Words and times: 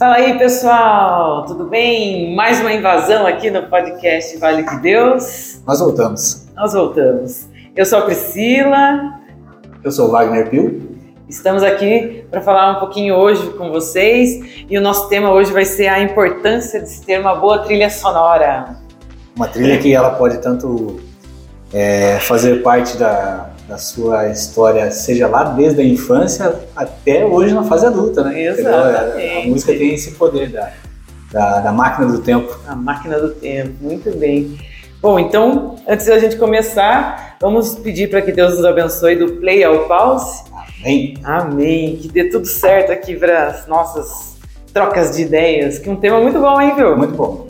Fala 0.00 0.14
aí, 0.14 0.38
pessoal, 0.38 1.44
tudo 1.44 1.64
bem? 1.64 2.34
Mais 2.34 2.58
uma 2.58 2.72
invasão 2.72 3.26
aqui 3.26 3.50
no 3.50 3.64
podcast 3.64 4.34
Vale 4.38 4.62
de 4.62 4.80
Deus. 4.80 5.60
Nós 5.66 5.78
voltamos. 5.78 6.46
Nós 6.56 6.72
voltamos. 6.72 7.46
Eu 7.76 7.84
sou 7.84 7.98
a 7.98 8.02
Priscila. 8.06 9.20
Eu 9.84 9.92
sou 9.92 10.08
o 10.08 10.10
Wagner 10.10 10.48
Pio. 10.48 10.96
Estamos 11.28 11.62
aqui 11.62 12.24
para 12.30 12.40
falar 12.40 12.78
um 12.78 12.80
pouquinho 12.80 13.14
hoje 13.14 13.46
com 13.50 13.70
vocês 13.70 14.64
e 14.70 14.78
o 14.78 14.80
nosso 14.80 15.06
tema 15.10 15.32
hoje 15.32 15.52
vai 15.52 15.66
ser 15.66 15.88
a 15.88 16.00
importância 16.00 16.80
de 16.80 16.88
se 16.88 17.04
ter 17.04 17.20
uma 17.20 17.34
boa 17.34 17.58
trilha 17.58 17.90
sonora. 17.90 18.78
Uma 19.36 19.48
trilha 19.48 19.76
que 19.76 19.92
ela 19.92 20.12
pode 20.12 20.38
tanto 20.38 20.98
é, 21.74 22.18
fazer 22.20 22.62
parte 22.62 22.96
da, 22.96 23.49
da 23.70 23.78
sua 23.78 24.28
história, 24.30 24.90
seja 24.90 25.28
lá 25.28 25.44
desde 25.44 25.80
a 25.80 25.84
infância 25.84 26.60
até 26.74 27.24
hoje 27.24 27.54
na 27.54 27.62
fase 27.62 27.86
adulta, 27.86 28.24
né? 28.24 28.42
Exatamente. 28.42 29.28
A, 29.28 29.38
a 29.38 29.46
música 29.46 29.72
tem 29.72 29.94
esse 29.94 30.10
poder 30.12 30.50
da, 30.50 30.72
da, 31.30 31.60
da, 31.60 31.72
máquina 31.72 32.08
do 32.08 32.18
tempo. 32.18 32.58
A 32.66 32.74
máquina 32.74 33.20
do 33.20 33.30
tempo, 33.30 33.72
muito 33.80 34.10
bem. 34.18 34.58
Bom, 35.00 35.20
então, 35.20 35.76
antes 35.86 36.06
da 36.06 36.18
gente 36.18 36.34
começar, 36.36 37.36
vamos 37.40 37.76
pedir 37.76 38.10
para 38.10 38.20
que 38.20 38.32
Deus 38.32 38.56
nos 38.56 38.64
abençoe 38.64 39.14
do 39.14 39.34
play 39.34 39.62
ao 39.62 39.86
pause. 39.86 40.42
Amém. 40.80 41.14
Amém. 41.22 41.96
Que 41.96 42.08
dê 42.08 42.24
tudo 42.24 42.46
certo 42.46 42.90
aqui 42.90 43.14
para 43.14 43.46
as 43.46 43.68
nossas 43.68 44.36
trocas 44.74 45.14
de 45.14 45.22
ideias. 45.22 45.78
Que 45.78 45.88
um 45.88 45.96
tema 45.96 46.20
muito 46.20 46.40
bom, 46.40 46.60
hein, 46.60 46.74
viu? 46.74 46.96
Muito 46.96 47.14
bom. 47.14 47.46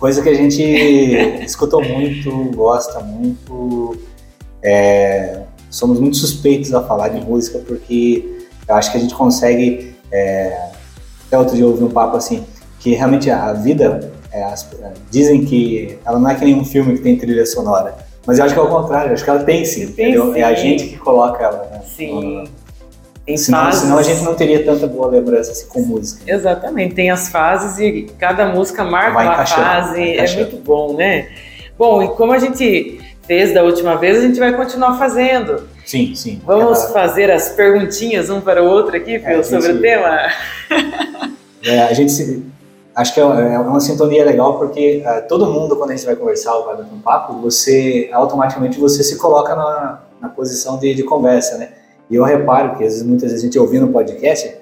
Coisa 0.00 0.20
que 0.20 0.30
a 0.30 0.34
gente 0.34 0.60
escutou 1.46 1.80
muito, 1.80 2.50
gosta 2.56 2.98
muito. 2.98 3.96
É, 4.62 5.42
somos 5.70 6.00
muito 6.00 6.16
suspeitos 6.16 6.74
a 6.74 6.82
falar 6.82 7.08
de 7.08 7.24
música 7.24 7.60
porque 7.60 8.40
eu 8.68 8.74
acho 8.74 8.90
que 8.90 8.98
a 8.98 9.00
gente 9.00 9.14
consegue. 9.14 9.94
É, 10.12 10.70
até 11.26 11.38
outro 11.38 11.54
dia 11.54 11.64
eu 11.64 11.70
ouvi 11.70 11.84
um 11.84 11.90
papo 11.90 12.16
assim, 12.16 12.44
que 12.80 12.94
realmente 12.94 13.30
a 13.30 13.52
vida, 13.52 14.12
é, 14.32 14.42
as, 14.42 14.68
dizem 15.10 15.44
que 15.44 15.98
ela 16.04 16.18
não 16.18 16.28
é 16.28 16.34
que 16.34 16.44
nenhum 16.44 16.64
filme 16.64 16.94
que 16.94 17.02
tem 17.02 17.16
trilha 17.16 17.46
sonora. 17.46 17.94
Mas 18.26 18.38
eu 18.38 18.44
acho 18.44 18.54
que 18.54 18.60
é 18.60 18.62
o 18.62 18.68
contrário, 18.68 19.10
eu 19.10 19.14
acho 19.14 19.24
que 19.24 19.30
ela 19.30 19.42
tem 19.42 19.64
sim. 19.64 19.92
Tem, 19.92 20.14
sim. 20.14 20.38
É 20.38 20.42
a 20.42 20.54
gente 20.54 20.88
que 20.88 20.96
coloca 20.96 21.42
ela. 21.42 21.68
Né? 21.70 21.80
Sim. 21.96 22.44
Tem 23.24 23.36
senão, 23.36 23.60
fases. 23.60 23.82
senão 23.82 23.98
a 23.98 24.02
gente 24.02 24.22
não 24.22 24.34
teria 24.34 24.64
tanta 24.64 24.86
boa 24.86 25.08
lembrança 25.08 25.52
assim, 25.52 25.66
com 25.68 25.80
música. 25.82 26.22
Exatamente, 26.26 26.94
tem 26.94 27.10
as 27.10 27.28
fases 27.28 27.78
e 27.78 28.10
cada 28.18 28.46
música 28.48 28.82
marca 28.84 29.20
uma 29.20 29.46
fase, 29.46 30.02
é 30.02 30.36
muito 30.36 30.56
bom, 30.56 30.94
né? 30.94 31.28
Bom, 31.78 32.02
e 32.02 32.08
como 32.08 32.32
a 32.32 32.38
gente 32.38 33.00
fez 33.30 33.54
da 33.54 33.62
última 33.62 33.94
vez, 33.94 34.18
a 34.18 34.22
gente 34.22 34.40
vai 34.40 34.52
continuar 34.56 34.98
fazendo. 34.98 35.62
Sim, 35.86 36.16
sim. 36.16 36.42
Vamos 36.44 36.86
fazer 36.86 37.30
as 37.30 37.50
perguntinhas 37.50 38.28
um 38.28 38.40
para 38.40 38.60
o 38.60 38.66
outro 38.66 38.96
aqui, 38.96 39.20
Phil, 39.20 39.38
é, 39.38 39.42
sobre 39.44 39.68
gente, 39.68 39.78
o 39.78 39.80
tema? 39.80 40.18
É, 41.62 41.82
a 41.82 41.92
gente 41.92 42.10
se, 42.10 42.42
acho 42.96 43.12
que 43.12 43.20
é, 43.20 43.22
é 43.22 43.58
uma 43.58 43.80
sintonia 43.80 44.24
legal 44.24 44.58
porque 44.58 45.04
uh, 45.04 45.28
todo 45.28 45.44
mundo, 45.44 45.76
quando 45.76 45.90
a 45.90 45.94
gente 45.94 46.06
vai 46.06 46.16
conversar 46.16 46.54
ou 46.54 46.64
vai 46.64 46.76
bater 46.78 46.90
um 46.90 47.00
papo, 47.00 47.34
você 47.34 48.08
automaticamente 48.14 48.80
você 48.80 49.04
se 49.04 49.18
coloca 49.18 49.54
na, 49.54 50.00
na 50.22 50.30
posição 50.30 50.78
de, 50.78 50.94
de 50.94 51.02
conversa, 51.02 51.58
né? 51.58 51.68
E 52.08 52.16
eu 52.16 52.24
reparo 52.24 52.78
que 52.78 52.84
às 52.84 52.92
vezes, 52.94 53.02
muitas 53.02 53.30
vezes 53.30 53.44
a 53.44 53.46
gente 53.46 53.58
ouvindo 53.58 53.84
o 53.84 53.92
podcast, 53.92 54.56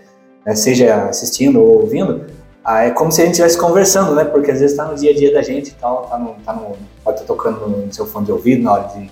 né, 0.45 0.57
seja 0.57 1.05
assistindo 1.05 1.63
ou 1.63 1.83
ouvindo, 1.83 2.27
ah, 2.65 2.83
é 2.83 2.91
como 2.91 3.13
se 3.13 3.23
a 3.23 3.25
gente 3.25 3.35
estivesse 3.35 3.57
conversando, 3.57 4.17
né? 4.17 4.25
Porque 4.25 4.51
às 4.51 4.59
vezes 4.59 4.73
está 4.73 4.85
no 4.87 4.97
dia 4.97 5.13
a 5.13 5.15
dia 5.15 5.33
da 5.33 5.41
gente 5.41 5.69
e 5.69 5.75
tal, 5.75 6.03
tá 6.07 6.19
no, 6.19 6.35
tá 6.45 6.53
no, 6.53 6.77
pode 7.09 7.21
estar 7.21 7.33
tocando 7.33 7.67
no 7.67 7.93
seu 7.93 8.07
fone 8.07 8.27
de 8.27 8.33
ouvido 8.33 8.63
na 8.63 8.73
hora 8.73 8.89
de 8.89 9.11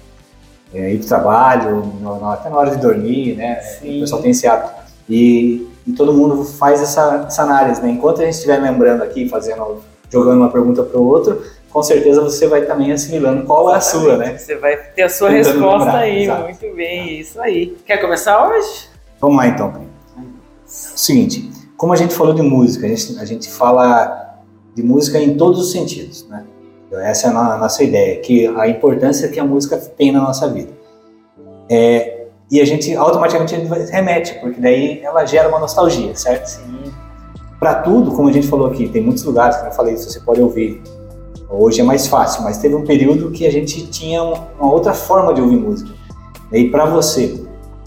é, 0.75 0.93
ir 0.93 0.99
para 0.99 1.05
o 1.05 1.09
trabalho, 1.09 1.93
no, 2.01 2.31
até 2.31 2.51
na 2.51 2.57
hora 2.57 2.71
de 2.71 2.77
dormir, 2.77 3.37
né? 3.37 3.61
Sim. 3.61 3.99
O 3.99 4.01
pessoal 4.01 4.21
tem 4.21 4.31
esse 4.31 4.47
hábito. 4.47 4.75
E, 5.09 5.67
e, 5.87 5.93
todo 5.93 6.13
mundo 6.13 6.45
faz 6.45 6.83
essa, 6.83 7.25
essa 7.27 7.43
análise, 7.43 7.81
né? 7.81 7.91
Enquanto 7.91 8.21
a 8.21 8.25
gente 8.25 8.35
estiver 8.35 8.59
lembrando 8.59 9.03
aqui, 9.03 9.29
fazendo, 9.29 9.83
jogando 10.11 10.39
uma 10.39 10.51
pergunta 10.51 10.83
para 10.83 10.99
o 10.99 11.07
outro, 11.07 11.43
com 11.71 11.83
certeza 11.83 12.21
você 12.21 12.47
vai 12.47 12.67
também 12.67 12.93
assimilando 12.93 13.45
qual 13.45 13.73
é 13.73 13.77
a 13.77 13.81
sua, 13.81 14.17
né? 14.17 14.37
Você 14.37 14.57
vai 14.57 14.77
ter 14.77 15.03
a 15.03 15.09
sua 15.09 15.31
Tentando 15.31 15.53
resposta 15.53 15.85
lembrar, 15.85 15.99
aí, 15.99 16.23
exato. 16.25 16.43
muito 16.43 16.77
bem, 16.77 17.21
isso 17.21 17.41
aí. 17.41 17.77
Quer 17.87 17.99
começar 17.99 18.47
hoje? 18.47 18.89
Vamos 19.21 19.37
lá 19.37 19.47
então. 19.47 19.87
Seguinte, 20.67 21.49
como 21.77 21.93
a 21.93 21.97
gente 21.97 22.15
falou 22.15 22.35
de 22.35 22.43
música, 22.43 22.87
a 22.87 22.89
gente, 22.89 23.19
a 23.19 23.25
gente 23.25 23.49
fala 23.49 24.43
de 24.75 24.83
música 24.83 25.19
em 25.19 25.37
todos 25.37 25.61
os 25.61 25.73
sentidos, 25.73 26.29
né? 26.29 26.45
Essa 26.93 27.29
é 27.29 27.31
a 27.31 27.57
nossa 27.57 27.83
ideia, 27.83 28.21
que 28.21 28.47
a 28.47 28.69
importância 28.69 29.29
que 29.29 29.41
a 29.41 29.45
música 29.45 29.77
tem 29.77 30.13
na 30.13 30.21
nossa 30.21 30.49
vida. 30.49 30.73
É, 31.69 32.27
e 32.51 32.61
a 32.61 32.65
gente 32.65 32.95
automaticamente 32.95 33.55
remete, 33.91 34.35
porque 34.41 34.61
daí 34.61 35.01
ela 35.03 35.25
gera 35.25 35.49
uma 35.49 35.59
nostalgia, 35.59 36.15
certo? 36.15 36.47
Sim. 36.47 36.93
Para 37.59 37.77
tudo, 37.77 38.13
como 38.13 38.29
a 38.29 38.33
gente 38.33 38.47
falou 38.47 38.69
aqui, 38.69 38.89
tem 38.89 39.03
muitos 39.03 39.25
lugares 39.25 39.57
que 39.57 39.67
eu 39.67 39.73
falei, 39.73 39.97
você 39.97 40.21
pode 40.21 40.41
ouvir 40.41 40.83
Hoje 41.49 41.81
é 41.81 41.85
mais 41.85 42.09
fácil, 42.09 42.43
mas 42.43 42.59
teve 42.59 42.75
um 42.75 42.85
período 42.85 43.31
que 43.31 43.47
a 43.47 43.53
gente 43.53 43.87
tinha 43.87 44.23
uma 44.23 44.73
outra 44.73 44.93
forma 44.93 45.33
de 45.33 45.41
ouvir 45.41 45.57
música. 45.57 45.91
E 46.53 46.69
para 46.69 46.85
você, 46.87 47.45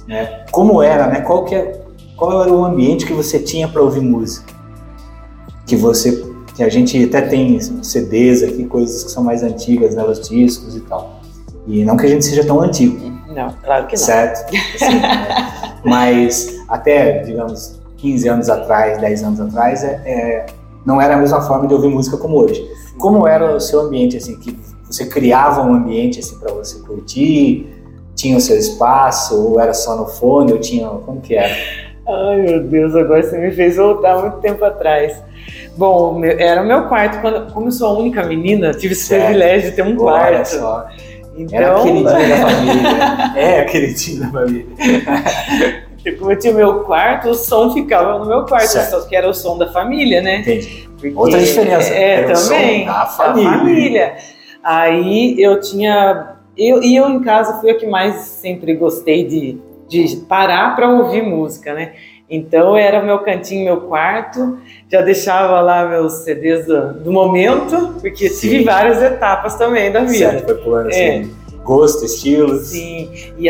né, 0.08 0.46
como 0.52 0.82
era, 0.82 1.08
né, 1.08 1.22
qual, 1.22 1.44
que 1.44 1.56
é, 1.56 1.82
qual 2.16 2.42
era 2.42 2.52
o 2.52 2.64
ambiente 2.64 3.06
que 3.06 3.14
você 3.14 3.38
tinha 3.40 3.68
para 3.68 3.82
ouvir 3.82 4.00
música? 4.00 4.54
Que 5.66 5.76
você, 5.76 6.29
que 6.56 6.64
a 6.64 6.70
gente 6.70 7.04
até 7.06 7.22
tem 7.22 7.60
CDs 7.60 8.44
aqui, 8.44 8.66
coisas 8.66 9.04
que 9.04 9.12
são 9.12 9.24
mais 9.24 9.44
antigas, 9.44 9.96
né, 9.96 10.04
os 10.04 10.28
discos 10.28 10.76
e 10.76 10.82
tal. 10.82 11.20
E 11.68 11.86
não 11.86 11.96
que 11.96 12.06
a 12.06 12.10
gente 12.10 12.26
seja 12.26 12.44
tão 12.44 12.62
antigo. 12.62 12.98
Não, 13.28 13.54
claro 13.64 13.88
que 13.88 13.96
não. 13.96 14.04
Certo? 14.04 14.50
Assim, 14.76 15.00
né? 15.00 15.52
Mas 15.86 16.60
até, 16.68 17.20
digamos, 17.24 17.80
15 17.98 18.28
anos 18.28 18.50
atrás, 18.50 19.00
10 19.00 19.24
anos 19.24 19.40
atrás, 19.40 19.84
é, 19.84 20.02
é, 20.06 20.46
não 20.86 21.00
era 21.00 21.16
a 21.16 21.18
mesma 21.18 21.42
forma 21.42 21.68
de 21.68 21.74
ouvir 21.74 21.90
música 21.90 22.18
como 22.18 22.38
hoje. 22.38 22.66
Como 22.98 23.28
era 23.28 23.56
o 23.56 23.60
seu 23.60 23.82
ambiente, 23.82 24.18
assim, 24.18 24.38
que 24.38 24.58
você 24.86 25.06
criava 25.06 25.62
um 25.62 25.74
ambiente, 25.74 26.20
assim, 26.20 26.38
para 26.38 26.52
você 26.54 26.80
curtir? 26.80 27.68
Tinha 28.16 28.36
o 28.36 28.42
seu 28.42 28.58
espaço? 28.58 29.36
Ou 29.36 29.60
era 29.60 29.74
só 29.74 29.96
no 29.96 30.08
fone? 30.08 30.52
Ou 30.52 30.60
tinha... 30.60 30.88
Como 30.88 31.22
que 31.22 31.36
era? 31.36 31.56
Ai, 32.10 32.38
meu 32.38 32.64
Deus, 32.64 32.96
agora 32.96 33.22
você 33.22 33.38
me 33.38 33.52
fez 33.52 33.78
voltar 33.78 34.18
muito 34.20 34.38
tempo 34.38 34.64
atrás. 34.66 35.22
Bom, 35.78 36.24
era 36.26 36.62
o 36.64 36.66
meu 36.66 36.88
quarto. 36.88 37.22
Quando, 37.22 37.54
como 37.54 37.68
eu 37.68 37.72
sou 37.72 37.88
a 37.88 38.00
única 38.00 38.24
menina, 38.24 38.72
tive 38.72 38.94
esse 38.94 39.06
certo. 39.06 39.26
privilégio 39.26 39.70
de 39.70 39.76
ter 39.76 39.84
um 39.84 39.96
quarto. 39.96 40.48
Só. 40.48 40.88
Então... 41.38 41.58
Era 41.58 41.78
a 41.78 41.82
queridinha 41.84 42.28
da 42.28 42.38
família. 42.38 43.34
é 43.38 43.60
a 43.62 43.66
queridinha 43.66 44.20
da 44.22 44.32
família. 44.32 44.66
Como 46.18 46.32
eu 46.32 46.40
tinha 46.40 46.54
meu 46.54 46.80
quarto, 46.86 47.30
o 47.30 47.34
som 47.36 47.72
ficava 47.72 48.20
no 48.20 48.26
meu 48.26 48.46
quarto, 48.46 48.68
certo. 48.68 49.08
que 49.08 49.16
era 49.16 49.30
o 49.30 49.34
som 49.34 49.58
da 49.58 49.72
família, 49.72 50.22
né? 50.22 50.38
Entendi. 50.38 50.90
Porque, 50.98 51.14
Outra 51.16 51.40
diferença. 51.40 51.94
É, 51.94 52.24
também. 52.24 52.86
da 52.86 53.06
família. 53.06 53.52
família. 53.52 54.18
Aí 54.64 55.36
eu 55.42 55.60
tinha. 55.60 56.36
Eu, 56.58 56.82
e 56.84 56.96
eu 56.96 57.10
em 57.10 57.22
casa 57.22 57.60
fui 57.60 57.72
a 57.72 57.78
que 57.78 57.86
mais 57.86 58.16
sempre 58.16 58.74
gostei 58.74 59.26
de, 59.26 59.58
de 59.90 60.18
parar 60.28 60.76
para 60.76 60.90
ouvir 60.90 61.24
música, 61.24 61.74
né? 61.74 61.94
Então 62.30 62.78
era 62.78 63.02
o 63.02 63.06
meu 63.06 63.20
cantinho, 63.20 63.66
meu 63.66 63.82
quarto, 63.82 64.60
já 64.88 65.02
deixava 65.02 65.60
lá 65.62 65.88
meus 65.88 66.24
CDs 66.24 66.66
do, 66.68 66.94
do 66.94 67.12
momento, 67.12 67.96
porque 68.00 68.30
Sim. 68.30 68.50
tive 68.50 68.64
várias 68.64 69.02
etapas 69.02 69.56
também 69.56 69.92
da 69.92 70.02
vida. 70.02 70.32
Certo, 70.32 70.46
foi 70.46 70.56
pulando 70.56 70.88
assim. 70.90 71.00
É 71.00 71.40
gosto, 71.70 72.04
estilos. 72.04 72.70
Sim, 72.70 73.12
e, 73.38 73.48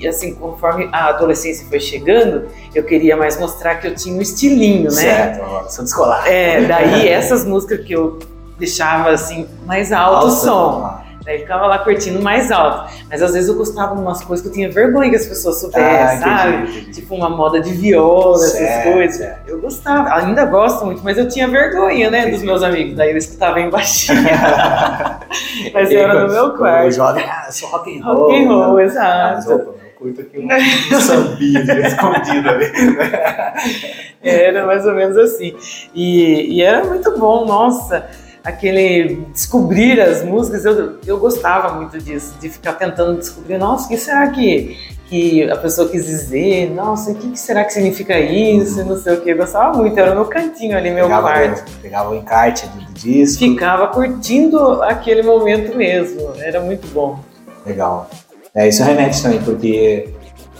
e, 0.00 0.06
assim, 0.06 0.32
conforme 0.34 0.88
a 0.92 1.08
adolescência 1.08 1.66
foi 1.68 1.80
chegando, 1.80 2.46
eu 2.72 2.84
queria 2.84 3.16
mais 3.16 3.38
mostrar 3.38 3.76
que 3.76 3.88
eu 3.88 3.94
tinha 3.96 4.14
um 4.14 4.20
estilinho, 4.20 4.84
né? 4.84 4.90
Certo, 4.90 5.72
sou 5.72 5.84
descolar. 5.84 6.28
É, 6.28 6.64
daí 6.64 7.08
essas 7.10 7.44
músicas 7.44 7.80
que 7.84 7.92
eu 7.92 8.20
deixava 8.60 9.10
assim, 9.10 9.48
mais 9.66 9.90
alto 9.90 10.26
o 10.26 10.30
som. 10.30 11.02
Daí 11.24 11.38
ficava 11.38 11.66
lá 11.66 11.78
curtindo 11.78 12.20
mais 12.20 12.50
alto. 12.50 12.92
Mas 13.08 13.22
às 13.22 13.32
vezes 13.32 13.48
eu 13.48 13.54
gostava 13.54 13.94
de 13.94 14.00
umas 14.00 14.22
coisas 14.22 14.42
que 14.42 14.50
eu 14.50 14.52
tinha 14.52 14.70
vergonha 14.70 15.10
que 15.10 15.16
as 15.16 15.26
pessoas 15.26 15.60
soubessem, 15.60 15.84
ah, 15.84 16.18
sabe? 16.18 16.56
Entendi, 16.56 16.78
entendi. 16.78 16.90
Tipo 16.92 17.14
uma 17.14 17.30
moda 17.30 17.60
de 17.60 17.72
viola, 17.72 18.38
certo, 18.38 18.62
essas 18.62 18.92
coisas. 18.92 19.36
Eu 19.46 19.60
gostava, 19.60 20.14
ainda 20.14 20.44
gosto 20.46 20.84
muito, 20.84 21.02
mas 21.04 21.16
eu 21.16 21.28
tinha 21.28 21.46
vergonha, 21.46 22.10
né, 22.10 22.20
entendi. 22.20 22.36
dos 22.36 22.44
meus 22.44 22.62
amigos. 22.62 22.96
Daí 22.96 23.10
eu 23.12 23.16
escutava 23.16 23.60
em 23.60 23.70
baixinho. 23.70 24.22
mas 25.72 25.90
eu 25.90 26.00
era 26.00 26.26
no 26.26 26.32
meu 26.32 26.50
quarto. 26.54 26.88
O 26.88 26.90
jovem, 26.90 27.24
ah, 27.24 27.50
sou 27.50 27.68
rock 27.68 27.96
and 27.96 28.04
roll. 28.04 28.16
Rock 28.16 28.44
and 28.44 28.48
roll, 28.48 28.76
né? 28.76 28.84
exato. 28.84 29.52
Ah, 29.52 29.82
curto 29.96 30.20
aqui 30.20 30.38
um, 30.40 31.00
sambinha 31.00 31.60
escondido 31.86 32.48
ali. 32.48 32.66
Era 34.20 34.66
mais 34.66 34.84
ou 34.84 34.94
menos 34.94 35.16
assim. 35.16 35.54
E, 35.94 36.56
e 36.56 36.62
era 36.62 36.84
muito 36.84 37.18
bom, 37.18 37.44
nossa 37.44 38.08
aquele 38.44 39.26
descobrir 39.32 40.00
as 40.00 40.24
músicas, 40.24 40.64
eu, 40.64 40.98
eu 41.06 41.18
gostava 41.18 41.74
muito 41.74 41.98
disso, 41.98 42.34
de 42.40 42.48
ficar 42.48 42.72
tentando 42.74 43.18
descobrir, 43.18 43.58
nossa, 43.58 43.86
o 43.86 43.88
que 43.88 43.96
será 43.96 44.28
que, 44.30 44.76
que 45.06 45.48
a 45.48 45.56
pessoa 45.56 45.88
quis 45.88 46.06
dizer? 46.06 46.70
Nossa, 46.70 47.12
o 47.12 47.14
que, 47.14 47.30
que 47.30 47.38
será 47.38 47.64
que 47.64 47.72
significa 47.72 48.18
isso? 48.18 48.84
Não 48.84 48.96
sei 48.96 49.14
o 49.14 49.20
que, 49.20 49.30
eu 49.30 49.36
gostava 49.36 49.76
muito, 49.76 49.98
era 49.98 50.14
no 50.14 50.24
cantinho 50.24 50.76
ali, 50.76 50.90
meu 50.90 51.04
pegava, 51.04 51.28
quarto. 51.28 51.72
Pegava 51.80 52.10
o 52.10 52.14
encarte 52.16 52.66
do, 52.68 52.84
do 52.84 52.92
disco. 52.94 53.38
Ficava 53.38 53.88
curtindo 53.88 54.82
aquele 54.82 55.22
momento 55.22 55.76
mesmo, 55.76 56.32
era 56.38 56.60
muito 56.60 56.86
bom. 56.88 57.20
Legal. 57.64 58.10
É, 58.54 58.68
isso 58.68 58.82
remete 58.82 59.22
também, 59.22 59.40
porque 59.42 60.12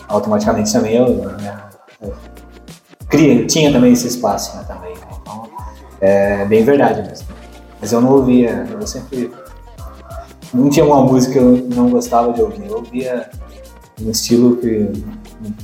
automaticamente 0.09 0.73
também 0.73 0.97
eu, 0.97 1.09
né, 1.09 1.59
eu, 2.01 2.15
eu 3.13 3.47
tinha 3.47 3.73
também 3.73 3.93
esse 3.93 4.07
espaço 4.07 4.57
né, 4.57 4.65
também. 4.69 4.93
Então, 5.21 5.51
É 6.01 6.45
bem 6.45 6.65
verdade 6.65 7.03
mesmo. 7.03 7.32
Mas 7.83 7.93
eu 7.93 8.01
não 8.01 8.13
ouvia, 8.13 8.65
eu 8.71 8.87
sempre. 8.87 9.33
Não 10.55 10.71
tinha 10.71 10.87
uma 10.87 11.03
música 11.03 11.33
que 11.33 11.39
eu 11.41 11.67
não 11.75 11.91
gostava 11.91 12.33
de 12.33 12.41
ouvir. 12.41 12.65
Eu 12.69 12.77
ouvia 12.77 13.29
um 14.01 14.09
estilo 14.09 14.57
que. 14.59 14.89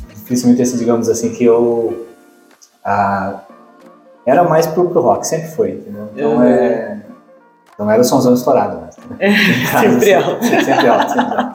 Dificilmente, 0.08 0.60
assim, 0.60 0.78
digamos 0.78 1.08
assim, 1.08 1.32
que 1.32 1.44
eu. 1.44 2.08
Ah, 2.84 3.42
era 4.26 4.42
mais 4.42 4.66
pro, 4.66 4.90
pro 4.90 5.00
rock, 5.00 5.28
sempre 5.28 5.46
foi, 5.50 5.70
entendeu? 5.70 6.08
Então 6.12 6.42
é. 6.42 7.00
Não 7.78 7.88
era 7.88 8.00
o 8.02 8.04
somzão 8.04 8.34
estourado, 8.34 8.80
né? 8.80 8.88
É, 9.20 9.80
sempre 9.80 10.12
alto. 10.12 10.44
sempre 10.44 10.88
alto, 10.88 11.12
sempre 11.12 11.36
alto. 11.36 11.54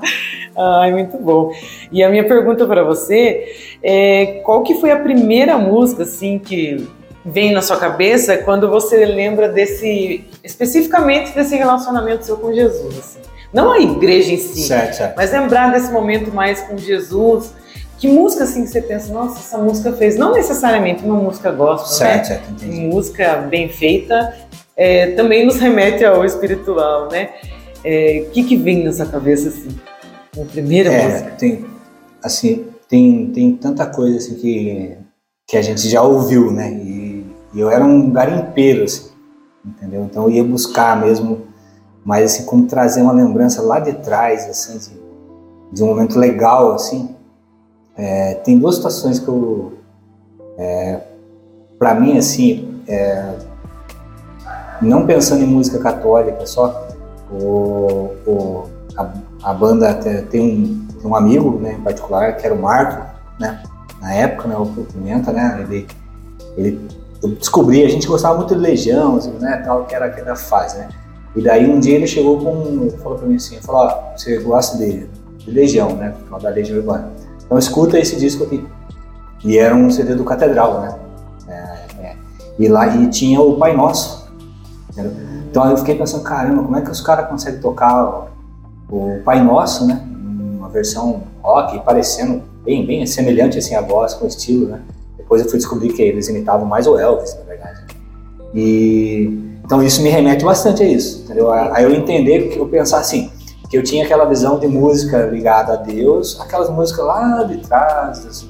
Ai, 0.58 0.92
muito 0.94 1.18
bom. 1.18 1.52
E 1.92 2.02
a 2.02 2.10
minha 2.10 2.26
pergunta 2.26 2.66
para 2.66 2.86
você 2.86 3.54
é 3.84 4.40
qual 4.46 4.64
que 4.64 4.76
foi 4.76 4.92
a 4.92 5.00
primeira 5.00 5.58
música 5.58 6.04
assim 6.04 6.40
que 6.40 6.88
vem 7.26 7.52
na 7.52 7.62
sua 7.62 7.78
cabeça 7.78 8.38
quando 8.38 8.70
você 8.70 9.06
lembra 9.06 9.50
desse 9.50 10.24
especificamente 10.44 11.34
desse 11.34 11.56
relacionamento 11.56 12.26
seu 12.26 12.38
com 12.38 12.54
Jesus? 12.54 13.00
Assim? 13.00 13.20
Não 13.54 13.72
a 13.72 13.80
igreja 13.80 14.34
em 14.34 14.38
si, 14.38 14.64
certo, 14.64 14.96
certo. 14.96 15.16
mas 15.16 15.32
lembrar 15.32 15.72
desse 15.72 15.92
momento 15.92 16.34
mais 16.34 16.62
com 16.62 16.78
Jesus. 16.78 17.52
Que 18.00 18.08
música 18.08 18.44
assim 18.44 18.64
que 18.64 18.70
você 18.70 18.82
pensa, 18.82 19.14
nossa, 19.14 19.40
essa 19.40 19.58
música 19.58 19.94
fez, 19.94 20.18
não 20.18 20.34
necessariamente 20.34 21.06
uma 21.06 21.16
música 21.16 21.52
gospel, 21.52 21.88
certo, 21.88 22.30
né? 22.30 22.42
certo. 22.58 22.66
Música 22.66 23.36
bem 23.50 23.70
feita 23.70 24.34
é, 24.76 25.12
também 25.12 25.46
nos 25.46 25.58
remete 25.58 26.04
ao 26.04 26.26
espiritual, 26.26 27.10
né? 27.12 27.30
O 27.78 27.80
é, 27.84 28.28
que, 28.32 28.44
que 28.44 28.58
vem 28.58 28.84
na 28.84 28.92
sua 28.92 29.06
cabeça 29.06 29.50
assim? 29.50 29.70
A 30.40 30.46
primeira 30.46 30.92
é, 30.92 31.08
música? 31.08 31.32
Tem, 31.32 31.66
assim, 32.24 32.66
tem, 32.90 33.32
tem 33.32 33.56
tanta 33.56 33.86
coisa 33.86 34.18
assim 34.18 34.36
que, 34.36 34.98
que 35.48 35.58
a 35.58 35.62
gente 35.62 35.88
já 35.88 36.02
ouviu, 36.02 36.52
né? 36.52 36.72
E, 36.72 37.26
e 37.54 37.60
eu 37.60 37.70
era 37.70 37.84
um 37.84 38.10
garimpeiro, 38.10 38.84
assim, 38.84 39.10
entendeu? 39.66 40.04
Então 40.04 40.24
eu 40.24 40.32
ia 40.32 40.44
buscar 40.44 41.00
mesmo, 41.00 41.42
mas 42.04 42.32
assim, 42.32 42.46
como 42.46 42.68
trazer 42.68 43.02
uma 43.02 43.14
lembrança 43.14 43.62
lá 43.62 43.80
de 43.80 43.94
trás, 43.94 44.48
assim, 44.48 44.78
de, 44.78 45.02
de 45.72 45.84
um 45.84 45.88
momento 45.88 46.18
legal, 46.18 46.74
assim. 46.74 47.16
É, 47.96 48.36
tem 48.36 48.58
duas 48.58 48.76
situações 48.76 49.20
que 49.20 49.28
eu, 49.28 49.74
é, 50.58 51.02
para 51.78 51.94
mim, 51.94 52.18
assim, 52.18 52.82
é, 52.88 53.36
não 54.82 55.06
pensando 55.06 55.44
em 55.44 55.48
música 55.48 55.80
católica 55.80 56.46
só, 56.46 56.88
o, 57.32 58.12
o, 58.26 58.64
a, 58.98 59.14
a, 59.44 59.54
banda 59.54 59.94
tem 60.30 60.42
um, 60.42 60.88
tem 60.88 61.10
um 61.10 61.16
amigo 61.16 61.60
né, 61.60 61.74
em 61.74 61.82
particular, 61.82 62.38
que 62.38 62.46
era 62.46 62.54
o 62.54 62.62
Marco, 62.62 63.06
né, 63.40 63.62
na 64.02 64.14
época, 64.14 64.48
né, 64.48 64.58
o 64.58 64.66
Pimenta, 64.66 65.32
né, 65.32 65.60
ele, 65.62 65.88
ele, 66.58 66.88
eu 67.24 67.30
descobri, 67.30 67.84
a 67.84 67.90
gente 67.90 68.06
gostava 68.06 68.38
muito 68.38 68.54
de 68.54 68.62
Legião, 68.62 69.16
assim, 69.16 69.32
né, 69.40 69.64
tal, 69.66 69.86
que 69.86 69.96
era 69.96 70.06
aquela 70.06 70.36
fase, 70.36 70.78
né, 70.78 70.90
e 71.36 71.42
daí 71.42 71.68
um 71.68 71.80
dia 71.80 71.96
ele 71.96 72.06
chegou 72.06 72.38
com, 72.40 72.90
falou 73.02 73.18
pra 73.18 73.28
mim 73.28 73.36
assim, 73.36 73.60
falou, 73.62 73.82
ó, 73.82 74.18
você 74.18 74.38
gosta 74.40 74.78
de, 74.78 75.08
de 75.38 75.52
Legião, 75.52 75.96
né, 75.96 76.14
da 76.42 76.50
Legião 76.50 76.78
Urbana, 76.78 77.12
então 77.46 77.58
escuta 77.58 77.98
esse 77.98 78.18
disco 78.18 78.44
aqui, 78.44 78.66
e 79.44 79.58
era 79.58 79.74
um 79.74 79.90
CD 79.90 80.16
do 80.16 80.24
Catedral, 80.24 80.82
né, 80.82 81.00
é, 81.48 81.54
é, 82.06 82.16
e 82.60 82.68
lá 82.68 82.88
e 82.88 83.10
tinha 83.10 83.42
o 83.42 83.58
Pai 83.58 83.76
Nosso, 83.76 84.24
Entendeu? 84.94 85.12
Então 85.50 85.70
eu 85.70 85.78
fiquei 85.78 85.96
pensando, 85.96 86.24
caramba, 86.24 86.64
como 86.64 86.78
é 86.78 86.82
que 86.82 86.92
os 86.92 87.02
caras 87.02 87.28
conseguem 87.28 87.60
tocar 87.60 88.28
o, 88.90 89.22
Pai 89.26 89.44
Nosso, 89.44 89.88
né? 89.88 90.02
Uma 90.58 90.70
versão 90.70 91.24
rock, 91.42 91.80
parecendo 91.84 92.44
bem, 92.64 92.86
bem 92.86 93.06
semelhante 93.06 93.58
assim 93.58 93.76
a 93.76 93.82
voz 93.82 94.14
com 94.14 94.26
o 94.26 94.28
estilo, 94.28 94.68
né? 94.68 94.82
Depois 95.34 95.42
eu 95.42 95.50
fui 95.50 95.58
descobrir 95.58 95.94
que 95.94 96.02
eles 96.02 96.28
imitavam 96.30 96.66
mais 96.66 96.86
o 96.86 96.98
Elvis, 96.98 97.36
na 97.40 97.44
verdade. 97.46 97.82
E 98.54 99.54
então 99.66 99.82
isso 99.82 100.02
me 100.04 100.10
remete 100.10 100.46
bastante 100.46 100.84
a 100.84 100.86
isso, 100.86 101.24
entendeu? 101.24 101.52
A, 101.52 101.82
eu 101.82 101.92
entender 101.92 102.50
que 102.50 102.60
eu 102.60 102.68
pensar 102.68 103.00
assim, 103.00 103.32
que 103.70 103.78
eu 103.78 103.84
tinha 103.84 104.04
aquela 104.04 104.26
visão 104.26 104.60
de 104.60 104.68
música 104.68 105.26
ligada 105.26 105.74
a 105.74 105.76
Deus, 105.78 106.40
aquelas 106.40 106.70
músicas 106.70 107.06
lá 107.06 107.44
de 107.44 107.58
trás, 107.58 108.46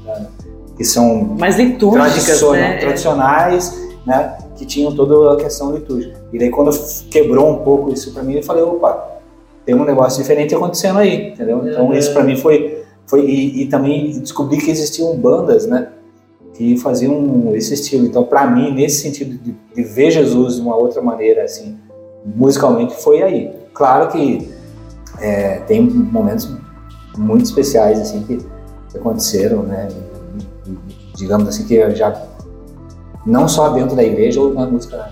que 0.76 0.84
são 0.84 1.24
mais 1.40 1.56
litúrgicas, 1.56 2.42
né? 2.52 2.78
tradicionais, 2.78 3.80
né? 4.06 4.38
Que 4.58 4.66
tinham 4.66 4.94
toda 4.94 5.34
a 5.34 5.38
questão 5.38 5.74
litúrgica. 5.74 6.20
E 6.34 6.40
daí 6.40 6.50
quando 6.50 6.72
quebrou 7.10 7.50
um 7.50 7.64
pouco 7.64 7.94
isso 7.94 8.12
para 8.14 8.24
mim, 8.24 8.34
eu 8.34 8.44
falei, 8.44 8.64
opa, 8.64 9.14
tem 9.66 9.74
um 9.76 9.86
negócio 9.86 10.22
diferente 10.22 10.54
acontecendo 10.54 11.00
aí, 11.00 11.30
entendeu? 11.30 11.66
Então 11.66 11.86
uhum. 11.86 11.94
isso 11.94 12.12
para 12.12 12.24
mim 12.24 12.36
foi, 12.36 12.84
foi 13.06 13.22
e, 13.22 13.62
e, 13.62 13.66
também 13.68 14.20
descobri 14.20 14.58
que 14.58 14.70
existiam 14.70 15.16
bandas, 15.16 15.66
né, 15.66 15.88
que 16.54 16.78
faziam 16.78 17.54
esse 17.56 17.74
estilo. 17.74 18.06
Então 18.06 18.24
para 18.24 18.46
mim 18.48 18.74
nesse 18.74 19.02
sentido 19.02 19.38
de, 19.38 19.56
de, 19.76 19.84
ver 19.84 20.12
Jesus 20.12 20.56
de 20.56 20.62
uma 20.62 20.76
outra 20.76 21.02
maneira, 21.02 21.44
assim, 21.44 21.78
musicalmente 22.26 22.96
foi 22.96 23.22
aí. 23.22 23.52
Claro 23.74 24.10
que 24.10 24.50
é, 25.20 25.60
tem 25.62 25.82
momentos 25.82 26.50
muito 27.18 27.46
especiais 27.46 28.00
assim 28.00 28.24
que, 28.24 28.54
aconteceram, 28.96 29.64
né? 29.64 29.88
Digamos 31.16 31.48
assim 31.48 31.66
que 31.66 31.96
já 31.96 32.28
não 33.26 33.48
só 33.48 33.70
dentro 33.70 33.96
da 33.96 34.04
igreja 34.04 34.40
ou 34.40 34.54
na 34.54 34.68
música 34.68 35.10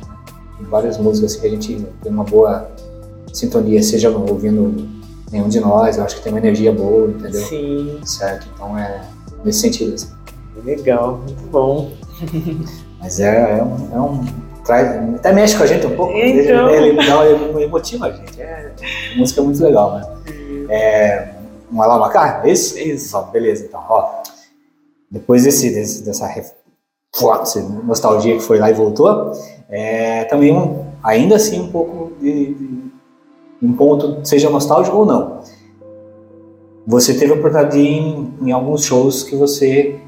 várias 0.69 0.99
músicas 0.99 1.35
que 1.35 1.47
a 1.47 1.49
gente 1.49 1.83
tem 2.03 2.11
uma 2.11 2.23
boa 2.23 2.69
sintonia, 3.33 3.81
seja 3.81 4.09
ouvindo 4.09 4.87
nenhum 5.31 5.47
de 5.47 5.59
nós, 5.59 5.97
eu 5.97 6.03
acho 6.03 6.17
que 6.17 6.21
tem 6.21 6.31
uma 6.31 6.39
energia 6.39 6.71
boa, 6.71 7.09
entendeu? 7.09 7.41
Sim. 7.41 7.99
Certo? 8.03 8.47
Então 8.53 8.77
é 8.77 9.01
nesse 9.43 9.61
sentido. 9.61 9.95
Assim. 9.95 10.07
Legal, 10.63 11.17
muito 11.17 11.43
bom. 11.51 11.91
Mas 12.99 13.19
é, 13.19 13.59
é 13.59 13.63
um, 13.63 13.95
é 13.95 13.99
um 13.99 14.25
traz, 14.63 15.15
até 15.15 15.33
mexe 15.33 15.57
com 15.57 15.63
a 15.63 15.67
gente 15.67 15.85
um 15.87 15.95
pouco, 15.95 16.13
então... 16.13 16.69
ele, 16.69 16.89
ele, 16.89 17.07
dá, 17.07 17.25
ele 17.25 17.67
motiva 17.67 18.07
a 18.07 18.11
gente. 18.11 18.39
É, 18.39 18.71
a 19.13 19.17
música 19.17 19.41
é 19.41 19.43
muito 19.43 19.63
legal, 19.63 19.95
né? 19.95 20.07
É, 20.69 21.29
um 21.71 21.81
Alamacá, 21.81 22.41
é 22.43 22.51
isso? 22.51 22.77
Isso. 22.77 23.17
Ó, 23.17 23.23
beleza, 23.23 23.65
então, 23.65 23.83
ó. 23.87 24.21
Depois 25.09 25.43
desse, 25.43 25.69
desse 25.73 26.03
dessa 26.03 26.29
nostalgia 27.83 28.35
que 28.35 28.43
foi 28.43 28.59
lá 28.59 28.69
e 28.69 28.73
voltou, 28.73 29.31
é 29.69 30.23
também 30.25 30.53
um, 30.53 30.85
ainda 31.03 31.35
assim 31.35 31.59
um 31.59 31.71
pouco 31.71 32.13
de, 32.21 32.53
de, 32.53 32.91
um 33.61 33.73
ponto, 33.73 34.25
seja 34.25 34.49
nostálgico 34.49 34.97
ou 34.97 35.05
não. 35.05 35.41
Você 36.87 37.13
teve 37.13 37.31
a 37.31 37.35
oportunidade 37.35 37.77
de 37.77 37.83
ir 37.83 37.97
em, 37.97 38.33
em 38.43 38.51
alguns 38.51 38.85
shows 38.85 39.23
que 39.23 39.35
você, 39.35 39.99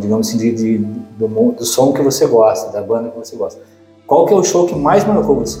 digamos 0.00 0.28
assim, 0.28 0.38
de, 0.38 0.52
de, 0.52 0.78
do, 0.78 1.52
do 1.52 1.64
som 1.64 1.92
que 1.92 2.02
você 2.02 2.26
gosta, 2.26 2.72
da 2.72 2.80
banda 2.80 3.10
que 3.10 3.18
você 3.18 3.36
gosta. 3.36 3.60
Qual 4.06 4.26
que 4.26 4.32
é 4.32 4.36
o 4.36 4.44
show 4.44 4.66
que 4.66 4.74
mais 4.74 5.04
marcou 5.06 5.36
você? 5.36 5.60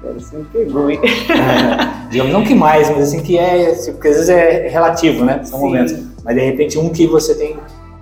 Agora 0.00 0.14
você 0.14 0.36
me 0.36 0.44
pegou, 0.44 0.90
hein? 0.90 1.00
É, 1.04 2.08
digamos, 2.10 2.32
não 2.32 2.44
que 2.44 2.54
mais, 2.54 2.88
mas 2.90 3.08
assim 3.08 3.20
que 3.20 3.36
é, 3.36 3.74
porque 3.92 4.08
às 4.08 4.14
vezes 4.14 4.28
é 4.28 4.68
relativo, 4.68 5.24
né? 5.24 5.42
São 5.44 5.58
Sim. 5.58 5.64
momentos. 5.66 5.94
Mas 6.24 6.36
de 6.36 6.42
repente 6.42 6.78
um 6.78 6.88
que 6.90 7.06
você 7.06 7.34
tem 7.34 7.56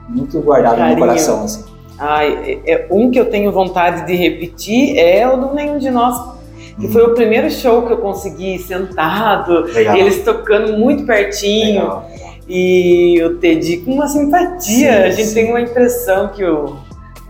muito 0.09 0.39
guardado 0.41 0.77
Carinho. 0.77 0.99
no 0.99 1.07
coração, 1.07 1.45
assim. 1.45 1.65
Ai, 1.99 2.61
é, 2.67 2.73
é, 2.73 2.87
um 2.91 3.11
que 3.11 3.19
eu 3.19 3.31
tenho 3.31 3.51
vontade 3.51 4.07
de 4.07 4.15
repetir 4.15 4.99
é 4.99 5.27
o 5.27 5.37
do 5.37 5.55
Nenhum 5.55 5.79
de 5.79 5.91
Nós, 5.91 6.37
que 6.79 6.87
hum. 6.87 6.91
foi 6.91 7.03
o 7.03 7.15
primeiro 7.15 7.51
show 7.51 7.83
que 7.87 7.93
eu 7.93 7.99
consegui 7.99 8.59
sentado, 8.59 9.63
Legal. 9.73 9.97
eles 9.97 10.23
tocando 10.23 10.77
muito 10.77 11.07
pertinho. 11.07 11.81
Legal. 11.81 12.11
E 12.49 13.21
o 13.25 13.39
Teddy 13.39 13.79
com 13.79 13.93
uma 13.93 14.07
simpatia. 14.07 14.61
Sim, 14.61 14.89
a 14.89 15.11
gente 15.11 15.29
sim. 15.29 15.35
tem 15.35 15.51
uma 15.51 15.61
impressão 15.61 16.29
que 16.29 16.45
o 16.45 16.77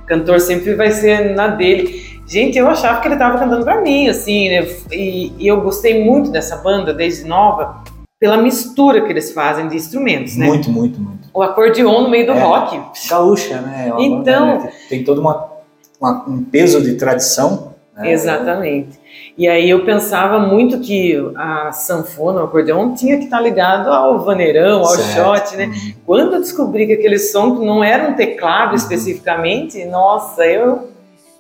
cantor 0.07 0.41
sempre 0.41 0.75
vai 0.75 0.91
ser 0.91 1.35
na 1.35 1.49
dele. 1.49 2.05
Gente, 2.27 2.59
eu 2.59 2.67
achava 2.69 3.01
que 3.01 3.07
ele 3.07 3.15
estava 3.15 3.39
cantando 3.39 3.65
para 3.65 3.81
mim, 3.81 4.09
assim, 4.09 4.49
né? 4.49 4.67
E, 4.91 5.33
e, 5.39 5.47
eu 5.47 5.61
gostei 5.61 6.03
muito 6.05 6.31
dessa 6.31 6.57
banda 6.57 6.93
desde 6.93 7.25
nova 7.25 7.85
pela 8.19 8.37
mistura 8.37 9.03
que 9.03 9.13
eles 9.13 9.33
fazem 9.33 9.69
de 9.69 9.77
instrumentos, 9.77 10.37
né? 10.37 10.47
Muito, 10.47 10.71
muito, 10.71 11.01
muito. 11.01 11.29
O 11.33 11.43
acordeon 11.43 12.03
no 12.03 12.11
meio 12.11 12.27
do 12.27 12.33
é, 12.33 12.41
rock. 12.41 12.81
Gaúcha, 13.09 13.61
né? 13.61 13.93
É 13.97 14.03
então... 14.03 14.47
Banda, 14.47 14.65
né? 14.65 14.73
Tem 14.89 15.05
todo 15.05 15.21
uma, 15.21 15.49
uma, 16.01 16.25
um 16.29 16.43
peso 16.43 16.83
de 16.83 16.95
tradição. 16.95 17.75
Né? 17.95 18.13
Exatamente. 18.13 18.99
E 19.37 19.47
aí 19.47 19.69
eu 19.69 19.85
pensava 19.85 20.39
muito 20.39 20.81
que 20.81 21.15
a 21.37 21.71
sanfona, 21.71 22.41
o 22.41 22.45
acordeon, 22.45 22.95
tinha 22.95 23.19
que 23.19 23.25
estar 23.25 23.41
ligado 23.41 23.91
ao 23.91 24.21
vaneirão, 24.21 24.81
ao 24.81 24.87
certo. 24.87 25.15
shot, 25.15 25.57
né? 25.57 25.67
Uhum. 25.67 25.93
Quando 26.07 26.35
eu 26.35 26.41
descobri 26.41 26.87
que 26.87 26.95
aquele 26.95 27.19
som 27.19 27.49
não 27.57 27.85
era 27.85 28.09
um 28.09 28.15
teclado 28.15 28.71
uhum. 28.71 28.77
especificamente, 28.77 29.85
nossa, 29.85 30.47
eu... 30.47 30.89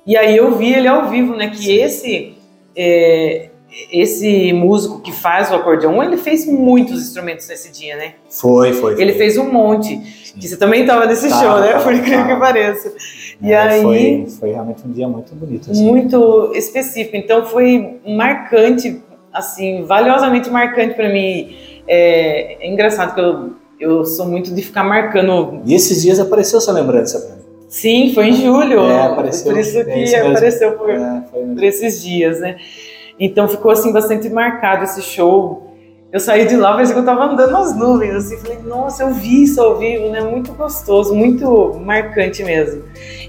E 0.06 0.16
aí 0.16 0.36
eu 0.36 0.56
vi 0.56 0.74
ele 0.74 0.88
ao 0.88 1.08
vivo, 1.08 1.34
né? 1.34 1.48
Que 1.48 1.78
esse... 1.78 2.36
É, 2.76 3.48
esse 3.90 4.52
músico 4.52 5.00
que 5.00 5.12
faz 5.12 5.50
o 5.50 5.54
acordeon, 5.54 6.02
ele 6.02 6.16
fez 6.16 6.46
muitos 6.46 7.02
instrumentos 7.02 7.46
nesse 7.48 7.70
dia, 7.70 7.96
né? 7.96 8.14
Foi, 8.30 8.72
foi. 8.72 8.92
Ele 8.94 9.12
foi. 9.12 9.18
fez 9.18 9.36
um 9.36 9.50
monte. 9.52 9.88
Sim. 9.88 10.38
Que 10.38 10.48
você 10.48 10.56
também 10.56 10.82
estava 10.82 11.06
nesse 11.06 11.28
tá, 11.28 11.40
show, 11.40 11.60
né? 11.60 11.72
Tá, 11.72 11.80
Por 11.80 11.94
incrível 11.94 12.24
tá. 12.24 12.34
que 12.34 12.40
pareça. 12.40 12.92
E 13.40 13.52
é, 13.52 13.58
aí 13.58 13.82
foi, 13.82 14.26
foi 14.40 14.52
realmente 14.52 14.82
um 14.86 14.92
dia 14.92 15.08
muito 15.08 15.34
bonito. 15.34 15.70
Assim. 15.70 15.84
Muito 15.84 16.52
específico. 16.54 17.16
Então 17.16 17.44
foi 17.44 18.00
marcante, 18.06 19.02
assim, 19.32 19.84
valiosamente 19.84 20.48
marcante 20.50 20.94
para 20.94 21.08
mim. 21.10 21.54
É, 21.86 22.64
é, 22.64 22.68
engraçado 22.68 23.14
que 23.14 23.20
eu, 23.20 23.52
eu 23.78 24.04
sou 24.04 24.26
muito 24.26 24.54
de 24.54 24.62
ficar 24.62 24.84
marcando. 24.84 25.60
E 25.64 25.74
esses 25.74 26.02
dias 26.02 26.18
apareceu 26.18 26.58
essa 26.58 26.72
lembrança 26.72 27.20
pra 27.20 27.36
mim. 27.36 27.42
Sim, 27.68 28.12
foi 28.14 28.28
em 28.28 28.32
julho. 28.32 28.80
É, 28.80 29.06
apareceu. 29.06 29.52
Por 29.52 29.60
isso 29.60 29.84
que 29.84 29.90
é 29.90 30.20
apareceu 30.20 30.72
por, 30.72 30.90
é, 30.90 31.22
por 31.32 31.62
esses 31.62 32.02
dias, 32.02 32.40
né? 32.40 32.56
Então 33.18 33.48
ficou 33.48 33.70
assim 33.70 33.92
bastante 33.92 34.28
marcado 34.28 34.84
esse 34.84 35.02
show. 35.02 35.74
Eu 36.12 36.20
saí 36.20 36.46
de 36.46 36.56
lá, 36.56 36.76
que 36.82 36.92
eu 36.92 37.04
tava 37.04 37.24
andando 37.24 37.50
nas 37.50 37.76
nuvens, 37.76 38.14
assim, 38.14 38.38
falei, 38.38 38.58
nossa, 38.64 39.02
eu 39.02 39.12
vi 39.12 39.42
isso 39.42 39.60
ao 39.60 39.76
vivo, 39.76 40.08
né? 40.08 40.20
Muito 40.20 40.52
gostoso, 40.52 41.14
muito 41.14 41.74
marcante 41.84 42.44
mesmo. 42.44 42.84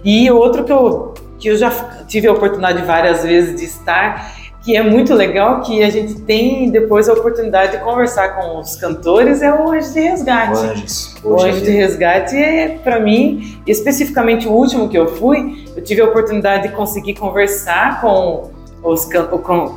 E 0.06 0.30
outro 0.32 0.64
que 0.64 0.72
eu, 0.72 1.14
que 1.40 1.50
eu 1.50 1.58
já 1.58 1.72
tive 2.08 2.28
a 2.28 2.34
oportunidade 2.34 2.82
várias 2.84 3.24
vezes 3.24 3.60
de 3.60 3.66
estar 3.66 4.32
que 4.68 4.76
é 4.76 4.84
muito 4.84 5.14
legal, 5.14 5.62
que 5.62 5.82
a 5.82 5.90
gente 5.90 6.16
tem 6.24 6.70
depois 6.70 7.08
a 7.08 7.14
oportunidade 7.14 7.78
de 7.78 7.84
conversar 7.86 8.36
com 8.36 8.60
os 8.60 8.76
cantores, 8.76 9.42
é 9.42 9.50
o 9.50 9.72
Anjo 9.72 9.94
de 9.94 10.02
Resgate. 10.02 10.52
O, 10.52 10.58
Anjos, 10.58 11.16
o 11.24 11.42
Anjo 11.42 11.62
de 11.62 11.72
Resgate 11.72 12.36
é, 12.36 12.78
para 12.84 13.00
mim, 13.00 13.62
especificamente 13.66 14.46
o 14.46 14.52
último 14.52 14.90
que 14.90 14.98
eu 14.98 15.08
fui, 15.08 15.66
eu 15.74 15.82
tive 15.82 16.02
a 16.02 16.06
oportunidade 16.06 16.68
de 16.68 16.76
conseguir 16.76 17.14
conversar 17.14 18.02
com 18.02 18.57
os, 18.84 19.08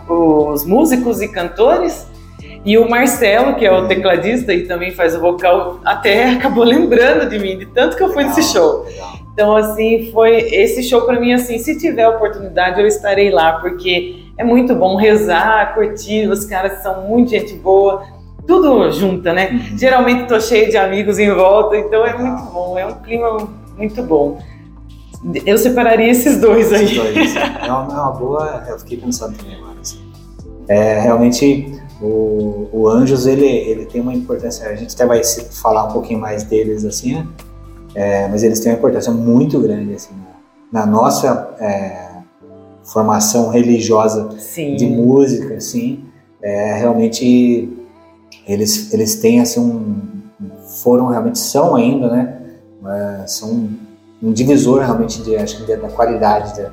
os 0.08 0.64
músicos 0.64 1.20
e 1.20 1.28
cantores, 1.28 2.06
e 2.64 2.76
o 2.76 2.88
Marcelo, 2.88 3.54
que 3.54 3.64
é 3.64 3.72
o 3.72 3.88
tecladista 3.88 4.52
e 4.52 4.66
também 4.66 4.92
faz 4.92 5.16
o 5.16 5.20
vocal, 5.20 5.80
até 5.84 6.30
acabou 6.36 6.64
lembrando 6.64 7.28
de 7.28 7.38
mim, 7.38 7.58
de 7.58 7.66
tanto 7.66 7.96
que 7.96 8.02
eu 8.02 8.12
fui 8.12 8.24
nesse 8.24 8.42
show. 8.42 8.86
Então, 9.32 9.56
assim, 9.56 10.10
foi 10.12 10.36
esse 10.36 10.82
show 10.82 11.02
para 11.02 11.18
mim, 11.18 11.32
assim, 11.32 11.56
se 11.58 11.78
tiver 11.78 12.06
oportunidade, 12.06 12.80
eu 12.80 12.86
estarei 12.86 13.30
lá, 13.30 13.54
porque 13.54 14.24
é 14.36 14.44
muito 14.44 14.74
bom 14.74 14.96
rezar, 14.96 15.74
curtir, 15.74 16.28
os 16.28 16.44
caras 16.44 16.82
são 16.82 17.02
muito 17.02 17.30
gente 17.30 17.54
boa, 17.54 18.02
tudo 18.46 18.90
junta, 18.90 19.32
né? 19.32 19.50
Uhum. 19.50 19.78
Geralmente 19.78 20.26
tô 20.26 20.40
cheio 20.40 20.70
de 20.70 20.76
amigos 20.76 21.18
em 21.18 21.32
volta, 21.32 21.76
então 21.76 22.04
é 22.04 22.12
muito 22.18 22.42
bom, 22.52 22.78
é 22.78 22.84
um 22.84 22.94
clima 22.94 23.48
muito 23.76 24.02
bom. 24.02 24.38
Eu 25.44 25.58
separaria 25.58 26.10
esses 26.10 26.40
dois 26.40 26.72
aí. 26.72 26.84
Esses 26.84 26.96
dois. 26.96 27.34
É 27.60 27.72
uma, 27.72 27.94
é 27.94 28.00
uma 28.00 28.10
boa, 28.12 28.64
eu 28.68 28.78
fiquei 28.78 28.98
pensando 28.98 29.36
também 29.36 29.56
agora. 29.56 29.78
Assim. 29.80 29.98
É, 30.68 31.00
realmente, 31.00 31.80
o, 32.00 32.68
o 32.72 32.88
Anjos, 32.88 33.26
ele, 33.26 33.46
ele 33.46 33.86
tem 33.86 34.00
uma 34.00 34.14
importância, 34.14 34.68
a 34.68 34.74
gente 34.74 34.94
até 34.94 35.06
vai 35.06 35.22
falar 35.24 35.84
um 35.84 35.92
pouquinho 35.92 36.18
mais 36.18 36.42
deles, 36.44 36.84
assim, 36.84 37.14
né? 37.14 37.26
É, 37.94 38.28
mas 38.28 38.42
eles 38.42 38.60
têm 38.60 38.72
uma 38.72 38.78
importância 38.78 39.12
muito 39.12 39.60
grande, 39.60 39.94
assim, 39.94 40.14
na, 40.72 40.80
na 40.80 40.86
nossa... 40.86 41.54
É, 41.60 42.10
formação 42.92 43.50
religiosa 43.50 44.30
Sim. 44.38 44.74
de 44.76 44.86
música, 44.86 45.54
assim, 45.54 46.04
é, 46.42 46.74
realmente 46.74 47.68
eles, 48.46 48.92
eles 48.92 49.16
têm 49.16 49.40
assim 49.40 49.60
um 49.60 50.10
foram 50.82 51.08
realmente 51.08 51.38
são 51.38 51.74
ainda, 51.76 52.08
né? 52.10 52.40
É, 52.86 53.26
são 53.26 53.68
um 54.22 54.32
divisor 54.32 54.80
realmente 54.80 55.22
de 55.22 55.36
acho 55.36 55.64
que 55.64 55.76
da 55.76 55.88
qualidade 55.88 56.60
da, 56.60 56.70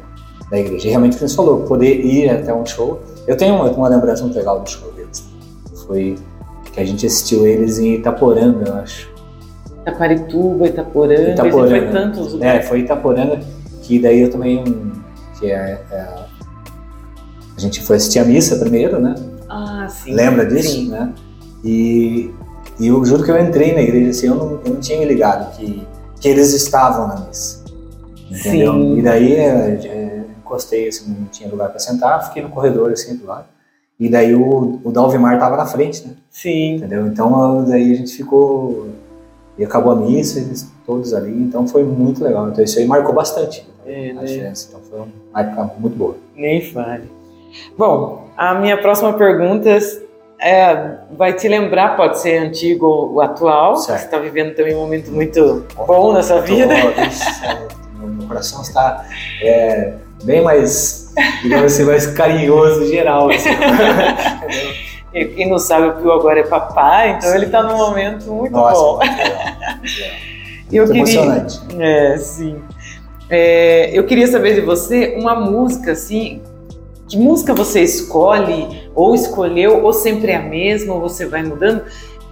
da 0.49 0.59
igreja. 0.59 0.87
E 0.87 0.89
realmente 0.89 1.15
o 1.15 1.19
que 1.19 1.27
você 1.27 1.35
falou, 1.35 1.61
poder 1.61 2.05
ir 2.05 2.29
até 2.29 2.53
um 2.53 2.65
show. 2.65 2.99
Eu 3.25 3.37
tenho, 3.37 3.55
eu 3.57 3.69
tenho 3.69 3.77
uma 3.77 3.89
lembrança 3.89 4.23
muito 4.23 4.37
legal 4.37 4.59
do 4.59 4.69
show 4.69 4.91
deles. 4.93 5.25
Foi 5.85 6.17
que 6.73 6.79
a 6.79 6.85
gente 6.85 7.05
assistiu 7.05 7.47
eles 7.47 7.79
em 7.79 7.95
Itaporanga, 7.95 8.69
eu 8.69 8.75
acho. 8.75 9.09
Itaparituba, 9.81 10.67
Itaporanga, 10.67 11.31
Itaporanga. 11.31 11.69
foi 11.69 11.91
tantos 11.91 12.33
lugares. 12.33 12.65
É, 12.65 12.67
foi 12.67 12.79
Itaporanga, 12.79 13.39
que 13.81 13.99
daí 13.99 14.21
eu 14.21 14.29
também 14.29 14.63
que 15.39 15.51
é, 15.51 15.81
é, 15.91 16.07
a 17.55 17.59
gente 17.59 17.81
foi 17.81 17.97
assistir 17.97 18.19
a 18.19 18.25
missa 18.25 18.57
primeiro, 18.57 18.99
né? 18.99 19.15
Ah, 19.49 19.87
sim. 19.89 20.13
Lembra 20.13 20.45
disso, 20.45 20.71
sim. 20.71 20.89
né? 20.89 21.13
E, 21.63 22.31
e 22.79 22.87
eu 22.87 23.03
juro 23.05 23.23
que 23.23 23.31
eu 23.31 23.39
entrei 23.39 23.73
na 23.73 23.81
igreja 23.81 24.09
assim, 24.11 24.27
eu 24.27 24.35
não, 24.35 24.59
eu 24.65 24.73
não 24.73 24.79
tinha 24.79 24.99
me 24.99 25.05
ligado 25.05 25.55
que, 25.55 25.85
que 26.19 26.27
eles 26.27 26.53
estavam 26.53 27.07
na 27.07 27.19
missa. 27.27 27.63
Entendeu? 28.29 28.73
Sim. 28.73 28.97
E 28.97 29.01
daí 29.01 29.35
é, 29.35 29.47
é, 29.85 30.23
encostei, 30.39 30.87
assim, 30.87 31.15
não 31.17 31.27
tinha 31.27 31.49
lugar 31.49 31.69
para 31.69 31.79
sentar, 31.79 32.25
fiquei 32.27 32.43
no 32.43 32.49
corredor 32.49 32.91
assim 32.91 33.15
do 33.15 33.25
lado. 33.25 33.45
E 33.99 34.09
daí 34.09 34.35
o, 34.35 34.79
o 34.83 34.91
Dalvimar 34.91 35.39
tava 35.39 35.57
na 35.57 35.65
frente, 35.65 36.05
né? 36.05 36.13
Sim. 36.29 36.75
Entendeu? 36.75 37.07
Então 37.07 37.65
daí 37.65 37.91
a 37.91 37.95
gente 37.95 38.15
ficou. 38.15 38.89
E 39.57 39.65
acabou 39.65 39.91
a 39.91 39.95
missa, 39.95 40.39
eles 40.39 40.71
todos 40.85 41.13
ali, 41.15 41.33
então 41.33 41.67
foi 41.67 41.83
muito 41.83 42.23
legal. 42.23 42.47
Então 42.49 42.63
isso 42.63 42.77
aí 42.77 42.85
marcou 42.85 43.13
bastante 43.13 43.67
é, 43.85 44.11
a 44.11 44.13
né? 44.13 44.23
diferença. 44.23 44.67
Então 44.69 44.81
foi 44.81 44.99
uma 44.99 45.41
época 45.41 45.71
muito 45.79 45.97
boa. 45.97 46.15
Nem 46.35 46.61
fale. 46.61 47.09
Bom, 47.75 48.27
a 48.37 48.53
minha 48.53 48.79
próxima 48.79 49.13
pergunta 49.13 49.69
é, 50.39 50.97
vai 51.11 51.33
te 51.33 51.47
lembrar, 51.47 51.95
pode 51.95 52.19
ser 52.19 52.37
antigo 52.37 52.85
ou 52.85 53.21
atual, 53.21 53.75
certo. 53.75 53.99
você 53.99 54.05
está 54.05 54.19
vivendo 54.19 54.55
também 54.55 54.75
um 54.75 54.79
momento 54.79 55.11
muito 55.11 55.65
bom 55.75 56.13
na 56.13 56.21
sua 56.21 56.41
vida. 56.41 56.67
meu 57.99 58.27
coração 58.27 58.61
está 58.61 59.05
é, 59.41 59.93
bem 60.23 60.41
mais, 60.41 61.13
digamos 61.41 61.73
assim, 61.73 61.83
mais 61.83 62.07
carinhoso 62.07 62.87
geral. 62.87 63.29
Assim. 63.29 63.49
e 65.13 65.25
quem 65.25 65.49
não 65.49 65.57
sabe, 65.57 65.87
o 65.87 65.93
Pio 65.95 66.11
agora 66.11 66.39
é 66.39 66.43
papai, 66.43 67.11
então 67.11 67.29
sim, 67.29 67.35
ele 67.35 67.45
está 67.45 67.63
num 67.63 67.77
momento 67.77 68.31
muito 68.31 68.53
Nossa, 68.53 68.75
bom. 68.75 68.99
Muito 68.99 69.91
eu 70.71 70.85
queria, 70.85 71.01
emocionante. 71.01 71.59
É, 71.79 72.17
sim. 72.17 72.61
É, 73.29 73.89
eu 73.97 74.05
queria 74.05 74.27
saber 74.27 74.53
de 74.53 74.61
você 74.61 75.15
uma 75.19 75.35
música 75.35 75.91
assim 75.91 76.41
que 77.07 77.17
música 77.17 77.53
você 77.53 77.81
escolhe, 77.81 78.89
ou 78.93 79.15
escolheu, 79.15 79.83
ou 79.83 79.93
sempre 79.93 80.31
é 80.31 80.35
a 80.35 80.41
mesma, 80.41 80.93
ou 80.93 81.01
você 81.01 81.25
vai 81.25 81.43
mudando, 81.43 81.83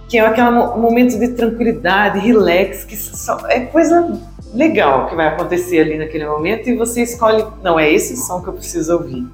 que 0.08 0.18
é 0.18 0.20
aquele 0.20 0.50
momento 0.50 1.18
de 1.18 1.28
tranquilidade, 1.28 2.18
relax, 2.18 2.84
que 2.84 2.96
só, 2.96 3.38
é 3.48 3.60
coisa 3.60 4.20
legal 4.54 5.08
que 5.08 5.14
vai 5.14 5.28
acontecer 5.28 5.80
ali 5.80 5.98
naquele 5.98 6.26
momento 6.26 6.68
e 6.68 6.76
você 6.76 7.02
escolhe, 7.02 7.44
não, 7.62 7.78
é 7.78 7.92
esse 7.92 8.16
som 8.16 8.40
que 8.40 8.48
eu 8.48 8.52
preciso 8.52 8.94
ouvir. 8.94 9.26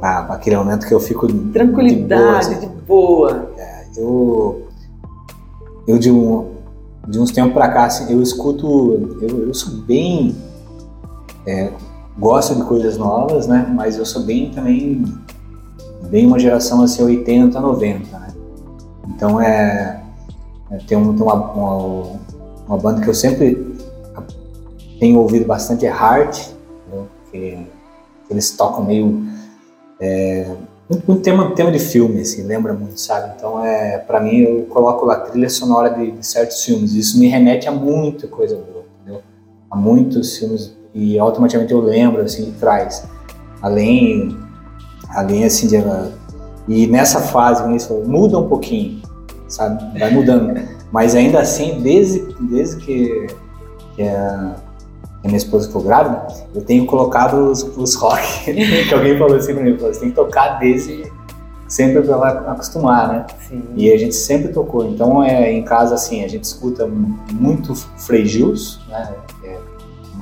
Ah, 0.00 0.26
aquele 0.30 0.56
momento 0.56 0.86
que 0.86 0.92
eu 0.92 1.00
fico 1.00 1.26
tranquilidade, 1.52 2.60
de 2.60 2.66
boa. 2.66 3.32
De 3.32 3.38
boa. 3.38 3.52
É, 3.56 3.84
eu, 3.96 4.68
eu 5.88 5.98
de, 5.98 6.10
um, 6.10 6.50
de 7.08 7.18
uns 7.18 7.30
tempos 7.30 7.54
para 7.54 7.68
cá, 7.68 7.84
assim, 7.86 8.12
eu 8.12 8.20
escuto, 8.22 9.18
eu, 9.22 9.46
eu 9.48 9.54
sou 9.54 9.72
bem 9.82 10.36
é, 11.46 11.70
gosto 12.18 12.54
de 12.54 12.62
coisas 12.62 12.96
novas, 12.96 13.46
né? 13.46 13.70
Mas 13.74 13.96
eu 13.96 14.06
sou 14.06 14.22
bem 14.22 14.50
também 14.50 15.04
bem 16.08 16.26
uma 16.26 16.38
geração 16.38 16.82
assim 16.82 17.02
80, 17.02 17.58
90, 17.58 18.18
né? 18.18 18.34
Então 19.08 19.40
é, 19.40 20.02
é 20.70 20.76
tem, 20.86 20.96
um, 20.96 21.14
tem 21.14 21.22
uma, 21.22 21.34
uma, 21.34 22.18
uma, 22.68 22.78
banda 22.78 23.00
que 23.00 23.08
eu 23.08 23.14
sempre 23.14 23.76
tenho 25.00 25.18
ouvido 25.18 25.44
bastante 25.46 25.84
é 25.84 25.90
Heart, 25.90 26.50
que 27.30 27.58
eles 28.30 28.56
tocam 28.56 28.84
meio 28.84 29.26
é, 30.00 30.54
um 31.08 31.16
tema, 31.16 31.52
tema 31.54 31.72
de 31.72 31.80
filme, 31.80 32.20
assim, 32.20 32.44
lembra 32.44 32.72
muito, 32.72 33.00
sabe? 33.00 33.34
Então, 33.36 33.64
é, 33.64 33.98
para 33.98 34.20
mim, 34.20 34.36
eu 34.38 34.62
coloco 34.66 35.04
lá 35.04 35.18
trilha 35.20 35.50
sonora 35.50 35.90
de, 35.90 36.12
de, 36.12 36.24
certos 36.24 36.62
filmes. 36.62 36.94
Isso 36.94 37.18
me 37.18 37.26
remete 37.26 37.68
a 37.68 37.72
muita 37.72 38.28
coisa 38.28 38.54
boa, 38.54 38.84
entendeu? 39.00 39.22
A 39.68 39.76
muitos 39.76 40.38
filmes 40.38 40.76
e 40.96 41.18
automaticamente 41.18 41.72
eu 41.72 41.80
lembro 41.80 42.22
assim 42.22 42.54
traz 42.58 43.06
além 43.60 44.36
além 45.10 45.44
assim 45.44 45.68
de 45.68 45.76
e 46.66 46.86
nessa 46.86 47.20
fase 47.20 47.62
como 47.62 47.76
isso 47.76 47.92
muda 48.06 48.38
um 48.38 48.48
pouquinho 48.48 49.02
sabe? 49.48 49.98
Vai 49.98 50.10
mudando. 50.10 50.60
Mas 50.90 51.14
ainda 51.14 51.40
assim 51.40 51.80
desde 51.80 52.34
desde 52.40 52.76
que, 52.78 53.26
que 53.94 54.02
a, 54.02 54.56
a 55.22 55.26
minha 55.26 55.36
esposa 55.36 55.66
ficou 55.66 55.82
grávida 55.82 56.26
eu 56.54 56.62
tenho 56.62 56.86
colocado 56.86 57.50
os, 57.50 57.62
os 57.62 57.94
rock 57.94 58.52
que 58.52 58.94
alguém 58.94 59.18
falou 59.18 59.36
assim 59.36 59.54
para 59.54 59.64
mim 59.64 59.76
você 59.76 60.00
tem 60.00 60.10
que 60.10 60.16
tocar 60.16 60.58
desde 60.58 61.12
sempre 61.68 62.00
para 62.00 62.12
ela 62.12 62.28
acostumar 62.52 63.08
né? 63.08 63.26
Sim. 63.48 63.62
e 63.74 63.92
a 63.92 63.98
gente 63.98 64.14
sempre 64.14 64.48
tocou. 64.48 64.88
Então 64.88 65.22
é 65.22 65.52
em 65.52 65.62
casa 65.62 65.94
assim 65.94 66.24
a 66.24 66.28
gente 66.28 66.44
escuta 66.44 66.88
muito 67.32 67.74
Frei 67.74 68.24
Gils, 68.24 68.80
né? 68.88 69.14
Um 69.44 69.75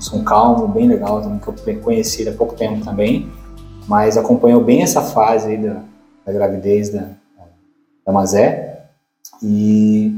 som 0.05 0.23
calmo, 0.23 0.69
bem 0.69 0.87
legal, 0.87 1.23
também, 1.23 1.39
que 1.39 1.49
eu 1.49 1.81
conheci 1.81 2.29
há 2.29 2.33
pouco 2.33 2.55
tempo 2.55 2.85
também, 2.85 3.31
mas 3.89 4.17
acompanhou 4.17 4.63
bem 4.63 4.83
essa 4.83 5.01
fase 5.01 5.49
aí 5.49 5.57
da, 5.59 5.81
da 6.27 6.33
gravidez 6.33 6.91
da, 6.91 7.09
da 8.07 8.13
Mazé. 8.13 8.83
E, 9.43 10.15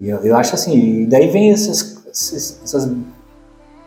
e 0.00 0.08
eu, 0.08 0.18
eu, 0.18 0.36
acho 0.36 0.54
assim, 0.54 1.02
e 1.02 1.06
daí 1.06 1.28
vem 1.28 1.50
essas, 1.50 2.04
essas, 2.08 2.60
essas 2.62 2.90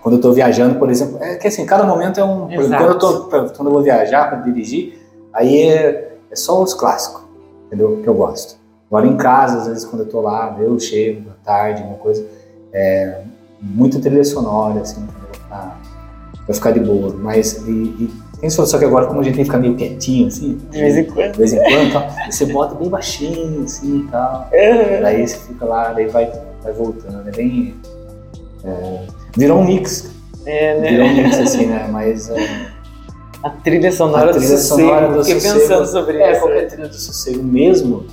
quando 0.02 0.14
eu 0.14 0.18
estou 0.20 0.34
viajando, 0.34 0.80
por 0.80 0.90
exemplo, 0.90 1.22
é 1.22 1.36
que 1.36 1.48
assim, 1.48 1.66
cada 1.66 1.84
momento 1.84 2.20
é 2.20 2.24
um. 2.24 2.50
Exemplo, 2.50 2.78
quando, 2.78 2.90
eu 2.92 2.98
tô, 2.98 3.24
quando 3.26 3.66
eu 3.68 3.72
vou 3.72 3.84
viajar 3.84 4.30
para 4.30 4.40
dirigir, 4.40 4.98
aí 5.34 5.70
é, 5.70 6.18
é, 6.32 6.36
só 6.36 6.64
os 6.64 6.74
clássicos, 6.74 7.24
entendeu? 7.66 8.00
Que 8.02 8.08
eu 8.08 8.14
gosto. 8.14 8.58
Agora 8.90 9.06
em 9.06 9.18
casa, 9.18 9.58
às 9.58 9.68
vezes, 9.68 9.84
quando 9.84 10.04
eu 10.04 10.06
estou 10.06 10.22
lá, 10.22 10.56
eu 10.60 10.80
chego 10.80 11.30
à 11.30 11.46
tarde, 11.46 11.84
uma 11.84 11.96
coisa, 11.96 12.26
é, 12.72 13.22
muita 13.62 14.00
trilha 14.00 14.24
sonora, 14.24 14.82
assim, 14.82 15.06
pra, 15.48 15.78
pra 16.46 16.56
ficar 16.56 16.72
de 16.72 16.80
boa. 16.80 17.14
Mas, 17.14 17.64
e, 17.68 17.72
e 17.72 18.14
tem 18.40 18.50
só 18.52 18.78
que 18.78 18.86
agora, 18.86 19.08
como 19.08 19.20
a 19.20 19.24
gente 19.24 19.36
tem 19.36 19.44
que 19.44 19.50
ficar 19.50 19.58
meio 19.58 19.76
quietinho, 19.76 20.28
assim, 20.28 20.60
de 20.70 20.80
vez 20.80 20.96
em 20.96 21.06
quando, 21.06 21.32
de 21.32 21.38
vez 21.40 21.54
em 21.54 21.58
quando 21.58 21.94
tal, 21.94 22.08
você 22.30 22.46
bota 22.46 22.76
bem 22.76 22.88
baixinho, 22.88 23.64
assim 23.64 24.02
e 24.02 24.12
tal. 24.12 24.50
Uhum. 24.54 25.02
Daí 25.02 25.28
você 25.28 25.38
fica 25.38 25.66
lá, 25.66 25.92
daí 25.92 26.08
vai, 26.08 26.32
vai 26.64 26.74
voltando. 26.74 27.28
É 27.28 27.32
bem. 27.32 27.76
É, 28.64 29.08
virou 29.36 29.60
um 29.60 29.66
mix. 29.66 30.12
É, 30.46 30.80
né? 30.80 30.90
Virou 30.90 31.08
um 31.08 31.16
mix, 31.16 31.40
assim, 31.40 31.66
né? 31.66 31.90
Mas. 31.92 32.30
É, 32.30 32.68
a 33.42 33.50
trilha 33.50 33.92
sonora 33.92 34.30
a 34.30 34.34
trilha 34.34 34.50
do 34.50 34.58
sossego. 34.58 34.88
Sonora 34.88 35.12
do 35.12 35.24
Fiquei 35.24 35.40
sossego, 35.40 35.60
pensando 35.62 35.86
sobre 35.88 36.18
é, 36.18 36.32
isso. 36.32 36.38
É, 36.38 36.40
qualquer 36.40 36.68
trilha 36.68 36.88
do 36.88 36.96
sossego 36.96 37.44
mesmo. 37.44 38.06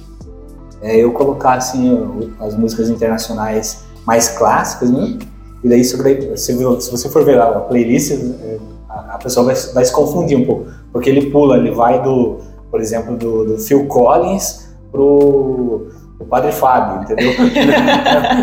É, 0.80 0.96
eu 0.96 1.12
colocar, 1.12 1.54
assim, 1.54 2.32
as 2.40 2.56
músicas 2.56 2.88
internacionais 2.88 3.84
mais 4.06 4.28
clássicas, 4.28 4.90
né? 4.90 5.18
E 5.64 5.68
daí, 5.68 5.82
se 5.82 5.96
você 5.96 7.08
for 7.08 7.24
ver 7.24 7.36
lá 7.36 7.56
a 7.56 7.60
playlist, 7.60 8.12
é, 8.12 8.58
a 8.90 9.18
pessoa 9.18 9.46
vai, 9.46 9.54
vai 9.72 9.84
se 9.84 9.92
confundir 9.92 10.36
um 10.36 10.44
pouco. 10.44 10.66
Porque 10.92 11.08
ele 11.08 11.30
pula, 11.30 11.56
ele 11.56 11.70
vai 11.70 12.02
do, 12.02 12.38
por 12.70 12.80
exemplo, 12.80 13.16
do, 13.16 13.46
do 13.46 13.58
Phil 13.58 13.86
Collins 13.86 14.68
pro 14.92 15.88
o 16.18 16.24
Padre 16.24 16.52
Fábio, 16.52 17.02
entendeu? 17.02 17.32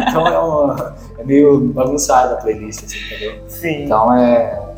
então 0.09 0.27
é, 0.27 0.39
uma, 0.39 0.95
é, 1.17 1.23
meio 1.23 1.59
bagunçada 1.59 2.33
a 2.33 2.37
playlist, 2.37 2.83
assim, 2.83 2.97
entendeu? 3.05 3.33
Sim. 3.47 3.83
Então 3.85 4.13
é, 4.13 4.73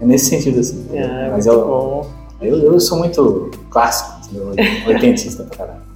é 0.00 0.04
nesse 0.04 0.26
sentido, 0.26 0.60
assim. 0.60 0.86
É, 0.92 1.30
Mas 1.30 1.46
eu, 1.46 2.06
eu, 2.40 2.58
eu 2.58 2.78
sou 2.78 2.98
muito 2.98 3.50
clássico, 3.70 4.20
entendeu? 4.24 4.52
oitentista 4.86 5.44
pra 5.44 5.56
caralho. 5.56 5.86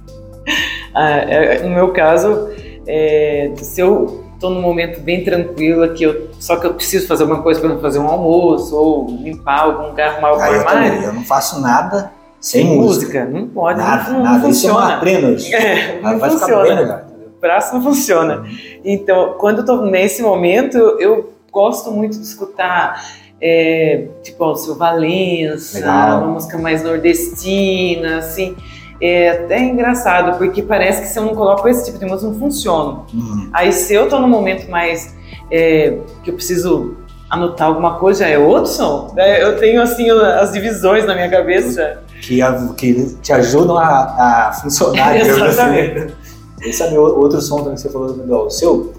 Ah, 0.93 1.19
é, 1.19 1.63
no 1.63 1.69
meu 1.69 1.93
caso, 1.93 2.49
é, 2.85 3.49
se 3.55 3.79
eu 3.79 4.25
estou 4.41 4.49
num 4.49 4.61
momento 4.61 4.99
bem 5.01 5.23
tranquilo, 5.23 5.87
que 5.93 6.03
eu, 6.03 6.31
só 6.39 6.55
que 6.55 6.65
eu 6.65 6.73
preciso 6.73 7.07
fazer 7.07 7.21
alguma 7.23 7.43
coisa 7.43 7.61
para 7.61 7.77
fazer 7.77 7.99
um 7.99 8.07
almoço 8.07 8.75
ou 8.75 9.05
limpar 9.21 9.61
algum 9.61 9.89
lugar, 9.89 10.13
arrumar 10.13 10.29
algum 10.29 10.41
ah, 10.41 10.51
eu 10.51 10.59
armário. 10.61 10.91
Também, 10.91 11.03
eu 11.03 11.13
não 11.13 11.23
faço 11.23 11.61
nada 11.61 12.11
sem, 12.39 12.65
música. 12.65 13.23
música. 13.23 13.25
Não 13.25 13.47
pode, 13.47 13.77
nada, 13.77 14.11
não, 14.11 14.23
nada. 14.23 14.39
não 14.39 14.49
Isso 14.49 14.61
funciona. 14.61 14.79
é 14.79 14.87
uma 14.87 14.99
treino. 14.99 15.37
É, 15.53 16.01
não 16.01 16.17
vai 16.17 16.29
funciona. 16.31 17.05
O 17.37 17.39
braço 17.39 17.75
não 17.75 17.83
funciona. 17.83 18.37
Uhum. 18.37 18.45
Então, 18.83 19.35
quando 19.39 19.57
eu 19.57 19.61
estou 19.61 19.85
nesse 19.85 20.23
momento, 20.23 20.77
eu 20.99 21.33
gosto 21.51 21.91
muito 21.91 22.17
de 22.17 22.25
escutar 22.25 22.99
é, 23.39 24.07
tipo 24.23 24.43
o 24.43 24.55
Seu 24.55 24.75
Valença, 24.75 25.77
Legal. 25.77 26.23
uma 26.23 26.31
música 26.33 26.57
mais 26.57 26.83
nordestina, 26.83 28.17
assim. 28.17 28.55
É 29.01 29.29
até 29.29 29.59
engraçado, 29.63 30.37
porque 30.37 30.61
parece 30.61 31.01
que 31.01 31.07
se 31.07 31.17
eu 31.17 31.23
não 31.23 31.33
coloco 31.33 31.67
esse 31.67 31.85
tipo 31.85 31.97
de 31.97 32.05
música, 32.05 32.29
não 32.29 32.37
funciona. 32.37 32.99
Uhum. 33.13 33.49
Aí 33.51 33.73
se 33.73 33.93
eu 33.93 34.07
tô 34.07 34.19
num 34.19 34.27
momento 34.27 34.69
mais 34.69 35.15
é, 35.49 35.97
que 36.23 36.29
eu 36.29 36.35
preciso 36.35 36.95
anotar 37.29 37.67
alguma 37.67 37.97
coisa, 37.97 38.25
é 38.27 38.37
outro 38.37 38.71
som. 38.71 39.13
É, 39.17 39.41
eu 39.41 39.57
tenho 39.57 39.81
assim 39.81 40.09
as 40.09 40.51
divisões 40.51 41.05
na 41.05 41.15
minha 41.15 41.29
cabeça. 41.29 41.99
Que, 42.21 42.39
que 42.77 43.15
te 43.21 43.33
ajudam 43.33 43.77
a, 43.77 44.49
a 44.49 44.53
funcionar. 44.53 45.15
Exatamente. 45.17 46.13
Esse 46.61 46.83
é 46.83 46.99
outro 46.99 47.41
som 47.41 47.57
também 47.57 47.73
que 47.73 47.81
você 47.81 47.89
falou, 47.89 48.45
o 48.45 48.49
seu, 48.49 48.93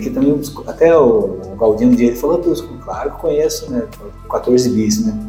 que 0.00 0.10
também 0.10 0.40
até 0.66 0.96
o, 0.96 1.40
o 1.44 1.56
Galdino 1.58 1.94
dia 1.94 2.08
ele 2.08 2.16
falou, 2.16 2.40
claro 2.82 3.10
que 3.10 3.20
conheço, 3.20 3.70
né? 3.70 3.82
14 4.30 4.70
bis, 4.70 5.04
né? 5.04 5.25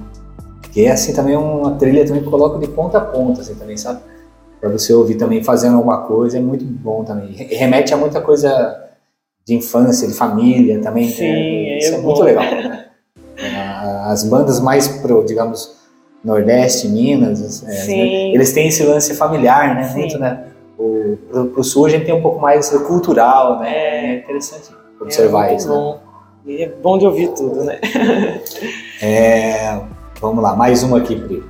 Que 0.77 0.85
é 0.85 0.91
assim 0.91 1.11
também 1.11 1.35
uma 1.35 1.71
trilha 1.71 2.05
também 2.05 2.21
que 2.21 2.29
coloca 2.29 2.59
de 2.59 2.67
ponta 2.67 2.99
a 2.99 3.01
ponta, 3.01 3.41
assim 3.41 3.55
também, 3.55 3.75
sabe? 3.75 3.99
Para 4.61 4.69
você 4.69 4.93
ouvir 4.93 5.15
também 5.15 5.43
fazendo 5.43 5.75
alguma 5.75 6.03
coisa, 6.03 6.37
é 6.37 6.39
muito 6.39 6.63
bom 6.63 7.03
também. 7.03 7.31
Remete 7.31 7.95
a 7.95 7.97
muita 7.97 8.21
coisa 8.21 8.87
de 9.43 9.55
infância, 9.55 10.07
de 10.07 10.13
família 10.13 10.79
também. 10.79 11.09
Sim, 11.09 11.23
né? 11.23 11.77
Isso 11.79 11.95
é, 11.95 11.97
é 11.97 11.97
muito 11.97 12.21
legal. 12.21 12.43
Né? 12.43 12.85
As 14.05 14.23
bandas 14.23 14.59
mais 14.59 14.87
pro, 14.87 15.25
digamos, 15.25 15.77
Nordeste, 16.23 16.87
Minas, 16.89 17.63
é, 17.63 17.65
né? 17.65 18.33
eles 18.35 18.53
têm 18.53 18.67
esse 18.67 18.83
lance 18.83 19.15
familiar, 19.15 19.73
né? 19.73 19.83
Sim. 19.85 19.97
Muito, 20.01 20.19
né? 20.19 20.45
O, 20.77 21.17
pro, 21.27 21.45
pro 21.47 21.63
Sul 21.63 21.87
a 21.87 21.89
gente 21.89 22.05
tem 22.05 22.13
um 22.13 22.21
pouco 22.21 22.39
mais 22.39 22.69
cultural, 22.69 23.61
né? 23.61 23.73
É, 23.75 24.05
é 24.05 24.17
interessante 24.19 24.69
observar 25.01 25.49
é 25.49 25.55
isso. 25.55 25.69
Né? 25.69 25.73
Bom. 25.73 25.99
Né? 26.45 26.53
E 26.53 26.61
é 26.61 26.69
bom 26.69 26.99
de 26.99 27.05
ouvir 27.07 27.29
tudo, 27.29 27.63
né? 27.63 27.79
é, 29.01 29.96
Vamos 30.19 30.43
lá, 30.43 30.55
mais 30.55 30.81
uma 30.83 30.97
aqui, 30.97 31.15
Pri. 31.15 31.43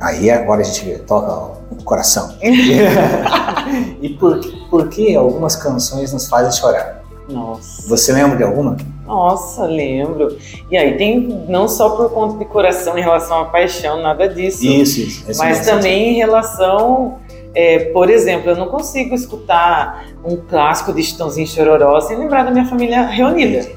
Aí 0.00 0.30
agora 0.30 0.62
a 0.62 0.64
gente 0.64 0.98
toca 1.00 1.60
o 1.70 1.84
coração. 1.84 2.34
e 4.00 4.08
por, 4.10 4.40
por 4.70 4.88
que 4.88 5.14
algumas 5.14 5.56
canções 5.56 6.12
nos 6.12 6.26
fazem 6.26 6.58
chorar? 6.58 7.02
Nossa. 7.28 7.86
Você 7.88 8.12
lembra 8.12 8.36
de 8.36 8.42
alguma? 8.42 8.78
Nossa, 9.06 9.66
lembro. 9.66 10.38
E 10.70 10.76
aí 10.76 10.96
tem 10.96 11.44
não 11.48 11.68
só 11.68 11.90
por 11.90 12.10
conta 12.10 12.38
de 12.38 12.44
coração 12.46 12.96
em 12.96 13.02
relação 13.02 13.40
à 13.40 13.44
paixão, 13.44 14.00
nada 14.00 14.26
disso. 14.26 14.64
Isso, 14.64 15.00
isso. 15.00 15.38
Mas 15.38 15.66
também 15.66 16.14
em 16.14 16.16
relação, 16.16 17.18
é, 17.54 17.90
por 17.92 18.08
exemplo, 18.08 18.50
eu 18.50 18.56
não 18.56 18.68
consigo 18.68 19.14
escutar 19.14 20.06
um 20.24 20.36
clássico 20.36 20.94
de 20.94 21.02
Chitãozinho 21.02 21.46
Chororó 21.46 22.00
sem 22.00 22.18
lembrar 22.18 22.44
da 22.44 22.50
minha 22.50 22.66
família 22.66 23.02
reunida. 23.02 23.68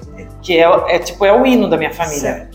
Que 0.41 0.57
é, 0.57 0.65
é 0.87 0.99
tipo, 0.99 1.25
é 1.25 1.33
o 1.33 1.45
hino 1.45 1.69
da 1.69 1.77
minha 1.77 1.93
família. 1.93 2.19
Certo. 2.19 2.52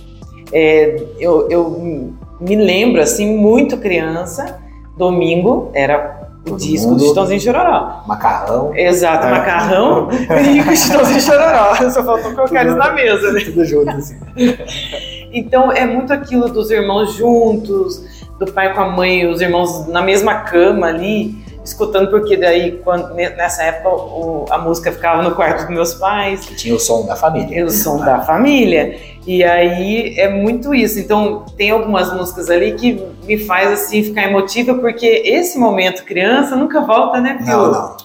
É, 0.53 1.03
eu, 1.19 1.49
eu 1.51 2.15
me 2.41 2.57
lembro, 2.57 3.01
assim, 3.01 3.37
muito 3.37 3.77
criança, 3.77 4.59
domingo 4.97 5.71
era 5.75 6.19
o 6.49 6.57
disco 6.57 6.95
do 6.95 7.05
Chitãozinho 7.05 7.41
Chororó. 7.41 8.03
Macarrão. 8.07 8.75
Exato, 8.75 9.27
é. 9.27 9.31
macarrão 9.31 10.09
e 10.73 10.77
Chitãozinho 10.77 11.21
Chororó. 11.21 11.75
Só 11.91 12.03
faltou 12.03 12.35
colocar 12.35 12.63
eles 12.63 12.77
na 12.77 12.93
mesa, 12.93 13.33
né? 13.33 13.41
Tudo 13.45 13.65
junto, 13.65 13.91
assim. 13.91 14.17
Então, 15.31 15.71
é 15.71 15.85
muito 15.85 16.11
aquilo 16.11 16.49
dos 16.49 16.71
irmãos 16.71 17.13
juntos, 17.13 18.03
do 18.39 18.51
pai 18.51 18.73
com 18.73 18.81
a 18.81 18.89
mãe, 18.89 19.27
os 19.27 19.43
irmãos 19.43 19.87
na 19.87 20.01
mesma 20.01 20.37
cama 20.37 20.87
ali 20.87 21.37
escutando, 21.69 22.11
porque 22.11 22.37
daí, 22.37 22.81
quando, 22.85 23.15
nessa 23.15 23.63
época, 23.63 23.89
o, 23.89 24.45
a 24.51 24.59
música 24.59 24.91
ficava 24.93 25.23
no 25.23 25.35
quarto 25.35 25.61
dos 25.61 25.71
meus 25.71 25.95
pais. 25.95 26.47
Tinha 26.57 26.75
o 26.75 26.81
som 26.81 27.07
da 27.07 27.17
família. 27.17 27.65
O 27.65 27.71
som 27.71 27.99
da 27.99 28.21
família. 28.21 28.99
E 29.27 29.45
aí 29.45 30.19
é 30.19 30.29
muito 30.29 30.75
isso. 30.75 30.99
Então, 30.99 31.45
tem 31.57 31.71
algumas 31.71 32.13
músicas 32.13 32.51
ali 32.51 32.73
que 32.73 33.03
me 33.25 33.39
faz 33.39 33.73
assim 33.73 34.03
ficar 34.03 34.25
emotiva, 34.25 34.75
porque 34.75 35.07
esse 35.07 35.59
momento 35.59 36.05
criança 36.05 36.57
nunca 36.57 36.81
volta, 36.81 37.21
né, 37.21 37.35
Pio? 37.35 37.47
Não, 37.47 37.65
não, 37.65 37.73
não. 37.73 37.97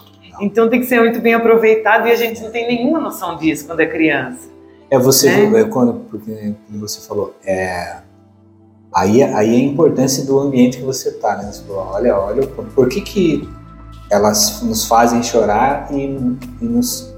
Então 0.41 0.69
tem 0.69 0.79
que 0.79 0.87
ser 0.87 0.99
muito 0.99 1.19
bem 1.19 1.33
aproveitado 1.33 2.07
e 2.07 2.11
a 2.11 2.15
gente 2.15 2.41
não 2.41 2.49
tem 2.49 2.67
nenhuma 2.67 2.99
noção 2.99 3.37
disso 3.37 3.67
quando 3.67 3.79
é 3.79 3.85
criança. 3.85 4.49
É 4.89 4.97
você, 4.97 5.29
é? 5.29 5.61
é 5.61 5.63
quando, 5.63 6.05
porque 6.09 6.53
você 6.69 7.01
falou, 7.07 7.35
é, 7.45 7.97
Aí, 8.95 9.23
aí 9.23 9.55
é 9.55 9.57
a 9.57 9.59
importância 9.59 10.23
do 10.25 10.39
ambiente 10.39 10.77
que 10.77 10.83
você 10.83 11.09
está, 11.09 11.37
né? 11.37 11.51
Você 11.51 11.63
falou, 11.63 11.87
olha, 11.93 12.17
olha, 12.17 12.47
por 12.47 12.87
que 12.87 13.01
que 13.01 13.49
elas 14.09 14.61
nos 14.61 14.85
fazem 14.85 15.23
chorar 15.23 15.87
e, 15.91 16.03
e 16.61 16.65
nos 16.65 17.11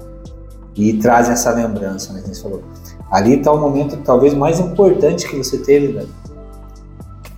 e 0.74 0.94
trazem 0.94 1.32
essa 1.32 1.50
lembrança, 1.52 2.12
né? 2.12 2.22
Você 2.26 2.42
falou. 2.42 2.62
Ali 3.10 3.34
está 3.34 3.52
o 3.52 3.58
momento 3.58 3.96
talvez 3.98 4.34
mais 4.34 4.58
importante 4.58 5.28
que 5.28 5.36
você 5.36 5.58
teve, 5.58 5.92
né? 5.92 6.06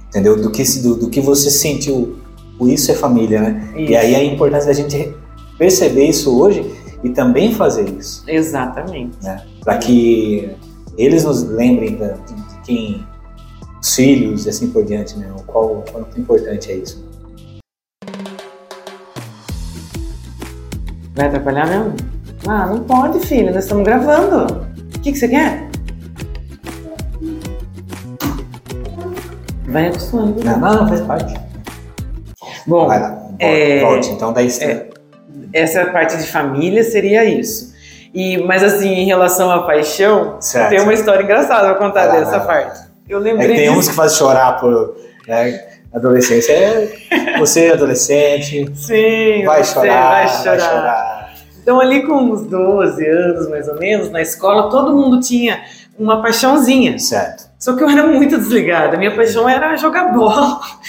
entendeu? 0.09 0.41
Do 0.41 0.51
que 0.51 0.63
do, 0.81 0.95
do, 0.97 1.11
que 1.11 1.21
você 1.21 1.51
sentiu. 1.51 2.17
O 2.59 2.67
isso 2.67 2.91
é 2.91 2.95
família, 2.95 3.41
né? 3.41 3.73
Isso. 3.77 3.93
E 3.93 3.97
aí 3.97 4.15
a 4.17 4.25
importância 4.25 4.67
da 4.67 4.73
gente 4.73 5.15
perceber 5.57 6.07
isso 6.07 6.37
hoje 6.37 6.69
e 7.05 7.11
também 7.11 7.55
fazer 7.55 7.89
isso. 7.89 8.25
Exatamente. 8.27 9.17
Né? 9.23 9.45
Para 9.63 9.79
que 9.79 10.51
eles 10.97 11.25
nos 11.25 11.45
lembrem 11.45 11.97
de, 11.97 12.35
de 12.35 12.61
quem 12.65 13.07
os 13.81 13.95
filhos 13.95 14.47
e 14.47 14.49
assim 14.49 14.71
por 14.71 14.85
diante, 14.85 15.17
né? 15.19 15.31
O 15.37 15.43
qual 15.43 15.85
quanto 15.93 16.19
importante 16.19 16.71
é 16.71 16.77
isso. 16.77 17.07
Vai 21.15 21.27
atrapalhar 21.27 21.67
mesmo? 21.67 21.95
Ah, 22.47 22.67
não 22.67 22.85
pode, 22.85 23.21
filho, 23.27 23.53
nós 23.53 23.65
estamos 23.65 23.85
gravando. 23.85 24.67
O 24.97 25.01
que, 25.01 25.13
que 25.13 25.19
você 25.19 25.29
quer? 25.29 25.69
Vai 29.67 29.89
acostumando. 29.89 30.43
Não, 30.45 30.59
não, 30.59 30.89
faz 30.89 31.01
parte. 31.03 31.35
Bom, 32.67 32.87
Vai 32.87 33.01
lá, 33.01 33.11
volte, 33.11 33.37
é, 33.39 33.81
volte. 33.81 34.11
então 34.11 34.33
daí 34.33 34.49
é, 34.61 34.89
essa 35.53 35.87
parte 35.87 36.17
de 36.17 36.27
família 36.27 36.83
seria 36.85 37.25
isso. 37.25 37.75
E, 38.15 38.39
mas 38.39 38.63
assim, 38.63 38.89
em 38.89 39.07
relação 39.07 39.51
à 39.51 39.63
paixão, 39.63 40.37
certo. 40.41 40.71
tem 40.71 40.81
uma 40.81 40.95
história 40.95 41.23
engraçada 41.23 41.69
pra 41.69 41.75
contar 41.75 42.05
lá, 42.05 42.21
dessa 42.21 42.41
parte. 42.41 42.89
Eu 43.09 43.19
lembrei. 43.19 43.53
É 43.53 43.57
tem 43.57 43.71
uns 43.71 43.89
que 43.89 43.95
fazem 43.95 44.19
chorar 44.19 44.59
por. 44.61 44.97
Né, 45.27 45.61
adolescência 45.93 46.53
é 46.53 47.39
você 47.39 47.67
é 47.67 47.73
adolescente. 47.73 48.71
Sim, 48.75 49.45
vai 49.45 49.65
chorar, 49.65 50.11
vai 50.11 50.29
chorar. 50.29 50.45
Vai 50.45 50.61
chorar. 50.61 51.35
Então 51.63 51.81
ali 51.81 52.07
com 52.07 52.15
uns 52.15 52.47
12 52.47 53.07
anos, 53.07 53.49
mais 53.49 53.69
ou 53.69 53.79
menos, 53.79 54.11
na 54.11 54.23
escola, 54.23 54.71
todo 54.71 54.95
mundo 54.95 55.21
tinha 55.21 55.61
uma 55.99 56.23
paixãozinha. 56.23 56.99
Certo. 56.99 57.49
Só 57.59 57.75
que 57.75 57.83
eu 57.83 57.91
era 57.91 58.07
muito 58.07 58.39
desligada. 58.39 58.97
Minha 58.97 59.15
paixão 59.15 59.49
era 59.49 59.77
jogar 59.77 60.13
bola, 60.13 60.61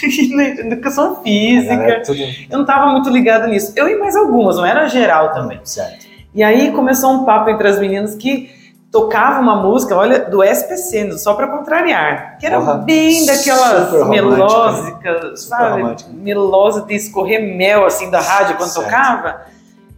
educação 0.58 1.22
física. 1.22 2.02
Tudo... 2.04 2.18
Eu 2.18 2.58
não 2.58 2.62
estava 2.62 2.86
muito 2.92 3.10
ligada 3.10 3.46
nisso. 3.46 3.72
Eu 3.76 3.88
e 3.88 3.98
mais 3.98 4.14
algumas, 4.14 4.56
não 4.56 4.64
era 4.64 4.86
geral 4.86 5.34
também. 5.34 5.60
Certo. 5.64 6.06
E 6.32 6.42
aí 6.42 6.70
começou 6.70 7.10
um 7.10 7.24
papo 7.24 7.50
entre 7.50 7.66
as 7.66 7.78
meninas 7.78 8.14
que 8.14 8.50
tocava 8.90 9.40
uma 9.40 9.56
música, 9.62 9.96
olha, 9.96 10.18
do 10.28 10.42
SPC, 10.42 11.16
só 11.18 11.34
para 11.34 11.46
contrariar, 11.46 12.38
que 12.38 12.46
era 12.46 12.60
bem 12.74 13.24
daquelas 13.24 14.08
melódicas, 14.08 15.44
sabe? 15.44 15.96
Melosa 16.12 16.82
de 16.82 16.94
escorrer 16.94 17.56
mel 17.56 17.86
assim 17.86 18.10
da 18.10 18.20
rádio 18.20 18.56
quando 18.56 18.70
certo. 18.70 18.86
tocava. 18.86 19.42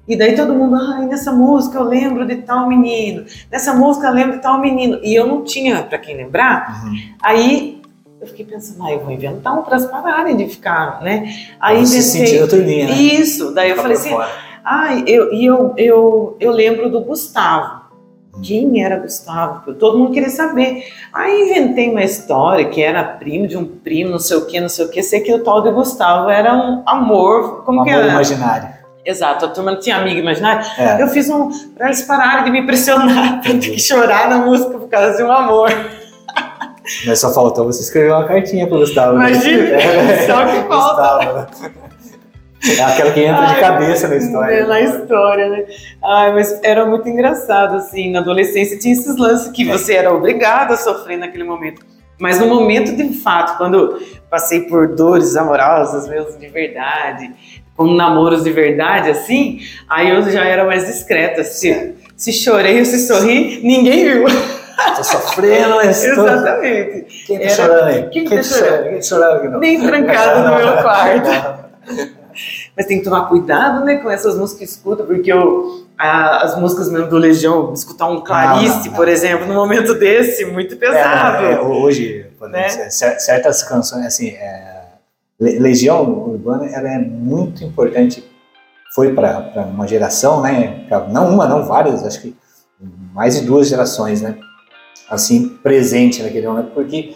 E 0.07 0.16
daí 0.16 0.35
todo 0.35 0.52
mundo, 0.52 0.76
ai, 0.76 1.07
nessa 1.07 1.33
música 1.33 1.78
eu 1.78 1.85
lembro 1.85 2.26
de 2.26 2.37
tal 2.37 2.68
menino, 2.68 3.24
nessa 3.50 3.72
música 3.72 4.09
eu 4.09 4.12
lembro 4.12 4.37
de 4.37 4.42
tal 4.42 4.61
menino. 4.61 4.98
E 5.02 5.14
eu 5.14 5.26
não 5.26 5.42
tinha 5.42 5.83
para 5.85 5.96
quem 5.96 6.16
lembrar. 6.16 6.85
Uhum. 6.85 6.96
Aí 7.22 7.81
eu 8.20 8.26
fiquei 8.26 8.44
pensando, 8.44 8.85
ah, 8.85 8.92
eu 8.92 9.00
vou 9.00 9.11
inventar 9.11 9.59
um 9.59 9.62
para 9.62 9.76
as 9.76 9.87
pararem 9.87 10.37
de 10.37 10.46
ficar, 10.48 11.00
né? 11.02 11.33
Aí 11.59 11.87
Você 11.87 12.18
inventei. 12.18 12.42
outra 12.42 12.59
linha, 12.59 12.87
né? 12.87 12.92
Isso, 12.92 13.52
daí 13.55 13.70
eu 13.70 13.76
falei 13.76 13.96
assim, 13.96 14.14
ah, 14.64 14.94
eu, 15.07 15.33
e 15.33 15.44
eu, 15.44 15.74
eu, 15.76 16.37
eu 16.38 16.52
lembro 16.52 16.90
do 16.90 17.00
Gustavo. 17.00 17.81
Quem 18.40 18.82
era 18.82 18.96
Gustavo? 18.96 19.74
Todo 19.74 19.98
mundo 19.98 20.12
queria 20.12 20.30
saber. 20.30 20.84
Aí 21.12 21.50
inventei 21.50 21.90
uma 21.90 22.02
história 22.02 22.68
que 22.68 22.80
era 22.80 23.04
primo 23.04 23.46
de 23.46 23.56
um 23.56 23.64
primo, 23.64 24.10
não 24.10 24.18
sei 24.18 24.36
o 24.38 24.46
que, 24.46 24.58
não 24.60 24.68
sei 24.68 24.86
o 24.86 24.88
que. 24.88 25.02
Sei 25.02 25.20
que 25.20 25.34
o 25.34 25.44
tal 25.44 25.62
de 25.62 25.70
Gustavo 25.70 26.30
era 26.30 26.54
um 26.54 26.82
amor. 26.86 27.62
Como 27.64 27.82
um 27.82 27.84
que 27.84 27.90
amor 27.90 28.04
era? 28.04 28.12
imaginário. 28.12 28.68
Exato, 29.04 29.46
a 29.46 29.48
turma 29.48 29.72
não 29.72 29.80
tinha 29.80 29.96
amigo 29.96 30.20
imaginário. 30.20 30.64
É. 30.78 31.02
Eu 31.02 31.08
fiz 31.08 31.28
um. 31.28 31.50
para 31.74 31.86
eles 31.86 32.02
pararem 32.02 32.44
de 32.44 32.50
me 32.52 32.64
pressionar, 32.64 33.40
ter 33.42 33.58
que 33.58 33.78
chorar 33.78 34.30
na 34.30 34.38
música 34.38 34.78
por 34.78 34.88
causa 34.88 35.16
de 35.16 35.22
um 35.22 35.30
amor. 35.30 35.70
Mas 37.06 37.20
só 37.20 37.32
faltou 37.32 37.66
você 37.66 37.82
escrever 37.82 38.12
uma 38.12 38.24
cartinha 38.24 38.66
pro 38.66 38.78
Gustavo. 38.78 39.18
Né? 39.18 39.30
Imagina, 39.30 39.62
né? 39.62 40.26
só 40.26 40.46
que 40.46 40.68
falta. 40.68 41.48
É 42.64 42.81
aquela 42.81 43.12
que 43.12 43.20
entra 43.20 43.40
Ai, 43.40 43.55
de 43.55 43.61
cabeça 43.61 44.09
na 44.09 44.16
história. 44.16 44.66
Na 44.66 44.81
história, 44.81 45.48
né? 45.48 45.64
Ai, 46.03 46.33
mas 46.33 46.61
era 46.62 46.87
muito 46.87 47.09
engraçado, 47.09 47.77
assim, 47.77 48.12
na 48.12 48.20
adolescência 48.20 48.79
tinha 48.79 48.92
esses 48.92 49.16
lances 49.16 49.51
que 49.51 49.64
você 49.64 49.94
era 49.94 50.14
obrigado 50.14 50.72
a 50.72 50.77
sofrer 50.77 51.18
naquele 51.18 51.42
momento. 51.42 51.85
Mas 52.20 52.38
no 52.38 52.46
momento 52.46 52.94
de 52.94 53.14
fato, 53.14 53.59
quando 53.59 54.01
passei 54.31 54.61
por 54.62 54.94
dores 54.94 55.37
amorosas 55.37 56.09
mesmo 56.09 56.38
de 56.38 56.46
verdade, 56.46 57.33
com 57.77 57.92
namoros 57.94 58.44
de 58.44 58.53
verdade, 58.53 59.11
assim, 59.11 59.59
aí 59.88 60.11
eu 60.11 60.22
já 60.31 60.44
era 60.44 60.64
mais 60.64 60.87
discreta. 60.87 61.42
Se, 61.42 61.96
se 62.16 62.33
chorei 62.33 62.79
ou 62.79 62.85
se 62.85 63.09
sorri, 63.09 63.61
ninguém 63.64 64.05
viu. 64.05 64.25
Tô 64.96 65.03
sofrendo, 65.03 65.75
mas 65.77 66.01
tô... 66.14 66.29
Exatamente. 66.29 67.25
Quem 67.27 67.38
tá 67.38 67.44
era... 67.44 67.55
chorando 67.55 67.85
aí? 67.88 68.03
Quem, 68.11 68.25
Quem 68.25 68.37
tá 68.37 68.42
chorando? 68.44 68.83
Quem 68.85 68.94
tá 68.94 69.03
chorando? 69.03 69.59
Nem 69.59 69.81
trancado 69.81 70.48
no 70.48 70.57
meu 70.57 70.83
quarto. 70.83 72.12
Mas 72.76 72.87
tem 72.87 72.98
que 72.98 73.04
tomar 73.04 73.28
cuidado, 73.28 73.85
né, 73.85 73.96
com 73.96 74.11
essas 74.11 74.37
músicas 74.37 74.58
que 74.58 74.64
escuta, 74.64 75.04
porque 75.04 75.30
eu, 75.30 75.87
a, 75.98 76.44
as 76.44 76.58
músicas 76.58 76.90
mesmo 76.90 77.08
do 77.08 77.18
Legião, 77.18 77.72
escutar 77.72 78.08
um 78.08 78.22
Clarice, 78.22 78.88
não, 78.88 78.96
por 78.96 79.08
exemplo, 79.08 79.46
num 79.46 79.54
momento 79.54 79.94
desse, 79.94 80.44
muito 80.46 80.76
pesado. 80.76 81.44
É, 81.44 81.52
é, 81.52 81.61
hoje, 81.61 82.26
né? 82.40 82.68
certas 82.68 83.62
canções, 83.62 84.06
assim, 84.06 84.30
é, 84.30 84.85
Legião 85.38 86.02
Urbana, 86.02 86.66
ela 86.66 86.88
é 86.88 86.98
muito 86.98 87.62
importante, 87.62 88.24
foi 88.94 89.12
para 89.12 89.66
uma 89.70 89.87
geração, 89.87 90.40
né, 90.40 90.87
não 91.11 91.35
uma, 91.35 91.46
não 91.46 91.66
várias, 91.66 92.04
acho 92.04 92.22
que 92.22 92.35
mais 93.12 93.38
de 93.38 93.44
duas 93.44 93.68
gerações, 93.68 94.22
né, 94.22 94.37
assim, 95.11 95.48
presente 95.62 96.22
naquele 96.22 96.46
momento, 96.46 96.70
porque 96.72 97.14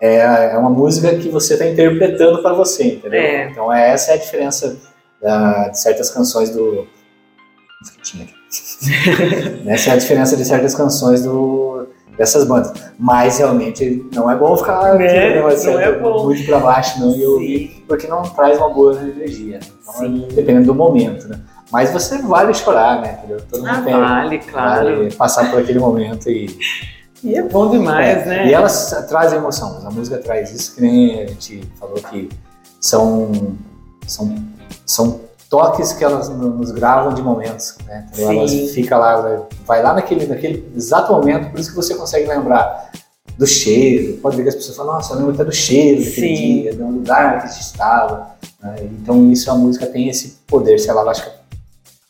é, 0.00 0.52
é 0.52 0.58
uma 0.58 0.68
música 0.68 1.14
que 1.16 1.28
você 1.28 1.54
está 1.54 1.64
interpretando 1.64 2.42
para 2.42 2.52
você, 2.52 2.94
entendeu? 2.94 3.20
É. 3.20 3.48
Então 3.48 3.72
é, 3.72 3.90
essa 3.90 4.10
é 4.10 4.14
a 4.14 4.18
diferença 4.18 4.76
da, 5.22 5.68
de 5.68 5.78
certas 5.78 6.10
canções 6.10 6.50
do. 6.50 6.86
essa 9.66 9.90
é 9.90 9.92
a 9.92 9.96
diferença 9.96 10.36
de 10.36 10.44
certas 10.44 10.74
canções 10.74 11.22
do, 11.22 11.88
dessas 12.16 12.44
bandas. 12.44 12.72
Mas 12.98 13.38
realmente 13.38 14.06
não 14.12 14.30
é 14.30 14.36
bom 14.36 14.56
ficar 14.56 15.00
é, 15.00 15.40
não, 15.40 15.48
não 15.48 15.80
é 15.80 15.98
bom. 15.98 16.24
muito 16.24 16.44
para 16.44 16.58
baixo 16.58 17.00
não, 17.00 17.16
e 17.16 17.24
ouvir, 17.24 17.84
porque 17.88 18.06
não 18.06 18.22
traz 18.22 18.58
uma 18.58 18.68
boa 18.70 18.94
energia. 18.94 19.58
Né? 19.58 19.66
Então, 19.80 20.28
dependendo 20.34 20.66
do 20.66 20.74
momento, 20.74 21.28
né? 21.28 21.40
Mas 21.70 21.90
você 21.90 22.18
vale 22.18 22.52
chorar, 22.52 23.00
né? 23.00 23.18
Entendeu? 23.18 23.40
Todo 23.50 23.60
mundo 23.60 23.70
ah, 23.70 23.82
tem, 23.82 23.94
vale, 23.94 24.38
claro. 24.40 24.84
Vale 24.84 25.14
passar 25.14 25.50
por 25.50 25.60
aquele 25.60 25.78
momento 25.78 26.28
e 26.28 26.54
e 27.24 27.36
é 27.36 27.42
bom 27.42 27.70
demais, 27.70 28.22
é, 28.22 28.26
né? 28.26 28.48
E 28.48 28.52
elas 28.52 28.90
trazem 29.08 29.38
emoção, 29.38 29.80
a 29.86 29.90
música 29.90 30.18
traz 30.18 30.50
isso, 30.50 30.74
que 30.74 30.80
nem 30.80 31.22
a 31.22 31.26
gente 31.26 31.62
falou 31.78 31.94
que 31.94 32.28
são, 32.80 33.56
são, 34.08 34.34
são 34.84 35.20
toques 35.48 35.92
que 35.92 36.02
elas 36.02 36.28
nos 36.30 36.70
gravam 36.70 37.12
de 37.12 37.22
momentos, 37.22 37.76
né? 37.86 38.06
Então 38.12 38.32
elas 38.32 38.50
fica 38.70 38.96
lá, 38.96 39.46
vai 39.66 39.82
lá 39.82 39.92
naquele, 39.92 40.26
naquele 40.26 40.72
exato 40.74 41.12
momento, 41.12 41.50
por 41.50 41.60
isso 41.60 41.70
que 41.70 41.76
você 41.76 41.94
consegue 41.94 42.26
lembrar 42.26 42.90
do 43.36 43.46
cheiro. 43.46 44.18
Pode 44.18 44.36
ver 44.36 44.44
que 44.44 44.48
as 44.48 44.54
pessoas 44.54 44.76
falam, 44.76 44.94
nossa, 44.94 45.12
eu 45.12 45.18
lembro 45.18 45.34
até 45.34 45.44
do 45.44 45.52
cheiro 45.52 46.02
daquele 46.02 46.36
Sim. 46.36 46.62
dia, 46.62 46.74
do 46.74 46.86
lugar 46.86 47.40
que 47.40 47.46
a 47.46 47.50
gente 47.50 47.60
estava. 47.60 48.30
Né? 48.62 48.76
Então 49.00 49.30
isso 49.30 49.50
a 49.50 49.54
música 49.54 49.86
tem 49.86 50.08
esse 50.08 50.38
poder, 50.46 50.78
se 50.78 50.88
ela 50.88 51.02
acho 51.10 51.24
que 51.24 51.30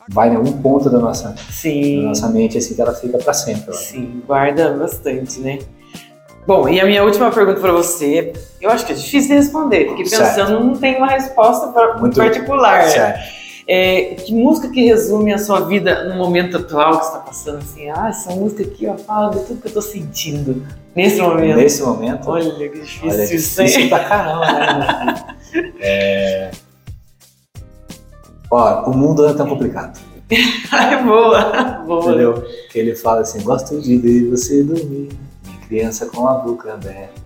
vai 0.09 0.29
em 0.29 0.35
algum 0.35 0.51
ponto 0.61 0.89
da 0.89 0.99
nossa, 0.99 1.35
Sim. 1.49 1.97
da 1.97 2.09
nossa 2.09 2.27
mente, 2.29 2.57
assim, 2.57 2.75
que 2.75 2.81
ela 2.81 2.93
fica 2.93 3.17
para 3.17 3.33
sempre. 3.33 3.73
Sim, 3.75 4.21
guarda 4.25 4.73
bastante, 4.73 5.39
né? 5.39 5.59
Bom, 6.45 6.67
e 6.67 6.79
a 6.79 6.85
minha 6.85 7.03
última 7.03 7.31
pergunta 7.31 7.59
para 7.61 7.71
você, 7.71 8.33
eu 8.63 8.69
acho 8.69 8.85
que 8.85 8.93
é 8.93 8.95
difícil 8.95 9.29
de 9.29 9.35
responder, 9.35 9.85
porque 9.85 10.03
pensando, 10.03 10.33
certo. 10.33 10.51
não 10.51 10.75
tem 10.75 10.97
uma 10.97 11.07
resposta 11.07 11.67
pra, 11.67 11.97
Muito 11.97 12.15
particular. 12.15 12.83
Certo. 12.83 13.43
É, 13.65 14.15
que 14.15 14.33
música 14.33 14.69
que 14.69 14.83
resume 14.83 15.33
a 15.33 15.37
sua 15.37 15.61
vida 15.61 16.03
no 16.09 16.15
momento 16.15 16.57
atual 16.57 16.99
que 16.99 17.05
está 17.05 17.19
passando 17.19 17.59
assim? 17.59 17.89
Ah, 17.89 18.09
essa 18.09 18.31
música 18.31 18.63
aqui 18.63 18.85
ó, 18.87 18.97
fala 18.97 19.29
de 19.31 19.45
tudo 19.45 19.61
que 19.61 19.67
eu 19.67 19.69
estou 19.69 19.81
sentindo 19.81 20.65
nesse 20.93 21.21
momento. 21.21 21.55
Nesse 21.55 21.81
momento? 21.81 22.29
Olha 22.29 22.51
que 22.69 22.79
difícil. 22.79 23.09
Olha, 23.09 23.23
é 23.23 23.25
difícil 23.25 23.89
pra 23.89 24.03
caramba, 24.03 24.45
né? 24.45 25.25
é, 25.79 26.51
Ó, 28.53 28.91
o 28.91 28.95
mundo 28.95 29.27
é 29.27 29.33
tão 29.33 29.47
complicado. 29.47 29.99
boa, 31.03 31.81
boa. 31.87 32.03
Entendeu? 32.03 32.45
Que 32.71 32.77
ele 32.77 32.95
fala 32.95 33.21
assim, 33.21 33.41
gosto 33.41 33.81
de 33.81 33.97
ver 33.97 34.29
você 34.29 34.61
dormir, 34.61 35.09
criança 35.67 36.05
com 36.05 36.27
a 36.27 36.35
boca 36.35 36.71
aberta. 36.71 37.22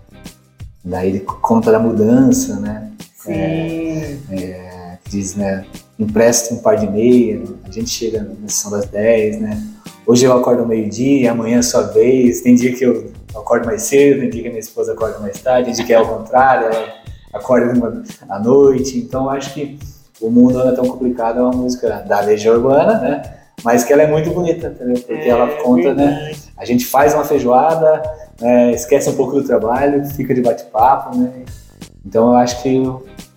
Daí 0.88 1.10
ele 1.10 1.20
conta 1.20 1.70
da 1.70 1.78
mudança, 1.78 2.58
né? 2.60 2.90
Sim. 3.14 3.32
É, 3.32 4.16
é, 4.30 4.98
diz, 5.06 5.34
né? 5.34 5.66
Empresta 5.98 6.54
um 6.54 6.58
par 6.58 6.76
de 6.76 6.88
meia, 6.88 7.42
a 7.64 7.70
gente 7.70 7.90
chega 7.90 8.22
na 8.22 8.48
sessão 8.48 8.70
das 8.70 8.86
10, 8.86 9.40
né? 9.40 9.62
Hoje 10.06 10.24
eu 10.24 10.32
acordo 10.32 10.66
meio-dia, 10.66 11.32
amanhã 11.32 11.58
é 11.58 11.62
sua 11.62 11.82
vez. 11.82 12.40
Tem 12.40 12.54
dia 12.54 12.74
que 12.74 12.84
eu 12.84 13.12
acordo 13.36 13.66
mais 13.66 13.82
cedo, 13.82 14.20
tem 14.20 14.30
dia 14.30 14.42
que 14.42 14.48
minha 14.48 14.60
esposa 14.60 14.92
acorda 14.92 15.18
mais 15.18 15.38
tarde, 15.38 15.66
tem 15.66 15.74
dia 15.74 15.84
que 15.84 15.92
é 15.92 15.96
ao 15.96 16.06
contrário, 16.06 16.68
ela 16.68 16.94
acorda 17.34 18.02
à 18.26 18.38
noite. 18.38 18.98
Então 18.98 19.28
acho 19.28 19.52
que 19.52 19.78
o 20.22 20.30
Mundo 20.30 20.54
Não 20.54 20.70
é 20.70 20.72
Tão 20.72 20.86
Complicado 20.86 21.38
é 21.38 21.42
uma 21.42 21.52
música 21.52 22.00
da 22.08 22.20
Legião 22.20 22.54
Urbana, 22.54 22.98
né? 22.98 23.22
Mas 23.62 23.84
que 23.84 23.92
ela 23.92 24.02
é 24.02 24.06
muito 24.06 24.30
bonita, 24.30 24.68
entendeu? 24.68 24.94
Porque 24.94 25.12
é, 25.12 25.28
ela 25.28 25.48
conta, 25.62 25.92
né? 25.92 26.32
A 26.58 26.64
gente 26.64 26.84
faz 26.86 27.14
uma 27.14 27.24
feijoada, 27.24 28.02
né? 28.40 28.72
esquece 28.72 29.08
um 29.08 29.16
pouco 29.16 29.34
do 29.34 29.44
trabalho, 29.44 30.04
fica 30.06 30.34
de 30.34 30.42
bate-papo, 30.42 31.16
né? 31.16 31.32
Então 32.04 32.32
eu 32.32 32.36
acho 32.36 32.62
que 32.62 32.82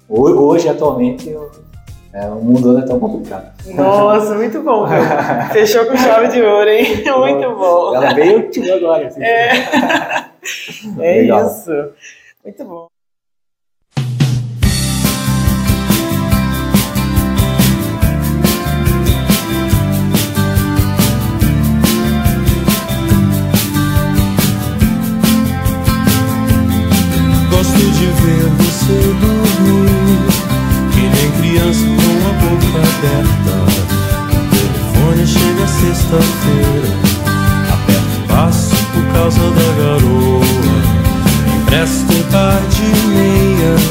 hoje, 0.09 0.67
atualmente, 0.67 1.29
é, 2.13 2.25
o 2.27 2.41
mundo 2.41 2.73
não 2.73 2.79
é 2.79 2.85
tão 2.85 2.99
complicado. 2.99 3.51
Nossa, 3.73 4.35
muito 4.35 4.61
bom. 4.61 4.85
Fechou 5.53 5.85
com 5.85 5.95
chave 5.95 6.27
de 6.27 6.41
ouro, 6.41 6.69
hein? 6.69 7.03
Muito 7.05 7.55
bom. 7.55 7.95
Ela 7.95 8.13
veio 8.13 8.49
tirou 8.49 8.75
agora. 8.75 9.07
Assim. 9.07 9.23
É, 9.23 9.51
é 10.99 11.23
isso. 11.23 11.71
Muito 12.43 12.65
bom. 12.65 12.90
Gosto 27.61 27.77
de 27.77 28.07
ver 28.07 28.49
você 28.57 28.97
dormir. 29.21 30.25
Que 30.91 31.01
nem 31.01 31.29
criança 31.39 31.85
com 31.85 32.15
a 32.27 32.33
boca 32.41 32.79
aberta. 32.89 33.53
O 34.33 34.49
telefone 34.49 35.27
chega 35.27 35.67
sexta-feira. 35.67 36.89
Aperto 37.71 38.19
passo 38.27 38.75
por 38.91 39.05
causa 39.13 39.39
da 39.51 39.69
garoa. 39.77 40.43
Empresta 41.55 42.11
um 42.11 42.23
par 42.31 42.61
de 42.67 42.87
meias 43.09 43.81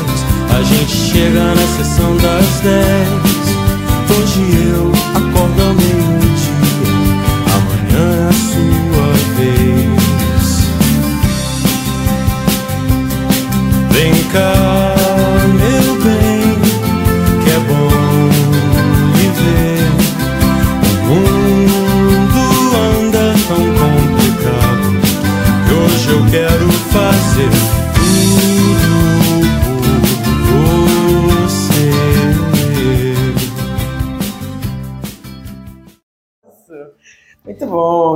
A 0.52 0.62
gente 0.64 0.96
chega 0.96 1.54
na 1.54 1.66
sessão 1.76 2.16
das 2.16 2.60
dez. 2.64 3.06
Hoje 4.18 4.72
eu 4.74 4.89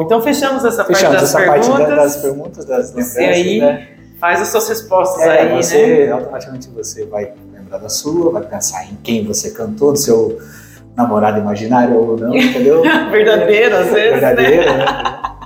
Então 0.05 0.23
fechamos 0.23 0.65
essa 0.65 0.85
fechamos 0.85 1.17
parte 1.17 1.21
das 1.21 1.23
essa 1.23 1.39
perguntas. 1.39 1.69
parte 1.69 1.97
das 1.97 2.17
perguntas, 2.17 2.65
das 2.65 2.89
lembranças, 2.91 3.17
aí 3.19 3.61
né? 3.61 3.89
faz 4.21 4.41
as 4.41 4.49
suas 4.49 4.69
respostas 4.69 5.23
É, 5.23 5.41
aí, 5.41 5.57
você, 5.63 6.07
né? 6.07 6.13
automaticamente 6.13 6.69
você 6.71 7.05
vai 7.07 7.33
lembrar 7.53 7.79
da 7.79 7.89
sua, 7.89 8.33
vai 8.33 8.43
pensar 8.43 8.85
em 8.85 8.97
quem 9.03 9.25
você 9.25 9.51
cantou, 9.51 9.93
do 9.93 9.99
seu 9.99 10.39
namorado 10.97 11.39
imaginário 11.41 11.97
ou 11.97 12.17
não, 12.17 12.35
entendeu? 12.35 12.83
Verdadeiro, 13.11 13.77
às 13.77 13.91
vezes, 13.91 14.21
né? 14.21 14.35
Verdadeiro, 14.35 14.65
né? 14.65 14.85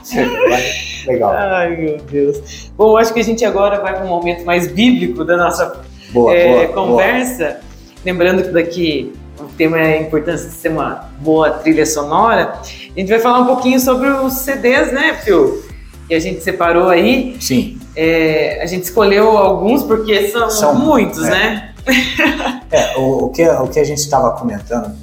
Legal. 1.06 1.32
Ai, 1.32 1.76
meu 1.76 1.96
Deus. 1.98 2.70
Bom, 2.76 2.96
acho 2.96 3.14
que 3.14 3.20
a 3.20 3.24
gente 3.24 3.44
agora 3.44 3.80
vai 3.80 3.94
para 3.94 4.04
um 4.04 4.08
momento 4.08 4.44
mais 4.44 4.66
bíblico 4.70 5.24
da 5.24 5.36
nossa 5.36 5.80
Boa, 6.10 6.34
é, 6.34 6.66
boa, 6.66 6.74
conversa. 6.74 7.60
Lembrando 8.04 8.42
que 8.42 8.50
daqui 8.50 9.12
tema 9.58 9.78
é 9.78 9.98
a 9.98 10.02
importância 10.02 10.48
de 10.48 10.54
ser 10.54 10.68
uma 10.70 11.10
boa 11.20 11.50
trilha 11.50 11.84
sonora. 11.84 12.54
A 12.62 12.98
gente 12.98 13.08
vai 13.08 13.18
falar 13.18 13.40
um 13.40 13.46
pouquinho 13.46 13.78
sobre 13.80 14.08
os 14.08 14.32
CDs, 14.34 14.92
né, 14.92 15.14
Phil? 15.22 15.62
Que 16.06 16.14
a 16.14 16.20
gente 16.20 16.42
separou 16.42 16.88
aí. 16.88 17.36
Sim. 17.40 17.78
É, 17.94 18.62
a 18.62 18.66
gente 18.66 18.84
escolheu 18.84 19.36
alguns 19.36 19.82
porque 19.82 20.28
são, 20.28 20.48
São, 20.48 20.74
muitos, 20.78 21.26
é. 21.26 21.30
né? 21.30 21.74
É, 22.70 22.98
o, 22.98 23.24
o, 23.24 23.28
que, 23.30 23.46
o 23.48 23.66
que 23.68 23.80
a 23.80 23.84
gente 23.84 23.98
estava 23.98 24.32
comentando, 24.32 24.94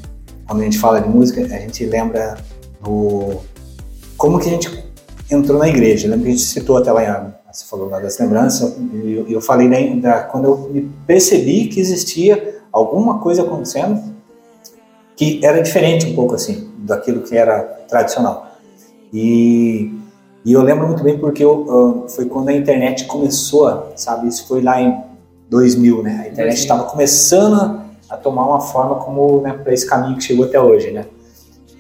quando 0.48 0.62
a 0.62 0.64
gente 0.66 0.78
fala 0.78 1.02
de 1.02 1.10
música, 1.10 1.42
a 1.42 1.60
gente 1.60 1.84
lembra 1.86 2.38
do. 2.80 3.42
Como 4.18 4.40
que 4.40 4.48
a 4.48 4.52
gente 4.52 4.86
entrou 5.32 5.58
na 5.58 5.68
igreja. 5.68 6.08
Lembra 6.08 6.26
que 6.26 6.28
a 6.30 6.32
gente 6.36 6.44
citou 6.46 6.78
até 6.78 6.92
lá, 6.92 7.04
em- 7.04 7.34
você 7.52 7.66
falou 7.66 7.90
lá 7.90 8.00
das 8.00 8.20
lembranças, 8.20 8.76
e 8.94 9.14
eu, 9.14 9.28
eu 9.28 9.42
falei 9.42 9.68
da, 9.68 10.10
da- 10.10 10.24
quando 10.24 10.46
eu 10.46 10.90
percebi 11.08 11.66
que 11.68 11.80
existia 11.80 12.60
alguma 12.72 13.18
coisa 13.20 13.42
acontecendo 13.42 14.15
que 15.16 15.40
era 15.44 15.62
diferente 15.62 16.06
um 16.08 16.16
pouco 16.16 16.36
assim, 16.36 16.70
daquilo 16.80 17.22
que 17.22 17.36
era 17.36 17.60
tradicional. 17.88 18.48
E, 19.14 19.94
e 20.44 20.54
eu 20.54 20.62
lembro 20.62 20.88
muito 20.88 21.04
bem 21.04 21.18
porque 21.18 21.44
eu, 21.44 22.06
ah, 22.06 22.10
foi 22.10 22.26
quando 22.26 22.50
a 22.50 22.54
internet 22.54 23.06
começou, 23.06 23.92
sabe? 23.96 24.28
Isso 24.28 24.48
foi 24.48 24.62
lá 24.62 24.82
em 24.82 25.02
2000, 25.50 26.04
né? 26.04 26.12
A 26.12 26.28
internet 26.28 26.36
2000. 26.36 26.54
estava 26.54 26.84
começando 26.84 27.82
a 28.10 28.18
tomar 28.18 28.48
uma 28.48 28.60
forma 28.60 28.96
como 28.96 29.42
né, 29.42 29.54
para 29.54 29.74
esse 29.74 29.88
caminho 29.88 30.18
que 30.18 30.24
chegou 30.24 30.46
até 30.46 30.60
hoje, 30.60 30.92
né? 30.92 31.06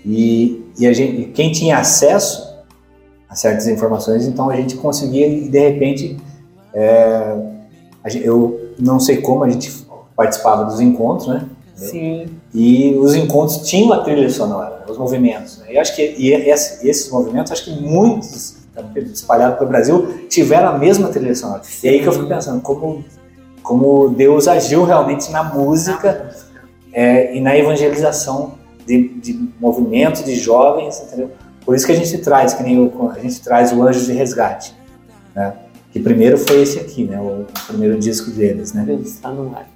E, 0.06 0.63
e 0.78 0.88
a 0.88 0.93
gente, 0.93 1.32
quem 1.32 1.52
tinha 1.52 1.78
acesso 1.78 2.56
a 3.28 3.36
certas 3.36 3.67
informações, 3.67 4.28
então 4.28 4.50
a 4.50 4.56
gente 4.56 4.76
conseguia 4.78 5.28
e 5.28 5.50
de 5.50 5.60
repente 5.60 6.17
é, 6.74 7.36
eu 8.24 8.71
não 8.80 9.00
sei 9.00 9.17
como 9.17 9.43
a 9.43 9.50
gente 9.50 9.86
participava 10.15 10.65
dos 10.65 10.80
encontros, 10.80 11.28
né? 11.28 11.50
Sim. 11.75 12.27
E 12.53 12.95
os 12.97 13.13
encontros 13.15 13.57
tinham 13.67 13.91
a 13.93 13.99
trilha 14.03 14.29
sonora, 14.29 14.83
os 14.88 14.97
movimentos. 14.97 15.57
Né? 15.59 15.73
E 15.73 15.77
acho 15.77 15.95
que 15.95 16.01
e 16.17 16.31
esse- 16.33 16.88
esses 16.88 17.09
movimentos, 17.11 17.51
acho 17.51 17.65
que 17.65 17.71
muitos 17.71 18.55
espalhados 19.13 19.57
pelo 19.57 19.69
Brasil 19.69 20.25
tiveram 20.29 20.69
a 20.69 20.77
mesma 20.77 21.07
trilha 21.09 21.35
sonora. 21.35 21.61
E 21.83 21.88
aí 21.89 21.99
que 22.01 22.07
eu 22.07 22.11
fico 22.13 22.27
pensando 22.27 22.61
como 22.61 23.03
como 23.61 24.09
Deus 24.09 24.47
agiu 24.47 24.83
realmente 24.85 25.31
na 25.31 25.43
música 25.43 26.29
é, 26.93 27.35
e 27.35 27.41
na 27.41 27.57
evangelização 27.57 28.53
de, 28.85 29.07
de 29.19 29.49
movimentos 29.59 30.23
de 30.23 30.35
jovens, 30.35 31.01
entendeu? 31.01 31.31
Por 31.65 31.75
isso 31.75 31.83
que 31.83 31.91
a 31.91 31.95
gente 31.95 32.15
traz, 32.19 32.53
que 32.53 32.61
nem 32.61 32.77
o, 32.79 33.09
a 33.09 33.17
gente 33.19 33.41
traz 33.41 33.71
o 33.73 33.81
Anjos 33.81 34.05
de 34.05 34.13
Resgate, 34.13 34.75
né? 35.35 35.53
Que 35.91 35.99
primeiro 35.99 36.38
foi 36.38 36.61
esse 36.61 36.77
aqui, 36.77 37.05
né? 37.05 37.19
O 37.19 37.45
primeiro 37.65 37.97
disco 37.97 38.29
deles, 38.29 38.71
né? 38.71 38.85
Está 39.03 39.31
no 39.31 39.47
ar. 39.55 39.67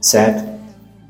certo? 0.00 0.44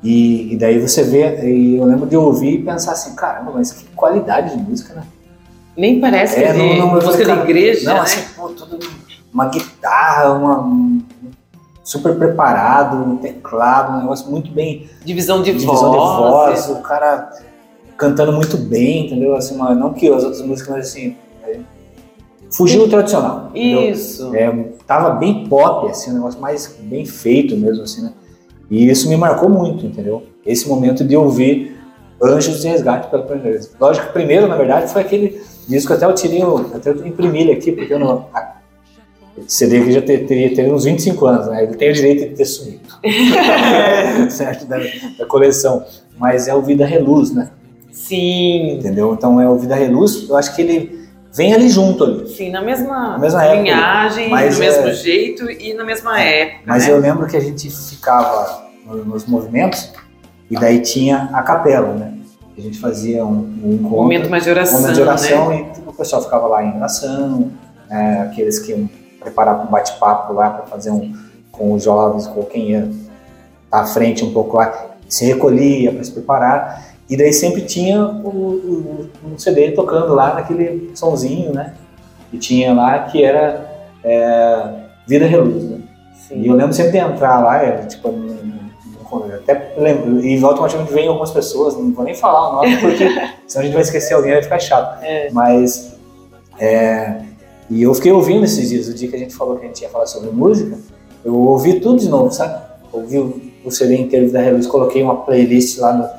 E, 0.03 0.53
e 0.53 0.57
daí 0.57 0.79
você 0.79 1.03
vê, 1.03 1.49
e 1.49 1.77
eu 1.77 1.85
lembro 1.85 2.05
de 2.07 2.15
ouvir 2.15 2.55
e 2.59 2.63
pensar 2.63 2.91
assim, 2.91 3.15
caramba, 3.15 3.51
mas 3.53 3.71
que 3.71 3.85
qualidade 3.95 4.55
de 4.55 4.61
música, 4.61 4.93
né? 4.93 5.03
Nem 5.75 5.99
parece 5.99 6.35
que 6.35 6.41
É, 6.43 6.49
é 6.49 6.53
de 6.53 6.57
não- 6.59 6.77
não- 6.87 6.93
música 6.93 7.17
de 7.17 7.25
cara, 7.25 7.43
igreja, 7.43 7.89
Não, 7.89 7.95
né? 7.95 8.01
assim, 8.01 8.21
pô, 8.35 8.49
tudo 8.49 8.79
uma 9.33 9.49
guitarra, 9.49 10.31
uma, 10.33 10.59
um- 10.61 11.01
super 11.83 12.15
preparado, 12.15 12.97
um 12.97 13.17
teclado, 13.17 13.93
um 13.97 14.01
negócio 14.01 14.29
muito 14.29 14.51
bem, 14.51 14.89
Divisão 15.03 15.41
de 15.41 15.51
divisão 15.51 15.91
de 15.91 15.97
voz. 15.97 16.65
voz, 16.65 16.69
o 16.69 16.81
cara 16.81 17.29
cantando 17.97 18.31
muito 18.31 18.57
bem, 18.57 19.05
entendeu? 19.05 19.35
Assim, 19.35 19.55
uma, 19.55 19.73
não 19.75 19.93
que 19.93 20.07
as 20.07 20.23
outras 20.23 20.41
músicas, 20.41 20.75
mas 20.75 20.87
assim, 20.87 21.15
é, 21.43 21.59
fugiu 22.51 22.83
o 22.83 22.87
tradicional, 22.89 23.49
entendeu? 23.49 23.89
Isso. 23.91 24.33
É, 24.35 24.51
tava 24.87 25.11
bem 25.11 25.47
pop, 25.47 25.89
assim, 25.89 26.11
um 26.11 26.15
negócio 26.15 26.39
mais 26.39 26.73
bem 26.79 27.05
feito 27.05 27.55
mesmo, 27.57 27.83
assim, 27.83 28.03
né? 28.03 28.13
E 28.69 28.89
isso 28.89 29.07
me 29.09 29.15
marcou 29.17 29.49
muito, 29.49 29.85
entendeu? 29.85 30.23
Esse 30.45 30.67
momento 30.67 31.03
de 31.03 31.15
ouvir 31.15 31.75
Anjos 32.21 32.61
de 32.61 32.67
Resgate 32.67 33.09
pela 33.09 33.23
primeira 33.23 33.51
vez. 33.51 33.71
Lógico 33.79 34.05
que 34.05 34.09
o 34.11 34.13
primeiro, 34.13 34.47
na 34.47 34.55
verdade, 34.55 34.91
foi 34.91 35.01
aquele 35.01 35.41
disco, 35.67 35.93
até 35.93 36.05
eu 36.05 36.13
tirei, 36.13 36.41
até 36.73 36.89
eu 36.91 37.05
imprimi 37.05 37.41
ele 37.41 37.51
aqui, 37.53 37.71
porque 37.71 37.93
eu 37.93 37.99
não... 37.99 38.27
a- 38.33 38.55
CD 39.47 39.79
aqui 39.81 39.91
já 39.91 40.01
ter- 40.01 40.25
teria, 40.25 40.55
teria 40.55 40.73
uns 40.73 40.85
25 40.85 41.25
anos, 41.25 41.47
né? 41.47 41.63
Ele 41.63 41.75
tem 41.75 41.89
o 41.89 41.93
direito 41.93 42.29
de 42.29 42.35
ter 42.35 42.45
sumido. 42.45 42.79
certo? 44.31 44.65
Da, 44.65 44.77
da 45.19 45.25
coleção. 45.25 45.83
Mas 46.17 46.47
é 46.47 46.55
o 46.55 46.61
Vida 46.61 46.85
Reluz, 46.85 47.33
né? 47.33 47.49
Sim. 47.91 48.75
Entendeu? 48.79 49.13
Então 49.13 49.39
é 49.41 49.49
o 49.49 49.57
Vida 49.57 49.75
Reluz, 49.75 50.27
eu 50.29 50.37
acho 50.37 50.55
que 50.55 50.61
ele 50.61 50.94
vem 51.35 51.53
ali 51.53 51.69
junto 51.69 52.03
ali. 52.03 52.27
Sim, 52.29 52.49
na 52.51 52.61
mesma, 52.61 53.09
Na 53.11 53.17
mesma 53.19 53.45
linhagem, 53.55 54.29
mas 54.29 54.57
no 54.57 54.63
é- 54.63 54.67
mesmo 54.67 54.93
jeito 54.93 55.49
e 55.51 55.73
na 55.73 55.83
mesma 55.83 56.19
época. 56.19 56.61
Mas 56.65 56.87
né? 56.87 56.93
eu 56.93 56.99
lembro 56.99 57.27
que 57.27 57.35
a 57.35 57.39
gente 57.41 57.69
ficava 57.69 58.65
no- 58.85 59.03
nos 59.05 59.25
movimentos 59.25 59.91
e 60.49 60.55
daí 60.55 60.79
tinha 60.81 61.29
a 61.33 61.41
capela, 61.43 61.93
né? 61.93 62.13
A 62.57 62.61
gente 62.61 62.79
fazia 62.79 63.25
um, 63.25 63.53
um 63.63 63.73
encontro, 63.73 63.97
Momento 63.97 64.29
mais 64.29 64.43
de 64.45 64.49
oração. 64.49 64.79
momento 64.79 64.95
de 64.95 65.01
oração 65.01 65.49
Né? 65.49 65.65
e 65.85 65.89
o 65.89 65.93
pessoal 65.93 66.21
ficava 66.21 66.47
lá 66.47 66.63
em 66.63 66.75
oração, 66.77 67.51
é, 67.89 68.21
aqueles 68.21 68.59
que 68.59 68.71
iam 68.71 68.89
preparar 69.19 69.59
um 69.61 69.65
bate-papo 69.69 70.31
lá 70.33 70.49
para 70.51 70.65
fazer 70.65 70.91
um 70.91 71.13
com 71.51 71.73
os 71.73 71.83
jovens, 71.83 72.27
com 72.27 72.43
quem 72.43 72.71
ia 72.71 72.89
estar 73.65 73.79
à 73.81 73.85
frente 73.85 74.23
um 74.23 74.31
pouco 74.31 74.55
lá, 74.57 74.73
se 75.09 75.25
recolhia 75.25 75.91
para 75.91 76.03
se 76.03 76.11
preparar. 76.11 76.94
E 77.09 77.15
daí 77.15 77.31
sempre 77.33 77.61
tinha 77.61 78.03
o, 78.05 78.27
o- 78.29 79.09
um 79.33 79.37
CD 79.37 79.71
tocando 79.71 80.13
lá 80.13 80.33
naquele 80.33 80.91
sonzinho, 80.95 81.53
né? 81.53 81.73
E 82.33 82.37
tinha 82.37 82.73
lá 82.73 82.99
que 82.99 83.23
era 83.23 83.69
é, 84.03 84.69
Vida 85.07 85.25
Reluz, 85.25 85.63
né? 85.63 85.79
Sim. 86.27 86.41
E 86.41 86.47
eu 86.47 86.55
lembro 86.55 86.73
sempre 86.73 86.93
de 86.93 86.97
entrar 86.97 87.39
lá, 87.43 87.63
é, 87.63 87.85
tipo, 87.85 88.11
até 89.33 89.73
lembro, 89.77 90.19
e 90.25 90.43
automaticamente 90.43 90.91
vem 90.93 91.07
algumas 91.07 91.31
pessoas, 91.31 91.75
não 91.75 91.93
vou 91.93 92.03
nem 92.03 92.15
falar 92.15 92.49
o 92.49 92.55
nome, 92.55 92.77
porque 92.77 93.07
senão 93.47 93.61
a 93.61 93.65
gente 93.65 93.73
vai 93.73 93.81
esquecer 93.83 94.13
alguém, 94.15 94.33
vai 94.33 94.41
ficar 94.43 94.59
chato. 94.59 95.03
É. 95.03 95.29
Mas, 95.31 95.95
é, 96.59 97.21
e 97.69 97.83
eu 97.83 97.93
fiquei 97.93 98.11
ouvindo 98.11 98.43
esses 98.45 98.69
dias, 98.69 98.87
o 98.87 98.93
dia 98.93 99.07
que 99.07 99.15
a 99.15 99.19
gente 99.19 99.35
falou 99.35 99.57
que 99.57 99.65
a 99.65 99.67
gente 99.67 99.81
ia 99.81 99.89
falar 99.89 100.07
sobre 100.07 100.29
música, 100.31 100.77
eu 101.23 101.35
ouvi 101.35 101.79
tudo 101.79 101.99
de 101.99 102.09
novo, 102.09 102.31
sabe? 102.31 102.59
Ouvi 102.91 103.19
o, 103.19 103.41
o 103.63 103.71
CD 103.71 103.95
inteiro 103.97 104.31
da 104.31 104.41
Reluz, 104.41 104.67
coloquei 104.67 105.01
uma 105.03 105.17
playlist 105.17 105.77
lá 105.79 105.93
no, 105.93 106.09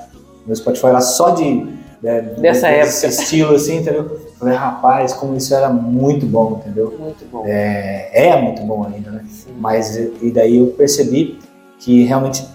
no 0.46 0.54
Spotify 0.54 0.86
lá 0.86 1.00
só 1.00 1.30
de, 1.30 1.64
de 2.02 2.40
Dessa 2.40 2.68
desse 2.68 3.06
estilo 3.06 3.54
assim, 3.54 3.78
entendeu? 3.78 4.20
Falei, 4.38 4.54
rapaz, 4.54 5.14
como 5.14 5.36
isso 5.36 5.54
era 5.54 5.70
muito 5.70 6.26
bom, 6.26 6.60
entendeu? 6.60 6.94
Muito 6.98 7.24
bom. 7.30 7.44
É, 7.46 8.10
é 8.12 8.40
muito 8.40 8.62
bom 8.62 8.86
ainda, 8.86 9.10
né? 9.10 9.24
Sim. 9.28 9.54
Mas 9.58 9.96
e 9.96 10.30
daí 10.30 10.58
eu 10.58 10.68
percebi 10.68 11.38
que 11.78 12.04
realmente 12.04 12.46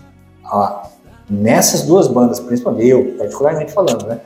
ó, 0.51 0.83
nessas 1.29 1.83
duas 1.83 2.07
bandas, 2.07 2.39
principalmente 2.39 2.87
eu, 2.87 3.15
particularmente 3.17 3.71
falando, 3.71 4.05
né? 4.05 4.19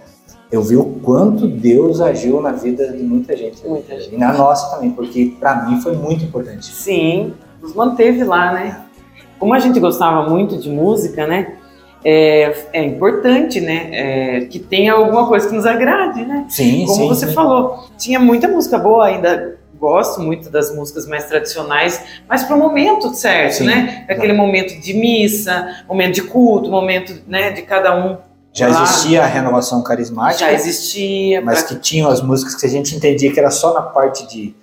Eu 0.52 0.62
vi 0.62 0.76
o 0.76 0.86
quanto 1.04 1.48
Deus 1.48 2.00
agiu 2.00 2.42
na 2.42 2.52
vida 2.52 2.92
de 2.92 3.04
muita 3.04 3.36
gente. 3.36 3.66
Muita 3.68 4.00
gente. 4.00 4.16
E 4.16 4.18
na 4.18 4.34
nossa 4.34 4.76
também, 4.76 4.92
porque 4.92 5.36
para 5.40 5.66
mim 5.66 5.82
foi 5.82 5.96
muito 5.96 6.24
importante. 6.24 6.66
Sim, 6.66 7.34
nos 7.62 7.74
manteve 7.74 8.24
lá, 8.24 8.54
né? 8.54 8.82
Como 9.40 9.54
a 9.54 9.60
gente 9.60 9.80
gostava 9.80 10.30
muito 10.30 10.58
de 10.58 10.70
música, 10.70 11.28
né? 11.28 11.56
É, 12.08 12.56
é 12.72 12.84
importante, 12.84 13.60
né? 13.60 13.90
é, 13.92 14.42
que 14.46 14.60
tenha 14.60 14.94
alguma 14.94 15.28
coisa 15.28 15.50
que 15.50 15.56
nos 15.56 15.66
agrade, 15.66 16.24
né? 16.24 16.46
Sim, 16.50 16.86
Como 16.86 16.96
sim. 17.00 17.08
você 17.08 17.28
sim. 17.28 17.34
falou, 17.34 17.88
tinha 17.98 18.20
muita 18.20 18.48
música 18.48 18.78
boa, 18.78 19.08
ainda 19.08 19.58
gosto 19.80 20.22
muito 20.22 20.50
das 20.50 20.74
músicas 20.74 21.08
mais 21.08 21.26
tradicionais, 21.26 22.02
mas 22.30 22.44
para 22.44 22.56
o 22.56 22.60
momento 22.60 23.14
certo, 23.16 23.56
Sim, 23.56 23.66
né? 23.66 24.06
Aquele 24.08 24.34
momento 24.34 24.80
de 24.80 24.94
missa, 24.94 25.84
momento 25.88 26.14
de 26.16 26.22
culto, 26.22 26.70
momento 26.70 27.22
né, 27.28 27.50
de 27.52 27.62
cada 27.64 27.96
um. 27.98 28.18
Já 28.54 28.70
existia 28.70 29.24
a 29.24 29.26
renovação 29.26 29.84
carismática, 29.84 30.46
Já 30.46 30.54
existia. 30.54 31.42
mas 31.42 31.64
pra- 31.64 31.70
que 31.70 31.82
tinham 31.82 32.10
as 32.10 32.22
músicas 32.22 32.56
que 32.56 32.66
a 32.66 32.70
gente 32.70 32.96
entendia 32.96 33.34
que 33.34 33.40
era 33.40 33.52
só 33.52 33.74
na 33.74 33.82
parte 33.82 34.26
de, 34.30 34.56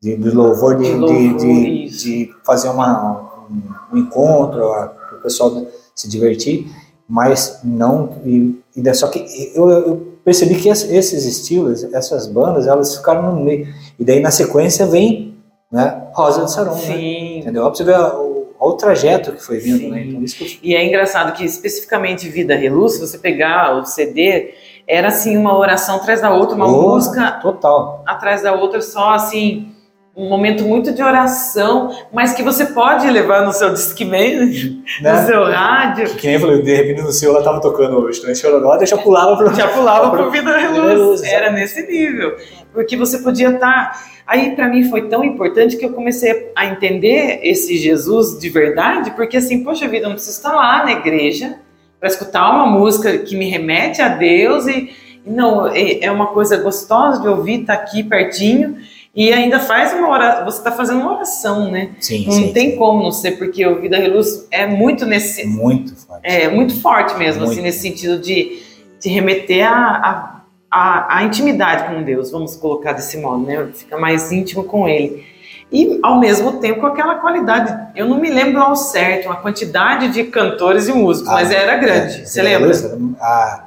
de, 0.00 0.16
do 0.16 0.34
louvor, 0.34 0.76
de, 0.78 0.84
De 0.84 0.92
louvor, 0.94 1.36
de, 1.38 1.88
de 1.90 2.34
fazer 2.44 2.68
uma, 2.70 3.46
um, 3.50 3.96
um 3.96 3.98
encontro 3.98 4.60
para 4.70 5.18
o 5.18 5.22
pessoal 5.22 5.66
se 5.94 6.08
divertir, 6.08 6.66
mas 7.08 7.60
não. 7.62 8.18
E, 8.24 8.60
e 8.76 8.94
só 8.94 9.08
que 9.08 9.24
eu, 9.54 9.68
eu 9.70 9.96
percebi 10.24 10.56
que 10.56 10.68
es- 10.68 10.90
esses 10.90 11.24
estilos, 11.24 11.84
essas 11.92 12.26
bandas, 12.26 12.66
elas 12.66 12.96
ficaram 12.96 13.34
no 13.34 13.44
meio. 13.44 13.68
E 13.98 14.04
daí 14.04 14.20
na 14.20 14.30
sequência 14.30 14.86
vem 14.86 15.34
né, 15.70 16.02
Rosa 16.12 16.44
de 16.44 16.52
Saron, 16.52 16.74
né? 16.74 16.80
Sim, 16.80 17.38
Entendeu? 17.38 17.62
Ó, 17.64 17.66
Pra 17.66 17.74
você 17.76 17.84
ver 17.84 17.98
o, 17.98 18.48
ao 18.58 18.76
trajeto 18.76 19.32
que 19.32 19.42
foi 19.42 19.58
vindo, 19.58 19.88
né? 19.90 20.04
Então, 20.06 20.22
isso 20.22 20.36
que... 20.36 20.58
E 20.62 20.74
é 20.74 20.86
engraçado 20.86 21.32
que 21.32 21.44
especificamente 21.44 22.28
Vida 22.28 22.54
Reluz, 22.54 22.94
se 22.94 23.00
você 23.00 23.18
pegar 23.18 23.76
o 23.76 23.84
CD, 23.84 24.54
era 24.86 25.08
assim 25.08 25.36
uma 25.36 25.56
oração 25.56 25.96
atrás 25.96 26.20
da 26.20 26.32
outra, 26.32 26.54
uma 26.54 26.66
oh, 26.66 26.94
música 26.94 27.32
total 27.42 28.02
atrás 28.06 28.42
da 28.42 28.52
outra, 28.54 28.80
só 28.80 29.10
assim 29.14 29.73
um 30.16 30.28
momento 30.28 30.64
muito 30.64 30.92
de 30.92 31.02
oração, 31.02 31.92
mas 32.12 32.32
que 32.34 32.42
você 32.42 32.66
pode 32.66 33.10
levar 33.10 33.44
no 33.44 33.52
seu 33.52 33.72
Discman, 33.72 34.46
né? 35.02 35.20
no 35.20 35.26
seu 35.26 35.44
rádio. 35.44 36.14
Que 36.14 36.26
nem 36.28 36.36
eu 36.36 36.40
falei, 36.40 36.62
de 36.62 36.74
repente 36.74 37.02
no 37.02 37.10
seu 37.10 37.34
ela 37.34 37.42
tava 37.42 37.60
tocando 37.60 37.98
hoje, 37.98 38.20
então 38.20 38.34
Chororó 38.34 38.78
já 38.84 38.96
pulava 38.96 39.36
para 39.36 39.52
Já 39.54 39.68
pulava 39.68 40.10
para 40.16 40.26
o 40.26 40.30
Vida 40.30 40.56
Reluz, 40.56 41.22
era 41.22 41.50
nesse 41.50 41.84
nível. 41.86 42.36
Porque 42.72 42.96
você 42.96 43.18
podia 43.18 43.50
estar... 43.50 43.92
Tá... 43.92 44.04
Aí 44.26 44.54
para 44.54 44.68
mim 44.68 44.88
foi 44.88 45.08
tão 45.08 45.22
importante 45.24 45.76
que 45.76 45.84
eu 45.84 45.92
comecei 45.92 46.50
a 46.56 46.64
entender 46.66 47.40
esse 47.42 47.76
Jesus 47.76 48.38
de 48.38 48.48
verdade, 48.48 49.10
porque 49.10 49.36
assim, 49.36 49.62
poxa 49.62 49.86
vida, 49.86 50.06
eu 50.06 50.08
não 50.08 50.14
preciso 50.14 50.38
estar 50.38 50.54
lá 50.54 50.84
na 50.84 50.92
igreja 50.92 51.56
para 52.00 52.08
escutar 52.08 52.50
uma 52.50 52.66
música 52.66 53.18
que 53.18 53.36
me 53.36 53.50
remete 53.50 54.00
a 54.00 54.08
Deus 54.08 54.66
e, 54.66 54.90
e 55.26 55.30
não, 55.30 55.66
é, 55.66 56.04
é 56.04 56.10
uma 56.10 56.28
coisa 56.28 56.56
gostosa 56.56 57.20
de 57.20 57.28
ouvir, 57.28 57.62
estar 57.62 57.76
tá 57.76 57.82
aqui 57.82 58.02
pertinho 58.02 58.78
e 59.16 59.32
ainda 59.32 59.60
faz 59.60 59.92
uma 59.92 60.08
oração, 60.08 60.44
você 60.44 60.58
está 60.58 60.72
fazendo 60.72 61.00
uma 61.00 61.14
oração, 61.14 61.70
né? 61.70 61.90
Sim, 62.00 62.26
não 62.26 62.32
sim, 62.32 62.52
tem 62.52 62.72
sim. 62.72 62.76
como 62.76 63.00
não 63.00 63.12
ser, 63.12 63.32
porque 63.32 63.64
o 63.64 63.80
Vida 63.80 63.96
Reluz 63.96 64.48
é 64.50 64.66
muito 64.66 65.06
nesse. 65.06 65.46
Muito 65.46 65.94
forte. 65.94 66.20
É, 66.24 66.48
muito 66.48 66.80
forte 66.80 67.16
mesmo, 67.16 67.42
muito. 67.42 67.52
assim, 67.52 67.62
nesse 67.62 67.78
sentido 67.78 68.18
de, 68.18 68.60
de 69.00 69.08
remeter 69.08 69.70
a, 69.70 69.76
a, 69.78 70.40
a, 70.68 71.18
a, 71.18 71.22
intimidade 71.22 71.94
com 71.94 72.02
Deus, 72.02 72.32
vamos 72.32 72.56
colocar 72.56 72.92
desse 72.92 73.16
modo, 73.18 73.46
né? 73.46 73.68
Fica 73.72 73.96
mais 73.96 74.32
íntimo 74.32 74.64
com 74.64 74.88
Ele. 74.88 75.24
E 75.70 76.00
ao 76.02 76.18
mesmo 76.18 76.58
tempo 76.58 76.80
com 76.80 76.86
aquela 76.86 77.16
qualidade. 77.16 77.72
Eu 77.94 78.08
não 78.08 78.18
me 78.18 78.30
lembro 78.30 78.60
ao 78.60 78.74
certo, 78.74 79.30
a 79.30 79.36
quantidade 79.36 80.08
de 80.08 80.24
cantores 80.24 80.88
e 80.88 80.92
músicos, 80.92 81.30
ah, 81.30 81.34
mas 81.34 81.52
era 81.52 81.76
grande. 81.76 82.22
É, 82.22 82.24
você 82.24 82.42
lembra? 82.42 82.72
A 83.20 83.64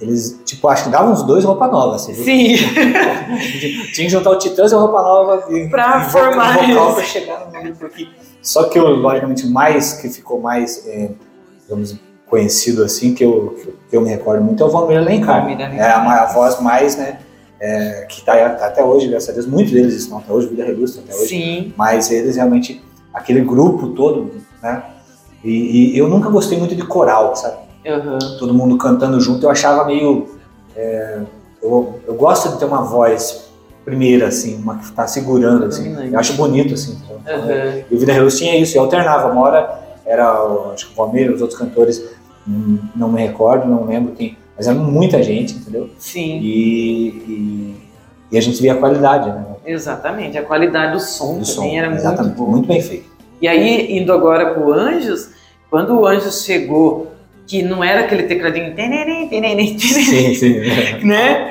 eles, 0.00 0.40
tipo, 0.44 0.68
acho 0.68 0.84
que 0.84 0.90
davam 0.90 1.12
uns 1.12 1.22
dois 1.22 1.44
roupa 1.44 1.68
nova, 1.68 1.96
assim. 1.96 2.14
Sim. 2.14 2.56
Tinha 3.92 4.06
que 4.06 4.08
juntar 4.08 4.30
o 4.30 4.38
Titãs 4.38 4.72
e 4.72 4.74
a 4.74 4.78
roupa 4.78 5.02
nova 5.02 5.44
e, 5.50 5.68
pra 5.70 6.06
e 6.06 6.10
formar 6.10 6.58
vocal 6.58 6.94
pra 6.94 7.04
chegar 7.04 7.46
no 7.46 7.58
nível 7.58 7.74
porque 7.78 8.08
Só 8.42 8.64
que 8.64 8.78
eu, 8.78 8.88
logicamente, 8.88 9.46
mais 9.46 9.94
que 9.94 10.08
ficou 10.08 10.40
mais, 10.40 10.86
é, 10.86 11.10
digamos, 11.62 11.98
conhecido 12.28 12.84
assim, 12.84 13.14
que 13.14 13.24
eu, 13.24 13.56
que 13.88 13.96
eu 13.96 14.00
me 14.00 14.10
recordo 14.10 14.44
muito, 14.44 14.62
é 14.62 14.66
o 14.66 14.70
Valmir 14.70 14.98
Alencar. 14.98 15.48
É 15.48 15.82
a, 15.82 16.22
a 16.22 16.26
voz 16.26 16.60
mais, 16.60 16.96
né, 16.96 17.20
é, 17.58 18.06
que 18.08 18.18
está 18.18 18.50
tá 18.50 18.66
até 18.66 18.84
hoje, 18.84 19.08
graças 19.08 19.30
a 19.30 19.32
Deus, 19.32 19.46
muitos 19.46 19.72
deles 19.72 19.94
estão 19.94 20.18
até 20.18 20.32
hoje, 20.32 20.48
Vida 20.48 20.64
Redusta 20.64 21.00
até 21.00 21.14
hoje. 21.14 21.28
Sim. 21.28 21.72
Mas 21.76 22.10
eles 22.10 22.36
realmente, 22.36 22.84
aquele 23.14 23.40
grupo 23.40 23.88
todo, 23.88 24.30
né, 24.62 24.82
e, 25.42 25.94
e 25.94 25.98
eu 25.98 26.08
nunca 26.08 26.28
gostei 26.28 26.58
muito 26.58 26.74
de 26.74 26.82
coral, 26.82 27.34
sabe? 27.36 27.65
Uhum. 27.86 28.18
Todo 28.38 28.54
mundo 28.54 28.76
cantando 28.76 29.20
junto, 29.20 29.44
eu 29.44 29.50
achava 29.50 29.84
meio. 29.84 30.28
É, 30.74 31.20
eu, 31.62 32.00
eu 32.06 32.14
gosto 32.14 32.50
de 32.50 32.58
ter 32.58 32.64
uma 32.64 32.82
voz 32.82 33.46
primeira, 33.84 34.26
assim, 34.26 34.56
uma 34.56 34.78
que 34.78 34.84
está 34.84 35.06
segurando, 35.06 35.66
assim. 35.66 35.94
Eu 36.10 36.18
acho 36.18 36.32
bonito, 36.34 36.74
assim. 36.74 36.98
Uhum. 37.10 37.84
E 37.90 37.94
o 37.94 37.98
Vida 37.98 38.12
Reluz 38.12 38.36
tinha 38.36 38.56
isso, 38.56 38.76
e 38.76 38.78
alternava. 38.78 39.30
Uma 39.30 39.42
hora 39.42 39.80
era, 40.04 40.32
acho 40.72 40.86
que 40.88 40.92
o 40.92 40.96
Valmir, 40.96 41.30
os 41.30 41.40
outros 41.40 41.58
cantores, 41.58 42.04
hum, 42.46 42.78
não 42.94 43.10
me 43.10 43.20
recordo, 43.20 43.68
não 43.68 43.84
lembro 43.84 44.12
quem, 44.14 44.36
mas 44.56 44.66
era 44.66 44.76
muita 44.76 45.22
gente, 45.22 45.54
entendeu? 45.54 45.90
Sim. 45.98 46.38
E, 46.40 47.08
e, 47.08 47.76
e 48.32 48.38
a 48.38 48.40
gente 48.40 48.60
via 48.60 48.72
a 48.72 48.76
qualidade, 48.76 49.28
né? 49.28 49.44
Exatamente, 49.64 50.38
a 50.38 50.42
qualidade 50.42 50.92
do 50.92 51.00
som 51.00 51.38
do 51.38 51.44
também 51.44 51.44
som, 51.44 51.64
era 51.64 51.92
exatamente, 51.92 52.36
muito, 52.36 52.50
muito 52.50 52.68
bem 52.68 52.80
feito. 52.80 53.06
E 53.40 53.48
aí, 53.48 53.98
indo 53.98 54.12
agora 54.12 54.54
para 54.54 54.64
o 54.64 54.72
Anjos, 54.72 55.30
quando 55.68 55.98
o 55.98 56.06
Anjos 56.06 56.44
chegou 56.44 57.08
que 57.46 57.62
não 57.62 57.82
era 57.82 58.00
aquele 58.00 58.24
tecladinho. 58.24 58.74
Sim, 59.78 60.34
sim. 60.34 60.60
né? 61.06 61.50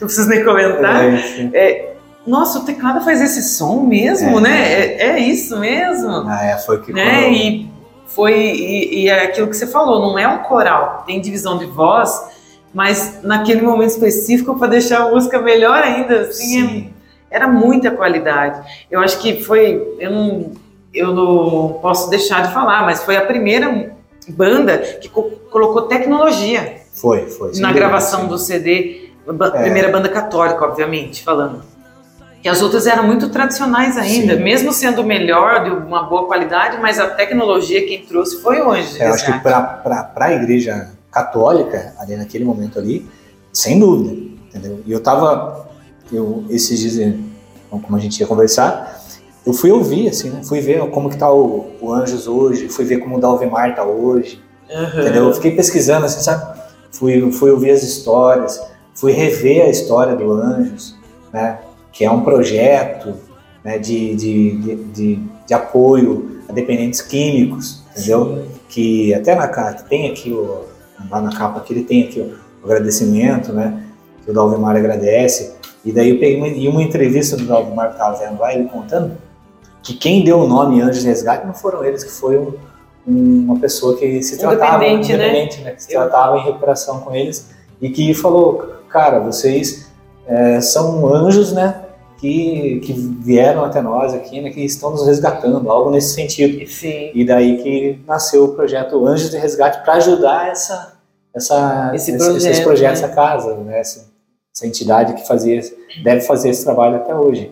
Não 0.00 0.06
preciso 0.06 0.28
nem 0.28 0.44
comentar. 0.44 1.04
É, 1.04 1.48
é, 1.54 1.96
nossa, 2.26 2.58
o 2.58 2.64
teclado 2.64 3.04
faz 3.04 3.20
esse 3.20 3.42
som 3.42 3.84
mesmo, 3.84 4.38
é, 4.38 4.42
né? 4.42 4.72
É, 4.72 5.06
é, 5.08 5.18
isso 5.18 5.58
mesmo. 5.58 6.10
Ah, 6.26 6.44
é, 6.44 6.58
foi 6.58 6.80
que 6.82 6.92
né? 6.92 7.30
E 7.32 7.70
foi 8.06 8.34
e, 8.34 9.04
e, 9.04 9.08
é 9.08 9.24
aquilo 9.24 9.48
que 9.48 9.56
você 9.56 9.66
falou, 9.66 10.00
não 10.00 10.18
é 10.18 10.28
um 10.28 10.38
coral, 10.38 11.02
tem 11.06 11.20
divisão 11.20 11.56
de 11.56 11.64
voz, 11.66 12.12
mas 12.74 13.20
naquele 13.22 13.62
momento 13.62 13.90
específico 13.90 14.58
para 14.58 14.68
deixar 14.68 15.02
a 15.02 15.10
música 15.10 15.40
melhor 15.40 15.82
ainda, 15.82 16.20
assim, 16.20 16.90
é, 17.30 17.36
era 17.36 17.48
muita 17.48 17.90
qualidade. 17.90 18.60
Eu 18.90 19.00
acho 19.00 19.18
que 19.18 19.42
foi, 19.42 19.96
eu 19.98 20.10
não, 20.10 20.50
eu 20.92 21.14
não 21.14 21.78
posso 21.80 22.10
deixar 22.10 22.46
de 22.46 22.52
falar, 22.52 22.84
mas 22.84 23.02
foi 23.02 23.16
a 23.16 23.22
primeira 23.22 23.94
banda 24.28 24.78
que 24.78 25.08
co 25.08 25.30
colocou 25.50 25.82
tecnologia. 25.82 26.82
Foi, 26.92 27.26
foi. 27.26 27.52
Na 27.58 27.72
gravação 27.72 28.26
do 28.26 28.38
CD, 28.38 29.10
é. 29.26 29.62
primeira 29.62 29.90
banda 29.90 30.08
católica, 30.08 30.64
obviamente, 30.64 31.22
falando. 31.22 31.62
Que 32.42 32.48
as 32.48 32.60
outras 32.60 32.86
eram 32.86 33.04
muito 33.04 33.28
tradicionais 33.30 33.96
ainda, 33.96 34.36
sim. 34.36 34.42
mesmo 34.42 34.72
sendo 34.72 35.04
melhor, 35.04 35.62
de 35.62 35.70
uma 35.70 36.02
boa 36.02 36.26
qualidade, 36.26 36.78
mas 36.80 36.98
a 36.98 37.08
tecnologia 37.08 37.86
quem 37.86 38.04
trouxe 38.04 38.42
foi 38.42 38.60
Anjo. 38.60 39.00
É, 39.00 39.08
eu 39.08 39.14
acho 39.14 39.24
que 39.24 39.38
para 39.38 40.12
a 40.16 40.32
igreja 40.32 40.90
católica, 41.10 41.94
ali 41.98 42.16
naquele 42.16 42.44
momento 42.44 42.78
ali, 42.78 43.08
sem 43.52 43.78
dúvida, 43.78 44.12
entendeu? 44.48 44.80
E 44.84 44.90
eu 44.90 45.00
tava, 45.00 45.68
eu, 46.12 46.44
esses 46.50 46.80
dias, 46.80 47.14
como 47.70 47.96
a 47.96 48.00
gente 48.00 48.18
ia 48.18 48.26
conversar, 48.26 49.01
eu 49.44 49.52
fui 49.52 49.70
ouvir, 49.70 50.08
assim, 50.08 50.30
né? 50.30 50.42
Fui 50.44 50.60
ver 50.60 50.88
como 50.90 51.10
que 51.10 51.16
tá 51.16 51.30
o, 51.32 51.72
o 51.80 51.92
Anjos 51.92 52.28
hoje, 52.28 52.68
fui 52.68 52.84
ver 52.84 52.98
como 52.98 53.16
o 53.16 53.20
Dalvimar 53.20 53.74
tá 53.74 53.84
hoje, 53.84 54.40
uhum. 54.70 55.00
entendeu? 55.00 55.26
Eu 55.26 55.34
fiquei 55.34 55.50
pesquisando, 55.52 56.06
assim, 56.06 56.20
sabe? 56.20 56.60
Fui, 56.92 57.32
fui 57.32 57.50
ouvir 57.50 57.70
as 57.70 57.82
histórias, 57.82 58.60
fui 58.94 59.12
rever 59.12 59.64
a 59.64 59.68
história 59.68 60.14
do 60.14 60.32
Anjos, 60.32 60.96
né? 61.32 61.58
Que 61.90 62.04
é 62.04 62.10
um 62.10 62.22
projeto 62.22 63.14
né, 63.64 63.78
de, 63.78 64.14
de, 64.14 64.56
de, 64.92 65.16
de, 65.46 65.54
apoio 65.54 66.40
a 66.48 66.52
dependentes 66.52 67.02
químicos, 67.02 67.82
entendeu? 67.90 68.44
Que 68.68 69.12
até 69.12 69.34
na 69.34 69.48
carta 69.48 69.84
tem 69.88 70.08
aqui, 70.10 70.30
o, 70.30 70.66
lá 71.10 71.20
na 71.20 71.36
capa 71.36 71.60
que 71.60 71.72
ele 71.72 71.82
tem 71.82 72.04
aqui 72.04 72.20
o, 72.20 72.34
o 72.62 72.66
agradecimento, 72.66 73.52
né? 73.52 73.82
Que 74.24 74.30
o 74.30 74.34
Dalvimar 74.34 74.76
agradece. 74.76 75.56
E 75.84 75.90
daí 75.90 76.10
eu 76.10 76.20
peguei 76.20 76.36
uma, 76.36 76.46
e 76.46 76.68
uma 76.68 76.82
entrevista 76.82 77.36
do 77.36 77.44
Dalvimar 77.44 77.88
que 77.88 77.94
estava 77.94 78.16
vendo 78.16 78.38
lá, 78.38 78.54
ele 78.54 78.68
contando 78.68 79.16
que 79.82 79.94
quem 79.94 80.24
deu 80.24 80.40
o 80.40 80.46
nome 80.46 80.80
Anjos 80.80 81.02
de 81.02 81.08
Resgate 81.08 81.46
não 81.46 81.54
foram 81.54 81.84
eles, 81.84 82.04
que 82.04 82.10
foi 82.10 82.38
um, 82.38 82.54
uma 83.06 83.58
pessoa 83.58 83.96
que 83.96 84.22
se 84.22 84.38
tratava 84.38 84.84
independente, 84.84 85.12
independente 85.12 85.58
né? 85.58 85.64
né? 85.64 85.70
Que 85.72 85.82
se 85.82 85.88
tratava 85.88 86.38
em 86.38 86.44
recuperação 86.44 87.00
com 87.00 87.14
eles 87.14 87.50
e 87.80 87.90
que 87.90 88.14
falou, 88.14 88.76
cara, 88.88 89.18
vocês 89.18 89.90
é, 90.26 90.60
são 90.60 91.12
anjos, 91.12 91.52
né? 91.52 91.82
Que, 92.18 92.78
que 92.84 92.92
vieram 92.92 93.64
até 93.64 93.82
nós 93.82 94.14
aqui, 94.14 94.40
né, 94.40 94.50
que 94.50 94.60
estão 94.60 94.92
nos 94.92 95.04
resgatando, 95.04 95.68
algo 95.68 95.90
nesse 95.90 96.14
sentido. 96.14 96.64
Sim. 96.70 97.10
E 97.12 97.24
daí 97.24 97.60
que 97.60 97.98
nasceu 98.06 98.44
o 98.44 98.54
projeto 98.54 99.04
Anjos 99.04 99.28
de 99.28 99.38
Resgate 99.38 99.82
para 99.82 99.94
ajudar 99.94 100.48
essa, 100.48 100.92
essa, 101.34 101.90
esse, 101.92 102.12
esse 102.12 102.18
projeto, 102.18 102.52
esse 102.52 102.62
projeto 102.62 102.88
né? 102.90 102.92
essa 102.92 103.08
casa, 103.08 103.56
né, 103.56 103.80
essa, 103.80 104.08
essa 104.54 104.64
entidade 104.64 105.14
que 105.14 105.26
fazia, 105.26 105.60
deve 106.04 106.20
fazer 106.20 106.50
esse 106.50 106.62
trabalho 106.62 106.94
até 106.94 107.12
hoje. 107.12 107.50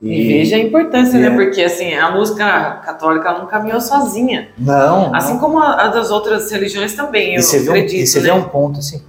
E, 0.00 0.08
e 0.08 0.28
veja 0.28 0.56
a 0.56 0.58
importância, 0.58 1.18
né? 1.18 1.26
é. 1.26 1.30
né? 1.30 1.36
Porque 1.36 1.62
assim, 1.62 1.94
a 1.94 2.10
música 2.10 2.80
católica 2.84 3.32
não 3.32 3.46
caminhou 3.46 3.80
sozinha. 3.80 4.48
Não. 4.58 5.14
Assim 5.14 5.34
não. 5.34 5.40
como 5.40 5.58
a, 5.58 5.84
a, 5.84 5.88
das 5.88 6.10
outras 6.10 6.50
religiões 6.50 6.94
também, 6.94 7.34
eu 7.34 7.42
você 7.42 7.58
acredito. 7.58 7.90
Vê 7.90 7.96
um, 7.96 8.02
e 8.02 8.06
você 8.06 8.20
né? 8.20 8.24
vê 8.24 8.32
um 8.32 8.48
ponto 8.48 8.78
assim. 8.78 9.02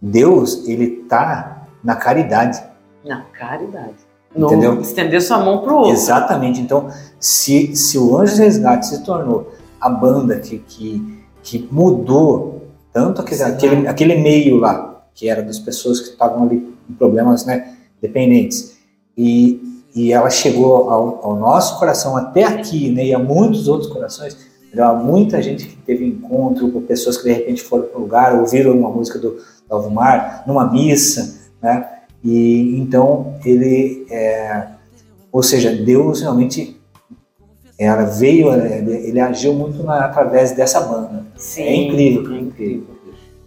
Deus, 0.00 0.66
ele 0.68 1.04
tá 1.08 1.66
na 1.82 1.96
caridade. 1.96 2.62
Na 3.04 3.22
caridade. 3.32 3.96
No 4.34 4.46
Entendeu? 4.46 4.80
estender 4.80 5.20
sua 5.20 5.38
mão 5.38 5.58
pro 5.58 5.76
outro. 5.76 5.92
Exatamente. 5.92 6.60
Então, 6.60 6.88
se, 7.18 7.74
se 7.74 7.98
o 7.98 8.16
Anjos 8.16 8.38
Resgate 8.38 8.86
se 8.86 9.02
tornou 9.02 9.52
a 9.80 9.88
banda 9.88 10.38
que, 10.38 10.58
que, 10.58 11.24
que 11.42 11.68
mudou 11.72 12.68
tanto 12.92 13.22
aquele, 13.22 13.42
aquele, 13.42 13.88
aquele 13.88 14.14
meio 14.16 14.56
lá, 14.56 15.02
que 15.14 15.28
era 15.28 15.42
das 15.42 15.58
pessoas 15.58 16.00
que 16.00 16.10
estavam 16.10 16.44
ali 16.44 16.60
com 16.86 16.94
problemas 16.94 17.44
né, 17.46 17.74
dependentes, 18.00 18.76
e 19.16 19.77
e 19.98 20.12
ela 20.12 20.30
chegou 20.30 20.88
ao, 20.88 21.20
ao, 21.24 21.36
nosso 21.36 21.76
coração 21.76 22.16
até 22.16 22.44
aqui, 22.44 22.88
né, 22.88 23.06
e 23.06 23.12
a 23.12 23.18
muitos 23.18 23.66
outros 23.66 23.90
corações. 23.90 24.36
Há 24.78 24.92
muita 24.92 25.42
gente 25.42 25.66
que 25.66 25.76
teve 25.78 26.06
encontro 26.06 26.70
com 26.70 26.80
pessoas 26.82 27.16
que 27.16 27.24
de 27.24 27.32
repente 27.32 27.62
foram 27.64 27.86
para 27.86 27.98
o 27.98 28.02
lugar, 28.02 28.38
ouviram 28.38 28.78
uma 28.78 28.90
música 28.90 29.18
do, 29.18 29.30
do 29.30 29.74
Alvomar, 29.74 30.44
numa 30.46 30.70
missa, 30.70 31.50
né? 31.60 31.84
E 32.22 32.78
então 32.78 33.34
ele, 33.44 34.06
é, 34.08 34.68
ou 35.32 35.42
seja, 35.42 35.74
Deus 35.74 36.20
realmente 36.20 36.78
ela 37.76 38.04
veio, 38.04 38.52
ele, 38.52 39.08
ele 39.08 39.20
agiu 39.20 39.52
muito 39.52 39.82
na, 39.82 40.04
através 40.04 40.52
dessa 40.52 40.80
banda. 40.80 41.24
Sim, 41.34 41.62
é 41.62 41.74
incrível, 41.74 42.34
é 42.34 42.38
incrível. 42.38 42.86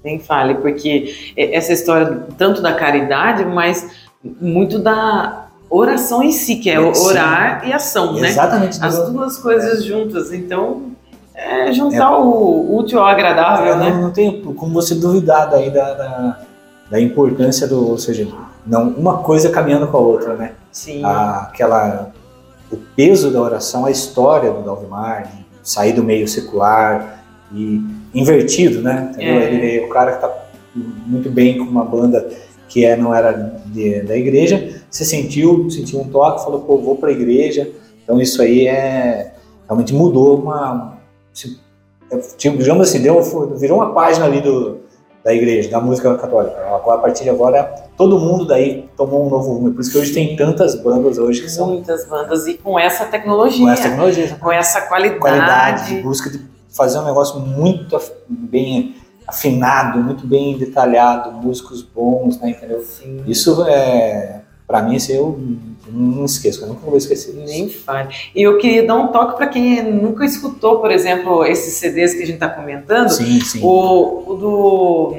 Nem 0.03 0.19
fale, 0.19 0.55
porque 0.55 1.33
essa 1.37 1.71
história 1.71 2.25
tanto 2.37 2.61
da 2.61 2.73
caridade, 2.73 3.45
mas 3.45 3.89
muito 4.21 4.79
da 4.79 5.40
oração 5.71 6.21
em 6.21 6.31
si, 6.33 6.57
que 6.57 6.69
é 6.69 6.79
orar 6.79 7.61
Sim. 7.61 7.69
e 7.69 7.73
ação, 7.73 8.13
né? 8.13 8.27
Exatamente. 8.27 8.77
As 8.83 9.09
duas 9.09 9.37
coisas 9.37 9.79
é. 9.79 9.83
juntas. 9.83 10.33
Então, 10.33 10.91
é 11.33 11.71
juntar 11.71 12.11
é. 12.11 12.17
o 12.17 12.75
útil 12.75 12.99
ao 12.99 13.07
agradável, 13.07 13.73
é, 13.73 13.77
né? 13.77 13.89
Não, 13.89 14.01
não 14.01 14.11
tem 14.11 14.41
como 14.41 14.73
você 14.73 14.93
duvidar 14.93 15.49
daí 15.49 15.71
da, 15.71 15.93
da, 15.93 16.39
da, 16.89 16.99
importância 16.99 17.65
do, 17.67 17.89
ou 17.89 17.97
seja, 17.97 18.27
não 18.65 18.89
uma 18.89 19.19
coisa 19.19 19.49
caminhando 19.49 19.87
com 19.87 19.97
a 19.97 20.01
outra, 20.01 20.35
né? 20.35 20.51
Sim. 20.71 21.03
A, 21.05 21.43
aquela, 21.43 22.11
o 22.69 22.77
peso 22.95 23.31
da 23.31 23.41
oração, 23.41 23.85
a 23.85 23.91
história 23.91 24.51
do 24.51 24.61
Dalvimar, 24.61 25.31
sair 25.63 25.93
do 25.93 26.03
meio 26.03 26.27
secular 26.27 27.23
e 27.53 27.81
invertido, 28.13 28.81
né? 28.81 29.13
É. 29.17 29.23
Ele, 29.25 29.79
é 29.79 29.85
o 29.85 29.89
cara 29.89 30.11
que 30.11 30.25
está 30.25 30.41
muito 31.05 31.29
bem 31.29 31.57
com 31.57 31.63
uma 31.63 31.85
banda 31.85 32.29
que 32.71 32.85
é, 32.85 32.95
não 32.95 33.13
era 33.13 33.33
de, 33.65 34.01
da 34.03 34.15
igreja, 34.15 34.81
se 34.89 35.03
sentiu, 35.03 35.69
sentiu 35.69 35.99
um 35.99 36.07
toque, 36.07 36.41
falou, 36.41 36.61
pô, 36.61 36.77
vou 36.77 36.95
para 36.95 37.09
a 37.09 37.11
igreja. 37.11 37.69
Então 38.01 38.19
isso 38.19 38.41
aí 38.41 38.65
é 38.65 39.33
realmente 39.67 39.93
mudou 39.93 40.39
uma, 40.39 40.97
tipo, 41.33 41.59
digamos 42.57 42.87
assim, 42.87 43.01
deu, 43.01 43.21
virou 43.57 43.79
uma 43.79 43.93
página 43.93 44.25
ali 44.25 44.39
do, 44.39 44.79
da 45.21 45.33
igreja, 45.33 45.69
da 45.69 45.81
música 45.81 46.15
católica. 46.15 46.55
Agora, 46.65 46.97
a 46.97 47.01
partir 47.01 47.23
de 47.23 47.29
agora, 47.29 47.63
todo 47.97 48.17
mundo 48.17 48.45
daí 48.45 48.89
tomou 48.95 49.27
um 49.27 49.29
novo 49.29 49.53
rumo. 49.53 49.71
Por 49.71 49.81
isso 49.81 49.91
que 49.91 49.97
hoje 49.97 50.13
tem 50.13 50.37
tantas 50.37 50.73
bandas 50.75 51.17
hoje 51.17 51.41
que 51.41 51.49
são... 51.49 51.67
Muitas 51.67 52.07
bandas 52.07 52.47
e 52.47 52.53
com 52.53 52.79
essa 52.79 53.05
tecnologia. 53.05 53.65
Com 53.65 53.69
essa 53.69 53.83
tecnologia. 53.83 54.37
Com 54.39 54.51
essa 54.51 54.81
qualidade. 54.81 55.19
Qualidade, 55.19 55.95
de 55.95 56.01
busca 56.01 56.29
de 56.29 56.39
fazer 56.69 56.99
um 56.99 57.05
negócio 57.05 57.37
muito 57.41 57.99
bem 58.29 58.95
afinado, 59.31 59.99
muito 59.99 60.27
bem 60.27 60.57
detalhado, 60.57 61.31
músicos 61.31 61.81
bons, 61.81 62.39
né, 62.39 62.51
entendeu? 62.51 62.81
Sim. 62.81 63.23
Isso 63.25 63.63
é, 63.65 64.41
para 64.67 64.81
mim, 64.83 64.95
isso 64.95 65.11
eu 65.11 65.39
não 65.89 66.25
esqueço, 66.25 66.63
eu 66.63 66.67
nunca 66.67 66.81
vou 66.85 66.97
esquecer. 66.97 67.33
Nem 67.33 67.69
fale. 67.69 68.09
E 68.35 68.41
eu 68.41 68.57
queria 68.57 68.85
dar 68.85 68.95
um 68.95 69.07
toque 69.07 69.37
para 69.37 69.47
quem 69.47 69.81
nunca 69.83 70.25
escutou, 70.25 70.79
por 70.79 70.91
exemplo, 70.91 71.45
esses 71.45 71.73
CDs 71.75 72.13
que 72.13 72.23
a 72.23 72.25
gente 72.25 72.35
está 72.35 72.49
comentando. 72.49 73.09
Sim, 73.09 73.39
sim. 73.41 73.61
O, 73.63 74.31
o 74.31 74.35
do, 74.35 75.15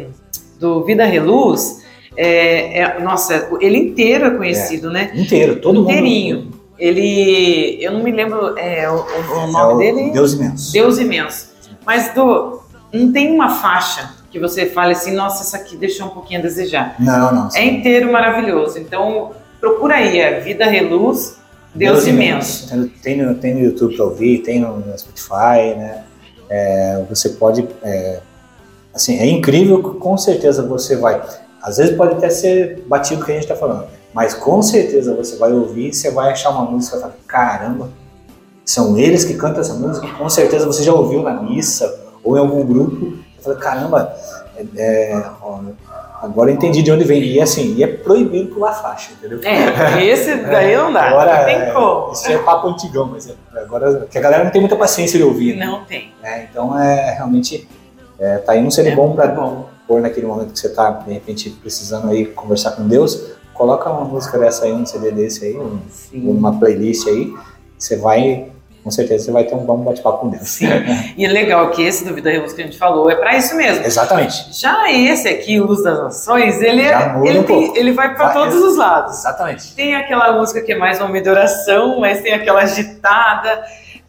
do 0.58 0.84
Vida 0.84 1.04
Reluz, 1.04 1.82
é, 2.16 2.80
é, 2.80 3.00
nossa, 3.00 3.48
ele 3.60 3.78
inteiro 3.78 4.26
é 4.26 4.30
conhecido, 4.30 4.90
é, 4.90 4.92
né? 4.92 5.12
Inteiro, 5.14 5.56
todo 5.60 5.80
Inteirinho. 5.82 6.36
mundo. 6.36 6.46
Inteirinho. 6.46 6.62
Ele, 6.78 7.78
eu 7.80 7.92
não 7.92 8.02
me 8.02 8.10
lembro 8.10 8.58
é, 8.58 8.90
o, 8.90 8.96
o 8.96 9.46
nome 9.46 9.54
é 9.54 9.74
o 9.74 9.78
dele. 9.78 10.10
Deus 10.10 10.32
Imenso. 10.32 10.72
Deus 10.72 10.98
Imenso. 10.98 11.52
Mas 11.84 12.12
do, 12.14 12.61
não 12.92 13.12
tem 13.12 13.32
uma 13.32 13.50
faixa 13.56 14.14
que 14.30 14.38
você 14.38 14.66
fale 14.66 14.92
assim, 14.92 15.12
nossa, 15.12 15.42
essa 15.42 15.56
aqui 15.58 15.76
deixou 15.76 16.06
um 16.06 16.10
pouquinho 16.10 16.40
a 16.40 16.42
desejar. 16.42 16.96
Não, 16.98 17.32
não. 17.32 17.50
Sim. 17.50 17.58
É 17.58 17.64
inteiro 17.66 18.10
maravilhoso. 18.10 18.78
Então, 18.78 19.32
procura 19.60 19.96
aí, 19.96 20.18
é 20.18 20.40
Vida 20.40 20.64
Reluz, 20.64 21.36
Deus, 21.74 22.04
Deus 22.04 22.06
imenso. 22.06 22.74
imenso. 22.74 22.90
Tem, 23.02 23.16
no, 23.16 23.34
tem 23.34 23.54
no 23.54 23.60
YouTube 23.60 23.94
para 23.94 24.04
ouvir, 24.04 24.38
tem 24.38 24.60
no 24.60 24.82
Spotify, 24.96 25.74
né? 25.76 26.04
É, 26.48 27.04
você 27.08 27.30
pode. 27.30 27.66
É, 27.82 28.20
assim, 28.94 29.18
é 29.18 29.26
incrível 29.26 29.82
que 29.82 29.98
com 29.98 30.16
certeza 30.16 30.66
você 30.66 30.96
vai. 30.96 31.22
Às 31.62 31.76
vezes 31.78 31.96
pode 31.96 32.14
até 32.14 32.28
ser 32.28 32.82
batido 32.86 33.22
o 33.22 33.24
que 33.24 33.30
a 33.30 33.34
gente 33.34 33.44
está 33.44 33.56
falando, 33.56 33.86
mas 34.12 34.34
com 34.34 34.60
certeza 34.60 35.14
você 35.14 35.36
vai 35.36 35.52
ouvir, 35.52 35.94
você 35.94 36.10
vai 36.10 36.32
achar 36.32 36.50
uma 36.50 36.70
música 36.70 36.96
e 36.96 37.00
falar: 37.00 37.14
caramba, 37.26 37.90
são 38.64 38.98
eles 38.98 39.24
que 39.24 39.34
cantam 39.34 39.60
essa 39.60 39.74
música. 39.74 40.06
Com 40.08 40.28
certeza 40.28 40.66
você 40.66 40.82
já 40.82 40.92
ouviu 40.92 41.22
na 41.22 41.42
missa 41.42 42.01
ou 42.22 42.36
em 42.36 42.40
algum 42.40 42.64
grupo. 42.64 43.18
Você 43.36 43.42
fala: 43.42 43.56
caramba, 43.56 44.14
é, 44.56 45.12
é 45.12 45.22
Agora 46.22 46.52
eu 46.52 46.54
entendi 46.54 46.82
de 46.82 46.92
onde 46.92 47.02
vem. 47.02 47.20
E 47.20 47.40
assim, 47.40 47.74
e 47.74 47.82
é 47.82 47.86
proibido 47.88 48.54
pular 48.54 48.72
faixa, 48.72 49.12
entendeu? 49.12 49.40
É, 49.42 50.04
esse 50.04 50.36
daí 50.46 50.76
não 50.76 50.92
dá. 50.92 51.08
Agora, 51.08 51.38
não 51.38 51.44
tem 51.44 51.72
como. 51.72 52.12
Isso 52.12 52.30
é 52.30 52.38
papo 52.38 52.68
antigão, 52.68 53.06
mas 53.06 53.28
é, 53.28 53.34
agora 53.56 54.06
que 54.08 54.16
a 54.16 54.20
galera 54.20 54.44
não 54.44 54.52
tem 54.52 54.60
muita 54.60 54.76
paciência 54.76 55.18
de 55.18 55.24
ouvir. 55.24 55.56
Né? 55.56 55.66
Não 55.66 55.84
tem. 55.84 56.12
É, 56.22 56.44
então 56.44 56.78
é 56.78 57.14
realmente 57.14 57.68
é, 58.20 58.38
tá 58.38 58.52
aí 58.52 58.64
um 58.64 58.70
CD 58.70 58.90
é 58.90 58.94
bom 58.94 59.16
para 59.16 59.34
pôr 59.88 60.00
naquele 60.00 60.28
momento 60.28 60.52
que 60.52 60.60
você 60.60 60.68
tá, 60.68 60.92
de 60.92 61.12
repente, 61.12 61.50
precisando 61.50 62.08
aí 62.08 62.26
conversar 62.26 62.70
com 62.72 62.86
Deus. 62.86 63.32
Coloca 63.52 63.90
uma 63.90 64.04
música 64.04 64.38
dessa 64.38 64.64
aí, 64.64 64.72
um 64.72 64.86
CD 64.86 65.10
desse 65.10 65.44
aí, 65.44 65.58
um, 65.58 65.80
uma 66.14 66.56
playlist 66.56 67.08
aí. 67.08 67.34
Você 67.76 67.96
vai 67.96 68.51
com 68.82 68.90
certeza 68.90 69.26
você 69.26 69.30
vai 69.30 69.44
ter 69.44 69.54
um 69.54 69.64
bom 69.64 69.78
bate-papo 69.78 70.18
com 70.18 70.28
Deus. 70.28 70.48
Sim. 70.48 70.66
e 71.16 71.24
é 71.24 71.28
legal 71.28 71.70
que 71.70 71.82
esse 71.82 72.04
do 72.04 72.14
Vida 72.14 72.30
Reluz 72.30 72.52
que 72.52 72.62
a 72.62 72.64
gente 72.64 72.76
falou 72.76 73.08
é 73.10 73.14
para 73.14 73.36
isso 73.36 73.54
mesmo. 73.56 73.84
Exatamente. 73.84 74.48
Já 74.50 74.90
esse 74.90 75.28
aqui, 75.28 75.60
Luz 75.60 75.82
das 75.82 75.98
Nações, 75.98 76.60
ele, 76.60 76.82
é, 76.82 77.14
ele, 77.24 77.38
um 77.38 77.42
tem, 77.44 77.76
ele 77.76 77.92
vai 77.92 78.14
para 78.14 78.30
todos 78.30 78.56
os 78.56 78.76
lados. 78.76 79.18
Exatamente. 79.18 79.74
Tem 79.74 79.94
aquela 79.94 80.32
música 80.32 80.60
que 80.60 80.72
é 80.72 80.76
mais 80.76 81.00
uma 81.00 81.10
oração, 81.10 82.00
mas 82.00 82.20
tem 82.20 82.32
aquela 82.32 82.62
agitada. 82.62 83.62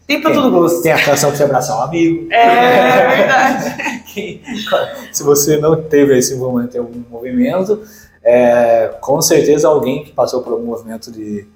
Tem 0.06 0.20
para 0.20 0.34
todo 0.34 0.50
gosto. 0.50 0.82
Tem 0.82 0.92
a 0.92 1.02
canção 1.02 1.30
para 1.30 1.38
você 1.38 1.44
abraçar 1.44 1.78
um 1.78 1.82
amigo. 1.82 2.26
É, 2.30 2.46
é 2.46 3.16
verdade. 3.16 4.00
se 5.12 5.22
você 5.22 5.56
não 5.56 5.80
teve 5.82 6.18
esse 6.18 6.34
momento 6.34 6.74
em 6.74 6.78
algum 6.78 7.02
movimento, 7.10 7.80
é, 8.22 8.90
com 9.00 9.22
certeza 9.22 9.68
alguém 9.68 10.04
que 10.04 10.12
passou 10.12 10.42
por 10.42 10.52
um 10.54 10.64
movimento 10.64 11.12
de 11.12 11.46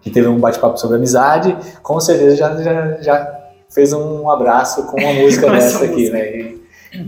que 0.00 0.10
teve 0.10 0.28
um 0.28 0.38
bate-papo 0.38 0.78
sobre 0.78 0.96
amizade, 0.96 1.56
com 1.82 1.98
certeza 2.00 2.36
já, 2.36 2.56
já, 2.62 2.96
já 3.00 3.38
fez 3.70 3.92
um 3.92 4.30
abraço 4.30 4.86
com 4.86 5.00
uma 5.00 5.12
música 5.12 5.50
dessa 5.50 5.84
aqui, 5.84 6.10
né? 6.10 6.26
E 6.30 6.58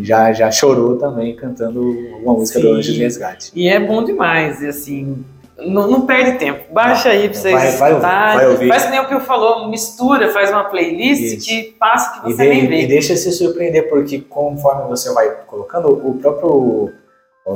já, 0.00 0.32
já 0.32 0.50
chorou 0.50 0.96
também 0.96 1.34
cantando 1.34 1.80
uma 2.22 2.34
música 2.34 2.58
Sim. 2.60 2.66
do 2.66 2.74
Anjo 2.74 2.92
de 2.92 3.00
Resgate. 3.00 3.52
E 3.54 3.68
é 3.68 3.80
bom 3.80 4.04
demais, 4.04 4.60
e 4.60 4.68
assim, 4.68 5.24
não, 5.58 5.88
não 5.88 6.06
perde 6.06 6.38
tempo. 6.38 6.72
Baixa 6.72 7.10
aí 7.10 7.28
pra 7.28 7.38
vocês 7.38 7.54
vai, 7.54 7.70
vai 7.76 7.90
escutarem. 7.90 8.36
Vai 8.36 8.48
ouvir. 8.48 8.68
Faz 8.68 8.84
que 8.84 8.90
nem 8.90 9.00
o 9.00 9.08
que 9.08 9.14
eu 9.14 9.20
falou, 9.20 9.68
mistura, 9.68 10.28
faz 10.32 10.50
uma 10.50 10.64
playlist 10.64 11.38
Isso. 11.38 11.46
que 11.46 11.74
passa 11.78 12.20
que 12.20 12.32
você 12.32 12.44
e 12.44 12.48
nem 12.48 12.68
vê. 12.68 12.82
E 12.82 12.86
deixa 12.86 13.16
se 13.16 13.32
surpreender, 13.32 13.88
porque 13.88 14.20
conforme 14.20 14.88
você 14.88 15.12
vai 15.12 15.30
colocando, 15.46 15.88
o 15.88 16.18
próprio 16.18 16.92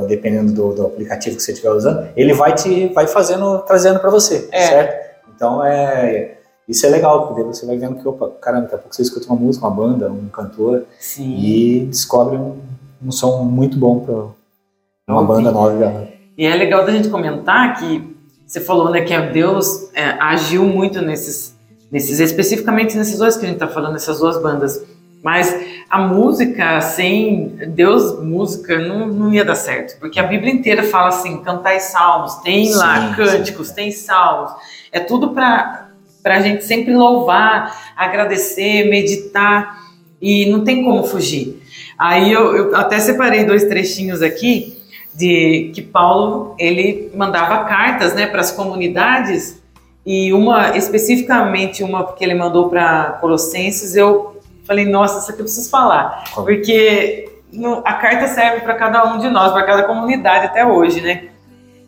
dependendo 0.07 0.51
do, 0.51 0.73
do, 0.73 0.87
aplicativo 0.87 1.37
que 1.37 1.41
você 1.41 1.53
estiver 1.53 1.69
usando, 1.69 2.09
ele 2.17 2.33
vai 2.33 2.53
te 2.53 2.87
vai 2.87 3.07
fazendo, 3.07 3.59
trazendo 3.59 3.99
para 3.99 4.09
você, 4.09 4.49
é. 4.51 4.65
certo? 4.65 5.04
Então 5.35 5.63
é 5.63 6.35
isso 6.67 6.85
é 6.85 6.89
legal, 6.89 7.27
porque 7.27 7.43
você 7.43 7.65
vai 7.65 7.77
vendo 7.77 7.95
que, 7.95 8.07
opa, 8.07 8.31
caramba, 8.41 8.63
daqui 8.63 8.75
a 8.75 8.77
pouco 8.79 8.95
você 8.95 9.03
escuta 9.03 9.27
uma 9.27 9.35
música, 9.35 9.67
uma 9.67 9.75
banda, 9.75 10.11
um 10.11 10.27
cantor 10.29 10.85
Sim. 10.99 11.37
e 11.37 11.85
descobre 11.85 12.37
um, 12.37 12.59
um 13.03 13.11
som 13.11 13.43
muito 13.43 13.77
bom 13.77 13.99
para 13.99 15.13
uma 15.13 15.23
banda 15.23 15.51
nova. 15.51 16.07
E 16.35 16.45
é 16.45 16.55
legal 16.55 16.83
da 16.83 16.91
gente 16.91 17.09
comentar 17.09 17.77
que 17.77 18.15
você 18.45 18.59
falou 18.59 18.89
né, 18.89 19.01
que 19.01 19.15
Deus 19.31 19.89
é, 19.93 20.11
agiu 20.19 20.63
muito 20.63 21.01
nesses, 21.01 21.55
nesses, 21.91 22.19
especificamente 22.19 22.97
nesses 22.97 23.19
dois 23.19 23.37
que 23.37 23.45
a 23.45 23.47
gente 23.47 23.57
está 23.57 23.67
falando, 23.67 23.95
essas 23.95 24.19
duas 24.19 24.41
bandas. 24.41 24.83
Mas 25.25 25.59
a 25.89 26.03
música, 26.03 26.79
sem 26.81 27.47
Deus, 27.69 28.21
música, 28.21 28.77
não, 28.77 29.07
não 29.07 29.33
ia 29.33 29.43
dar 29.43 29.55
certo. 29.55 29.99
Porque 29.99 30.19
a 30.19 30.23
Bíblia 30.23 30.53
inteira 30.53 30.83
fala 30.83 31.07
assim: 31.07 31.41
cantai 31.41 31.79
salmos, 31.79 32.35
tem 32.43 32.67
sim, 32.67 32.75
lá 32.75 33.11
cânticos, 33.15 33.69
sim. 33.69 33.73
tem 33.73 33.91
salmos. 33.91 34.51
É 34.91 34.99
tudo 34.99 35.29
para 35.31 35.89
a 36.23 36.39
gente 36.41 36.63
sempre 36.63 36.95
louvar, 36.95 37.95
agradecer, 37.97 38.87
meditar. 38.87 39.83
E 40.21 40.45
não 40.45 40.63
tem 40.63 40.83
como 40.83 41.03
fugir. 41.03 41.59
Aí 41.97 42.31
eu, 42.31 42.55
eu 42.55 42.75
até 42.75 42.99
separei 42.99 43.45
dois 43.45 43.63
trechinhos 43.63 44.21
aqui 44.21 44.77
de 45.11 45.71
que 45.73 45.81
Paulo 45.81 46.55
ele 46.59 47.11
mandava 47.15 47.63
cartas 47.63 48.13
né, 48.13 48.27
para 48.27 48.41
as 48.41 48.51
comunidades 48.51 49.59
e 50.05 50.31
uma 50.33 50.77
especificamente 50.77 51.83
uma 51.83 52.13
que 52.13 52.23
ele 52.23 52.35
mandou 52.35 52.69
para 52.69 53.17
Colossenses 53.19 53.95
eu 53.95 54.34
Falei, 54.65 54.85
nossa, 54.85 55.19
isso 55.19 55.31
aqui 55.31 55.41
eu 55.41 55.45
preciso 55.45 55.69
falar. 55.69 56.23
Porque 56.33 57.31
no, 57.53 57.81
a 57.85 57.93
carta 57.93 58.27
serve 58.27 58.61
para 58.61 58.75
cada 58.75 59.05
um 59.13 59.19
de 59.19 59.29
nós, 59.29 59.53
para 59.53 59.63
cada 59.63 59.83
comunidade 59.83 60.45
até 60.45 60.65
hoje, 60.65 61.01
né? 61.01 61.29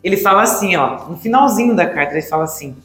Ele 0.02 0.16
fala 0.16 0.42
assim, 0.42 0.76
ó, 0.76 1.08
no 1.08 1.16
finalzinho 1.16 1.74
da 1.74 1.86
carta 1.86 2.12
ele 2.12 2.22
fala 2.22 2.44
assim: 2.44 2.76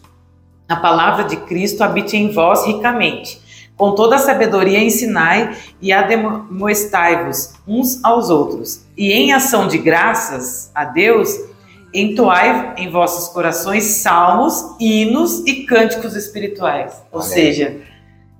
A 0.68 0.76
palavra 0.76 1.24
de 1.26 1.38
Cristo 1.38 1.84
habite 1.84 2.18
em 2.18 2.32
vós 2.32 2.66
ricamente. 2.66 3.41
Com 3.78 3.96
toda 3.96 4.16
a 4.16 4.20
sabedoria 4.20 4.80
ensinai 4.80 5.56
e 5.82 5.91
ademoestai-vos 5.91 7.54
uns 7.68 8.04
aos 8.04 8.30
outros. 8.30 8.86
E 8.96 9.12
em 9.12 9.34
ação 9.34 9.68
de 9.68 9.78
graças 9.78 10.72
a 10.76 10.86
Deus, 10.86 11.30
entoai 11.94 12.74
em 12.78 12.89
vossos 12.89 13.30
corações 13.34 13.84
salmos, 13.84 14.76
hinos 14.80 15.44
e 15.46 15.64
cânticos 15.66 16.16
espirituais. 16.16 17.02
Ou 17.12 17.22
seja, 17.22 17.82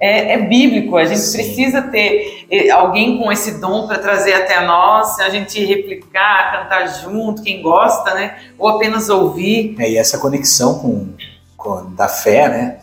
é, 0.04 0.34
é 0.34 0.38
bíblico. 0.38 0.98
A 0.98 1.06
gente 1.06 1.22
Sim. 1.22 1.38
precisa 1.38 1.82
ter 1.82 2.46
eh, 2.52 2.70
alguém 2.70 3.18
com 3.18 3.32
esse 3.32 3.62
dom 3.62 3.88
para 3.88 4.00
trazer 4.00 4.34
até 4.34 4.60
nós, 4.66 5.18
a 5.20 5.30
gente 5.30 5.64
replicar, 5.64 6.52
cantar 6.52 6.88
junto, 6.88 7.42
quem 7.42 7.62
gosta, 7.62 8.14
né? 8.14 8.38
Ou 8.60 8.68
apenas 8.68 9.08
ouvir. 9.08 9.78
É, 9.80 9.90
e 9.90 9.98
essa 9.98 10.18
conexão 10.18 10.80
com, 10.80 11.08
com 11.56 11.90
da 11.96 12.10
fé, 12.10 12.50
né? 12.50 12.80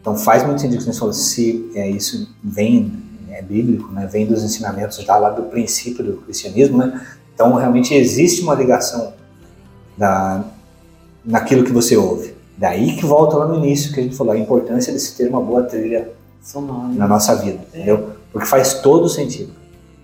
Então 0.00 0.16
faz 0.16 0.42
muito 0.44 0.62
sentido 0.62 0.78
que 0.78 0.84
você 0.84 0.98
falou, 0.98 1.12
se 1.12 1.70
é, 1.74 1.90
isso 1.90 2.34
vem, 2.42 3.02
é 3.30 3.42
bíblico, 3.42 3.92
né? 3.92 4.08
Vem 4.10 4.24
dos 4.24 4.42
ensinamentos 4.42 4.96
já 4.96 5.14
lá 5.18 5.28
do 5.28 5.42
princípio 5.42 6.02
do 6.02 6.16
cristianismo, 6.22 6.78
né? 6.78 7.06
Então 7.34 7.52
realmente 7.52 7.92
existe 7.92 8.40
uma 8.40 8.54
ligação 8.54 9.12
da, 9.94 10.42
naquilo 11.22 11.64
que 11.64 11.72
você 11.72 11.98
ouve. 11.98 12.34
Daí 12.56 12.96
que 12.96 13.04
volta 13.04 13.36
lá 13.36 13.46
no 13.46 13.56
início 13.56 13.92
que 13.92 14.00
a 14.00 14.02
gente 14.02 14.16
falou, 14.16 14.32
a 14.32 14.38
importância 14.38 14.90
de 14.90 14.98
se 14.98 15.14
ter 15.14 15.28
uma 15.28 15.42
boa 15.42 15.62
trilha 15.62 16.15
Na 16.96 17.08
nossa 17.08 17.34
vida, 17.36 17.58
É. 17.72 17.76
entendeu? 17.78 18.10
Porque 18.32 18.46
faz 18.46 18.74
todo 18.74 19.08
sentido. 19.08 19.52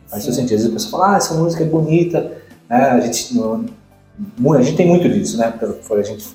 Faz 0.09 0.25
todo 0.25 0.35
Sim. 0.35 0.43
sentido. 0.43 0.57
Às 0.57 0.63
vezes 0.63 0.71
a 0.71 0.73
pessoa 0.75 0.91
fala, 1.03 1.15
ah, 1.15 1.17
essa 1.17 1.35
música 1.35 1.63
é 1.63 1.67
bonita, 1.67 2.33
né? 2.69 2.91
A 2.91 3.01
gente, 3.01 3.35
não- 3.35 3.65
a 4.55 4.63
gente 4.63 4.77
tem 4.77 4.87
muito 4.87 5.09
disso, 5.09 5.39
né? 5.39 5.53
Por 5.87 5.99
a 5.99 6.03
gente 6.03 6.27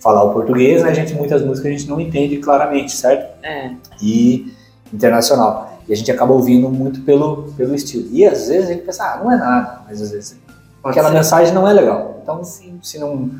falar 0.00 0.22
o 0.24 0.32
português, 0.32 0.82
né? 0.82 0.90
A 0.90 0.94
gente, 0.94 1.14
muitas 1.14 1.42
músicas 1.44 1.66
a 1.72 1.76
gente 1.76 1.88
não 1.88 2.00
entende 2.00 2.36
claramente, 2.38 2.92
certo? 2.96 3.44
É, 3.44 3.72
E 4.02 4.52
internacional. 4.92 5.78
E 5.88 5.92
a 5.92 5.96
gente 5.96 6.10
acaba 6.10 6.32
ouvindo 6.32 6.68
muito 6.68 7.00
pelo, 7.02 7.52
pelo 7.56 7.74
estilo. 7.74 8.08
E 8.12 8.24
às 8.24 8.48
vezes 8.48 8.68
a 8.70 8.72
gente 8.72 8.82
pensa, 8.84 9.04
ah, 9.04 9.20
não 9.22 9.30
é 9.32 9.36
nada, 9.36 9.80
mas 9.88 10.00
às 10.00 10.10
vezes 10.10 10.38
pode 10.82 10.92
aquela 10.98 11.08
ser. 11.10 11.16
mensagem 11.18 11.54
não 11.54 11.66
é 11.66 11.72
legal. 11.72 12.20
Então, 12.22 12.44
Sim. 12.44 12.78
se 12.82 12.98
não. 12.98 13.30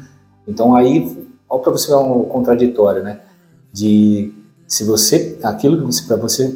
Então 0.48 0.74
aí, 0.74 1.16
olha 1.48 1.62
para 1.62 1.72
você 1.72 1.88
ver 1.88 1.96
um 1.96 2.24
contraditório, 2.24 3.03
né? 3.05 3.20
De 3.72 4.32
se 4.71 4.85
você. 4.85 5.39
Aquilo 5.43 5.77
que 5.79 5.85
você. 5.85 6.05
Para 6.07 6.16
você 6.16 6.55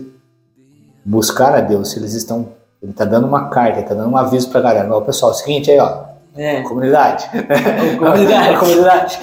buscar 1.05 1.55
a 1.55 1.61
Deus, 1.61 1.91
se 1.91 1.99
eles 1.99 2.15
estão. 2.15 2.49
Ele 2.83 2.93
tá 2.93 3.05
dando 3.05 3.27
uma 3.27 3.49
carta, 3.49 3.79
ele 3.81 3.89
tá 3.89 3.95
dando 3.95 4.11
um 4.11 4.17
aviso 4.17 4.49
pra 4.51 4.61
galera. 4.61 4.95
Ó, 4.95 5.01
pessoal, 5.01 5.33
é 5.33 5.35
o 5.35 5.37
seguinte 5.39 5.71
aí, 5.71 5.79
ó. 5.79 6.05
É, 6.37 6.63
Comunidade. 6.63 7.29
comunidade. 7.99 8.59
comunidade. 8.61 9.19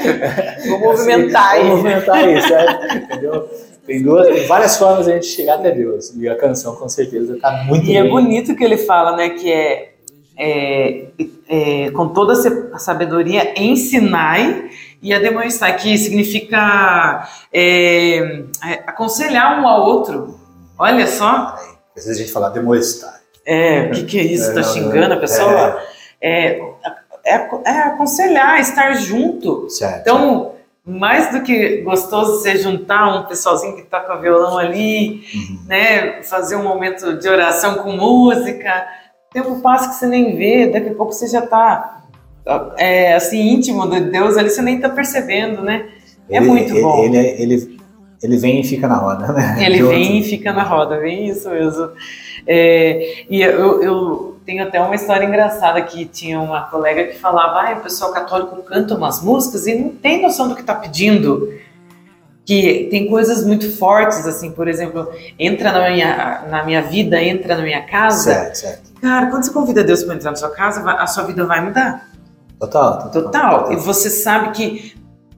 vou 0.67 0.79
movimentar 0.79 1.55
Vou 1.55 1.61
aí. 1.63 1.69
movimentar 1.69 2.15
aí, 2.15 2.41
certo? 2.41 2.95
Entendeu? 2.95 3.49
Tem, 3.85 4.01
duas, 4.01 4.27
tem 4.27 4.47
várias 4.47 4.77
formas 4.77 5.05
de 5.05 5.11
a 5.11 5.15
gente 5.15 5.27
chegar 5.27 5.55
até 5.55 5.71
Deus. 5.71 6.13
E 6.15 6.27
a 6.29 6.35
canção, 6.35 6.75
com 6.75 6.87
certeza, 6.87 7.37
tá 7.41 7.63
muito 7.65 7.85
E 7.85 7.95
é 7.97 8.03
bem. 8.03 8.11
bonito 8.11 8.55
que 8.55 8.63
ele 8.63 8.77
fala, 8.77 9.15
né, 9.17 9.29
que 9.29 9.51
é, 9.51 9.93
é, 10.37 11.05
é, 11.49 11.91
com 11.91 12.07
toda 12.09 12.33
a 12.33 12.75
a 12.75 12.79
sabedoria 12.79 13.53
ensinai 13.61 14.69
e 15.01 15.13
a 15.13 15.19
demonstrar, 15.19 15.75
que 15.77 15.97
significa 15.97 17.27
é, 17.53 18.17
é, 18.63 18.73
aconselhar 18.85 19.59
um 19.61 19.67
ao 19.67 19.85
outro. 19.85 20.39
Olha 20.77 21.07
só, 21.07 21.55
Às 21.95 22.05
vezes 22.05 22.17
a 22.17 22.21
gente 22.21 22.31
fala 22.31 22.49
demonstrar. 22.49 23.19
é, 23.45 23.83
o 23.83 23.91
que, 23.91 24.03
que 24.03 24.19
é 24.19 24.23
isso? 24.23 24.49
É, 24.51 24.53
tá 24.53 24.61
não, 24.61 24.73
xingando 24.73 25.13
a 25.13 25.17
é, 25.17 25.19
pessoa? 25.19 25.81
É, 26.21 26.61
é, 27.25 27.49
é 27.65 27.79
aconselhar, 27.83 28.59
estar 28.59 28.93
junto. 28.93 29.69
Certo. 29.69 30.01
Então, 30.01 30.51
mais 30.85 31.31
do 31.31 31.41
que 31.43 31.77
gostoso 31.81 32.39
você 32.39 32.57
juntar 32.57 33.15
um 33.15 33.25
pessoalzinho 33.25 33.75
que 33.75 33.83
toca 33.83 34.17
violão 34.17 34.57
ali, 34.57 35.23
Uhum. 35.33 35.59
né, 35.67 36.23
fazer 36.23 36.55
um 36.55 36.63
momento 36.63 37.17
de 37.19 37.29
oração 37.29 37.75
com 37.75 37.91
música, 37.91 38.87
tempo 39.31 39.61
passa 39.61 39.89
que 39.89 39.95
você 39.95 40.07
nem 40.07 40.35
vê, 40.35 40.67
daqui 40.67 40.89
a 40.89 40.93
pouco 40.95 41.11
você 41.13 41.27
já 41.27 41.39
está 41.39 42.00
é, 42.77 43.13
assim 43.13 43.39
íntimo 43.53 43.87
de 43.89 44.01
Deus 44.01 44.37
ali, 44.37 44.49
você 44.49 44.61
nem 44.61 44.75
está 44.75 44.89
percebendo, 44.89 45.61
né? 45.61 45.85
É 46.29 46.37
Ele- 46.37 46.47
muito 46.47 46.73
bom. 46.81 47.03
Ele, 47.03 47.17
ele, 47.17 47.79
ele 48.23 48.37
vem 48.37 48.61
e 48.61 48.63
fica 48.63 48.87
na 48.87 48.95
roda, 48.97 49.31
né? 49.33 49.57
Ele 49.65 49.77
De 49.77 49.83
vem 49.83 50.11
e 50.13 50.15
outro. 50.17 50.29
fica 50.29 50.53
na 50.53 50.63
roda, 50.63 50.97
bem 50.97 51.27
isso 51.27 51.49
mesmo. 51.49 51.89
É, 52.47 53.25
e 53.29 53.41
eu, 53.41 53.83
eu 53.83 54.37
tenho 54.45 54.63
até 54.63 54.79
uma 54.81 54.95
história 54.95 55.25
engraçada 55.25 55.81
que 55.81 56.05
tinha 56.05 56.39
uma 56.39 56.61
colega 56.61 57.03
que 57.05 57.17
falava, 57.19 57.61
ah, 57.69 57.77
o 57.77 57.81
pessoal 57.81 58.11
católico 58.11 58.55
canta 58.63 58.95
umas 58.95 59.21
músicas 59.21 59.67
e 59.67 59.75
não 59.75 59.89
tem 59.89 60.21
noção 60.21 60.47
do 60.47 60.55
que 60.55 60.61
está 60.61 60.73
pedindo. 60.75 61.49
Que 62.43 62.87
tem 62.89 63.07
coisas 63.07 63.45
muito 63.45 63.77
fortes, 63.77 64.25
assim, 64.25 64.51
por 64.51 64.67
exemplo, 64.67 65.07
entra 65.37 65.71
na 65.71 65.89
minha, 65.91 66.41
na 66.49 66.63
minha 66.65 66.81
vida, 66.81 67.21
entra 67.23 67.55
na 67.55 67.61
minha 67.61 67.83
casa. 67.83 68.33
Certo, 68.33 68.55
certo. 68.55 68.91
Cara, 68.99 69.27
quando 69.27 69.43
você 69.45 69.51
convida 69.53 69.83
Deus 69.83 70.03
para 70.03 70.15
entrar 70.15 70.31
na 70.31 70.37
sua 70.37 70.49
casa, 70.49 70.81
a 70.91 71.05
sua 71.07 71.23
vida 71.23 71.45
vai 71.45 71.63
mudar. 71.63 72.09
Total, 72.61 73.09
total. 73.09 73.23
Total. 73.23 73.73
E 73.73 73.75
você 73.75 74.09
sabe 74.09 74.51
que 74.51 74.95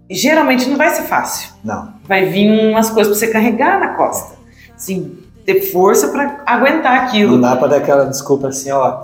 geralmente 0.10 0.70
não 0.70 0.78
vai 0.78 0.90
ser 0.90 1.04
fácil 1.04 1.50
Não. 1.64 1.94
vai 2.08 2.26
vir 2.26 2.52
umas 2.70 2.90
coisas 2.90 3.12
pra 3.18 3.20
você 3.28 3.32
carregar 3.34 3.80
na 3.80 3.96
costa. 3.96 4.36
Assim, 4.76 5.18
ter 5.46 5.62
força 5.72 6.10
pra 6.10 6.42
aguentar 6.46 6.96
Não 7.02 7.04
aquilo. 7.08 7.42
dá 7.42 7.56
pra 7.56 7.68
dar 7.68 7.78
aquela 7.78 8.06
desculpa 8.06 8.50
assim, 8.50 8.72
ó. 8.72 9.00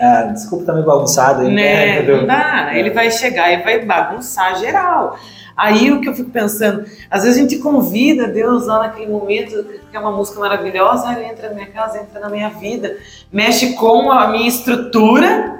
ah, 0.00 0.22
desculpa 0.32 0.64
tá 0.66 0.72
meio 0.72 0.84
bagunçado 0.84 1.42
aí, 1.42 1.54
Né? 1.54 1.96
entendeu? 1.98 2.18
Não 2.18 2.26
dá. 2.26 2.70
Ele 2.76 2.90
vai 2.90 3.10
chegar 3.10 3.50
e 3.52 3.62
vai 3.62 3.84
bagunçar 3.84 4.58
geral. 4.58 5.16
Aí 5.56 5.92
o 5.92 6.00
que 6.00 6.08
eu 6.08 6.14
fico 6.14 6.30
pensando, 6.30 6.84
às 7.10 7.22
vezes 7.22 7.36
a 7.38 7.40
gente 7.42 7.58
convida 7.58 8.26
Deus 8.26 8.66
lá 8.66 8.78
naquele 8.80 9.10
momento, 9.12 9.62
que 9.90 9.96
é 9.96 10.00
uma 10.00 10.10
música 10.10 10.40
maravilhosa, 10.40 11.08
ah, 11.08 11.12
ele 11.12 11.26
entra 11.26 11.48
na 11.50 11.54
minha 11.54 11.66
casa, 11.66 11.98
entra 12.00 12.18
na 12.18 12.28
minha 12.30 12.48
vida, 12.48 12.96
mexe 13.32 13.74
com 13.74 14.10
a 14.10 14.28
minha 14.28 14.48
estrutura, 14.48 15.59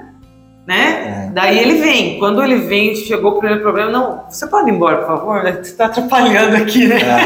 né? 0.71 1.27
É. 1.27 1.31
Daí 1.33 1.59
ele 1.59 1.81
vem. 1.81 2.17
Quando 2.19 2.41
ele 2.43 2.55
vem, 2.59 2.95
chegou 2.95 3.31
o 3.33 3.39
primeiro 3.39 3.61
problema, 3.61 3.91
não, 3.91 4.23
você 4.29 4.47
pode 4.47 4.69
ir 4.69 4.73
embora, 4.73 4.97
por 4.97 5.07
favor? 5.07 5.43
né? 5.43 5.59
Você 5.63 5.73
tá 5.75 5.85
atrapalhando 5.85 6.55
aqui, 6.55 6.87
né? 6.87 6.97
Ah, 7.03 7.21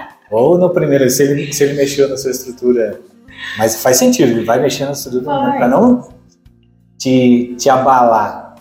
é. 0.00 0.08
Ou 0.30 0.58
no 0.58 0.70
primeiro, 0.70 1.08
se 1.10 1.22
ele, 1.22 1.52
se 1.52 1.62
ele 1.64 1.74
mexeu 1.74 2.08
na 2.08 2.16
sua 2.16 2.30
estrutura. 2.30 3.00
Mas 3.58 3.82
faz 3.82 3.96
sentido, 3.98 4.30
ele 4.32 4.44
vai 4.44 4.60
mexer 4.60 4.84
na 4.84 4.92
estrutura 4.92 5.24
Vai. 5.24 5.58
pra 5.58 5.68
não 5.68 6.08
te, 6.98 7.54
te 7.58 7.68
abalar. 7.68 8.54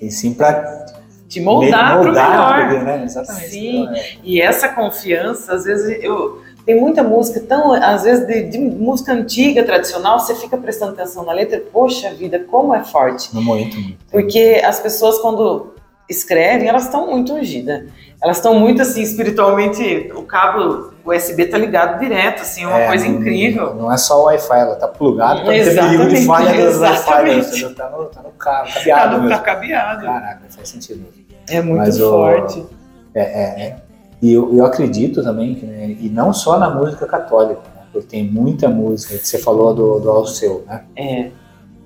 E 0.00 0.10
sim 0.10 0.32
pra 0.32 0.86
Te 1.28 1.40
moldar, 1.40 1.96
me- 1.98 2.02
pro 2.04 2.12
melhor. 2.12 2.68
porque, 2.68 2.84
né? 2.84 3.02
Exatamente. 3.04 3.48
Sim. 3.50 3.88
E 4.24 4.40
essa 4.40 4.68
confiança, 4.68 5.54
às 5.54 5.64
vezes 5.64 6.02
eu 6.02 6.40
tem 6.68 6.78
muita 6.78 7.02
música 7.02 7.40
tão, 7.40 7.72
às 7.72 8.02
vezes 8.02 8.26
de, 8.26 8.42
de 8.42 8.58
música 8.58 9.10
antiga, 9.14 9.64
tradicional, 9.64 10.20
você 10.20 10.34
fica 10.34 10.54
prestando 10.58 10.92
atenção 10.92 11.24
na 11.24 11.32
letra, 11.32 11.62
poxa 11.72 12.10
vida, 12.12 12.40
como 12.40 12.74
é 12.74 12.84
forte. 12.84 13.34
No 13.34 13.40
momento. 13.40 13.80
muito. 13.80 13.96
Porque 14.12 14.60
as 14.62 14.78
pessoas 14.78 15.16
quando 15.18 15.72
escrevem, 16.06 16.68
elas 16.68 16.84
estão 16.84 17.06
muito 17.10 17.32
ungidas. 17.32 17.84
Elas 18.22 18.36
estão 18.36 18.52
muito 18.58 18.82
assim 18.82 19.00
espiritualmente, 19.00 20.12
o 20.14 20.22
cabo 20.24 20.92
USB 21.06 21.46
tá 21.46 21.56
ligado 21.56 21.98
direto, 22.00 22.42
assim, 22.42 22.64
é 22.64 22.66
uma 22.66 22.80
É, 22.82 22.86
coisa 22.88 23.06
incrível. 23.06 23.74
Não 23.74 23.90
é 23.90 23.96
só 23.96 24.20
o 24.20 24.24
Wi-Fi, 24.24 24.58
ela 24.60 24.76
tá 24.76 24.88
plugada 24.88 25.40
ter 25.46 25.74
perigo 25.74 26.06
de 26.06 26.16
Exatamente, 26.16 26.26
falha 26.26 26.70
do 26.70 26.80
Wi-Fi. 26.80 27.62
né? 27.64 27.74
Tá 27.74 27.88
no, 27.88 28.04
tá 28.04 28.22
no 28.22 28.30
ca- 28.32 28.64
Tá, 28.64 28.72
cabeado 28.74 29.12
no- 29.16 29.22
tá 29.22 29.28
mesmo. 29.30 29.42
cabeado. 29.42 30.04
Caraca, 30.04 30.40
faz 30.50 30.68
sentido. 30.68 31.06
É 31.48 31.62
muito 31.62 31.78
Mas 31.78 31.98
o- 31.98 32.10
forte. 32.10 32.66
É, 33.14 33.22
é, 33.22 33.62
é. 33.68 33.76
E 34.20 34.32
eu, 34.32 34.54
eu 34.56 34.64
acredito 34.64 35.22
também, 35.22 35.54
que, 35.54 35.64
né, 35.64 35.96
e 36.00 36.08
não 36.08 36.32
só 36.32 36.58
na 36.58 36.74
música 36.74 37.06
católica, 37.06 37.60
né, 37.74 37.82
porque 37.92 38.08
tem 38.08 38.28
muita 38.28 38.68
música 38.68 39.16
que 39.16 39.26
você 39.26 39.38
falou 39.38 39.74
do, 39.74 40.00
do 40.00 40.10
Alceu, 40.10 40.64
né? 40.66 40.84
É, 40.96 41.30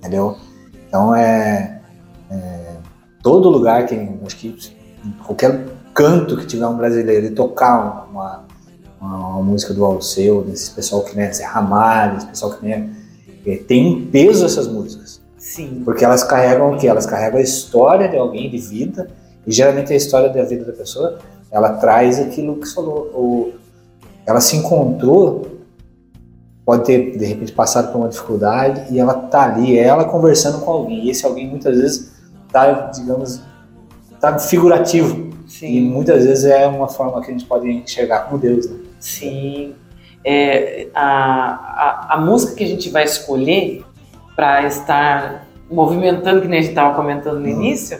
Entendeu? 0.02 0.36
Então 0.88 1.14
é, 1.14 1.80
é, 2.28 2.72
todo 3.22 3.48
lugar 3.48 3.86
que 3.86 3.94
acho 4.26 4.36
que 4.36 4.56
qualquer 5.24 5.64
canto 5.94 6.36
que 6.36 6.44
tiver 6.44 6.66
um 6.66 6.76
brasileiro 6.76 7.26
e 7.26 7.30
tocar 7.30 8.08
uma, 8.10 8.44
uma, 9.00 9.28
uma 9.30 9.42
música 9.44 9.72
do 9.72 9.84
Alceu, 9.84 10.42
desse 10.42 10.72
pessoal 10.72 11.04
que 11.04 11.14
né, 11.16 11.32
Zé 11.32 11.44
Ramalho, 11.44 12.16
esse 12.16 12.26
pessoal 12.26 12.52
que 12.54 12.66
né, 12.66 12.90
é, 13.46 13.56
tem 13.58 13.94
um 13.94 14.06
peso 14.10 14.44
essas 14.44 14.66
músicas. 14.66 15.22
sim. 15.38 15.82
Porque 15.84 16.04
elas 16.04 16.24
carregam 16.24 16.72
o 16.72 16.78
quê? 16.78 16.88
Elas 16.88 17.06
carregam 17.06 17.38
a 17.38 17.42
história 17.42 18.08
de 18.08 18.16
alguém, 18.16 18.50
de 18.50 18.58
vida, 18.58 19.08
e 19.46 19.52
geralmente 19.52 19.92
a 19.92 19.96
história 19.96 20.30
da 20.30 20.42
vida 20.42 20.64
da 20.64 20.72
pessoa, 20.72 21.20
ela 21.52 21.74
traz 21.74 22.18
aquilo 22.18 22.56
que 22.56 22.66
falou. 22.66 23.02
O, 23.14 23.52
ela 24.26 24.40
se 24.40 24.56
encontrou, 24.56 25.46
pode 26.64 26.84
ter, 26.84 27.16
de 27.18 27.24
repente, 27.24 27.52
passado 27.52 27.92
por 27.92 27.98
uma 27.98 28.08
dificuldade, 28.08 28.92
e 28.92 28.98
ela 28.98 29.14
tá 29.14 29.42
ali, 29.44 29.78
ela 29.78 30.04
conversando 30.06 30.60
com 30.64 30.70
alguém, 30.70 31.04
e 31.04 31.10
esse 31.10 31.26
alguém 31.26 31.48
muitas 31.48 31.76
vezes 31.76 32.12
tá, 32.50 32.90
digamos, 32.94 33.40
tá 34.20 34.38
figurativo, 34.38 35.30
e 35.46 35.50
Sim. 35.50 35.80
muitas 35.82 36.24
vezes 36.24 36.44
é 36.44 36.66
uma 36.66 36.88
forma 36.88 37.20
que 37.20 37.28
a 37.30 37.32
gente 37.32 37.44
pode 37.44 37.70
enxergar 37.70 38.20
como 38.20 38.38
Deus, 38.38 38.68
né? 38.70 38.78
Sim. 38.98 39.74
É, 40.24 40.88
a, 40.94 41.02
a, 41.02 42.14
a 42.14 42.20
música 42.20 42.54
que 42.54 42.64
a 42.64 42.66
gente 42.66 42.88
vai 42.90 43.04
escolher 43.04 43.84
para 44.36 44.64
estar 44.66 45.46
movimentando, 45.70 46.40
que 46.40 46.48
nem 46.48 46.60
a 46.60 46.62
gente 46.62 46.70
estava 46.70 46.94
comentando 46.94 47.40
no 47.40 47.46
Uhum. 47.46 47.60
início, 47.60 47.98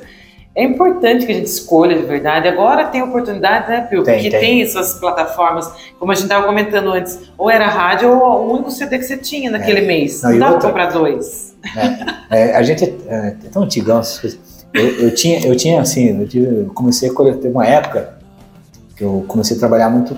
é 0.55 0.63
importante 0.65 1.25
que 1.25 1.33
a 1.33 1.35
gente 1.35 1.47
escolha 1.47 1.97
de 1.97 2.03
verdade. 2.05 2.47
Agora 2.47 2.87
tem 2.87 3.03
oportunidade, 3.03 3.69
né, 3.71 3.81
Pio? 3.89 4.03
Tem, 4.03 4.15
Porque 4.17 4.31
tem. 4.31 4.41
tem. 4.41 4.63
essas 4.63 4.95
plataformas, 5.01 5.71
como 5.99 6.13
a 6.13 6.15
gente 6.15 6.25
estava 6.25 6.47
comentando 6.47 6.91
antes, 6.93 7.19
ou 7.39 7.51
era 7.51 7.67
rádio 7.69 8.11
ou 8.11 8.47
o 8.49 8.53
único 8.55 8.71
CD 8.71 8.99
que 8.99 9.05
você 9.05 9.17
tinha 9.17 9.51
naquele 9.51 9.81
mês. 9.83 10.23
Não, 10.23 10.31
Não, 10.33 10.39
dá 10.39 10.51
para 10.59 10.61
comprar 10.69 10.87
dois. 10.93 11.57
É, 12.31 12.55
a 12.57 12.63
gente 12.63 12.85
é, 13.07 13.15
é 13.45 13.49
tão 13.51 13.63
antigão 13.63 14.01
essas 14.01 14.19
coisas. 14.19 14.39
Eu, 14.75 14.87
eu 15.05 15.15
tinha, 15.15 15.47
eu 15.47 15.57
tinha 15.57 15.81
assim, 15.81 16.19
eu, 16.21 16.27
tive- 16.29 16.47
eu 16.63 16.71
comecei 16.75 17.09
a 17.11 17.13
coletar 17.13 17.49
uma 17.49 17.67
época 17.67 18.15
que 18.97 19.05
eu 19.05 19.25
comecei 19.29 19.57
a 19.57 19.61
trabalhar 19.61 19.91
muito 19.91 20.17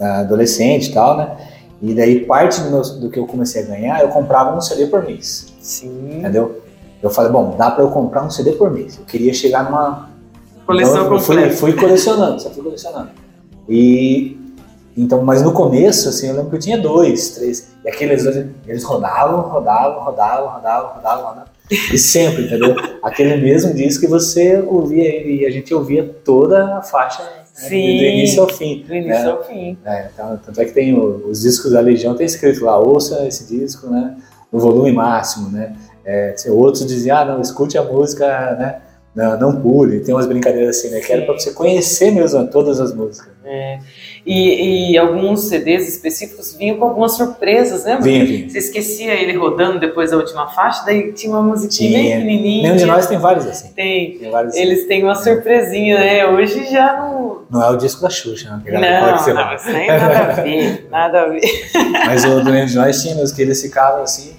ah, 0.00 0.20
adolescente 0.20 0.88
e 0.90 0.92
tal, 0.94 1.16
né? 1.16 1.36
E 1.82 1.94
daí 1.94 2.24
parte 2.24 2.60
do, 2.60 2.70
meu- 2.70 2.82
do 2.82 3.10
que 3.10 3.18
eu 3.18 3.26
comecei 3.26 3.62
a 3.62 3.66
ganhar, 3.66 4.00
eu 4.02 4.08
comprava 4.08 4.56
um 4.56 4.60
CD 4.60 4.86
por 4.86 5.04
mês, 5.04 5.52
Sim. 5.60 6.18
entendeu? 6.18 6.62
Eu 7.02 7.10
falei, 7.10 7.30
bom, 7.30 7.54
dá 7.56 7.70
para 7.70 7.84
eu 7.84 7.90
comprar 7.90 8.24
um 8.24 8.30
CD 8.30 8.52
por 8.52 8.70
mês. 8.70 8.98
Eu 8.98 9.04
queria 9.04 9.32
chegar 9.32 9.64
numa 9.64 10.08
Coleção 10.68 11.04
então, 11.04 11.14
eu 11.14 11.20
fui, 11.20 11.34
completa. 11.36 11.56
fui 11.56 11.72
colecionando, 11.72 12.42
só 12.42 12.50
fui 12.50 12.62
colecionando. 12.62 13.08
E 13.66 14.36
então, 14.94 15.22
mas 15.22 15.42
no 15.42 15.52
começo, 15.52 16.10
assim, 16.10 16.28
eu 16.28 16.34
lembro 16.34 16.50
que 16.50 16.56
eu 16.56 16.60
tinha 16.60 16.76
dois, 16.76 17.30
três. 17.30 17.72
E 17.82 17.88
aqueles 17.88 18.26
eles 18.66 18.84
rodavam, 18.84 19.40
rodavam, 19.48 20.04
rodavam, 20.04 20.48
rodavam, 20.48 20.94
rodavam, 20.96 21.24
rodavam. 21.24 21.44
E 21.70 21.96
sempre, 21.96 22.44
entendeu? 22.44 22.76
Aquele 23.02 23.36
mesmo 23.38 23.72
disco 23.72 24.02
que 24.02 24.06
você 24.06 24.58
ouvia 24.58 25.04
ele 25.04 25.42
e 25.42 25.46
a 25.46 25.50
gente 25.50 25.72
ouvia 25.72 26.04
toda 26.22 26.76
a 26.76 26.82
faixa 26.82 27.22
Sim, 27.54 27.68
do 27.68 28.04
início 28.04 28.42
ao 28.42 28.48
fim. 28.48 28.84
Do 28.86 28.94
início 28.94 29.24
né? 29.24 29.30
ao 29.30 29.44
fim. 29.44 29.78
É, 29.86 30.10
então, 30.12 30.38
tanto 30.44 30.60
é 30.60 30.64
que 30.66 30.72
tem 30.72 30.94
o, 30.94 31.28
os 31.30 31.40
discos 31.40 31.72
da 31.72 31.80
Legião, 31.80 32.14
tem 32.14 32.26
escrito 32.26 32.62
lá, 32.64 32.78
ouça 32.78 33.26
esse 33.26 33.46
disco, 33.46 33.86
né? 33.88 34.16
No 34.52 34.58
volume 34.58 34.92
máximo, 34.92 35.48
né? 35.50 35.74
É, 36.10 36.34
outros 36.48 36.86
diziam, 36.86 37.18
ah, 37.18 37.24
não, 37.26 37.40
escute 37.42 37.76
a 37.76 37.84
música, 37.84 38.26
né? 38.58 38.76
Não, 39.14 39.38
não 39.38 39.60
pule. 39.60 40.00
Tem 40.00 40.14
umas 40.14 40.26
brincadeiras 40.26 40.78
assim, 40.78 40.88
né? 40.88 41.00
Que 41.00 41.12
era 41.12 41.26
pra 41.26 41.34
você 41.34 41.52
conhecer 41.52 42.10
mesmo 42.10 42.46
todas 42.46 42.80
as 42.80 42.94
músicas. 42.94 43.30
É. 43.44 43.78
E, 44.24 44.92
e, 44.92 44.98
alguns 44.98 45.48
CDs 45.48 45.86
específicos 45.86 46.54
vinham 46.54 46.78
com 46.78 46.84
algumas 46.84 47.12
surpresas, 47.12 47.84
lembra? 47.84 48.02
Vinha, 48.02 48.24
vinha. 48.24 48.48
Você 48.48 48.58
esquecia 48.58 49.12
ele 49.12 49.36
rodando 49.36 49.78
depois 49.78 50.10
da 50.10 50.16
última 50.16 50.48
faixa, 50.48 50.84
daí 50.86 51.12
tinha 51.12 51.32
uma 51.32 51.42
musiquinha 51.42 51.90
Tinha. 51.90 52.02
bem 52.02 52.12
pequenininha. 52.12 52.62
Nenhum 52.62 52.76
de 52.76 52.86
nós 52.86 53.06
tem 53.06 53.18
vários 53.18 53.46
assim. 53.46 53.72
Tem. 53.74 54.18
Tem 54.18 54.30
vários 54.30 54.54
assim. 54.54 54.62
Eles 54.62 54.86
têm 54.86 55.02
uma 55.02 55.14
surpresinha, 55.14 55.98
né? 55.98 56.26
Hoje 56.26 56.70
já 56.70 56.96
não. 56.96 57.42
Não 57.50 57.62
é 57.62 57.70
o 57.70 57.76
disco 57.76 58.00
da 58.00 58.10
Xuxa, 58.10 58.50
né? 58.50 58.62
Não, 58.70 59.34
não, 59.34 59.54
isso 59.54 59.68
aí 59.68 59.86
nada 59.86 60.18
a 60.18 60.32
ver, 60.32 60.88
nada 60.90 61.22
a 61.22 61.28
ver. 61.28 61.70
Mas 62.06 62.24
o 62.24 62.40
do 62.40 62.50
Nenhum 62.50 62.66
de 62.66 62.76
nós 62.76 63.02
tinha 63.02 63.14
mesmo 63.14 63.34
que 63.34 63.42
eles 63.42 63.60
ficavam 63.60 64.02
assim, 64.02 64.34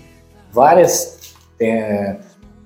várias. 0.52 1.19
É, 1.60 2.16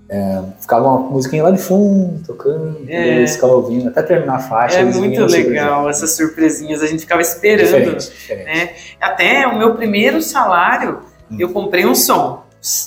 é, 0.09 0.41
ficava 0.59 0.87
uma 0.87 0.99
musiquinha 1.09 1.43
lá 1.43 1.51
de 1.51 1.57
fundo, 1.57 2.21
tocando, 2.25 2.77
É. 2.87 3.17
eles 3.17 3.35
ficavam 3.35 3.55
ouvindo, 3.57 3.89
até 3.89 4.01
terminar 4.03 4.35
a 4.35 4.39
faixa. 4.39 4.79
É 4.79 4.83
muito 4.83 5.15
surpreendendo. 5.17 5.49
legal 5.49 5.89
essas 5.89 6.15
surpresinhas, 6.15 6.81
a 6.81 6.85
gente 6.87 6.99
ficava 7.01 7.21
esperando. 7.21 7.65
Diferente, 7.97 8.09
diferente. 8.11 8.45
né? 8.45 8.69
Até 9.01 9.47
o 9.47 9.57
meu 9.57 9.75
primeiro 9.75 10.21
salário, 10.21 10.99
Hum. 11.31 11.37
eu 11.39 11.49
comprei 11.49 11.85
um 11.85 11.95
som. 11.95 12.43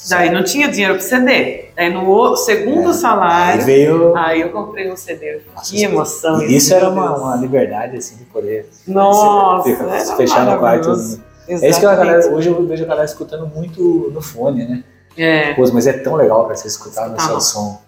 Daí 0.09 0.31
não 0.31 0.43
tinha 0.43 0.69
dinheiro 0.69 0.95
para 0.95 1.03
CD. 1.03 1.67
Daí 1.77 1.93
no 1.93 2.35
segundo 2.37 2.85
É. 2.85 2.87
Aí 2.89 2.95
salário, 2.95 3.65
veio. 3.65 4.17
aí 4.17 4.41
eu 4.41 4.49
comprei 4.51 4.91
um 4.91 4.97
CD. 4.97 5.41
Nossa, 5.55 5.71
que 5.71 5.83
emoção. 5.85 6.43
Isso 6.43 6.73
era 6.73 6.89
uma, 6.89 7.15
uma 7.19 7.37
liberdade 7.37 7.97
assim 7.97 8.17
de 8.17 8.25
poder 8.25 8.71
Nossa, 8.87 9.69
se, 9.99 10.17
fechar 10.17 10.47
no 10.47 10.59
quarto. 10.59 10.61
maravilhoso. 10.89 11.23
É 11.49 11.69
isso 11.69 11.79
que 11.79 11.87
a 11.87 11.95
galera, 11.95 12.27
hoje 12.33 12.49
eu 12.49 12.67
vejo 12.67 12.85
a 12.85 12.87
galera 12.87 13.05
escutando 13.05 13.47
muito 13.47 14.11
no 14.15 14.23
fone, 14.23 14.65
né? 14.67 14.83
É. 15.17 15.55
Pô, 15.55 15.63
mas 15.73 15.87
é 15.87 15.93
tão 15.95 16.15
legal 16.15 16.47
pra 16.47 16.55
você 16.55 16.69
escutar 16.69 17.09
no 17.09 17.21
seu 17.21 17.41
som 17.41 17.81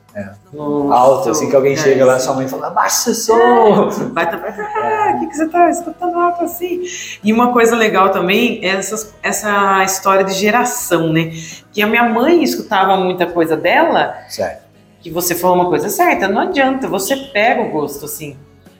Nossa, 0.53 0.95
alto, 0.95 1.31
assim 1.31 1.49
que 1.49 1.55
alguém 1.55 1.74
é, 1.74 1.76
chega 1.76 2.05
lá, 2.05 2.18
sua 2.18 2.35
mãe 2.35 2.49
fala, 2.49 2.68
abaixa 2.68 3.11
o 3.11 3.14
som! 3.14 3.91
Vai 4.12 4.29
tá, 4.29 4.37
ah, 4.37 5.12
o 5.14 5.20
que, 5.20 5.26
que 5.26 5.37
você 5.37 5.49
tá 5.49 5.70
escutando 5.70 6.18
alto 6.18 6.45
assim? 6.45 6.83
E 7.22 7.33
uma 7.33 7.53
coisa 7.53 7.76
legal 7.76 8.11
também 8.11 8.61
é 8.62 8.68
essas, 8.68 9.14
essa 9.22 9.85
história 9.85 10.24
de 10.24 10.33
geração, 10.33 11.12
né? 11.12 11.31
Que 11.72 11.83
a 11.83 11.87
minha 11.87 12.09
mãe 12.09 12.43
escutava 12.43 12.97
muita 12.97 13.26
coisa 13.26 13.57
dela, 13.57 14.14
Certo. 14.29 14.62
que 15.01 15.11
você 15.11 15.35
falou 15.35 15.57
uma 15.57 15.68
coisa 15.68 15.89
certa, 15.89 16.26
não 16.26 16.41
adianta, 16.41 16.89
você 16.89 17.14
pega 17.16 17.62
o 17.62 17.70
gosto, 17.70 18.07
assim, 18.07 18.37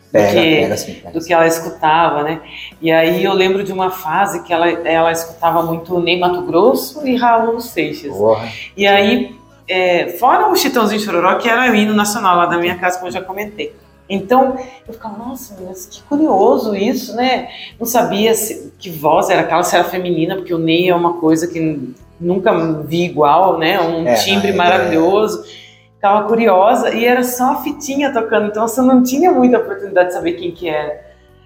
do, 0.09 0.13
Pega, 0.13 0.41
que, 0.41 0.57
pega 0.57 0.75
assim, 0.75 0.95
pega 0.95 1.11
do 1.11 1.19
assim. 1.19 1.27
que 1.27 1.33
ela 1.35 1.47
escutava, 1.47 2.23
né? 2.23 2.41
E 2.81 2.91
aí 2.91 3.23
eu 3.23 3.33
lembro 3.35 3.63
de 3.63 3.73
uma 3.73 3.91
fase 3.91 4.43
que 4.43 4.53
ela, 4.53 4.69
ela 4.69 5.13
escutava 5.13 5.63
muito 5.63 6.01
Ney 6.01 6.19
Mato 6.19 6.43
Grosso 6.43 7.07
e 7.07 7.15
Raul 7.15 7.61
Seixas. 7.61 8.17
Porra. 8.17 8.49
E 8.77 8.87
aí, 8.87 9.37
é, 9.69 10.09
fora 10.19 10.49
o 10.49 10.57
Chitãozinho 10.57 11.01
Chororó, 11.01 11.35
que 11.37 11.49
era 11.49 11.71
o 11.71 11.75
hino 11.75 11.95
nacional 11.95 12.37
lá 12.37 12.47
da 12.47 12.57
minha 12.57 12.77
casa, 12.77 12.97
como 12.97 13.09
eu 13.09 13.13
já 13.13 13.21
comentei. 13.21 13.75
Então, 14.09 14.57
eu 14.87 14.95
ficava, 14.95 15.19
nossa, 15.19 15.55
mas 15.61 15.85
que 15.85 16.03
curioso 16.05 16.75
isso, 16.75 17.15
né? 17.15 17.49
Não 17.79 17.87
sabia 17.87 18.35
se, 18.35 18.73
que 18.79 18.89
voz 18.89 19.29
era 19.29 19.43
aquela, 19.43 19.63
se 19.63 19.77
era 19.77 19.85
feminina, 19.85 20.37
porque 20.37 20.55
o 20.55 20.59
Ney 20.59 20.89
é 20.89 20.95
uma 20.95 21.15
coisa 21.15 21.47
que 21.47 21.95
nunca 22.19 22.83
vi 22.85 23.05
igual, 23.05 23.59
né? 23.59 23.79
Um 23.79 24.07
É, 24.09 24.15
timbre 24.15 24.49
é, 24.49 24.53
maravilhoso. 24.55 25.45
Ficava 25.99 26.29
curiosa 26.29 26.95
e 26.95 27.05
era 27.05 27.25
só 27.25 27.55
a 27.55 27.63
fitinha 27.63 28.13
tocando, 28.13 28.47
então 28.47 28.69
você 28.69 28.81
não 28.81 29.03
tinha 29.03 29.33
muita 29.33 29.59
oportunidade 29.59 30.09
de 30.09 30.15
saber 30.15 30.35
quem 30.35 30.53
que 30.53 30.69
era. 30.69 31.01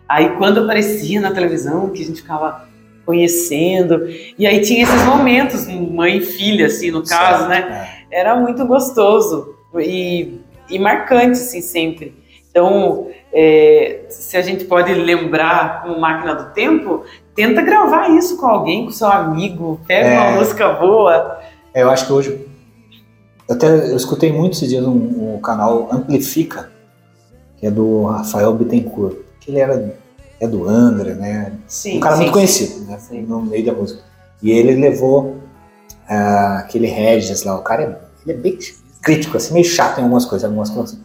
Aí 0.06 0.36
quando 0.36 0.60
aparecia 0.60 1.18
na 1.22 1.30
televisão, 1.30 1.88
que 1.88 2.02
a 2.02 2.04
gente 2.04 2.20
ficava 2.20 2.68
conhecendo, 3.06 4.06
e 4.38 4.46
aí 4.46 4.60
tinha 4.60 4.82
esses 4.82 5.02
momentos, 5.04 5.66
mãe 5.66 6.18
e 6.18 6.20
filha, 6.20 6.66
assim, 6.66 6.90
no 6.90 7.02
caso, 7.02 7.46
Certo, 7.46 7.48
né? 7.48 7.88
é. 8.10 8.20
era 8.20 8.36
muito 8.36 8.66
gostoso 8.66 9.54
e, 9.78 10.38
e 10.68 10.78
marcante, 10.78 11.38
assim, 11.40 11.62
sempre. 11.62 12.14
Então, 12.50 13.08
é, 13.32 14.02
se 14.10 14.36
a 14.36 14.42
gente 14.42 14.66
pode 14.66 14.92
lembrar 14.92 15.82
com 15.82 15.98
máquina 15.98 16.34
do 16.34 16.52
tempo, 16.52 17.04
tenta 17.34 17.62
gravar 17.62 18.10
isso 18.10 18.36
com 18.36 18.46
alguém, 18.46 18.84
com 18.84 18.90
seu 18.90 19.08
amigo, 19.08 19.80
pega 19.86 20.08
É. 20.08 20.18
uma 20.20 20.32
música 20.32 20.68
boa. 20.74 21.40
É, 21.72 21.82
eu 21.82 21.90
acho 21.90 22.06
que 22.06 22.12
hoje. 22.12 22.51
Eu 23.52 23.56
até 23.56 23.90
eu 23.90 23.96
escutei 23.96 24.32
muito 24.32 24.54
esses 24.54 24.68
dias 24.68 24.86
um, 24.86 25.34
um 25.34 25.38
canal 25.38 25.88
Amplifica, 25.92 26.70
que 27.58 27.66
é 27.66 27.70
do 27.70 28.04
Rafael 28.04 28.54
Bittencourt, 28.54 29.18
que 29.40 29.50
ele 29.50 29.60
era 29.60 29.94
é 30.40 30.48
do 30.48 30.66
André, 30.66 31.14
né? 31.14 31.52
Sim, 31.66 31.98
um 31.98 32.00
cara 32.00 32.16
sim, 32.16 32.22
muito 32.22 32.32
conhecido, 32.32 32.84
né? 32.86 32.98
Sim. 32.98 33.22
No 33.22 33.42
meio 33.42 33.64
da 33.66 33.74
música. 33.74 34.00
E 34.42 34.50
ele 34.50 34.74
levou 34.74 35.36
ah, 36.08 36.60
aquele 36.60 36.86
Regis 36.86 37.44
lá, 37.44 37.54
o 37.56 37.62
cara 37.62 37.82
é, 37.82 37.98
ele 38.24 38.38
é 38.38 38.40
bem 38.40 38.58
crítico, 39.02 39.36
assim, 39.36 39.52
meio 39.52 39.66
chato 39.66 39.98
em 39.98 40.02
algumas 40.02 40.24
coisas, 40.24 40.44
algumas 40.44 40.70
coisas, 40.70 40.98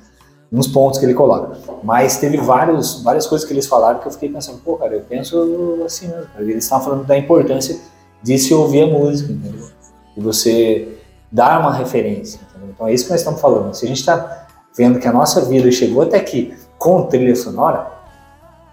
uns 0.50 0.68
pontos 0.68 1.00
que 1.00 1.06
ele 1.06 1.14
coloca. 1.14 1.58
Mas 1.84 2.18
teve 2.18 2.38
vários, 2.38 3.04
várias 3.04 3.28
coisas 3.28 3.46
que 3.46 3.54
eles 3.54 3.68
falaram 3.68 4.00
que 4.00 4.08
eu 4.08 4.12
fiquei 4.12 4.30
pensando, 4.30 4.60
pô, 4.60 4.78
cara, 4.78 4.96
eu 4.96 5.02
penso 5.02 5.84
assim 5.86 6.08
mesmo. 6.08 6.28
Cara. 6.28 6.46
Eles 6.46 6.64
estavam 6.64 6.86
falando 6.86 7.06
da 7.06 7.18
importância 7.18 7.78
de 8.24 8.38
se 8.38 8.54
ouvir 8.54 8.84
a 8.84 8.88
música, 8.88 9.34
entendeu? 9.34 9.68
E 10.16 10.22
você 10.22 10.97
dar 11.32 11.60
uma 11.60 11.74
referência, 11.74 12.40
entendeu? 12.50 12.70
Então 12.74 12.88
é 12.88 12.94
isso 12.94 13.06
que 13.06 13.12
nós 13.12 13.22
estamos 13.22 13.42
falando. 13.42 13.74
Se 13.74 13.86
a 13.86 13.88
gente 13.88 14.00
está 14.00 14.48
vendo 14.76 15.00
que 15.00 15.08
a 15.08 15.14
nossa 15.14 15.42
vida 15.42 15.70
chegou 15.72 16.04
até 16.04 16.18
aqui 16.18 16.54
com 16.78 17.04
trilha 17.04 17.36
sonora, 17.36 17.88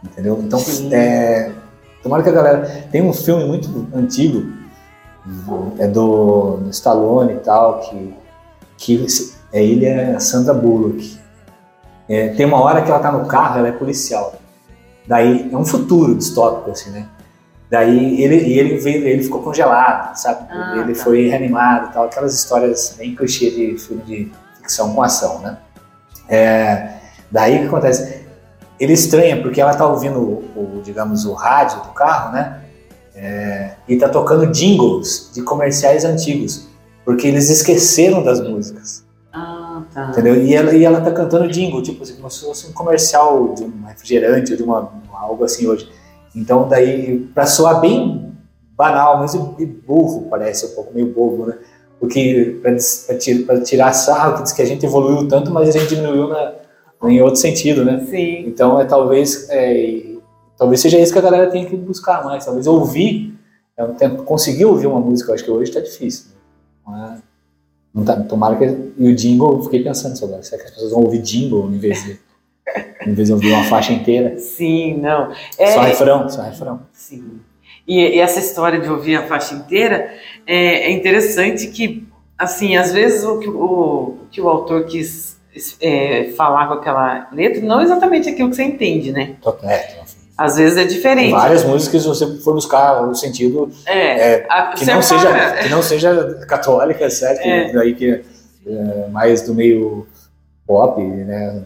entendeu? 0.02 0.38
Então, 0.42 0.60
é, 0.92 1.50
tomara 2.02 2.22
que 2.22 2.28
a 2.28 2.32
galera... 2.32 2.86
Tem 2.90 3.02
um 3.02 3.12
filme 3.12 3.44
muito 3.44 3.88
antigo, 3.94 4.52
é 5.78 5.88
do, 5.88 6.58
do 6.58 6.70
Stallone 6.70 7.32
e 7.32 7.38
tal, 7.38 7.80
que, 7.80 8.14
que 8.76 9.06
é, 9.52 9.64
ele 9.64 9.86
é 9.86 10.18
Sandra 10.18 10.52
Bullock. 10.52 11.18
É, 12.06 12.28
tem 12.28 12.44
uma 12.44 12.60
hora 12.60 12.82
que 12.82 12.90
ela 12.90 13.00
tá 13.00 13.10
no 13.10 13.26
carro, 13.26 13.58
ela 13.58 13.68
é 13.68 13.72
policial. 13.72 14.34
Daí, 15.06 15.50
é 15.50 15.56
um 15.56 15.64
futuro 15.64 16.14
distópico, 16.14 16.70
assim, 16.70 16.90
né? 16.90 17.08
Daí 17.70 18.22
ele, 18.22 18.36
ele, 18.58 18.78
veio, 18.78 19.06
ele 19.06 19.22
ficou 19.22 19.42
congelado, 19.42 20.14
sabe? 20.16 20.46
Ah, 20.50 20.76
ele 20.78 20.94
tá. 20.94 21.02
foi 21.02 21.28
reanimado 21.28 21.92
tal, 21.92 22.04
aquelas 22.04 22.34
histórias 22.34 22.94
bem 22.98 23.14
clichê 23.14 23.50
de 23.50 23.78
filme 23.78 24.02
de 24.02 24.32
ficção 24.56 24.94
com 24.94 25.02
ação, 25.02 25.40
né? 25.40 25.58
É, 26.28 26.94
daí 27.30 27.56
o 27.56 27.60
que 27.60 27.66
acontece? 27.66 28.24
Ele 28.78 28.92
estranha 28.92 29.40
porque 29.40 29.60
ela 29.60 29.74
tá 29.74 29.86
ouvindo 29.86 30.20
o, 30.20 30.78
o, 30.78 30.82
digamos, 30.82 31.24
o 31.24 31.32
rádio 31.32 31.78
do 31.82 31.88
carro, 31.88 32.32
né? 32.32 32.60
É, 33.14 33.74
e 33.88 33.96
tá 33.96 34.08
tocando 34.08 34.50
jingles 34.52 35.30
de 35.32 35.42
comerciais 35.42 36.04
antigos, 36.04 36.68
porque 37.04 37.26
eles 37.26 37.48
esqueceram 37.48 38.22
das 38.22 38.40
músicas. 38.40 39.04
Ah, 39.32 39.82
tá. 39.92 40.10
Entendeu? 40.10 40.36
E 40.36 40.54
ela, 40.54 40.74
e 40.74 40.84
ela 40.84 41.00
tá 41.00 41.10
cantando 41.12 41.48
jingle, 41.48 41.82
tipo 41.82 42.02
assim, 42.02 42.16
como 42.16 42.30
se 42.30 42.44
fosse 42.44 42.66
um 42.68 42.72
comercial 42.72 43.54
de 43.54 43.64
um 43.64 43.84
refrigerante 43.86 44.52
ou 44.52 44.56
de 44.56 44.62
uma, 44.62 44.92
algo 45.12 45.44
assim 45.44 45.66
hoje. 45.66 45.88
Então, 46.34 46.68
daí, 46.68 47.20
pra 47.34 47.46
soar 47.46 47.80
bem 47.80 48.32
banal, 48.76 49.18
mas 49.18 49.34
e 49.34 49.66
burro, 49.66 50.26
parece, 50.28 50.66
um 50.66 50.74
pouco 50.74 50.92
meio 50.94 51.06
bobo, 51.12 51.46
né? 51.46 51.58
Porque 52.00 52.60
pra 53.46 53.60
tirar 53.62 53.92
sarro, 53.92 54.36
que 54.36 54.42
diz 54.42 54.52
que 54.52 54.62
a 54.62 54.66
gente 54.66 54.84
evoluiu 54.84 55.28
tanto, 55.28 55.50
mas 55.50 55.68
a 55.68 55.72
gente 55.72 55.88
diminuiu 55.94 56.28
na, 56.28 56.52
em 57.04 57.20
outro 57.22 57.36
sentido, 57.40 57.84
né? 57.84 58.04
Sim. 58.10 58.46
Então, 58.46 58.80
é 58.80 58.84
talvez, 58.84 59.46
é, 59.48 60.16
talvez 60.58 60.80
seja 60.80 60.98
isso 60.98 61.12
que 61.12 61.18
a 61.18 61.22
galera 61.22 61.50
tem 61.50 61.64
que 61.66 61.76
buscar 61.76 62.24
mais. 62.24 62.44
Talvez 62.44 62.66
ouvir, 62.66 63.38
é 63.76 63.84
um 63.84 63.94
tempo, 63.94 64.22
conseguir 64.24 64.64
ouvir 64.64 64.86
uma 64.88 65.00
música, 65.00 65.30
eu 65.30 65.34
acho 65.34 65.44
que 65.44 65.50
hoje 65.50 65.70
tá 65.72 65.80
difícil. 65.80 66.26
né? 66.28 66.34
Não 66.86 67.04
é- 67.06 67.18
não 67.94 68.04
tá, 68.04 68.16
tomara 68.24 68.56
que. 68.56 68.64
E 68.98 69.08
o 69.08 69.14
jingle, 69.14 69.52
eu 69.58 69.62
fiquei 69.62 69.82
pensando 69.84 70.16
sobre 70.16 70.42
será 70.42 70.60
que 70.60 70.68
as 70.68 70.74
pessoas 70.74 70.90
vão 70.92 71.02
ouvir 71.04 71.20
jingle 71.22 71.70
em 71.70 71.78
vez 71.78 72.02
de, 72.02 72.18
em 73.06 73.12
vez 73.12 73.28
de 73.28 73.34
ouvir 73.34 73.52
uma 73.52 73.64
faixa 73.64 73.92
inteira? 73.92 74.38
Sim, 74.38 74.98
não. 74.98 75.32
É, 75.58 75.72
Só 75.72 75.80
refrão, 75.82 76.28
só 76.28 76.42
refrão. 76.42 76.80
Sim. 76.92 77.40
E, 77.86 78.00
e 78.00 78.18
essa 78.20 78.38
história 78.38 78.80
de 78.80 78.88
ouvir 78.88 79.16
a 79.16 79.26
faixa 79.26 79.54
inteira 79.54 80.10
é, 80.46 80.86
é 80.86 80.90
interessante 80.90 81.66
que, 81.68 82.06
assim, 82.38 82.76
às 82.76 82.92
vezes 82.92 83.24
o 83.24 83.38
que 83.38 83.48
o, 83.48 84.14
que 84.30 84.40
o 84.40 84.48
autor 84.48 84.84
quis 84.86 85.36
é, 85.80 86.32
falar 86.36 86.66
com 86.68 86.74
aquela 86.74 87.28
letra 87.30 87.60
não 87.62 87.80
é 87.80 87.84
exatamente 87.84 88.28
aquilo 88.28 88.48
que 88.50 88.56
você 88.56 88.64
entende, 88.64 89.12
né? 89.12 89.36
Tô- 89.42 89.54
É, 89.62 90.00
Às 90.36 90.56
vezes 90.56 90.76
é 90.78 90.80
tem 90.86 90.88
diferente. 90.96 91.30
várias 91.30 91.62
músicas, 91.62 92.02
se 92.02 92.08
você 92.08 92.38
for 92.38 92.54
buscar 92.54 93.02
o 93.06 93.14
sentido 93.14 93.70
É, 93.86 94.32
é, 94.32 94.46
a- 94.48 94.72
que, 94.72 94.84
não 94.86 95.02
seja, 95.02 95.28
para- 95.30 95.52
que 95.58 95.68
não 95.68 95.82
seja 95.82 96.34
católica, 96.48 97.08
certo? 97.10 97.40
É. 97.46 97.70
Daí 97.72 97.94
que 97.94 98.22
é 98.66 99.08
mais 99.10 99.42
do 99.42 99.54
meio 99.54 100.06
pop, 100.66 101.00
né? 101.02 101.62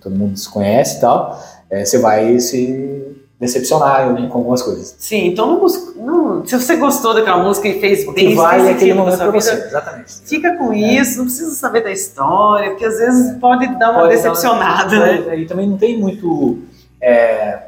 Todo 0.00 0.14
mundo 0.14 0.36
se 0.36 0.48
conhece 0.48 0.98
e 0.98 1.00
tal, 1.00 1.42
é, 1.70 1.84
você 1.84 1.98
vai 1.98 2.38
se 2.40 3.16
decepcionar 3.40 4.14
com 4.28 4.38
algumas 4.38 4.62
coisas. 4.62 4.94
Sim, 4.98 5.26
então 5.28 5.46
não 5.58 5.68
não, 5.96 6.46
se 6.46 6.54
você 6.56 6.76
gostou 6.76 7.12
daquela 7.14 7.42
música 7.42 7.66
e 7.68 7.80
fez 7.80 8.06
O 8.06 8.12
bem 8.12 8.30
que 8.30 8.36
fez 8.36 8.64
é 8.66 8.70
aquele 8.70 8.94
momento 8.94 9.16
sua 9.16 9.30
pra 9.30 9.40
você, 9.40 9.52
exatamente. 9.52 10.12
fica 10.24 10.56
com 10.56 10.72
isso, 10.72 11.18
não 11.18 11.24
precisa 11.24 11.54
saber 11.54 11.82
da 11.82 11.90
história, 11.90 12.70
porque 12.70 12.84
às 12.84 12.98
vezes 12.98 13.36
pode 13.38 13.66
dar 13.66 13.72
uma 13.72 13.76
Pode 13.76 13.82
dar 13.92 14.00
uma- 14.02 14.08
decepcionada, 14.08 14.98
né? 14.98 15.24
É, 15.28 15.38
E 15.38 15.46
também 15.46 15.68
não 15.68 15.76
tem 15.76 15.98
muito 15.98 16.58
é, 17.00 17.58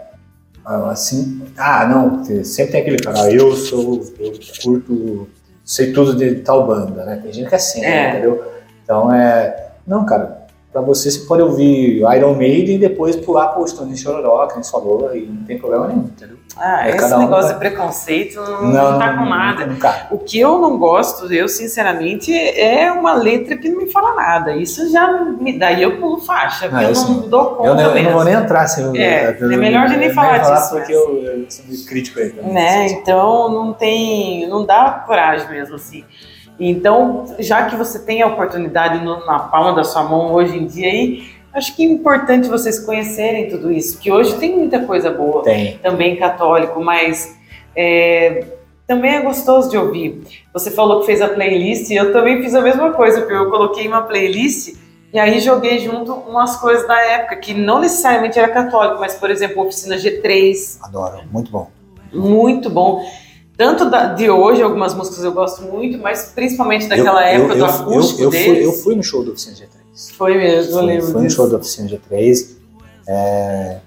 assim, 0.65 1.43
ah, 1.57 1.87
não, 1.87 2.25
sempre 2.45 2.73
tem 2.73 2.81
aquele 2.83 2.99
cara, 2.99 3.23
ah, 3.23 3.31
eu 3.31 3.55
sou, 3.57 4.01
eu 4.21 4.33
curto, 4.63 5.29
sei 5.65 5.93
tudo 5.93 6.15
de 6.15 6.37
tal 6.37 6.67
banda, 6.67 7.05
né? 7.05 7.21
Tem 7.23 7.33
gente 7.33 7.49
que 7.49 7.55
é 7.55 7.59
assim, 7.59 7.85
é. 7.85 8.11
entendeu? 8.11 8.45
Então 8.85 9.13
é, 9.13 9.73
não, 9.87 10.05
cara, 10.07 10.44
para 10.75 10.83
você, 10.83 11.09
você 11.09 11.20
pode 11.20 11.41
ouvir 11.41 11.99
Iron 12.16 12.35
Maiden 12.35 12.75
e 12.75 12.79
depois 12.79 13.14
pular 13.14 13.47
pro 13.51 13.64
Stone 13.64 13.97
Chororó, 13.97 14.45
que 14.49 14.55
a 14.55 14.57
gente 14.57 14.68
falou, 14.68 15.09
e 15.14 15.20
não 15.20 15.45
tem 15.45 15.57
problema 15.57 15.87
nenhum, 15.87 16.01
entendeu? 16.01 16.37
Ah, 16.57 16.89
é, 16.89 16.97
esse 16.97 17.16
negócio 17.16 17.53
de 17.53 17.59
preconceito 17.61 18.41
não, 18.41 18.72
não, 18.72 18.99
tá 18.99 19.16
com 19.16 19.25
nada. 19.25 19.66
Não, 19.66 19.77
o 20.11 20.18
que 20.18 20.41
eu 20.41 20.59
não 20.59 20.77
gosto, 20.77 21.33
eu 21.33 21.49
sinceramente, 21.49 22.37
é 22.37 22.91
uma 22.91 23.14
letra 23.14 23.57
que 23.57 23.68
não 23.68 23.79
me 23.83 23.91
fala 23.91 24.16
nada. 24.16 24.57
Isso 24.57 24.91
já 24.91 25.25
me 25.25 25.57
daí 25.57 25.81
eu 25.81 26.01
pulo 26.01 26.18
faixa, 26.18 26.68
porque 26.68 26.85
ah, 26.85 26.91
eu 26.91 26.95
não 26.95 27.29
dou 27.29 27.45
conta. 27.55 27.68
Eu, 27.68 27.75
não, 27.77 27.97
eu 27.97 28.03
não 28.03 28.12
vou 28.12 28.25
nem 28.25 28.35
entrar 28.35 28.62
assim. 28.62 28.99
É, 28.99 29.37
eu, 29.41 29.53
é 29.53 29.57
melhor 29.57 29.89
de 29.89 29.97
nem 29.97 30.12
falar, 30.12 30.41
falar 30.41 30.59
disso. 30.59 30.70
Porque 30.75 30.93
eu, 30.93 31.22
eu 31.22 31.47
sou 31.49 31.66
muito 31.66 31.85
crítico 31.87 32.18
aí. 32.18 32.33
Né? 32.33 32.87
Então 32.89 33.49
não 33.49 33.72
tem. 33.72 34.49
não 34.49 34.66
dá 34.66 35.05
coragem 35.07 35.49
mesmo, 35.49 35.77
assim. 35.77 36.05
Então, 36.59 37.25
já 37.39 37.67
que 37.67 37.77
você 37.77 37.99
tem 37.99 38.23
a 38.23 38.27
oportunidade 38.29 39.05
no, 39.05 39.25
na 39.27 39.39
palma 39.41 39.75
da 39.75 39.83
sua 39.83 40.05
mão 40.05 40.33
hoje 40.33 40.57
em 40.57 40.67
dia 40.67 40.89
aí, 40.89 41.25
acho 41.53 41.75
que 41.75 41.85
é 41.85 41.87
importante 41.87 42.49
vocês 42.49 42.79
conhecerem 42.79 43.49
tudo 43.49 43.73
isso, 43.73 43.99
que 43.99 44.11
hoje 44.11 44.37
tem 44.37 44.57
muita 44.57 44.81
coisa 44.81 45.11
boa, 45.11 45.43
tem. 45.43 45.79
também 45.79 46.17
católico, 46.17 46.83
mas 46.83 47.37
é, 47.75 48.45
também 48.87 49.17
é 49.17 49.23
gostoso 49.23 49.71
de 49.71 49.77
ouvir. 49.77 50.23
Você 50.53 50.71
falou 50.71 51.01
que 51.01 51.07
fez 51.07 51.21
a 51.21 51.29
playlist, 51.29 51.91
e 51.91 51.97
eu 51.97 52.13
também 52.13 52.43
fiz 52.43 52.55
a 52.55 52.61
mesma 52.61 52.93
coisa, 52.93 53.21
porque 53.21 53.35
eu 53.35 53.51
coloquei 53.51 53.89
uma 53.89 54.03
playlist 54.03 54.77
e 55.13 55.19
aí 55.19 55.39
joguei 55.39 55.79
junto 55.79 56.13
umas 56.13 56.57
coisas 56.57 56.87
da 56.89 57.01
época, 57.01 57.37
que 57.37 57.55
não 57.55 57.81
necessariamente 57.81 58.37
era 58.37 58.49
católico, 58.49 58.99
mas, 58.99 59.15
por 59.15 59.31
exemplo, 59.31 59.63
Oficina 59.63 59.97
G3. 59.97 60.79
Adoro, 60.83 61.21
muito 61.31 61.53
bom. 61.53 61.71
Muito 62.13 62.69
bom 62.69 63.05
tanto 63.57 63.89
da, 63.89 64.13
de 64.13 64.29
hoje, 64.29 64.63
algumas 64.63 64.95
músicas 64.95 65.23
eu 65.25 65.33
gosto 65.33 65.63
muito, 65.63 65.99
mas 65.99 66.33
principalmente 66.35 66.89
daquela 66.89 67.23
eu, 67.33 67.43
época 67.43 67.55
eu, 67.55 67.59
do 67.59 67.65
acústico 67.65 68.21
eu, 68.21 68.25
eu, 68.25 68.31
deles. 68.31 68.47
Fui, 68.47 68.65
eu 68.67 68.73
fui 68.73 68.97
no 68.97 69.03
show 69.03 69.25
do 69.25 69.33
Oficina 69.33 69.57
G3. 69.57 70.15
Foi 70.17 70.37
mesmo, 70.37 70.79
eu 70.79 70.85
lembro 70.85 71.07
Fui 71.07 71.23
no 71.23 71.31
show 71.31 71.49
do 71.49 71.57
Oficina 71.57 71.89
G3. 71.89 72.57
É, 73.07 73.79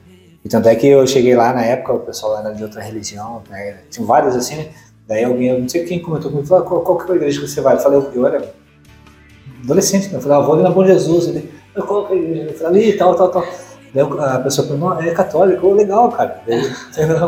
e 0.46 0.50
tanto 0.50 0.70
é 0.70 0.76
que 0.76 0.88
eu 0.88 1.06
cheguei 1.06 1.36
lá 1.36 1.54
na 1.54 1.64
época, 1.64 1.94
o 1.94 2.00
pessoal 2.00 2.40
era 2.40 2.54
de 2.54 2.64
outra 2.64 2.82
religião, 2.82 3.42
né, 3.50 3.80
tinha 3.90 4.06
vários 4.06 4.36
assim, 4.36 4.56
né? 4.56 4.70
Daí 5.08 5.24
alguém, 5.24 5.50
eu 5.50 5.60
não 5.60 5.70
sei 5.70 5.86
quem 5.86 6.02
comentou 6.02 6.30
comigo, 6.30 6.48
falou, 6.48 6.66
qual, 6.66 6.82
qual 6.82 6.98
que 6.98 7.12
é 7.12 7.14
a 7.14 7.18
igreja 7.18 7.40
que 7.40 7.48
você 7.48 7.62
vai? 7.62 7.76
Eu 7.76 7.80
falei, 7.80 7.98
eu, 7.98 8.12
eu 8.14 8.28
era 8.28 8.54
adolescente, 9.64 10.10
né? 10.10 10.18
eu 10.18 10.22
falei, 10.22 10.38
ah, 10.38 10.42
vou 10.42 10.54
ali 10.56 10.64
na 10.64 10.70
Bom 10.70 10.86
Jesus. 10.86 11.28
Ele, 11.28 11.50
qual 11.74 12.08
que 12.08 12.14
é 12.14 12.18
a 12.18 12.20
igreja? 12.20 12.50
Eu 12.50 12.58
falei, 12.58 12.84
ali, 12.84 12.98
tal, 12.98 13.16
tal, 13.16 13.30
tal. 13.30 13.46
Daí 13.98 14.06
a 14.20 14.40
pessoa 14.40 14.68
falou, 14.68 14.96
não, 14.96 15.02
é 15.02 15.10
católico, 15.10 15.74
legal, 15.74 16.12
cara. 16.12 16.40
Daí, 16.46 16.62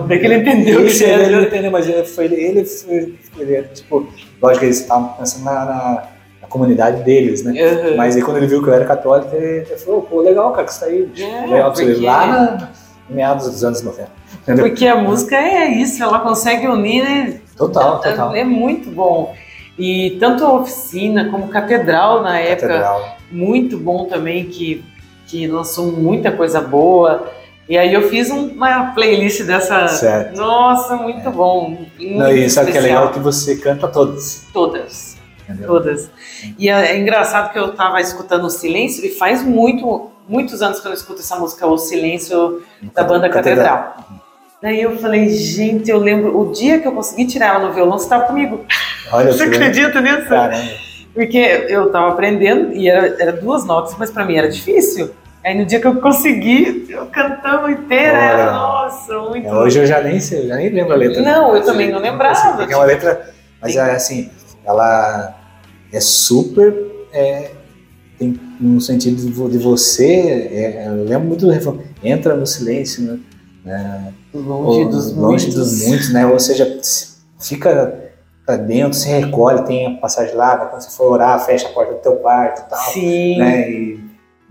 Daí 0.07 0.19
que 0.19 0.25
ele 0.25 0.35
entendeu 0.35 0.85
que 0.85 1.03
era. 1.03 1.23
Ele 1.23 1.47
entendeu, 1.47 1.71
mas 1.71 1.89
ele 1.89 2.05
foi, 2.05 2.25
ele, 2.25 2.63
foi, 2.63 3.15
ele, 3.39 3.63
tipo, 3.73 4.07
lógico 4.39 4.59
que 4.59 4.65
eles 4.65 4.81
estavam 4.81 5.09
pensando 5.13 5.45
na, 5.45 5.65
na, 5.65 6.03
na, 6.43 6.47
comunidade 6.47 7.01
deles, 7.01 7.43
né? 7.43 7.53
Uhum. 7.53 7.97
Mas 7.97 8.15
aí 8.15 8.21
quando 8.21 8.37
ele 8.37 8.45
viu 8.45 8.61
que 8.61 8.69
eu 8.69 8.73
era 8.75 8.85
católico, 8.85 9.35
ele, 9.35 9.65
ele 9.67 9.77
falou, 9.77 10.03
pô, 10.03 10.21
legal, 10.21 10.51
cara, 10.51 10.65
que 10.65 10.71
isso 10.71 10.85
aí. 10.85 11.11
É, 11.17 11.47
legal 11.47 11.73
porque... 11.73 11.93
lá 12.05 12.27
na, 12.27 12.69
meados 13.09 13.49
dos 13.49 13.63
anos 13.63 13.81
90. 13.81 14.07
Entendeu? 14.43 14.65
Porque 14.65 14.85
a 14.85 14.95
música 14.95 15.35
é 15.37 15.71
isso, 15.71 16.03
ela 16.03 16.19
consegue 16.19 16.67
unir, 16.67 17.03
né? 17.03 17.39
Total, 17.57 17.99
é, 18.03 18.11
total. 18.11 18.35
É 18.35 18.43
muito 18.43 18.91
bom. 18.91 19.33
E 19.75 20.17
tanto 20.19 20.45
a 20.45 20.53
oficina 20.53 21.31
como 21.31 21.47
Catedral 21.47 22.21
na 22.21 22.37
época, 22.37 22.67
Catedral. 22.67 23.17
muito 23.31 23.75
bom 23.75 24.05
também, 24.05 24.45
que 24.45 24.83
que 25.29 25.47
lançou 25.47 25.91
muita 25.91 26.31
coisa 26.31 26.59
boa. 26.59 27.31
E 27.67 27.77
aí 27.77 27.93
eu 27.93 28.09
fiz 28.09 28.31
uma 28.31 28.91
playlist 28.93 29.43
dessa. 29.43 29.87
Certo. 29.87 30.35
Nossa, 30.35 30.95
muito 30.95 31.27
é. 31.27 31.31
bom. 31.31 31.69
Muito 31.69 32.17
Não, 32.17 32.31
e 32.31 32.49
sabe 32.49 32.71
que 32.71 32.77
é 32.77 32.81
legal 32.81 33.11
que 33.11 33.19
você 33.19 33.55
canta 33.57 33.87
todas. 33.87 34.47
Todas. 34.51 35.17
Entendeu? 35.43 35.67
Todas. 35.67 36.09
E 36.57 36.67
é, 36.67 36.93
é, 36.93 36.97
engraçado 36.97 37.53
que 37.53 37.59
eu 37.59 37.69
estava 37.69 38.01
escutando 38.01 38.45
o 38.45 38.49
Silêncio 38.49 39.05
e 39.05 39.09
faz 39.09 39.43
muito, 39.43 40.09
muitos 40.27 40.63
anos 40.63 40.79
que 40.79 40.87
eu 40.87 40.89
não 40.89 40.97
escuto 40.97 41.19
essa 41.19 41.35
música, 41.35 41.67
O 41.67 41.77
Silêncio 41.77 42.63
da 42.93 43.03
banda 43.03 43.29
Catedral. 43.29 43.77
Catedral. 43.77 44.19
Daí 44.61 44.81
eu 44.81 44.97
falei, 44.97 45.29
gente, 45.29 45.89
eu 45.89 45.99
lembro, 45.99 46.37
o 46.37 46.51
dia 46.51 46.79
que 46.79 46.87
eu 46.87 46.91
consegui 46.91 47.25
tirar 47.25 47.55
ela 47.55 47.67
no 47.67 47.73
violão, 47.73 47.97
você 47.97 48.05
estava 48.05 48.25
comigo. 48.25 48.65
Olha, 49.11 49.31
você 49.31 49.43
acredita 49.43 50.01
nisso? 50.01 50.27
Caramba. 50.27 50.89
Porque 51.13 51.65
eu 51.69 51.87
estava 51.87 52.09
aprendendo 52.09 52.73
e 52.73 52.89
era, 52.89 53.15
era 53.19 53.31
duas 53.31 53.65
notas, 53.65 53.95
mas 53.97 54.11
para 54.11 54.25
mim 54.25 54.35
era 54.35 54.49
difícil. 54.49 55.11
Aí 55.43 55.57
no 55.57 55.65
dia 55.65 55.79
que 55.79 55.87
eu 55.87 56.01
consegui, 56.01 56.85
eu 56.89 57.05
cantando 57.07 57.69
inteira, 57.69 58.17
era, 58.17 58.51
nossa, 58.51 59.17
muito. 59.19 59.47
É, 59.47 59.53
hoje 59.53 59.79
eu 59.79 59.85
já 59.85 60.01
nem 60.01 60.19
sei, 60.19 60.47
já 60.47 60.55
nem 60.55 60.69
lembro 60.69 60.93
a 60.93 60.97
letra. 60.97 61.21
Não, 61.21 61.55
eu 61.55 61.63
também 61.63 61.91
não 61.91 61.99
lembrava. 61.99 62.63
Assim, 62.63 62.73
é 62.73 62.75
uma 62.75 62.85
letra, 62.85 63.33
mas 63.61 63.75
é 63.75 63.91
assim, 63.91 64.29
ela 64.65 65.35
é 65.93 65.99
super. 66.01 66.73
É, 67.13 67.51
tem 68.17 68.39
um 68.61 68.79
sentido 68.81 69.49
de 69.49 69.57
você, 69.57 70.49
é, 70.51 70.87
eu 70.87 71.05
lembro 71.05 71.27
muito 71.29 71.45
do 71.45 71.51
refrão, 71.51 71.79
entra 72.03 72.35
no 72.35 72.45
silêncio, 72.45 73.19
né? 73.63 74.13
longe 74.33 74.83
ou, 74.83 74.89
dos 74.89 75.15
longe 75.15 75.45
muitos. 75.45 75.55
dos 75.55 75.87
muitos, 75.87 76.13
né? 76.13 76.25
Ou 76.27 76.37
seja, 76.37 76.79
fica 77.39 78.11
para 78.45 78.57
dentro, 78.57 78.93
se 78.93 79.07
recolhe, 79.07 79.63
tem 79.63 79.87
a 79.87 79.99
passagem 79.99 80.35
lá, 80.35 80.57
quando 80.57 80.81
você 80.81 80.95
for 80.95 81.13
orar, 81.13 81.45
fecha 81.45 81.67
a 81.67 81.71
porta 81.71 81.93
do 81.93 81.99
teu 81.99 82.15
quarto 82.17 82.65
e 82.65 82.69
tal. 82.69 82.91
Sim. 82.91 83.37
Né? 83.37 83.71
E, 83.71 83.99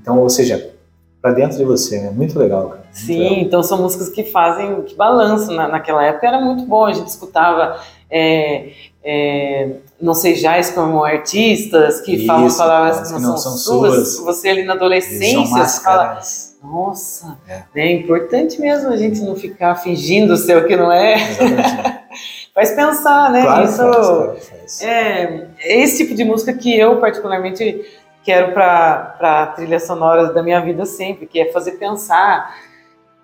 então, 0.01 0.19
ou 0.19 0.31
seja, 0.31 0.78
para 1.21 1.33
dentro 1.33 1.59
de 1.59 1.65
você, 1.65 2.01
né? 2.01 2.11
Muito 2.11 2.39
legal, 2.39 2.69
cara. 2.69 2.83
Muito 2.83 2.97
Sim, 2.97 3.19
legal. 3.19 3.39
então 3.39 3.63
são 3.63 3.83
músicas 3.83 4.09
que 4.09 4.25
fazem, 4.25 4.83
que 4.83 4.95
balançam. 4.95 5.55
Na, 5.55 5.69
naquela 5.69 6.05
época 6.05 6.27
era 6.27 6.41
muito 6.41 6.65
bom, 6.65 6.87
a 6.87 6.93
gente 6.93 7.09
escutava. 7.09 7.81
É, 8.11 8.71
é, 9.05 9.71
não 10.01 10.15
sejais 10.15 10.71
como 10.71 11.05
artistas 11.05 12.01
que 12.01 12.17
Isso, 12.17 12.27
falam 12.27 12.57
palavras 12.57 13.09
que 13.09 13.13
não, 13.13 13.19
que 13.19 13.27
não 13.27 13.37
são, 13.37 13.53
são 13.53 13.81
suas. 13.81 14.15
suas. 14.15 14.27
Você 14.27 14.49
ali 14.49 14.65
na 14.65 14.75
adolescência 14.75 15.47
você 15.47 15.83
fala, 15.83 16.21
nossa, 16.63 17.39
é. 17.49 17.63
é 17.75 17.93
importante 17.93 18.61
mesmo 18.61 18.91
a 18.91 18.97
gente 18.97 19.21
não 19.21 19.35
ficar 19.35 19.77
fingindo 19.77 20.37
ser 20.37 20.57
o 20.57 20.67
que 20.67 20.77
não 20.77 20.91
é. 20.91 21.17
faz 22.55 22.73
pensar, 22.73 23.31
né? 23.31 23.43
Claro, 23.43 23.65
Isso 23.65 23.77
faz, 23.77 24.49
faz. 24.49 24.83
É, 24.83 25.49
é 25.61 25.83
esse 25.83 25.99
tipo 25.99 26.15
de 26.15 26.25
música 26.25 26.53
que 26.53 26.77
eu 26.77 26.99
particularmente 26.99 27.85
quero 28.25 28.53
para 28.53 29.17
a 29.21 29.47
trilha 29.47 29.81
sonora 29.81 30.33
da 30.33 30.43
minha 30.43 30.61
vida 30.61 30.85
sempre, 30.85 31.27
que 31.27 31.41
é 31.41 31.53
fazer 31.53 31.73
pensar. 31.73 32.55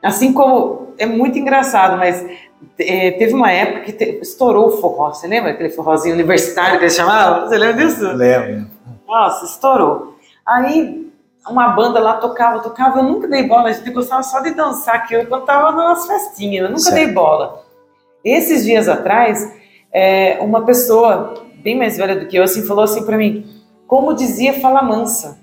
Assim 0.03 0.33
como 0.33 0.95
é 0.99 1.07
muito 1.07 1.39
engraçado, 1.39 1.97
mas 1.97 2.25
é, 2.79 3.13
teve 3.13 3.35
uma 3.35 3.51
época 3.51 3.81
que 3.81 3.93
te, 3.93 4.19
estourou 4.21 4.69
o 4.69 4.73
forró. 4.73 5.13
Você 5.13 5.27
lembra 5.27 5.53
aquele 5.53 5.71
forrozinho 5.71 6.15
universitário 6.15 6.79
que 6.79 6.85
eles 6.85 6.95
chamavam? 6.95 7.49
Você 7.49 7.57
lembra 7.57 7.87
disso? 7.87 8.05
Lembro. 8.13 8.67
Nossa, 9.07 9.47
estourou. 9.47 10.17
Aí 10.47 11.05
uma 11.49 11.69
banda 11.69 12.01
lá 12.01 12.15
tocava, 12.15 12.61
tocava, 12.61 13.01
eu 13.01 13.05
nunca 13.05 13.29
dei 13.29 13.47
bola, 13.47 13.69
a 13.69 13.73
gente 13.73 13.91
gostava 13.91 14.23
só 14.23 14.41
de 14.41 14.53
dançar 14.53 14.95
aquilo 14.97 15.27
quando 15.27 15.45
tava 15.45 15.73
nas 15.73 16.07
festinhas, 16.07 16.65
eu 16.65 16.69
nunca 16.71 16.81
certo. 16.81 16.95
dei 16.95 17.07
bola. 17.09 17.63
Esses 18.25 18.65
dias 18.65 18.89
atrás, 18.89 19.55
é, 19.93 20.39
uma 20.41 20.65
pessoa 20.65 21.35
bem 21.63 21.77
mais 21.77 21.99
velha 21.99 22.17
do 22.17 22.27
que 22.27 22.37
eu 22.37 22.43
assim 22.43 22.63
falou 22.63 22.85
assim 22.85 23.05
para 23.05 23.19
mim: 23.19 23.47
como 23.87 24.15
dizia 24.15 24.61
Fala 24.61 24.83
Mansa. 24.83 25.39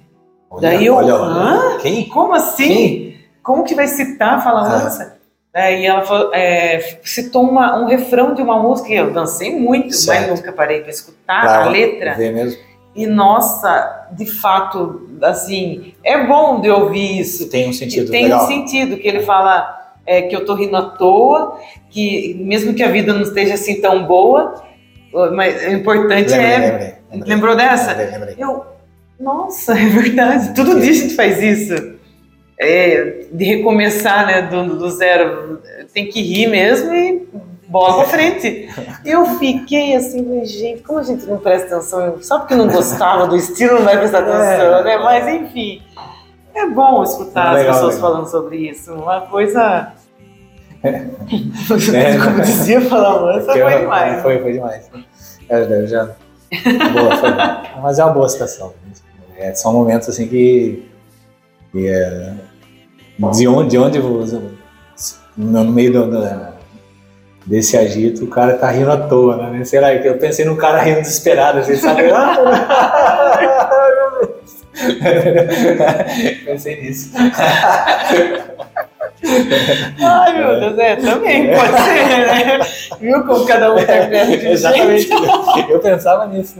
Olha, 0.49 0.61
Daí 0.61 0.85
eu, 0.85 0.95
olha, 0.95 1.15
olha. 1.15 1.77
Quem? 1.79 2.09
Como 2.09 2.33
assim? 2.33 2.67
Quem? 2.67 3.19
Como 3.43 3.63
que 3.63 3.75
vai 3.75 3.87
citar 3.87 4.43
Fala 4.43 4.65
ah. 4.65 4.69
Mansa? 4.69 5.21
Daí 5.53 5.85
ela 5.85 6.01
falou, 6.03 6.33
é, 6.33 6.79
citou 7.03 7.43
uma, 7.43 7.77
um 7.77 7.85
refrão 7.85 8.33
de 8.33 8.41
uma 8.41 8.57
música 8.61 8.87
que 8.87 8.95
eu 8.95 9.11
dancei 9.11 9.53
muito, 9.53 9.93
certo. 9.93 10.29
mas 10.29 10.39
nunca 10.39 10.53
parei 10.53 10.79
para 10.79 10.89
escutar 10.89 11.45
a 11.45 11.69
letra. 11.69 12.13
Ver 12.15 12.33
mesmo. 12.33 12.57
E 12.95 13.05
nossa, 13.05 14.07
de 14.11 14.25
fato, 14.25 15.07
assim, 15.21 15.93
é 16.03 16.25
bom 16.25 16.61
de 16.61 16.69
ouvir 16.69 17.19
isso. 17.19 17.49
Tem 17.49 17.69
um 17.69 17.73
sentido. 17.73 18.11
Tem 18.11 18.23
legal. 18.23 18.43
um 18.43 18.47
sentido 18.47 18.97
que 18.97 19.07
ele 19.07 19.21
fala 19.21 19.77
é, 20.05 20.23
que 20.23 20.35
eu 20.35 20.45
tô 20.45 20.55
rindo 20.55 20.75
à 20.75 20.83
toa, 20.83 21.57
que 21.89 22.33
mesmo 22.39 22.73
que 22.73 22.83
a 22.83 22.89
vida 22.89 23.13
não 23.13 23.21
esteja 23.21 23.53
assim 23.53 23.79
tão 23.81 24.05
boa, 24.05 24.61
mas 25.13 25.63
o 25.65 25.71
importante 25.71 26.31
lembrei, 26.31 26.45
é. 26.45 26.57
Lembrei, 26.57 26.93
lembrei, 27.11 27.33
Lembrou 27.35 27.55
dessa? 27.55 27.93
Eu, 28.37 28.65
nossa, 29.19 29.73
é 29.77 29.85
verdade. 29.85 30.53
Todo 30.55 30.79
dia 30.79 30.91
a 30.91 30.93
gente 30.93 31.15
faz 31.15 31.41
isso. 31.41 31.99
É, 32.59 33.25
de 33.31 33.43
recomeçar 33.43 34.25
né, 34.27 34.41
do, 34.43 34.77
do 34.77 34.89
zero. 34.91 35.61
Tem 35.93 36.07
que 36.07 36.21
rir 36.21 36.47
mesmo 36.47 36.93
e 36.93 37.27
bola 37.67 38.03
pra 38.03 38.05
frente. 38.05 38.69
Eu 39.05 39.25
fiquei 39.37 39.95
assim, 39.95 40.45
gente, 40.45 40.83
como 40.83 40.99
a 40.99 41.03
gente 41.03 41.25
não 41.25 41.37
presta 41.37 41.77
atenção? 41.77 42.21
Só 42.21 42.39
porque 42.39 42.55
não 42.55 42.67
gostava 42.67 43.27
do 43.27 43.35
estilo, 43.35 43.75
não 43.75 43.85
vai 43.85 43.97
prestar 43.97 44.19
é. 44.19 44.21
atenção, 44.21 44.77
é, 44.77 44.83
né? 44.83 44.97
Mas 44.97 45.27
enfim. 45.27 45.81
É 46.53 46.67
bom 46.67 47.01
escutar 47.01 47.53
legal, 47.53 47.69
as 47.69 47.75
pessoas 47.77 47.95
legal. 47.95 48.11
falando 48.11 48.29
sobre 48.29 48.57
isso. 48.69 48.93
Uma 48.93 49.21
coisa. 49.21 49.93
É. 50.83 51.05
Como 52.23 52.41
dizia 52.41 52.81
falar 52.81 53.21
mansa, 53.21 53.51
foi 53.53 53.79
demais. 53.79 54.21
Foi, 54.21 54.39
foi 54.39 54.53
demais. 54.53 54.89
É, 55.49 55.87
já... 55.87 56.05
Boa, 56.93 57.17
foi 57.17 57.29
Mas 57.81 57.99
é 57.99 58.03
uma 58.03 58.13
boa 58.13 58.27
situação. 58.27 58.73
É, 59.37 59.53
são 59.53 59.73
momentos 59.73 60.09
assim 60.09 60.27
que. 60.27 60.87
que 61.71 61.87
é... 61.87 62.33
de 63.33 63.47
onde, 63.47 63.69
de 63.69 63.77
onde 63.77 63.99
você 63.99 64.39
no, 65.37 65.63
no 65.63 65.71
meio 65.71 65.93
do, 65.93 66.11
do, 66.11 66.51
desse 67.45 67.77
agito, 67.77 68.25
o 68.25 68.27
cara 68.27 68.57
tá 68.57 68.69
rindo 68.69 68.91
à 68.91 68.97
toa, 68.97 69.37
né? 69.37 69.63
Sei 69.63 69.79
lá, 69.79 69.93
eu 69.93 70.17
pensei 70.17 70.45
num 70.45 70.55
cara 70.55 70.81
rindo 70.81 71.01
desesperado, 71.01 71.59
assim, 71.59 71.75
sabe? 71.75 72.03
pensei 76.45 76.81
nisso. 76.81 77.11
Ai, 80.01 80.37
meu 80.37 80.59
Deus, 80.59 80.79
é, 80.79 80.95
também 80.95 81.51
pode 81.55 81.83
ser, 81.83 82.07
né? 82.07 82.59
Viu 82.99 83.23
como 83.23 83.45
cada 83.45 83.73
um 83.73 83.79
interpreta 83.79 84.37
de 84.37 84.47
Exatamente. 84.47 85.09
Eu 85.69 85.79
pensava 85.79 86.25
nisso. 86.27 86.55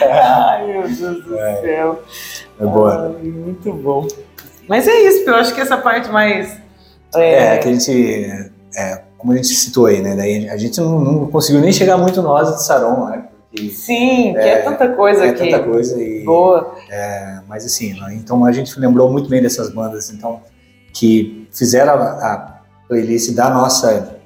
Ai, 0.00 0.66
meu 0.66 0.82
Deus 0.82 1.24
do 1.24 1.38
é. 1.38 1.60
céu. 1.60 2.02
É 2.60 2.64
boa. 2.64 3.16
Ai, 3.16 3.26
muito 3.28 3.72
bom. 3.72 4.06
Mas 4.68 4.86
é 4.86 5.00
isso, 5.02 5.28
eu 5.28 5.34
acho 5.34 5.54
que 5.54 5.60
essa 5.60 5.76
parte 5.76 6.08
mais. 6.08 6.56
É, 7.14 7.56
é 7.56 7.58
que 7.58 7.68
a 7.68 7.72
gente. 7.72 8.50
É, 8.76 9.02
como 9.18 9.32
a 9.32 9.36
gente 9.36 9.48
citou 9.48 9.86
aí, 9.86 10.00
né? 10.00 10.14
Daí 10.16 10.48
a 10.48 10.56
gente 10.56 10.80
não, 10.80 11.00
não 11.00 11.26
conseguiu 11.26 11.60
nem 11.60 11.72
chegar 11.72 11.98
muito 11.98 12.22
nós 12.22 12.54
de 12.54 12.64
Saron, 12.64 13.06
né? 13.06 13.24
Porque, 13.50 13.68
Sim, 13.70 14.32
que 14.32 14.38
é, 14.38 14.48
é, 14.48 14.62
tanta 14.62 14.88
coisa 14.88 15.26
é 15.26 15.30
aqui. 15.30 15.48
É 15.48 15.50
tanta 15.50 15.68
coisa 15.68 16.02
e. 16.02 16.24
Boa. 16.24 16.74
É, 16.88 17.40
mas 17.48 17.66
assim, 17.66 17.92
né, 17.92 18.14
então 18.14 18.44
a 18.44 18.52
gente 18.52 18.78
lembrou 18.78 19.10
muito 19.10 19.28
bem 19.28 19.42
dessas 19.42 19.68
bandas, 19.68 20.10
então, 20.10 20.40
que 20.94 21.41
fizeram 21.52 21.94
a, 21.94 21.96
a 21.96 22.62
playlist 22.88 23.32
da 23.34 23.50
nossa 23.50 24.16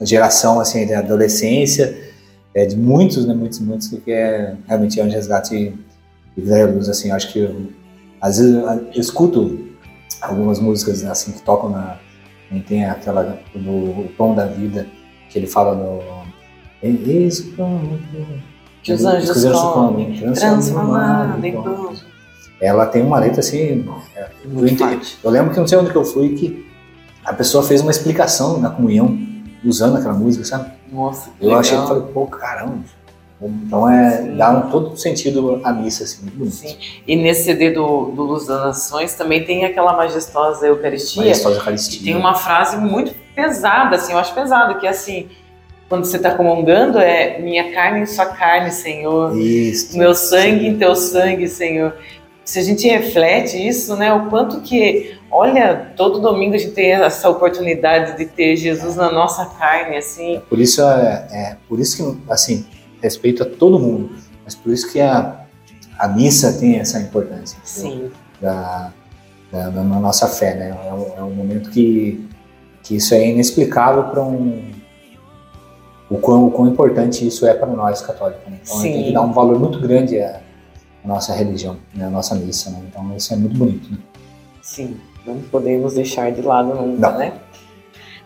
geração, 0.00 0.60
assim, 0.60 0.86
da 0.86 1.00
adolescência, 1.00 1.96
é, 2.54 2.64
de 2.66 2.76
muitos, 2.76 3.26
né? 3.26 3.34
Muitos, 3.34 3.58
muitos, 3.60 3.88
que 3.88 4.10
é 4.10 4.56
realmente 4.66 4.98
é 4.98 5.04
um 5.04 5.10
resgate 5.10 5.74
e 6.36 6.40
luz, 6.40 6.88
assim, 6.88 7.10
acho 7.10 7.32
que 7.32 7.40
eu, 7.40 7.66
às 8.20 8.38
vezes 8.38 8.54
eu 8.54 9.00
escuto 9.00 9.68
algumas 10.20 10.60
músicas 10.60 11.04
assim 11.04 11.32
que 11.32 11.42
tocam 11.42 11.70
na 11.70 11.98
tem 12.66 12.84
aquela 12.86 13.38
no 13.54 14.00
o 14.00 14.12
tom 14.16 14.34
da 14.34 14.46
vida 14.46 14.86
que 15.28 15.38
ele 15.38 15.46
fala 15.46 15.74
no 15.74 16.00
Eis 16.82 17.40
que 18.82 18.92
os 18.92 19.04
anjos 19.04 19.42
comem, 19.42 20.18
transformado 20.32 21.44
em 21.44 21.52
pão. 21.52 21.92
Ela 22.60 22.86
tem 22.86 23.02
uma 23.02 23.18
letra 23.18 23.40
assim. 23.40 23.88
É, 24.16 24.28
eu, 24.44 25.00
eu 25.24 25.30
lembro 25.30 25.52
que 25.52 25.60
não 25.60 25.66
sei 25.66 25.78
onde 25.78 25.90
que 25.90 25.96
eu 25.96 26.04
fui 26.04 26.30
que 26.30 26.66
a 27.24 27.32
pessoa 27.32 27.62
fez 27.62 27.80
uma 27.80 27.90
explicação 27.90 28.58
na 28.58 28.70
comunhão 28.70 29.18
usando 29.64 29.96
aquela 29.96 30.14
música, 30.14 30.44
sabe? 30.44 30.70
Nossa, 30.90 31.30
eu 31.40 31.48
legal. 31.48 31.60
achei 31.60 31.78
que 31.78 31.86
falei, 31.86 32.02
pô, 32.12 32.26
caramba. 32.26 32.84
Então 33.40 33.88
é, 33.88 34.22
dá 34.36 34.50
um, 34.50 34.70
todo 34.70 34.96
sentido 34.96 35.60
a 35.62 35.72
missa, 35.72 36.02
assim, 36.02 36.22
muito 36.22 36.36
bonito. 36.36 36.56
Sim. 36.56 36.76
E 37.06 37.14
nesse 37.14 37.44
CD 37.44 37.70
do, 37.70 38.06
do 38.06 38.22
Luz 38.22 38.46
das 38.46 38.60
Nações 38.60 39.14
também 39.14 39.44
tem 39.44 39.64
aquela 39.64 39.96
majestosa 39.96 40.66
Eucaristia. 40.66 41.22
Majestosa 41.22 41.56
Eucaristia. 41.56 42.02
tem 42.02 42.16
uma 42.16 42.34
frase 42.34 42.76
muito 42.76 43.14
pesada, 43.36 43.94
assim, 43.94 44.12
eu 44.12 44.18
acho 44.18 44.34
pesada, 44.34 44.74
que 44.74 44.86
é 44.86 44.90
assim, 44.90 45.28
quando 45.88 46.04
você 46.04 46.16
está 46.16 46.34
comungando, 46.34 46.98
é 46.98 47.38
minha 47.38 47.72
carne 47.72 48.00
em 48.00 48.06
sua 48.06 48.26
carne, 48.26 48.72
Senhor. 48.72 49.38
Isso. 49.38 49.96
Meu 49.96 50.14
sangue 50.14 50.66
em 50.66 50.76
teu 50.76 50.96
sangue, 50.96 51.46
Senhor. 51.46 51.94
Se 52.48 52.58
a 52.58 52.62
gente 52.62 52.88
reflete 52.88 53.58
isso, 53.58 53.94
né, 53.94 54.10
o 54.10 54.30
quanto 54.30 54.62
que, 54.62 55.18
olha, 55.30 55.92
todo 55.94 56.18
domingo 56.18 56.54
a 56.54 56.56
gente 56.56 56.72
tem 56.72 56.92
essa 56.92 57.28
oportunidade 57.28 58.16
de 58.16 58.24
ter 58.24 58.56
Jesus 58.56 58.96
na 58.96 59.12
nossa 59.12 59.44
carne, 59.44 59.98
assim. 59.98 60.40
Por 60.48 60.58
isso 60.58 60.80
é, 60.80 61.28
é 61.30 61.56
por 61.68 61.78
isso 61.78 61.98
que, 61.98 62.32
assim, 62.32 62.64
respeito 63.02 63.42
a 63.42 63.46
todo 63.46 63.78
mundo, 63.78 64.12
mas 64.46 64.54
por 64.54 64.72
isso 64.72 64.90
que 64.90 64.98
a, 64.98 65.44
a 65.98 66.08
missa 66.08 66.54
tem 66.58 66.78
essa 66.78 66.98
importância. 66.98 67.58
Sim. 67.64 68.10
Da, 68.40 68.94
da, 69.52 69.68
da, 69.68 69.82
nossa 69.82 70.26
fé, 70.26 70.54
né? 70.54 70.70
É 70.70 70.94
um, 70.94 71.18
é 71.18 71.22
um, 71.22 71.34
momento 71.34 71.68
que, 71.68 72.26
que 72.82 72.96
isso 72.96 73.12
é 73.12 73.28
inexplicável 73.28 74.04
para 74.04 74.22
um 74.22 74.70
o 76.08 76.16
quão, 76.16 76.46
o 76.46 76.50
quão 76.50 76.66
importante 76.66 77.28
isso 77.28 77.46
é 77.46 77.52
para 77.52 77.68
nós 77.68 78.00
católicos. 78.00 78.50
Né? 78.50 78.58
Então 78.64 78.80
tem 78.80 79.04
que 79.04 79.12
dar 79.12 79.20
um 79.20 79.34
valor 79.34 79.60
muito 79.60 79.78
grande 79.78 80.18
à 80.18 80.40
nossa 81.08 81.32
religião, 81.32 81.78
né? 81.94 82.06
à 82.06 82.10
nossa 82.10 82.34
missa. 82.34 82.70
Né? 82.70 82.82
Então 82.88 83.16
isso 83.16 83.32
é 83.32 83.36
muito 83.36 83.56
bonito. 83.56 83.90
Né? 83.90 83.98
Sim, 84.62 84.96
não 85.26 85.40
podemos 85.40 85.94
deixar 85.94 86.30
de 86.30 86.42
lado 86.42 86.74
nunca, 86.74 87.10
não. 87.10 87.18
né? 87.18 87.32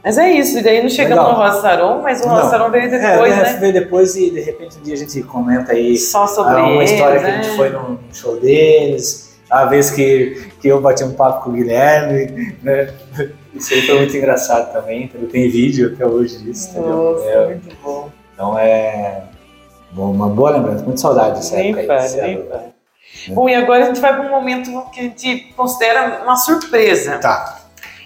Mas 0.05 0.19
é 0.19 0.33
isso, 0.33 0.59
e 0.59 0.63
daí 0.65 0.83
não 0.83 0.89
chegamos 0.89 1.25
Legal. 1.25 1.39
no 1.39 1.55
Rossaron, 1.55 2.03
mas 2.03 2.21
o 2.23 2.29
Rossaron 2.29 2.71
veio 2.73 2.91
depois, 2.91 3.33
é, 3.33 3.37
né? 3.37 3.57
Veio 3.61 3.73
depois 3.73 4.17
e 4.17 4.31
de 4.31 4.41
repente 4.41 4.77
um 4.79 4.83
dia 4.83 4.95
a 4.95 4.97
gente 4.97 5.23
comenta 5.23 5.73
aí 5.73 5.97
Só 5.97 6.27
sobre 6.27 6.55
uma 6.55 6.83
eles, 6.83 6.91
história 6.91 7.21
né? 7.21 7.25
que 7.25 7.31
a 7.31 7.37
gente 7.37 7.51
né? 7.51 7.57
foi 7.57 7.71
no 7.71 8.01
show 8.13 8.41
deles, 8.41 9.39
a 9.49 9.65
vez 9.67 9.93
que, 9.93 10.51
que 10.61 10.67
eu 10.67 10.81
bati 10.81 11.05
um 11.05 11.13
papo 11.13 11.45
com 11.45 11.51
o 11.51 11.53
Guilherme, 11.53 12.57
né? 12.65 12.93
Isso 13.55 13.73
aí 13.75 13.83
foi 13.83 13.99
muito 13.99 14.17
engraçado 14.17 14.73
também, 14.73 15.07
tem 15.07 15.49
vídeo 15.49 15.93
até 15.95 16.05
hoje 16.05 16.37
disso. 16.39 16.81
Nossa, 16.81 17.25
é, 17.25 17.47
muito 17.47 17.77
bom. 17.85 18.11
Então 18.35 18.59
é 18.59 19.23
uma 19.95 20.29
boa 20.29 20.51
lembrança, 20.51 20.85
muito 20.85 21.01
saudade 21.01 21.37
dessa 21.37 21.55
nem 21.55 21.79
época. 21.79 22.23
Nem. 22.23 22.39
É. 22.39 22.72
Bom, 23.29 23.49
e 23.49 23.55
agora 23.55 23.85
a 23.85 23.87
gente 23.87 24.01
vai 24.01 24.15
para 24.15 24.27
um 24.27 24.31
momento 24.31 24.71
que 24.93 25.01
a 25.01 25.03
gente 25.05 25.53
considera 25.57 26.23
uma 26.23 26.37
surpresa. 26.37 27.19
Tá. 27.19 27.61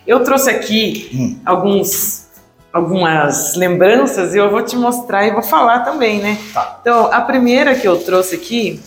Eu 0.07 0.23
trouxe 0.23 0.51
aqui 0.51 1.11
hum. 1.15 1.41
alguns, 1.45 2.29
algumas 2.73 3.55
lembranças 3.55 4.35
e 4.35 4.39
eu 4.39 4.51
vou 4.51 4.63
te 4.63 4.77
mostrar 4.77 5.27
e 5.27 5.33
vou 5.33 5.43
falar 5.43 5.81
também, 5.81 6.21
né? 6.21 6.39
Tá. 6.53 6.79
Então, 6.81 7.13
a 7.13 7.21
primeira 7.21 7.75
que 7.75 7.87
eu 7.87 7.99
trouxe 7.99 8.37
aqui 8.37 8.81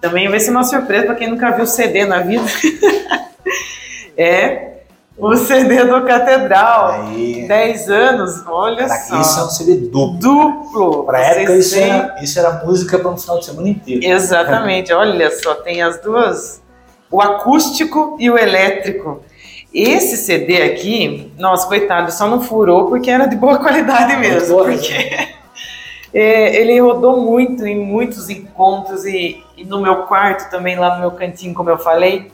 também 0.00 0.28
vai 0.28 0.40
ser 0.40 0.50
uma 0.50 0.64
surpresa 0.64 1.06
para 1.06 1.14
quem 1.14 1.30
nunca 1.30 1.50
viu 1.50 1.66
CD 1.66 2.04
na 2.04 2.20
vida. 2.20 2.44
é 4.16 4.79
o 5.20 5.36
CD 5.36 5.84
do 5.84 6.02
Catedral. 6.04 6.88
Aí. 6.92 7.46
10 7.46 7.90
anos, 7.90 8.42
olha 8.46 8.88
só. 8.88 9.20
Isso 9.20 9.40
é 9.40 9.44
um 9.44 9.48
CD 9.48 9.74
duplo. 9.88 10.18
Duplo. 10.18 11.04
Pra 11.04 11.20
época, 11.20 11.56
isso 11.56 11.78
era, 11.78 12.16
isso 12.22 12.38
era 12.38 12.64
música 12.64 12.98
para 12.98 13.10
um 13.10 13.16
final 13.16 13.38
de 13.38 13.44
semana 13.44 13.68
inteiro. 13.68 14.04
Exatamente, 14.04 14.92
olha 14.92 15.30
só, 15.30 15.54
tem 15.54 15.82
as 15.82 16.00
duas: 16.00 16.62
o 17.10 17.20
acústico 17.20 18.16
e 18.18 18.30
o 18.30 18.38
elétrico. 18.38 19.22
Esse 19.72 20.16
CD 20.16 20.62
aqui, 20.62 21.32
nossa, 21.38 21.68
coitado, 21.68 22.10
só 22.10 22.26
não 22.26 22.40
furou 22.40 22.86
porque 22.86 23.08
era 23.08 23.26
de 23.26 23.36
boa 23.36 23.58
qualidade 23.60 24.16
mesmo. 24.16 24.54
Boa, 24.54 24.64
porque 24.64 24.92
é, 26.12 26.56
ele 26.56 26.80
rodou 26.80 27.20
muito 27.20 27.64
em 27.64 27.78
muitos 27.78 28.28
encontros 28.28 29.04
e, 29.04 29.44
e, 29.56 29.64
no 29.64 29.80
meu 29.80 30.02
quarto 30.02 30.50
também, 30.50 30.76
lá 30.76 30.94
no 30.94 31.00
meu 31.00 31.12
cantinho, 31.12 31.54
como 31.54 31.70
eu 31.70 31.78
falei. 31.78 32.32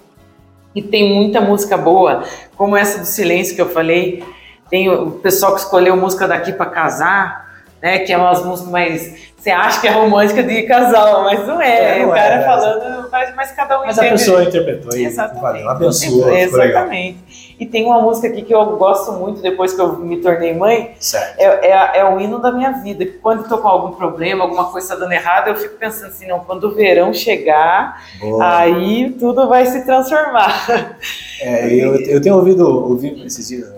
E 0.76 0.82
tem 0.82 1.12
muita 1.14 1.40
música 1.40 1.76
boa, 1.76 2.22
como 2.54 2.76
essa 2.76 3.00
do 3.00 3.06
Silêncio 3.06 3.56
que 3.56 3.62
eu 3.62 3.70
falei. 3.70 4.22
Tem 4.70 4.88
o 4.90 5.12
pessoal 5.12 5.54
que 5.54 5.60
escolheu 5.60 5.96
música 5.96 6.28
daqui 6.28 6.52
para 6.52 6.66
casar, 6.66 7.64
né? 7.82 8.00
Que 8.00 8.12
é 8.12 8.18
umas 8.18 8.44
músicas 8.44 8.70
mais 8.70 9.26
você 9.46 9.52
acha 9.52 9.80
que 9.80 9.86
é 9.86 9.92
romântica 9.92 10.42
de 10.42 10.64
casal, 10.64 11.22
mas 11.22 11.46
não 11.46 11.62
é. 11.62 11.98
é 11.98 12.02
não 12.02 12.08
o 12.08 12.12
cara 12.12 12.34
é, 12.34 12.44
falando, 12.44 13.08
mas 13.36 13.52
cada 13.52 13.80
um 13.80 13.86
Mas 13.86 13.96
entende. 13.96 14.08
a 14.08 14.18
pessoa 14.18 14.42
interpretou 14.42 14.98
e 14.98 15.04
Exatamente. 15.04 15.40
valeu, 15.40 15.68
abençoou. 15.68 16.36
Exatamente. 16.36 17.45
E 17.58 17.64
tem 17.66 17.86
uma 17.86 18.00
música 18.00 18.28
aqui 18.28 18.42
que 18.42 18.54
eu 18.54 18.76
gosto 18.76 19.12
muito 19.12 19.40
depois 19.40 19.72
que 19.72 19.80
eu 19.80 19.96
me 19.98 20.18
tornei 20.18 20.54
mãe. 20.54 20.94
Certo. 21.00 21.38
É, 21.38 21.70
é, 21.70 21.98
é 21.98 22.04
o 22.04 22.20
hino 22.20 22.38
da 22.38 22.52
minha 22.52 22.72
vida. 22.72 23.06
Quando 23.22 23.44
eu 23.44 23.48
tô 23.48 23.58
com 23.58 23.68
algum 23.68 23.92
problema, 23.92 24.44
alguma 24.44 24.70
coisa 24.70 24.86
está 24.86 24.98
dando 24.98 25.12
errado, 25.12 25.48
eu 25.48 25.56
fico 25.56 25.76
pensando 25.76 26.08
assim, 26.08 26.26
não, 26.26 26.40
quando 26.40 26.64
o 26.64 26.74
verão 26.74 27.14
chegar, 27.14 28.02
Boa. 28.20 28.58
aí 28.58 29.10
tudo 29.18 29.48
vai 29.48 29.66
se 29.66 29.84
transformar. 29.84 30.98
É, 31.40 31.66
eu, 31.74 31.96
eu 31.96 32.20
tenho 32.20 32.34
ouvido, 32.36 32.66
ouvido 32.66 33.24
esses 33.26 33.48
dias 33.48 33.76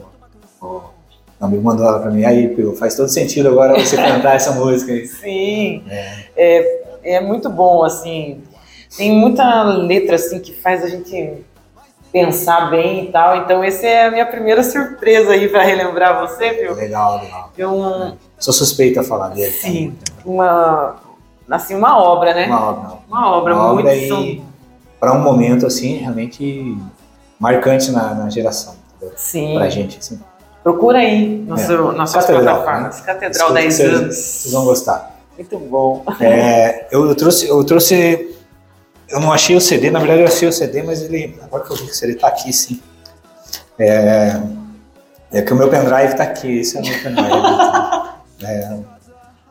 um 1.40 1.46
amigo 1.46 1.62
mandou 1.62 1.86
ela 1.86 2.00
pra 2.00 2.10
mim, 2.10 2.24
aí, 2.24 2.54
faz 2.76 2.96
todo 2.96 3.08
sentido 3.08 3.48
agora 3.48 3.78
você 3.78 3.96
cantar 3.96 4.34
essa 4.34 4.52
música 4.52 4.92
aí. 4.92 5.06
Sim, 5.06 5.84
é. 5.88 6.24
é. 6.36 6.88
É, 7.04 7.20
muito 7.20 7.48
bom, 7.48 7.84
assim, 7.84 8.42
tem 8.96 9.12
muita 9.12 9.62
letra, 9.62 10.16
assim, 10.16 10.40
que 10.40 10.52
faz 10.52 10.82
a 10.82 10.88
gente 10.88 11.32
pensar 12.12 12.70
bem 12.70 13.04
e 13.04 13.12
tal, 13.12 13.36
então 13.36 13.62
essa 13.62 13.86
é 13.86 14.06
a 14.06 14.10
minha 14.10 14.26
primeira 14.26 14.62
surpresa 14.62 15.32
aí 15.32 15.48
pra 15.48 15.62
relembrar 15.62 16.20
você, 16.20 16.52
viu? 16.52 16.74
Legal, 16.74 17.20
legal. 17.20 17.50
Um... 17.74 18.08
É. 18.08 18.12
Sou 18.38 18.52
suspeita 18.52 19.00
a 19.00 19.04
falar 19.04 19.28
dele. 19.28 19.50
Sim, 19.50 19.96
uma, 20.24 20.96
assim, 21.50 21.74
uma 21.74 22.00
obra, 22.00 22.34
né? 22.34 22.46
Uma 22.46 22.70
obra. 22.70 22.98
Uma 23.08 23.30
obra 23.32 23.54
uma 23.54 23.74
muito... 23.74 24.14
Obra 24.14 24.48
para 25.00 25.12
um 25.12 25.20
momento, 25.20 25.66
assim, 25.66 25.98
realmente 25.98 26.76
marcante 27.38 27.90
na, 27.90 28.14
na 28.14 28.30
geração. 28.30 28.74
Entendeu? 28.96 29.14
Sim. 29.16 29.54
Pra 29.54 29.68
gente, 29.68 29.98
assim. 29.98 30.20
Procura 30.62 30.98
aí 30.98 31.26
no 31.46 31.54
é. 31.54 31.58
seu, 31.58 31.92
nas 31.92 32.10
suas 32.10 32.26
Catedral, 32.26 32.62
plataformas. 32.62 32.98
Né? 32.98 33.06
Catedral 33.06 33.52
10 33.52 33.80
anos. 33.80 34.16
Vocês 34.16 34.52
vão 34.52 34.64
gostar. 34.64 35.16
Muito 35.36 35.58
bom. 35.58 36.04
É, 36.20 36.88
eu, 36.90 37.06
eu, 37.08 37.14
trouxe, 37.14 37.48
eu 37.48 37.62
trouxe. 37.64 38.36
Eu 39.10 39.20
não 39.20 39.32
achei 39.32 39.56
o 39.56 39.60
CD, 39.60 39.90
na 39.90 39.98
verdade 39.98 40.20
eu 40.20 40.26
achei 40.26 40.48
o 40.48 40.52
CD, 40.52 40.82
mas 40.82 41.02
ele. 41.02 41.38
Agora 41.42 41.64
que 41.64 41.70
eu 41.70 41.76
vi 41.76 41.84
que 41.84 41.92
o 41.92 41.94
CD 41.94 42.14
tá 42.14 42.28
aqui, 42.28 42.52
sim. 42.52 42.80
É, 43.78 44.38
é 45.32 45.42
que 45.42 45.52
o 45.52 45.56
meu 45.56 45.68
pendrive 45.68 46.14
tá 46.14 46.24
aqui, 46.24 46.58
esse 46.60 46.76
é 46.76 46.80
o 46.80 46.84
meu 46.84 46.92
pendrive. 47.02 47.30
é, 48.44 48.78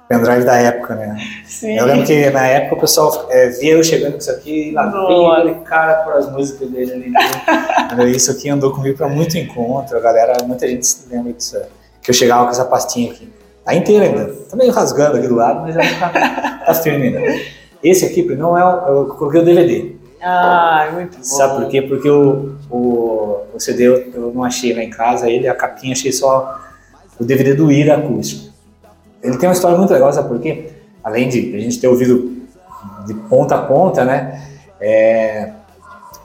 pendrive 0.07 0.45
da 0.45 0.55
época, 0.57 0.95
né? 0.95 1.17
Sim. 1.45 1.75
Eu 1.75 1.85
lembro 1.85 2.05
que 2.05 2.29
na 2.29 2.45
época 2.45 2.75
o 2.75 2.79
pessoal 2.79 3.27
é, 3.31 3.49
via 3.49 3.73
eu 3.73 3.83
chegando 3.83 4.13
com 4.13 4.17
isso 4.19 4.31
aqui 4.31 4.69
e 4.69 4.71
lá 4.71 4.89
aquele 5.37 5.55
cara 5.61 6.03
por 6.03 6.13
as 6.13 6.31
músicas 6.31 6.69
dele 6.69 6.93
ali. 6.93 7.09
Né? 7.09 8.09
isso 8.09 8.29
aqui 8.29 8.49
andou 8.49 8.71
comigo 8.71 8.95
para 8.95 9.09
muito 9.09 9.37
encontro, 9.37 9.97
a 9.97 9.99
galera, 9.99 10.43
muita 10.43 10.67
gente 10.67 10.85
se 10.85 11.07
lembra 11.09 11.33
disso. 11.33 11.59
Que 12.01 12.11
eu 12.11 12.15
chegava 12.15 12.45
com 12.45 12.51
essa 12.51 12.65
pastinha 12.65 13.11
aqui. 13.11 13.27
Tá 13.65 13.73
inteira 13.73 14.05
ainda. 14.05 14.33
Tá 14.49 14.55
meio 14.55 14.71
rasgando 14.71 15.17
aqui 15.17 15.27
do 15.27 15.35
lado, 15.35 15.61
mas 15.61 15.75
já 15.75 15.81
tá, 15.99 16.61
tá 16.65 16.73
firme 16.75 17.07
ainda. 17.07 17.56
Esse 17.83 18.05
aqui 18.05 18.23
não 18.35 18.57
é 18.57 18.63
o. 18.63 18.87
Eu 18.87 19.05
coloquei 19.07 19.41
o 19.41 19.45
DVD. 19.45 19.95
Ah, 20.21 20.89
muito 20.93 21.17
bom. 21.17 21.23
Sabe 21.23 21.61
por 21.61 21.69
quê? 21.69 21.81
Porque 21.81 22.09
o, 22.09 22.55
o, 22.69 23.41
o 23.53 23.59
CD 23.59 23.87
eu, 23.87 23.97
eu 24.13 24.31
não 24.33 24.43
achei 24.43 24.73
lá 24.73 24.83
em 24.83 24.89
casa, 24.89 25.29
ele, 25.29 25.47
a 25.47 25.53
capinha, 25.53 25.93
achei 25.93 26.11
só 26.11 26.59
o 27.19 27.23
DVD 27.23 27.53
do 27.53 27.71
Ira 27.71 27.97
acústico. 27.97 28.51
Ele 29.21 29.37
tem 29.37 29.47
uma 29.47 29.53
história 29.53 29.77
muito 29.77 29.93
legal, 29.93 30.11
sabe 30.11 30.27
por 30.27 30.39
quê? 30.39 30.69
Além 31.03 31.29
de 31.29 31.55
a 31.55 31.59
gente 31.59 31.79
ter 31.79 31.87
ouvido 31.87 32.37
de 33.05 33.13
ponta 33.13 33.55
a 33.55 33.61
ponta, 33.61 34.03
né? 34.03 34.43
É, 34.79 35.51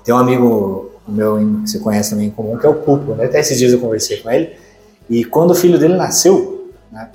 tem 0.04 0.14
um 0.14 0.18
amigo 0.18 0.90
meu 1.06 1.36
que 1.36 1.70
você 1.70 1.78
conhece 1.78 2.10
também 2.10 2.28
em 2.28 2.30
comum, 2.30 2.56
que 2.56 2.66
é 2.66 2.68
o 2.68 2.74
Pupo, 2.74 3.14
né? 3.14 3.24
Até 3.24 3.40
esses 3.40 3.58
dias 3.58 3.72
eu 3.72 3.80
conversei 3.80 4.18
com 4.18 4.30
ele. 4.30 4.56
E 5.08 5.24
quando 5.24 5.50
o 5.50 5.54
filho 5.54 5.78
dele 5.78 5.96
nasceu, 5.96 6.70
né? 6.90 7.10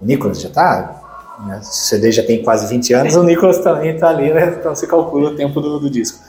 o 0.00 0.04
Nicolas 0.04 0.40
já 0.40 0.48
tá 0.48 1.02
né? 1.44 1.60
O 1.60 1.64
CD 1.64 2.12
já 2.12 2.22
tem 2.22 2.42
quase 2.42 2.66
20 2.66 2.94
anos, 2.94 3.16
o 3.16 3.22
Nicolas 3.22 3.58
também 3.58 3.94
está 3.94 4.08
ali, 4.08 4.32
né? 4.32 4.56
Então 4.58 4.74
você 4.74 4.86
calcula 4.86 5.30
o 5.30 5.36
tempo 5.36 5.60
do, 5.60 5.78
do 5.78 5.90
disco. 5.90 6.24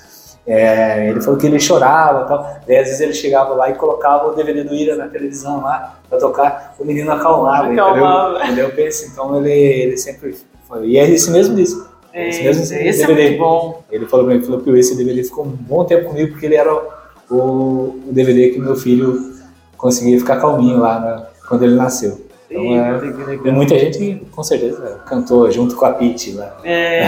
É, 0.47 1.09
ele 1.09 1.19
falou 1.19 1.37
que 1.37 1.45
ele 1.45 1.59
chorava 1.59 2.23
e 2.23 2.27
tal. 2.27 2.61
Daí, 2.65 2.77
às 2.77 2.85
vezes 2.85 3.01
ele 3.01 3.13
chegava 3.13 3.53
lá 3.53 3.69
e 3.69 3.75
colocava 3.75 4.27
o 4.27 4.33
DVD 4.33 4.63
do 4.63 4.73
Ira 4.73 4.95
na 4.95 5.07
televisão 5.07 5.61
lá 5.61 5.99
para 6.09 6.17
tocar, 6.17 6.73
o 6.79 6.85
menino 6.85 7.11
acalmava, 7.11 7.69
acalmava. 7.71 8.45
entendeu? 8.45 8.69
Eu 8.69 8.71
penso, 8.73 9.07
então 9.11 9.37
ele, 9.37 9.51
ele 9.51 9.97
sempre 9.97 10.37
foi. 10.65 10.87
E 10.87 10.97
é 10.97 11.09
esse 11.09 11.29
mesmo 11.31 11.53
disco. 11.53 11.89
É, 12.13 12.29
esse 12.29 12.43
mesmo 12.43 12.63
esse 12.63 13.05
DVD. 13.05 13.21
é 13.21 13.29
muito 13.29 13.39
bom. 13.39 13.83
Ele 13.91 14.05
falou 14.05 14.25
pra 14.25 14.35
mim, 14.35 14.41
falou 14.41 14.61
que 14.61 14.69
esse 14.71 14.95
DVD 14.95 15.21
ficou 15.23 15.45
um 15.45 15.49
bom 15.49 15.83
tempo 15.83 16.05
comigo 16.05 16.31
porque 16.31 16.45
ele 16.45 16.55
era 16.55 16.73
o, 16.73 17.35
o 17.35 18.01
DVD 18.07 18.49
que 18.51 18.59
meu 18.59 18.77
filho 18.77 19.33
conseguia 19.77 20.17
ficar 20.17 20.37
calminho 20.39 20.79
lá 20.79 20.99
né, 20.99 21.25
quando 21.47 21.63
ele 21.63 21.75
nasceu. 21.75 22.25
Então, 22.49 23.45
é, 23.45 23.51
muita 23.51 23.77
gente, 23.77 24.25
com 24.31 24.41
certeza, 24.41 25.01
cantou 25.05 25.51
junto 25.51 25.75
com 25.75 25.85
a 25.85 25.91
Pete 25.93 26.31
lá. 26.31 26.57
É, 26.63 27.03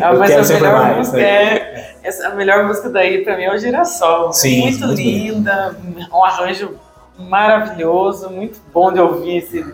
ah, 0.00 0.14
mas 0.14 0.50
a 0.50 0.54
melhor, 0.54 0.78
mais, 0.78 0.96
música 0.98 1.16
né? 1.16 1.56
é, 2.02 2.24
a 2.24 2.34
melhor 2.36 2.64
música 2.66 2.88
daí 2.88 3.24
pra 3.24 3.36
mim 3.36 3.44
é 3.44 3.54
o 3.54 3.58
Girassol. 3.58 4.32
Sim, 4.32 4.62
muito, 4.62 4.86
muito 4.86 5.00
linda, 5.00 5.76
bonito. 5.82 6.14
um 6.14 6.24
arranjo 6.24 6.70
maravilhoso, 7.18 8.30
muito 8.30 8.60
bom 8.72 8.92
de 8.92 9.00
ouvir 9.00 9.38
esse, 9.38 9.64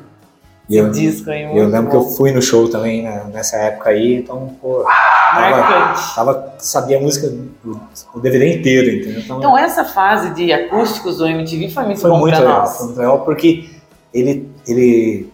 e 0.69 0.77
eu, 0.77 0.91
disco 0.91 1.31
aí. 1.31 1.45
Eu 1.45 1.69
lembro 1.69 1.85
bom. 1.85 1.91
que 1.91 1.97
eu 1.97 2.03
fui 2.03 2.33
no 2.33 2.43
show 2.43 2.69
também 2.69 3.03
né, 3.03 3.25
nessa 3.33 3.57
época 3.57 3.91
aí, 3.91 4.17
então, 4.17 4.57
pô. 4.61 4.83
Marcante. 4.83 6.15
Tava, 6.15 6.35
tava, 6.35 6.55
sabia 6.59 6.99
a 6.99 7.01
música, 7.01 7.33
o, 7.65 7.81
o 8.15 8.21
DVD 8.21 8.59
inteiro, 8.59 8.97
entendeu? 8.97 9.21
Então, 9.21 9.39
então, 9.39 9.59
essa 9.59 9.85
fase 9.85 10.31
de 10.31 10.53
acústicos 10.53 11.19
do 11.19 11.27
MTV 11.27 11.71
foi 11.71 11.85
muito 11.85 12.01
foi 12.01 12.11
bom 12.11 12.19
muito 12.19 12.35
pra 12.35 12.45
legal, 12.45 12.61
nós. 12.61 12.77
Foi 12.77 12.87
muito 12.87 12.99
legal 12.99 13.21
porque 13.21 13.69
ele, 14.13 14.51
ele, 14.67 15.33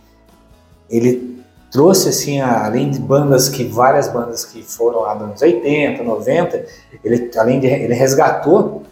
ele 0.91 1.43
trouxe, 1.71 2.09
assim, 2.09 2.41
além 2.41 2.91
de 2.91 2.99
bandas 2.99 3.49
que, 3.49 3.65
várias 3.65 4.09
bandas 4.09 4.45
que 4.45 4.63
foram 4.63 5.01
lá 5.01 5.15
nos 5.15 5.23
anos 5.25 5.43
80, 5.43 6.03
90, 6.03 6.67
ele, 7.03 7.31
além 7.37 7.61
de, 7.61 7.67
ele 7.67 7.95
resgatou 7.95 8.83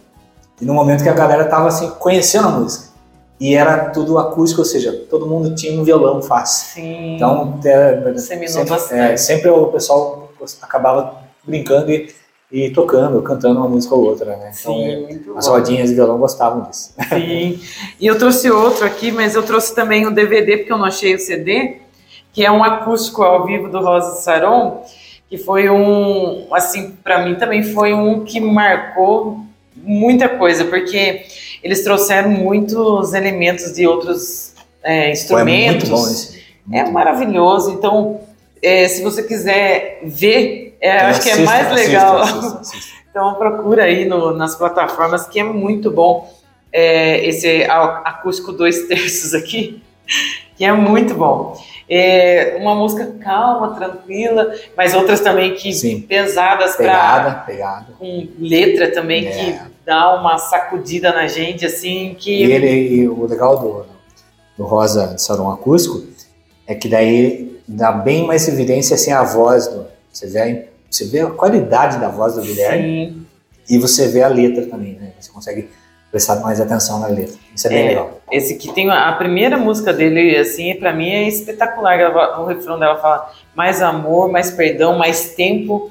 e 0.59 0.65
no 0.65 0.73
momento 0.73 1.03
que 1.03 1.09
a 1.09 1.13
galera 1.13 1.45
tava, 1.45 1.67
assim, 1.67 1.89
conhecendo 1.99 2.47
a 2.47 2.51
música. 2.51 2.91
E 3.39 3.55
era 3.55 3.89
tudo 3.89 4.19
acústico, 4.19 4.61
ou 4.61 4.65
seja, 4.65 4.93
todo 5.09 5.25
mundo 5.25 5.55
tinha 5.55 5.79
um 5.79 5.83
violão 5.83 6.21
fácil. 6.21 6.75
Sim. 6.75 7.15
Então, 7.15 7.59
é, 7.65 8.15
sempre, 8.17 8.45
é, 8.91 9.17
sempre 9.17 9.49
o 9.49 9.65
pessoal 9.67 10.29
acabava 10.61 11.15
brincando 11.43 11.91
e 11.91 12.13
e 12.51 12.69
tocando, 12.69 13.21
cantando 13.21 13.59
uma 13.59 13.69
música 13.69 13.95
ou 13.95 14.03
outra, 14.03 14.35
né? 14.35 14.51
Então, 14.59 14.73
Sim, 14.75 15.21
as 15.37 15.47
rodinhas 15.47 15.89
de 15.89 15.95
violão 15.95 16.17
gostavam 16.17 16.63
disso. 16.63 16.93
Sim. 17.09 17.59
E 17.99 18.05
eu 18.05 18.17
trouxe 18.17 18.51
outro 18.51 18.85
aqui, 18.85 19.11
mas 19.11 19.35
eu 19.35 19.43
trouxe 19.43 19.73
também 19.73 20.05
o 20.05 20.11
DVD, 20.11 20.57
porque 20.57 20.71
eu 20.71 20.77
não 20.77 20.85
achei 20.85 21.15
o 21.15 21.19
CD, 21.19 21.77
que 22.33 22.43
é 22.43 22.51
um 22.51 22.63
acústico 22.63 23.23
ao 23.23 23.45
vivo 23.45 23.69
do 23.69 23.79
Rosa 23.79 24.21
Saron, 24.21 24.83
que 25.29 25.37
foi 25.37 25.69
um, 25.69 26.47
assim, 26.51 26.91
para 27.01 27.25
mim 27.25 27.35
também 27.35 27.63
foi 27.63 27.93
um 27.93 28.25
que 28.25 28.41
marcou 28.41 29.39
muita 29.75 30.27
coisa, 30.27 30.65
porque 30.65 31.23
eles 31.63 31.83
trouxeram 31.83 32.29
muitos 32.29 33.13
elementos 33.13 33.73
de 33.73 33.87
outros 33.87 34.53
é, 34.83 35.11
instrumentos. 35.11 35.87
Foi 35.87 35.97
muito 35.97 36.03
bom 36.03 36.11
esse. 36.11 36.41
Muito 36.65 36.89
é 36.89 36.91
maravilhoso. 36.91 37.71
Então, 37.71 38.19
é, 38.61 38.87
se 38.89 39.01
você 39.01 39.23
quiser 39.23 40.01
ver 40.03 40.70
é, 40.81 40.95
então, 40.95 41.07
acho 41.09 41.21
que 41.21 41.29
é 41.29 41.37
mais 41.37 41.71
legal. 41.73 42.17
Assista, 42.17 42.59
assista, 42.59 43.01
então 43.11 43.35
procura 43.35 43.83
aí 43.83 44.05
no, 44.05 44.35
nas 44.35 44.55
plataformas 44.55 45.27
que 45.27 45.39
é 45.39 45.43
muito 45.43 45.91
bom 45.91 46.33
é, 46.73 47.23
esse 47.27 47.63
acústico 47.63 48.51
dois 48.51 48.87
terços 48.89 49.35
aqui, 49.35 49.81
que 50.57 50.65
é 50.65 50.71
muito 50.73 51.13
bom. 51.13 51.55
É 51.87 52.57
uma 52.59 52.73
música 52.73 53.05
calma, 53.21 53.75
tranquila, 53.75 54.53
mas 54.77 54.93
outras 54.93 55.19
também 55.19 55.53
que 55.53 55.73
Sim. 55.73 56.01
pesadas 56.01 56.77
pegada, 56.77 57.43
pegada. 57.45 57.87
com 57.99 58.29
letra 58.39 58.89
também 58.91 59.27
é. 59.27 59.31
que 59.31 59.59
dá 59.85 60.15
uma 60.15 60.37
sacudida 60.37 61.11
na 61.11 61.27
gente 61.27 61.65
assim 61.65 62.15
que 62.17 62.45
e 62.45 62.51
ele 62.51 62.95
e 62.95 63.09
o 63.09 63.25
legal 63.25 63.59
do, 63.59 63.85
do 64.57 64.63
Rosa 64.63 65.07
de 65.07 65.21
Salão 65.21 65.51
Acústico 65.51 66.01
é 66.65 66.73
que 66.73 66.87
daí 66.87 67.59
dá 67.67 67.91
bem 67.91 68.25
mais 68.25 68.47
evidência 68.47 68.95
assim 68.95 69.11
a 69.11 69.23
voz 69.23 69.67
do 69.67 69.85
você 70.11 70.27
vê 70.27 70.70
você 70.91 71.05
vê 71.05 71.21
a 71.21 71.27
qualidade 71.27 71.97
da 71.99 72.09
voz 72.09 72.35
do 72.35 72.41
Guilherme 72.41 73.25
Sim. 73.65 73.75
e 73.75 73.79
você 73.79 74.09
vê 74.09 74.21
a 74.21 74.27
letra 74.27 74.65
também, 74.67 74.95
né? 74.95 75.13
Você 75.17 75.31
consegue 75.31 75.69
prestar 76.11 76.35
mais 76.41 76.59
atenção 76.59 76.99
na 76.99 77.07
letra. 77.07 77.39
Isso 77.55 77.67
é 77.67 77.69
bem 77.69 77.85
é, 77.85 77.87
legal. 77.87 78.19
Esse 78.29 78.55
que 78.57 78.73
tem 78.73 78.89
a 78.91 79.13
primeira 79.13 79.57
música 79.57 79.93
dele, 79.93 80.35
assim, 80.35 80.75
para 80.75 80.91
mim 80.91 81.09
é 81.09 81.27
espetacular. 81.27 82.41
O 82.41 82.45
refrão 82.45 82.77
dela 82.77 82.97
fala 82.97 83.31
mais 83.55 83.81
amor, 83.81 84.29
mais 84.29 84.51
perdão, 84.51 84.97
mais 84.97 85.33
tempo, 85.33 85.89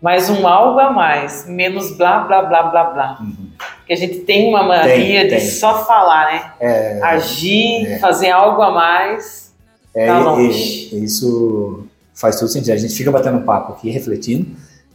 mais 0.00 0.30
um 0.30 0.48
algo 0.48 0.80
a 0.80 0.90
mais, 0.90 1.46
menos 1.46 1.94
blá 1.96 2.20
blá 2.20 2.42
blá 2.42 2.62
blá 2.62 2.84
blá. 2.84 3.18
Uhum. 3.20 3.50
Que 3.86 3.92
a 3.92 3.96
gente 3.96 4.20
tem 4.20 4.48
uma 4.48 4.62
mania 4.62 5.20
tem, 5.20 5.28
de 5.28 5.36
tem. 5.36 5.40
só 5.40 5.84
falar, 5.84 6.32
né? 6.32 6.52
É, 6.58 7.00
Agir, 7.02 7.92
é. 7.92 7.98
fazer 7.98 8.30
algo 8.30 8.62
a 8.62 8.70
mais. 8.70 9.52
É, 9.94 10.06
tá 10.06 10.18
longe. 10.18 10.88
Isso 11.04 11.86
faz 12.18 12.38
todo 12.38 12.48
sentido. 12.48 12.72
A 12.72 12.76
gente 12.76 12.94
fica 12.94 13.10
batendo 13.12 13.40
papo 13.44 13.72
aqui, 13.72 13.90
refletindo, 13.90 14.46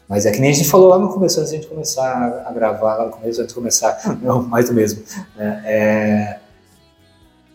mas 0.10 0.26
é 0.26 0.32
que 0.32 0.40
nem 0.40 0.52
a 0.52 0.54
gente 0.54 0.70
falou 0.70 0.90
lá 0.90 1.00
no 1.00 1.08
começo, 1.10 1.40
antes 1.40 1.52
de 1.52 1.58
a 1.58 1.62
gente 1.62 1.70
começar 1.70 2.44
a 2.46 2.52
gravar, 2.52 2.98
lá 2.98 3.06
no 3.06 3.12
começo, 3.12 3.40
antes 3.40 3.54
de 3.54 3.56
começar, 3.56 3.98
não, 4.22 4.44
mais 4.44 4.70
do 4.70 4.76
mesmo. 4.76 5.02
Né? 5.38 5.62
É, 5.66 6.40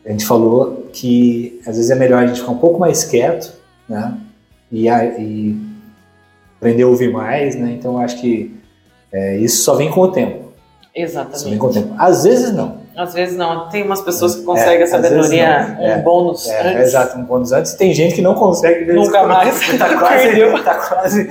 a 0.06 0.10
gente 0.10 0.24
falou 0.24 0.88
que 0.90 1.60
às 1.66 1.76
vezes 1.76 1.90
é 1.90 1.94
melhor 1.94 2.22
a 2.22 2.26
gente 2.26 2.40
ficar 2.40 2.52
um 2.52 2.58
pouco 2.58 2.80
mais 2.80 3.04
quieto, 3.04 3.52
né? 3.86 4.18
E, 4.72 4.88
a, 4.88 5.04
e 5.04 5.54
aprender 6.56 6.84
a 6.84 6.88
ouvir 6.88 7.12
mais, 7.12 7.54
né? 7.54 7.72
Então 7.78 7.98
acho 7.98 8.18
que 8.20 8.58
é, 9.12 9.36
isso 9.36 9.62
só 9.62 9.74
vem 9.74 9.90
com 9.90 10.00
o 10.00 10.08
tempo. 10.10 10.52
Exatamente. 10.94 11.40
Só 11.40 11.48
vem 11.50 11.58
com 11.58 11.66
o 11.66 11.72
tempo. 11.72 11.94
Às 11.98 12.24
vezes 12.24 12.54
não. 12.54 12.78
Às 12.98 13.14
vezes 13.14 13.36
não. 13.36 13.68
Tem 13.68 13.84
umas 13.84 14.00
pessoas 14.00 14.34
que 14.34 14.42
conseguem 14.42 14.80
é, 14.80 14.82
a 14.82 14.86
sabedoria, 14.88 15.76
um 15.78 15.86
é, 15.86 15.98
bônus 16.02 16.48
é, 16.48 16.68
antes. 16.68 16.88
Exato, 16.88 17.16
um 17.16 17.22
bônus 17.22 17.52
antes. 17.52 17.74
Tem 17.74 17.94
gente 17.94 18.16
que 18.16 18.20
não 18.20 18.34
consegue. 18.34 18.92
Nunca 18.92 19.24
mais. 19.24 19.56
Tá 19.78 19.96
quase, 19.96 20.64
tá 20.64 20.74
quase 20.88 21.28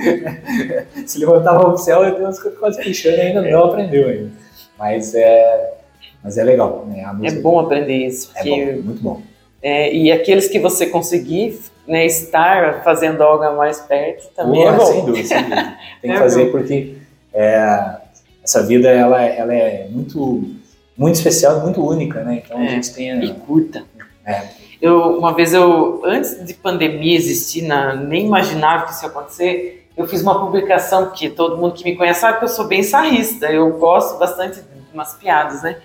se 1.04 1.18
levantava 1.18 1.68
o 1.68 1.76
céu 1.76 2.08
e 2.08 2.12
Deus 2.12 2.38
quase 2.58 2.80
pichando 2.80 3.18
e 3.18 3.20
ainda 3.20 3.42
não 3.42 3.64
aprendeu 3.64 4.08
ainda. 4.08 4.30
Mas 4.78 5.14
é, 5.14 5.74
mas 6.24 6.38
é 6.38 6.44
legal. 6.44 6.86
Né? 6.88 7.04
é 7.24 7.32
bom 7.32 7.60
aprender 7.60 8.06
isso. 8.06 8.30
É 8.34 8.44
bom, 8.44 8.82
muito 8.82 9.02
bom. 9.02 9.20
É, 9.60 9.92
e 9.92 10.10
aqueles 10.10 10.48
que 10.48 10.58
você 10.58 10.86
conseguir 10.86 11.60
né, 11.86 12.06
estar 12.06 12.82
fazendo 12.82 13.22
algo 13.22 13.58
mais 13.58 13.78
perto 13.78 14.26
também 14.34 14.62
Boa, 14.62 14.72
é 14.72 14.76
bom. 14.76 14.86
Sem 14.86 15.04
dúvida, 15.04 15.28
sem 15.28 15.42
dúvida. 15.42 15.76
Tem 16.00 16.10
que 16.10 16.16
é 16.16 16.20
fazer 16.20 16.44
bom. 16.46 16.50
porque 16.52 16.94
é, 17.34 17.96
essa 18.42 18.62
vida 18.62 18.88
ela, 18.88 19.22
ela 19.22 19.52
é 19.52 19.86
muito 19.90 20.56
muito 20.98 21.14
especial, 21.14 21.60
muito 21.60 21.80
única, 21.86 22.22
né? 22.24 22.42
Então 22.44 22.60
é, 22.60 22.66
a 22.66 22.70
gente 22.70 22.92
tem 22.92 23.12
a... 23.12 23.24
e 23.24 23.32
curta. 23.32 23.84
É. 24.26 24.42
Eu 24.82 25.16
uma 25.16 25.32
vez 25.32 25.54
eu 25.54 26.02
antes 26.04 26.44
de 26.44 26.52
pandemia 26.54 27.16
existir, 27.16 27.62
na, 27.62 27.94
nem 27.94 28.26
imaginava 28.26 28.84
que 28.84 28.92
isso 28.92 29.04
ia 29.04 29.08
acontecer. 29.08 29.86
Eu 29.96 30.06
fiz 30.06 30.20
uma 30.22 30.38
publicação 30.38 31.10
que 31.10 31.30
todo 31.30 31.56
mundo 31.56 31.74
que 31.74 31.84
me 31.84 31.96
conhece 31.96 32.20
sabe 32.20 32.38
que 32.38 32.44
eu 32.44 32.48
sou 32.48 32.66
bem 32.66 32.82
sarrista. 32.82 33.46
Eu 33.46 33.78
gosto 33.78 34.18
bastante 34.18 34.56
de 34.60 34.92
umas 34.92 35.14
piadas, 35.14 35.62
né? 35.62 35.76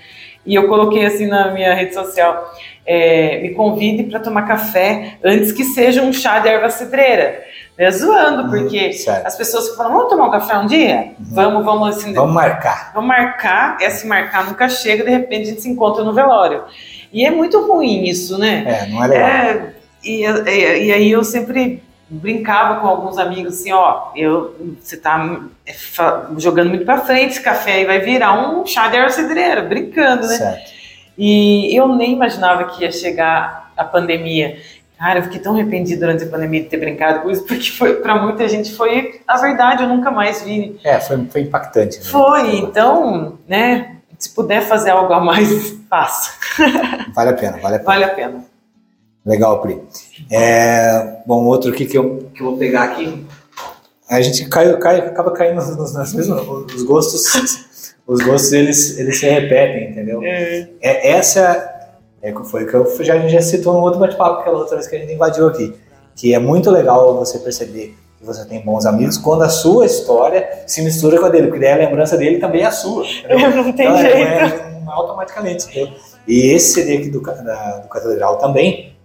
E 0.45 0.55
eu 0.55 0.68
coloquei 0.68 1.05
assim 1.05 1.28
na 1.28 1.51
minha 1.51 1.74
rede 1.74 1.93
social: 1.93 2.51
é, 2.86 3.39
me 3.41 3.51
convide 3.51 4.03
para 4.03 4.20
tomar 4.20 4.43
café 4.43 5.18
antes 5.24 5.51
que 5.51 5.64
seja 5.64 6.01
um 6.01 6.11
chá 6.11 6.39
de 6.39 6.49
erva 6.49 6.70
cidreira. 6.70 7.43
É 7.76 7.89
zoando, 7.89 8.43
uhum, 8.43 8.49
porque 8.49 8.91
as 9.26 9.36
pessoas 9.36 9.76
falam, 9.76 9.93
vamos 9.93 10.09
tomar 10.09 10.28
um 10.28 10.32
café 10.32 10.57
um 10.57 10.67
dia? 10.67 11.13
Uhum. 11.17 11.26
Vamos, 11.32 11.65
vamos 11.65 11.97
assim. 11.97 12.13
Vamos 12.13 12.34
marcar. 12.34 12.91
Vamos 12.93 13.07
marcar, 13.07 13.78
esse 13.82 14.05
marcar 14.05 14.45
nunca 14.45 14.69
chega, 14.69 15.03
de 15.03 15.09
repente 15.09 15.41
a 15.41 15.45
gente 15.45 15.61
se 15.61 15.69
encontra 15.69 16.03
no 16.03 16.13
velório. 16.13 16.63
E 17.11 17.26
é 17.26 17.32
muito 17.32 17.65
ruim 17.65 18.03
isso, 18.03 18.38
né? 18.38 18.63
É, 18.67 18.86
não 18.88 19.03
é 19.03 19.07
legal. 19.07 19.28
É, 19.28 19.74
e, 20.03 20.24
e, 20.24 20.86
e 20.86 20.91
aí 20.91 21.11
eu 21.11 21.24
sempre 21.24 21.82
brincava 22.07 22.80
com 22.80 22.88
alguns 22.88 23.17
amigos 23.17 23.59
assim, 23.59 23.71
ó, 23.71 24.11
eu, 24.15 24.55
você 24.80 24.95
tá 24.95 25.39
é, 25.65 25.74
jogando 26.38 26.69
muito 26.69 26.86
para 26.86 27.01
frente 27.01 27.32
esse 27.32 27.41
café 27.41 27.74
aí 27.74 27.86
vai 27.86 27.99
virar 27.99 28.34
um 28.34 28.65
chá 28.67 28.88
de 28.88 29.09
cidreira, 29.11 29.63
brincando, 29.63 30.28
né? 30.28 30.38
Certo. 30.38 30.71
E 31.17 31.76
eu 31.76 31.88
nem 31.88 32.13
imaginava 32.13 32.65
que 32.65 32.84
ia 32.84 32.91
chegar 32.91 33.71
a 33.76 33.84
pandemia. 33.84 34.57
Cara, 34.98 35.20
eu 35.20 35.24
fiquei 35.24 35.39
tão 35.39 35.54
arrependido 35.54 36.02
durante 36.02 36.24
a 36.24 36.28
pandemia 36.28 36.64
de 36.64 36.70
ter 36.70 36.78
brincado 36.78 37.22
com 37.22 37.32
isso, 37.32 37.44
porque 37.44 37.72
foi 37.72 37.96
para 37.96 38.22
muita 38.22 38.48
gente 38.48 38.74
foi 38.74 39.22
a 39.28 39.38
verdade, 39.38 39.84
eu 39.84 39.89
nunca 39.89 40.10
mais 40.12 40.41
vi. 40.44 40.80
É, 40.84 41.00
foi, 41.00 41.26
foi 41.26 41.41
impactante. 41.41 41.98
Né? 41.98 42.06
Foi, 42.06 42.56
então, 42.58 43.38
né, 43.48 43.98
se 44.18 44.30
puder 44.30 44.62
fazer 44.62 44.91
algo 44.91 45.12
a 45.14 45.20
mais, 45.20 45.76
faça. 45.89 46.32
Vale 47.14 47.32
a 47.32 47.34
pena, 47.34 47.58
vale 47.58 47.76
a 47.76 47.80
pena. 47.80 47.84
Vale 47.86 48.04
a 48.06 48.10
pena. 48.10 48.46
Legal, 49.26 49.62
Pri. 49.62 49.82
É, 50.30 51.18
bom, 51.26 51.46
outro 51.46 51.72
aqui 51.72 51.86
que 51.86 51.98
eu, 51.98 52.30
que 52.34 52.41
eu 52.41 52.48
vou 52.48 52.58
pegar 52.58 52.84
aqui. 52.84 53.26
A 54.10 54.22
gente 54.22 54.48
cai, 54.50 54.78
cai, 54.78 55.00
acaba 55.00 55.32
caindo 55.32 55.56
nos, 55.56 55.94
nas 55.94 56.14
mesmas, 56.14 56.41
os 56.74 56.84
gostos, 56.84 57.66
os 58.06 58.22
gostos 58.22 58.52
eles, 58.52 59.00
eles 59.00 59.20
se 59.20 59.28
repetem, 59.28 59.91
entendeu? 59.91 60.22
É. 60.24 60.68
É, 60.82 61.12
essa 61.12 61.72
é, 62.24 62.34
foi 62.45 62.65
que 62.65 62.74
eu 62.74 63.03
já, 63.03 63.28
já 63.28 63.41
citou 63.41 63.74
no 63.74 63.82
outro 63.82 63.99
bate-papo, 63.99 64.39
aquela 64.39 64.57
outra 64.57 64.78
vez 64.78 64.88
que 64.88 64.95
a 64.95 64.99
gente 64.99 65.11
invadiu 65.11 65.45
aqui, 65.45 65.76
que 66.15 66.34
é 66.34 66.39
muito 66.39 66.71
legal 66.71 67.17
você 67.17 67.38
perceber 67.38 67.97
que 68.17 68.26
você 68.26 68.45
tem 68.45 68.61
bons 68.61 68.86
amigos 68.86 69.17
quando 69.17 69.43
a 69.43 69.49
sua 69.49 69.86
história 69.86 70.63
se 70.65 70.82
mistura 70.82 71.19
com 71.19 71.26
a 71.26 71.30
dele, 71.30 71.47
porque 71.47 71.59
daí 71.59 71.74
a 71.74 71.76
lembrança 71.76 72.17
dele 72.17 72.38
também 72.38 72.61
é 72.61 72.67
a 72.67 72.71
sua. 72.71 73.05
Entendeu? 73.05 73.63
Não 73.63 73.74
tem 73.74 73.88
então, 73.88 73.97
é, 73.97 74.01
jeito. 74.01 74.15
É, 74.15 74.45
é, 74.45 74.84
automaticamente. 74.88 75.65
Entendeu? 75.65 75.93
E 76.26 76.53
esse 76.53 76.76
CD 76.76 76.97
aqui 76.97 77.09
do, 77.09 77.19
da, 77.19 77.80
do 77.80 77.89
Catedral 77.89 78.38
também, 78.38 78.95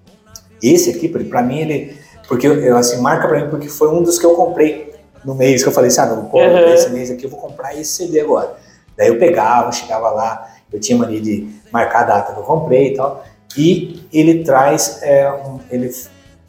esse 0.62 0.90
aqui, 0.90 1.08
para 1.08 1.42
mim, 1.42 1.58
ele. 1.58 1.98
Porque 2.28 2.46
eu, 2.46 2.76
assim, 2.76 3.00
marca 3.00 3.26
para 3.26 3.40
mim 3.40 3.50
porque 3.50 3.68
foi 3.68 3.88
um 3.88 4.02
dos 4.02 4.18
que 4.18 4.26
eu 4.26 4.34
comprei 4.34 4.94
no 5.24 5.34
mês, 5.34 5.62
que 5.62 5.68
eu 5.68 5.72
falei 5.72 5.88
assim, 5.88 6.00
ah, 6.02 6.06
não, 6.06 6.26
pô, 6.26 6.38
uhum. 6.38 6.72
esse 6.72 6.90
mês 6.90 7.10
aqui 7.10 7.24
eu 7.24 7.30
vou 7.30 7.40
comprar 7.40 7.74
esse 7.74 7.90
CD 7.90 8.20
agora. 8.20 8.54
Daí 8.96 9.08
eu 9.08 9.18
pegava, 9.18 9.72
chegava 9.72 10.10
lá, 10.10 10.57
eu 10.72 10.80
tinha 10.80 10.98
mania 10.98 11.20
de 11.20 11.48
marcar 11.72 12.00
a 12.00 12.04
data 12.04 12.32
que 12.32 12.40
eu 12.40 12.44
comprei 12.44 12.92
e 12.92 12.96
tal. 12.96 13.24
E 13.56 14.02
ele 14.12 14.44
traz, 14.44 15.00
é, 15.02 15.30
um, 15.30 15.58
ele, 15.70 15.90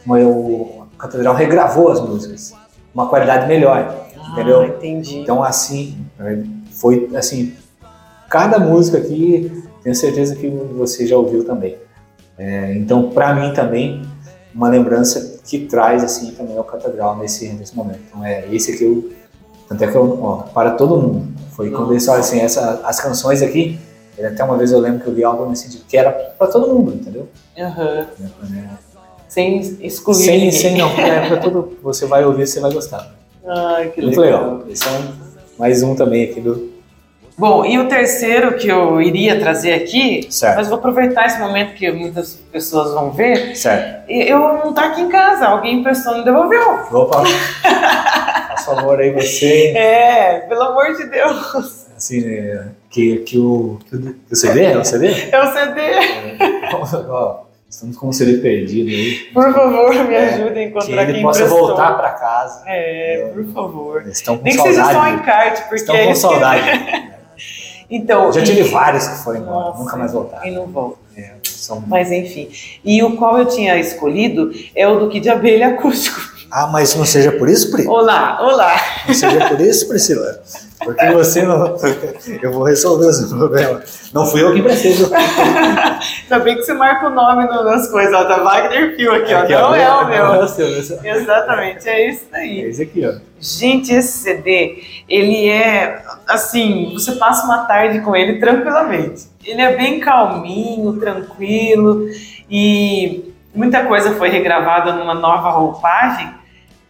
uma, 0.05 0.20
o 0.20 0.88
Catedral 0.97 1.34
regravou 1.34 1.89
as 1.89 2.01
músicas, 2.01 2.53
uma 2.93 3.07
qualidade 3.07 3.47
melhor, 3.47 4.07
ah, 4.17 4.32
entendeu? 4.32 4.63
entendi. 4.63 5.20
Então 5.20 5.43
assim, 5.43 5.97
foi 6.72 7.09
assim, 7.15 7.53
cada 8.30 8.59
música 8.59 8.97
aqui, 8.97 9.63
tenho 9.82 9.95
certeza 9.95 10.36
que 10.36 10.47
você 10.47 11.07
já 11.07 11.17
ouviu 11.17 11.45
também. 11.45 11.78
É, 12.38 12.74
então, 12.76 13.09
para 13.09 13.34
mim 13.34 13.53
também, 13.53 14.01
uma 14.53 14.70
lembrança 14.70 15.39
que 15.45 15.65
traz 15.65 16.03
assim 16.03 16.32
também 16.32 16.57
ao 16.57 16.63
Catedral 16.63 17.17
nesse, 17.17 17.49
nesse 17.49 17.76
momento. 17.76 17.99
Então, 18.07 18.24
é 18.24 18.45
esse 18.53 18.72
aqui 18.72 18.84
eu, 18.84 19.09
tanto 19.67 19.84
é 19.84 19.88
que 19.88 19.95
eu, 19.95 20.24
ó, 20.24 20.38
para 20.43 20.72
todo 20.72 20.97
mundo. 20.97 21.28
Foi 21.51 21.70
quando 21.70 21.91
eles 21.91 22.05
falaram 22.05 22.24
assim, 22.24 22.39
essa, 22.39 22.82
as 22.86 22.99
canções 23.01 23.41
aqui, 23.41 23.80
até 24.26 24.43
uma 24.43 24.57
vez 24.57 24.72
eu 24.72 24.80
lembro 24.80 25.01
que 25.01 25.07
eu 25.07 25.13
vi 25.13 25.24
algo 25.24 25.47
nesse 25.47 25.63
sentido, 25.63 25.86
que 25.88 25.97
era 25.97 26.11
para 26.11 26.47
todo 26.47 26.74
mundo, 26.74 26.93
entendeu? 26.93 27.28
Uhum. 27.57 27.84
É, 27.84 28.05
sem 29.28 29.59
excluir 29.82 30.15
sem. 30.15 30.51
Sem, 30.51 30.78
não, 30.78 30.89
é 30.89 31.28
para 31.28 31.38
todo, 31.38 31.78
você 31.84 32.05
vai 32.05 32.24
ouvir, 32.26 32.47
você 32.47 32.59
vai 32.59 32.72
gostar. 32.72 33.15
Ai, 33.45 33.89
que 33.89 34.01
Muito 34.01 34.20
legal. 34.20 34.41
legal. 34.41 34.63
Esse 34.70 34.88
é 34.88 34.91
um, 34.91 35.13
mais 35.57 35.84
um 35.84 35.95
também 35.95 36.24
aqui 36.26 36.41
do, 36.41 36.70
Bom, 37.39 37.63
e 37.65 37.80
o 37.80 37.88
terceiro 37.88 38.57
que 38.57 38.67
eu 38.67 39.01
iria 39.01 39.39
trazer 39.39 39.72
aqui, 39.72 40.28
certo. 40.30 40.57
mas 40.57 40.67
vou 40.67 40.78
aproveitar 40.78 41.26
esse 41.26 41.39
momento 41.39 41.74
que 41.74 41.89
muitas 41.89 42.34
pessoas 42.34 42.93
vão 42.93 43.11
ver. 43.11 43.55
Certo. 43.55 44.11
Eu 44.11 44.39
não 44.57 44.74
tá 44.74 44.88
aqui 44.88 44.99
em 44.99 45.07
casa, 45.07 45.45
alguém 45.45 45.80
emprestou 45.80 46.17
não 46.17 46.26
devolveu. 46.26 46.82
Opa! 46.91 47.24
Faz 47.63 48.65
favor 48.65 48.99
aí 48.99 49.13
você. 49.13 49.70
É, 49.70 50.39
pelo 50.49 50.63
amor 50.63 50.93
de 50.97 51.05
Deus. 51.05 51.88
Assim, 51.95 52.28
é, 52.28 52.65
que, 52.90 53.18
que, 53.20 53.38
o, 53.38 53.80
que 53.88 54.34
o 54.34 54.36
CD 54.36 54.64
é 54.64 54.78
o 54.78 54.86
CD? 54.86 55.08
É 55.32 55.44
o 55.44 55.54
CD. 55.54 55.82
É, 55.82 56.70
ó, 57.10 57.44
estamos 57.70 57.98
com 57.98 58.08
um 58.08 58.14
CD 58.14 58.38
perdido 58.40 58.90
aí. 58.90 59.16
Por 59.34 59.54
favor, 59.54 59.94
me 59.94 60.14
é, 60.14 60.34
ajude 60.34 60.60
a 60.60 60.64
encontrar 60.64 61.06
que 61.06 61.12
ele 61.12 61.22
possa 61.22 61.44
emprestou. 61.44 61.68
voltar 61.68 61.98
para 61.98 62.10
casa. 62.12 62.64
É, 62.66 63.32
por 63.34 63.46
favor. 63.54 64.08
Estão 64.08 64.38
com 64.38 64.44
Nem 64.44 64.54
saudade. 64.54 64.76
Nem 64.78 64.86
que 64.86 64.92
seja 64.92 65.00
só 65.00 65.08
encarte, 65.10 65.62
porque... 65.62 65.76
Estão 65.76 66.06
com 66.06 66.16
saudade. 66.16 67.10
Então, 67.92 68.32
já 68.32 68.44
tive 68.44 68.62
e... 68.62 68.64
vários 68.66 69.08
que 69.08 69.24
foram 69.24 69.40
embora, 69.40 69.66
Nossa, 69.66 69.80
nunca 69.80 69.98
mais 69.98 70.14
voltaram. 70.14 70.46
E 70.46 70.52
não 70.52 70.68
voltam. 70.68 71.00
É, 71.18 71.34
são... 71.44 71.84
Mas 71.88 72.12
enfim. 72.12 72.48
E 72.86 73.02
o 73.02 73.18
qual 73.18 73.40
eu 73.40 73.48
tinha 73.48 73.78
escolhido 73.80 74.52
é 74.76 74.88
o 74.88 75.00
do 75.00 75.10
Kid 75.10 75.28
Abelha 75.28 75.70
Acústico. 75.70 76.20
Ah, 76.52 76.68
mas 76.68 76.94
não 76.96 77.04
seja 77.04 77.32
por 77.32 77.50
isso, 77.50 77.72
Pri? 77.72 77.88
Olá, 77.88 78.40
olá. 78.42 78.76
Não 79.08 79.14
seja 79.16 79.50
por 79.50 79.60
isso, 79.60 79.88
Priscila. 79.90 80.40
Porque 80.84 81.06
você 81.12 81.44
não. 81.44 81.76
Eu 82.42 82.54
vou 82.54 82.64
resolver 82.64 83.08
o 83.08 83.14
seu 83.14 83.38
problema. 83.38 83.82
Não 84.14 84.26
fui 84.26 84.42
eu 84.42 84.54
que 84.54 84.62
preciso. 84.62 85.12
Ainda 85.14 86.40
bem 86.44 86.56
que 86.56 86.64
você 86.64 86.74
marca 86.74 87.08
o 87.08 87.10
nome 87.10 87.46
nas 87.46 87.90
coisas, 87.90 88.14
ó. 88.14 88.24
Tá 88.24 88.38
Wagner 88.38 88.96
Pio 88.96 89.14
aqui, 89.14 89.34
ó. 89.34 89.40
Aqui, 89.40 89.54
não 89.54 89.72
ó, 89.72 89.76
é 89.76 89.90
o 89.90 90.08
meu. 90.08 90.26
É 90.26 90.44
o 90.44 90.48
seu, 90.48 90.68
Exatamente, 91.04 91.88
é 91.88 92.10
isso 92.10 92.26
aí. 92.32 92.62
É 92.62 92.70
esse 92.70 92.82
aqui, 92.84 93.06
ó. 93.06 93.20
Gente, 93.40 93.94
esse 93.94 94.20
CD, 94.20 94.84
ele 95.08 95.48
é 95.50 96.02
assim, 96.28 96.92
você 96.94 97.14
passa 97.14 97.46
uma 97.46 97.66
tarde 97.66 98.02
com 98.02 98.16
ele 98.16 98.40
tranquilamente. 98.40 99.28
Ele 99.46 99.62
é 99.62 99.76
bem 99.76 100.00
calminho, 100.00 101.00
tranquilo 101.00 102.06
e 102.50 103.34
muita 103.54 103.86
coisa 103.86 104.16
foi 104.16 104.30
regravada 104.30 104.94
numa 104.94 105.14
nova 105.14 105.50
roupagem 105.50 106.39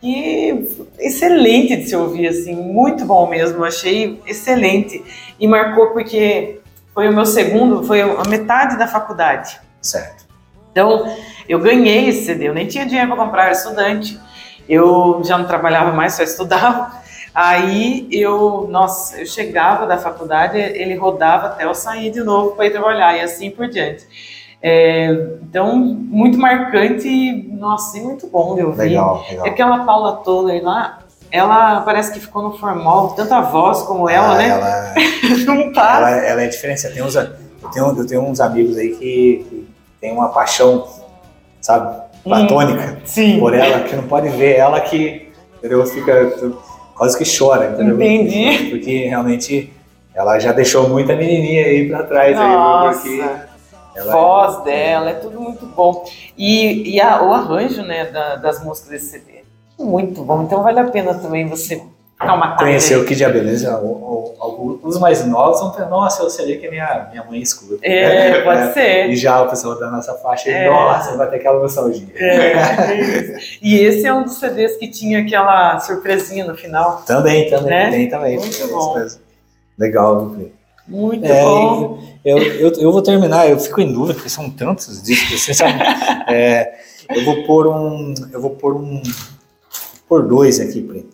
e 0.01 0.67
excelente 0.97 1.75
de 1.75 1.89
se 1.89 1.95
ouvir, 1.95 2.27
assim, 2.27 2.55
muito 2.55 3.05
bom 3.05 3.27
mesmo, 3.27 3.63
achei 3.63 4.21
excelente. 4.25 5.03
E 5.39 5.47
marcou 5.47 5.87
porque 5.87 6.59
foi 6.93 7.09
o 7.09 7.13
meu 7.13 7.25
segundo, 7.25 7.83
foi 7.83 8.01
a 8.01 8.23
metade 8.27 8.77
da 8.77 8.87
faculdade. 8.87 9.59
Certo. 9.81 10.25
Então, 10.71 11.15
eu 11.47 11.59
ganhei 11.59 12.09
esse 12.09 12.25
CD, 12.25 12.47
eu 12.47 12.53
nem 12.53 12.67
tinha 12.67 12.85
dinheiro 12.85 13.07
para 13.07 13.25
comprar, 13.25 13.43
era 13.43 13.51
estudante. 13.51 14.19
Eu 14.67 15.21
já 15.23 15.37
não 15.37 15.45
trabalhava 15.45 15.91
mais, 15.91 16.13
só 16.13 16.23
estudava. 16.23 16.91
Aí 17.33 18.07
eu, 18.11 18.67
nossa, 18.69 19.19
eu 19.19 19.25
chegava 19.25 19.85
da 19.85 19.97
faculdade, 19.97 20.57
ele 20.57 20.95
rodava 20.95 21.47
até 21.47 21.65
eu 21.65 21.73
sair 21.73 22.11
de 22.11 22.21
novo 22.21 22.55
para 22.55 22.65
ir 22.65 22.71
trabalhar 22.71 23.17
e 23.17 23.21
assim 23.21 23.49
por 23.49 23.67
diante. 23.67 24.05
É, 24.61 25.09
então, 25.41 25.75
muito 25.77 26.37
marcante 26.37 27.07
e, 27.07 27.49
nossa, 27.53 27.97
e 27.97 28.01
muito 28.01 28.27
bom 28.27 28.55
de 28.55 28.63
ouvir. 28.63 28.89
Legal, 28.89 29.25
legal. 29.29 29.45
É 29.45 29.49
aquela 29.49 29.85
Paula 29.85 30.17
Toller 30.17 30.63
lá, 30.63 30.99
ela 31.31 31.81
parece 31.81 32.11
que 32.11 32.19
ficou 32.19 32.43
no 32.43 32.57
formal, 32.57 33.13
tanto 33.13 33.33
a 33.33 33.41
voz 33.41 33.81
como 33.83 34.09
ela, 34.09 34.33
ah, 34.33 34.37
né? 34.37 34.49
Ela, 34.49 34.93
não 35.45 35.71
tá. 35.71 35.97
Ela, 35.97 36.09
ela 36.25 36.43
é 36.43 36.47
diferente. 36.47 36.87
Tem 36.89 37.01
uns, 37.03 37.15
eu, 37.15 37.27
tenho, 37.71 37.97
eu 37.97 38.07
tenho 38.07 38.21
uns 38.21 38.39
amigos 38.39 38.77
aí 38.77 38.89
que, 38.89 39.45
que 39.49 39.67
tem 40.01 40.11
uma 40.11 40.29
paixão, 40.29 40.87
sabe, 41.61 42.01
platônica 42.23 42.97
hum, 43.17 43.39
por 43.39 43.53
ela, 43.53 43.79
que 43.81 43.95
não 43.95 44.03
pode 44.03 44.29
ver 44.29 44.57
ela 44.57 44.81
que 44.81 45.31
entendeu? 45.57 45.85
fica 45.85 46.33
quase 46.95 47.17
que 47.17 47.37
chora, 47.37 47.71
entendeu? 47.71 47.95
Entendi. 47.95 48.69
Porque 48.69 49.07
realmente 49.07 49.71
ela 50.13 50.37
já 50.39 50.51
deixou 50.51 50.89
muita 50.89 51.15
menininha 51.15 51.65
aí 51.65 51.87
pra 51.87 52.03
trás, 52.03 52.35
Nossa. 52.35 53.07
aí, 53.07 53.17
porque 53.17 53.48
ela 53.99 54.11
voz 54.11 54.59
é... 54.59 54.63
dela, 54.63 55.09
é 55.09 55.13
tudo 55.13 55.39
muito 55.39 55.65
bom. 55.65 56.05
E, 56.37 56.95
e 56.95 57.01
a, 57.01 57.23
o 57.23 57.33
arranjo 57.33 57.81
né, 57.81 58.05
da, 58.05 58.35
das 58.35 58.63
músicas 58.63 58.91
desse 58.91 59.11
CD, 59.11 59.43
muito 59.77 60.23
bom. 60.23 60.43
Então 60.43 60.63
vale 60.63 60.79
a 60.79 60.85
pena 60.85 61.13
também 61.13 61.47
você 61.47 61.81
tarde. 62.49 62.63
Conhecer 62.65 62.97
o 62.97 63.05
Kid 63.05 63.25
Beleza, 63.27 63.79
os 64.83 64.99
mais 64.99 65.25
novos 65.25 65.61
vão 65.61 65.71
ter, 65.71 65.85
nossa, 65.85 66.23
eu 66.23 66.29
CD 66.29 66.57
que 66.57 66.69
minha, 66.69 67.07
minha 67.11 67.23
mãe 67.23 67.41
escuta. 67.41 67.79
É, 67.81 68.41
pode 68.43 68.61
é. 68.61 68.73
ser. 68.73 69.09
E 69.09 69.15
já 69.15 69.41
o 69.41 69.49
pessoal 69.49 69.79
da 69.79 69.89
nossa 69.89 70.13
faixa, 70.15 70.49
é. 70.49 70.69
nossa, 70.69 71.15
vai 71.15 71.29
ter 71.29 71.37
aquela 71.37 71.59
nostalgia. 71.59 72.07
É, 72.15 72.51
é 72.51 73.37
e 73.61 73.79
esse 73.79 74.05
é 74.05 74.13
um 74.13 74.23
dos 74.23 74.37
CDs 74.37 74.75
que 74.75 74.89
tinha 74.89 75.19
aquela 75.19 75.79
surpresinha 75.79 76.45
no 76.45 76.55
final. 76.55 77.03
Também, 77.05 77.49
também, 77.49 77.69
né? 77.69 77.89
tem 77.89 78.09
também. 78.09 78.37
Muito 78.37 78.67
bom. 78.67 78.95
Legal, 79.77 80.29
viu? 80.29 80.58
Muito 80.89 81.25
é, 81.25 81.43
bom. 81.43 81.99
Eu, 82.25 82.37
eu, 82.37 82.71
eu, 82.73 82.91
vou 82.91 83.01
terminar, 83.01 83.47
eu 83.47 83.59
fico 83.59 83.79
em 83.79 83.93
dúvida, 83.93 84.15
porque 84.15 84.29
são 84.29 84.49
tantos 84.49 85.01
discos. 85.01 85.59
É, 86.27 86.73
eu 87.09 87.25
vou 87.25 87.43
pôr 87.43 87.67
um. 87.67 88.13
Eu 88.31 88.39
vou 88.39 88.51
pôr 88.51 88.75
um. 88.75 89.01
Por 90.07 90.27
dois 90.27 90.59
aqui, 90.59 91.07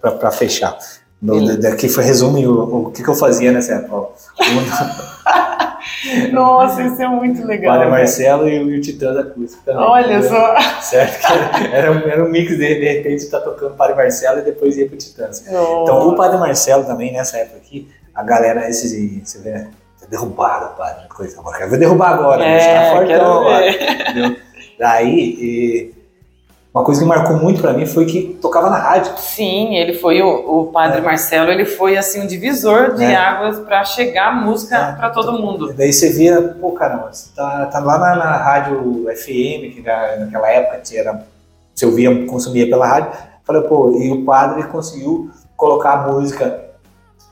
para 0.00 0.30
fechar. 0.30 0.78
No, 1.20 1.56
daqui 1.58 1.88
foi 1.88 2.04
resumo 2.04 2.38
o, 2.38 2.88
o 2.88 2.92
que, 2.92 3.02
que 3.02 3.08
eu 3.08 3.14
fazia 3.14 3.50
nessa 3.50 3.74
época. 3.74 4.10
Nossa, 6.32 6.82
isso 6.82 7.02
é 7.02 7.08
muito 7.08 7.44
legal. 7.44 7.74
Padre 7.74 7.90
Marcelo 7.90 8.48
e 8.48 8.58
o, 8.62 8.70
e 8.70 8.78
o 8.78 8.80
Titã 8.80 9.12
da 9.12 9.24
também. 9.24 9.48
Olha 9.66 10.22
só. 10.22 10.60
Certo? 10.82 11.26
Era, 11.72 11.90
um, 11.90 11.98
era 12.08 12.24
um 12.24 12.28
mix 12.28 12.50
de, 12.50 12.56
de 12.56 12.92
repente, 12.92 13.26
tá 13.26 13.40
tocando 13.40 13.74
Padre 13.74 13.96
Marcelo 13.96 14.40
e 14.40 14.42
depois 14.42 14.76
ia 14.76 14.86
pro 14.86 14.96
Titã. 14.96 15.30
Então, 15.42 16.08
o 16.08 16.14
Padre 16.14 16.38
Marcelo 16.38 16.84
também, 16.84 17.12
nessa 17.12 17.38
época 17.38 17.56
aqui, 17.56 17.88
a 18.16 18.22
galera, 18.22 18.68
esses, 18.68 19.22
você 19.22 19.38
vê, 19.40 19.50
né? 19.50 19.70
derrubaram 20.08 20.68
o 20.68 20.76
padre, 20.76 21.08
coisa 21.08 21.38
agora. 21.38 21.68
Vou 21.68 21.78
derrubar 21.78 22.14
agora, 22.14 22.44
é, 22.44 22.90
tá 22.90 22.96
fortão 22.96 23.38
agora. 23.40 23.66
Daí, 24.78 25.18
e, 25.18 25.94
uma 26.72 26.84
coisa 26.84 27.00
que 27.00 27.06
marcou 27.06 27.36
muito 27.38 27.60
para 27.60 27.72
mim 27.72 27.86
foi 27.86 28.04
que 28.04 28.38
tocava 28.40 28.68
na 28.68 28.76
rádio. 28.76 29.12
Sim, 29.16 29.74
ele 29.74 29.94
foi 29.94 30.22
o, 30.22 30.28
o 30.28 30.66
padre 30.66 30.98
é. 30.98 31.00
Marcelo, 31.00 31.50
ele 31.50 31.64
foi 31.64 31.96
assim 31.96 32.22
um 32.22 32.26
divisor 32.26 32.94
de 32.94 33.04
é. 33.04 33.16
águas 33.16 33.58
para 33.60 33.84
chegar 33.84 34.28
a 34.28 34.34
música 34.34 34.76
é. 34.76 34.92
para 34.92 35.10
todo 35.10 35.40
mundo. 35.40 35.72
daí 35.72 35.92
você 35.92 36.10
via, 36.10 36.54
pô, 36.60 36.72
caramba, 36.72 37.08
você 37.12 37.30
tá, 37.34 37.66
tá 37.66 37.78
lá 37.80 37.98
na, 37.98 38.16
na 38.16 38.36
rádio 38.36 39.06
FM, 39.16 39.74
que 39.74 39.82
naquela 40.20 40.48
época 40.50 40.82
era, 40.92 41.24
você 41.74 41.86
ouvia, 41.86 42.26
consumia 42.26 42.68
pela 42.68 42.86
rádio. 42.86 43.12
Falei, 43.44 43.62
pô, 43.62 43.96
e 43.98 44.12
o 44.12 44.24
padre 44.24 44.62
conseguiu 44.64 45.30
colocar 45.56 45.92
a 45.92 46.12
música 46.12 46.65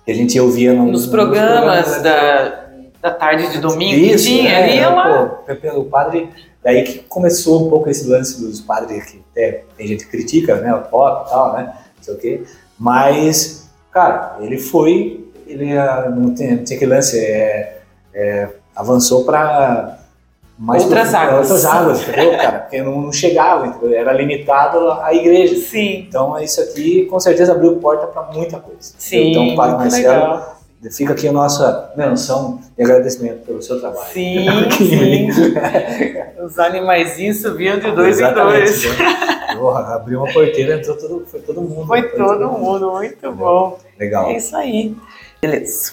que 0.04 0.12
a 0.12 0.14
gente 0.14 0.38
ouvia 0.38 0.72
no, 0.72 0.84
nos, 0.84 1.02
nos 1.02 1.06
programas, 1.06 1.84
programas 1.84 2.02
da, 2.02 2.64
da 3.00 3.10
tarde 3.10 3.50
de 3.52 3.58
domingo 3.58 3.94
Isso, 3.94 4.24
que 4.24 4.30
tinha, 4.30 4.50
é, 4.50 4.84
ali 4.84 4.94
lá. 4.94 5.42
Pô, 5.46 5.80
o 5.80 5.84
padre 5.84 6.28
Daí 6.64 6.82
que 6.82 7.00
começou 7.00 7.66
um 7.66 7.70
pouco 7.70 7.90
esse 7.90 8.08
lance 8.08 8.40
dos 8.40 8.58
padres 8.58 9.04
que 9.04 9.22
até 9.30 9.64
tem 9.76 9.86
gente 9.86 10.06
que 10.06 10.10
critica, 10.10 10.56
né, 10.56 10.74
o 10.74 10.80
pop 10.80 11.26
e 11.26 11.30
tal, 11.30 11.52
né, 11.52 11.74
não 11.96 12.02
sei 12.02 12.14
o 12.14 12.16
quê. 12.16 12.42
Mas, 12.78 13.70
cara, 13.92 14.38
ele 14.40 14.58
foi, 14.58 15.30
ele 15.46 15.76
ah, 15.76 16.10
não 16.10 16.34
tinha, 16.34 16.56
tinha 16.56 16.78
que 16.78 16.86
lance, 16.86 17.18
é, 17.18 17.82
é, 18.14 18.48
avançou 18.74 19.26
para 19.26 19.98
mais 20.58 20.84
outras 20.84 21.08
pro, 21.08 21.18
águas. 21.18 21.50
Outras 21.50 21.64
águas, 21.66 22.08
entendeu, 22.08 22.36
cara? 22.38 22.58
Porque 22.60 22.82
não, 22.82 23.00
não 23.00 23.12
chegava, 23.12 23.66
entendeu? 23.66 23.98
Era 23.98 24.12
limitado 24.12 24.90
à 24.90 25.12
igreja. 25.12 25.56
Sim. 25.56 26.06
Então, 26.08 26.38
isso 26.40 26.60
aqui 26.60 27.06
com 27.06 27.18
certeza 27.18 27.52
abriu 27.52 27.76
porta 27.76 28.06
para 28.06 28.22
muita 28.32 28.58
coisa. 28.58 28.94
Sim. 28.98 29.30
Então, 29.30 29.56
Padre 29.56 29.76
Marcelo 29.76 30.02
legal. 30.02 30.54
Fica 30.90 31.14
aqui 31.14 31.26
a 31.28 31.32
nossa 31.32 31.92
menção 31.96 32.60
e 32.76 32.82
agradecimento 32.82 33.46
pelo 33.46 33.62
seu 33.62 33.80
trabalho. 33.80 34.06
Sim, 34.12 34.46
sim. 34.70 35.28
Os 36.44 36.58
animaizinhos 36.58 37.40
subiam 37.40 37.78
de 37.78 37.90
dois 37.90 38.18
Exatamente, 38.18 38.58
em 38.58 38.64
dois. 38.64 38.98
Né? 38.98 39.56
Porra, 39.56 39.94
abriu 39.94 40.18
uma 40.22 40.30
porteira, 40.32 40.76
entrou 40.76 40.96
todo, 40.96 41.24
foi 41.26 41.40
todo 41.40 41.62
mundo. 41.62 41.86
Foi, 41.86 42.02
foi 42.02 42.10
todo, 42.10 42.38
todo 42.38 42.52
mundo, 42.52 42.86
mundo, 42.86 42.92
muito 42.92 43.32
bom. 43.32 43.78
Legal. 43.98 44.28
É 44.28 44.36
isso 44.36 44.54
aí. 44.56 44.94
Beleza. 45.40 45.92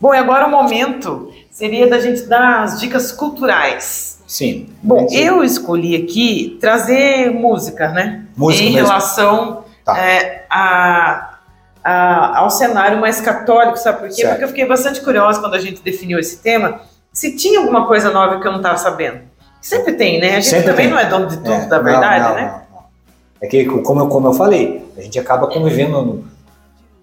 Bom, 0.00 0.12
e 0.12 0.18
agora 0.18 0.46
o 0.46 0.50
momento 0.50 1.32
seria 1.56 1.88
da 1.88 1.98
gente 1.98 2.20
dar 2.26 2.64
as 2.64 2.78
dicas 2.78 3.10
culturais. 3.10 4.18
Sim. 4.26 4.68
Bom, 4.82 5.06
eu 5.10 5.42
escolhi 5.42 5.96
aqui 5.96 6.58
trazer 6.60 7.30
música, 7.30 7.88
né? 7.88 8.26
Música 8.36 8.62
em 8.62 8.74
mesmo. 8.74 8.86
relação 8.86 9.64
tá. 9.82 9.98
é, 9.98 10.44
a 10.50 11.32
a, 11.82 12.40
ao 12.40 12.50
cenário 12.50 13.00
mais 13.00 13.20
católico, 13.20 13.78
sabe 13.78 14.00
por 14.00 14.08
quê? 14.08 14.16
Certo. 14.16 14.30
Porque 14.30 14.44
eu 14.44 14.48
fiquei 14.48 14.66
bastante 14.66 15.00
curiosa 15.00 15.40
quando 15.40 15.54
a 15.54 15.60
gente 15.60 15.80
definiu 15.80 16.18
esse 16.18 16.38
tema, 16.38 16.80
se 17.12 17.36
tinha 17.36 17.60
alguma 17.60 17.86
coisa 17.86 18.10
nova 18.10 18.40
que 18.40 18.46
eu 18.46 18.50
não 18.50 18.58
estava 18.58 18.76
sabendo. 18.76 19.20
Sempre 19.62 19.94
tem, 19.94 20.20
né? 20.20 20.30
A 20.30 20.40
gente 20.40 20.48
Sempre 20.48 20.66
também 20.66 20.86
tem. 20.86 20.90
não 20.92 20.98
é 20.98 21.08
dono 21.08 21.28
de 21.28 21.36
tudo, 21.36 21.52
é, 21.52 21.66
da 21.66 21.78
verdade, 21.78 22.24
não, 22.24 22.28
não, 22.30 22.34
né? 22.34 22.62
Não, 22.72 22.82
é 23.40 23.46
que, 23.46 23.64
como 23.64 24.00
eu, 24.00 24.08
como 24.08 24.26
eu 24.26 24.32
falei, 24.34 24.84
a 24.98 25.00
gente 25.00 25.16
acaba 25.18 25.46
convivendo 25.46 26.02
no, 26.02 26.24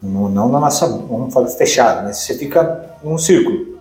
no, 0.02 0.30
não 0.30 0.50
na 0.50 0.60
nossa, 0.60 0.86
vamos 0.86 1.34
falar 1.34 1.48
fechado, 1.48 2.04
mas 2.04 2.18
você 2.18 2.38
fica 2.38 2.90
num 3.02 3.18
círculo. 3.18 3.73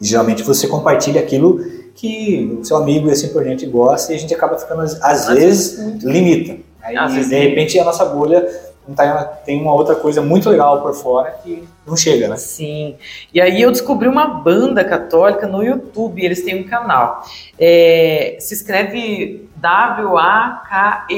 E, 0.00 0.06
geralmente 0.06 0.42
você 0.42 0.66
compartilha 0.66 1.20
aquilo 1.20 1.60
que 1.94 2.58
o 2.60 2.64
seu 2.64 2.76
amigo 2.76 3.08
e 3.08 3.12
assim 3.12 3.28
por 3.28 3.44
diante 3.44 3.66
gosta 3.66 4.12
e 4.12 4.16
a 4.16 4.18
gente 4.18 4.34
acaba 4.34 4.56
ficando, 4.56 4.82
às, 4.82 5.02
às 5.02 5.26
vezes, 5.28 5.78
limita. 6.02 6.56
Aí, 6.82 6.96
às 6.96 7.12
vezes, 7.12 7.28
de 7.28 7.38
repente, 7.38 7.78
a 7.78 7.84
nossa 7.84 8.04
bolha 8.06 8.46
tá, 8.94 9.24
tem 9.44 9.60
uma 9.60 9.72
outra 9.74 9.94
coisa 9.94 10.22
muito 10.22 10.48
legal 10.48 10.80
por 10.82 10.94
fora 10.94 11.30
que 11.42 11.62
não 11.86 11.96
chega, 11.96 12.26
né? 12.28 12.36
Sim. 12.36 12.96
E 13.32 13.40
aí 13.40 13.62
eu 13.62 13.70
descobri 13.70 14.08
uma 14.08 14.26
banda 14.26 14.84
católica 14.84 15.46
no 15.46 15.62
YouTube, 15.62 16.24
eles 16.24 16.42
têm 16.42 16.60
um 16.60 16.64
canal. 16.64 17.22
É, 17.58 18.36
se 18.40 18.54
escreve 18.54 19.48
W-A-K-E-N, 19.56 21.08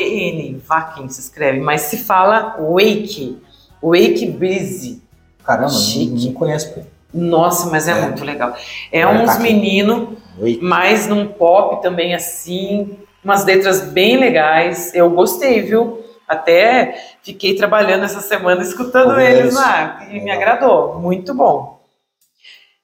Vakin 0.67 1.09
se 1.09 1.21
escreve, 1.21 1.61
mas 1.61 1.83
se 1.83 1.99
fala 1.99 2.57
Wake, 2.59 3.39
Wake 3.83 4.27
Breeze. 4.27 5.01
Caramba, 5.45 5.71
Chique. 5.71 6.27
não 6.27 6.33
conheço. 6.33 6.73
Nossa, 7.13 7.69
mas 7.71 7.89
é, 7.89 7.93
é. 7.93 8.01
muito 8.03 8.25
legal. 8.25 8.57
É, 8.91 9.01
é 9.01 9.07
uns 9.07 9.39
meninos, 9.39 10.17
mais 10.61 11.07
num 11.07 11.27
pop 11.27 11.83
também 11.83 12.15
assim, 12.15 12.99
umas 13.23 13.45
letras 13.45 13.83
bem 13.83 14.17
legais. 14.17 14.95
Eu 14.95 15.11
gostei, 15.11 15.63
viu? 15.63 16.03
Até 16.27 16.97
fiquei 17.23 17.55
trabalhando 17.55 18.05
essa 18.05 18.21
semana 18.21 18.63
escutando 18.63 19.21
eles 19.21 19.55
lá 19.55 20.07
e 20.11 20.21
me 20.21 20.31
agradou. 20.31 20.99
Muito 20.99 21.35
bom. 21.35 21.81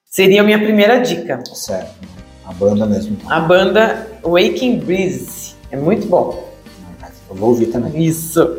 Seria 0.05 0.43
a 0.43 0.45
minha 0.45 0.59
primeira 0.59 1.01
dica. 1.01 1.43
Certo. 1.55 1.95
A 2.45 2.53
banda 2.53 2.87
mesmo. 2.87 3.17
A 3.29 3.41
banda 3.41 4.09
Waking 4.23 4.81
Breeze. 4.81 5.55
É 5.71 5.77
muito 5.77 6.07
bom. 6.07 6.49
Eu 7.31 7.37
vou 7.37 7.51
ouvir 7.51 7.67
também. 7.67 8.05
Isso. 8.05 8.59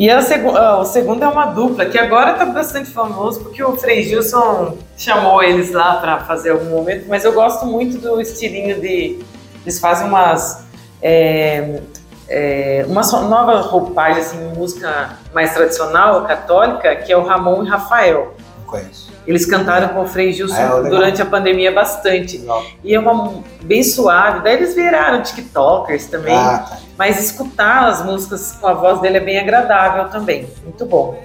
E 0.00 0.08
a 0.08 0.22
seg 0.22 0.46
o 0.46 0.84
segundo 0.86 1.22
é 1.22 1.28
uma 1.28 1.44
dupla, 1.44 1.84
que 1.84 1.98
agora 1.98 2.32
está 2.32 2.46
bastante 2.46 2.88
famoso, 2.90 3.40
porque 3.40 3.62
o 3.62 3.76
Frei 3.76 4.02
Gilson 4.02 4.78
chamou 4.96 5.42
eles 5.42 5.72
lá 5.72 5.96
para 5.96 6.20
fazer 6.20 6.52
algum 6.52 6.70
momento, 6.70 7.04
mas 7.06 7.22
eu 7.22 7.34
gosto 7.34 7.66
muito 7.66 7.98
do 7.98 8.18
estilinho 8.18 8.80
de. 8.80 9.22
Eles 9.62 9.78
fazem 9.78 10.08
umas. 10.08 10.64
É, 11.02 11.82
é, 12.26 12.86
uma 12.88 13.02
nova 13.02 13.60
roupagem, 13.60 14.22
assim, 14.22 14.38
música 14.56 15.18
mais 15.34 15.52
tradicional, 15.52 16.24
católica, 16.24 16.96
que 16.96 17.12
é 17.12 17.16
o 17.18 17.22
Ramon 17.22 17.62
e 17.62 17.68
Rafael. 17.68 18.34
Não 18.58 18.64
conheço. 18.64 19.09
Eles 19.30 19.46
cantaram 19.46 19.90
com 19.90 20.00
o 20.00 20.06
Frei 20.08 20.32
Gilson 20.32 20.56
ah, 20.56 20.82
é, 20.84 20.90
durante 20.90 21.22
a 21.22 21.24
pandemia 21.24 21.70
bastante. 21.70 22.38
Legal. 22.38 22.64
E 22.82 22.92
é 22.92 22.98
uma 22.98 23.44
bem 23.62 23.80
suave. 23.84 24.42
Daí 24.42 24.54
eles 24.54 24.74
viraram 24.74 25.22
TikTokers 25.22 26.06
também. 26.06 26.34
Ah, 26.34 26.66
tá. 26.68 26.78
Mas 26.98 27.22
escutar 27.22 27.88
as 27.88 28.04
músicas 28.04 28.58
com 28.60 28.66
a 28.66 28.74
voz 28.74 29.00
dele 29.00 29.18
é 29.18 29.20
bem 29.20 29.38
agradável 29.38 30.08
também. 30.08 30.48
Muito 30.64 30.84
bom. 30.84 31.22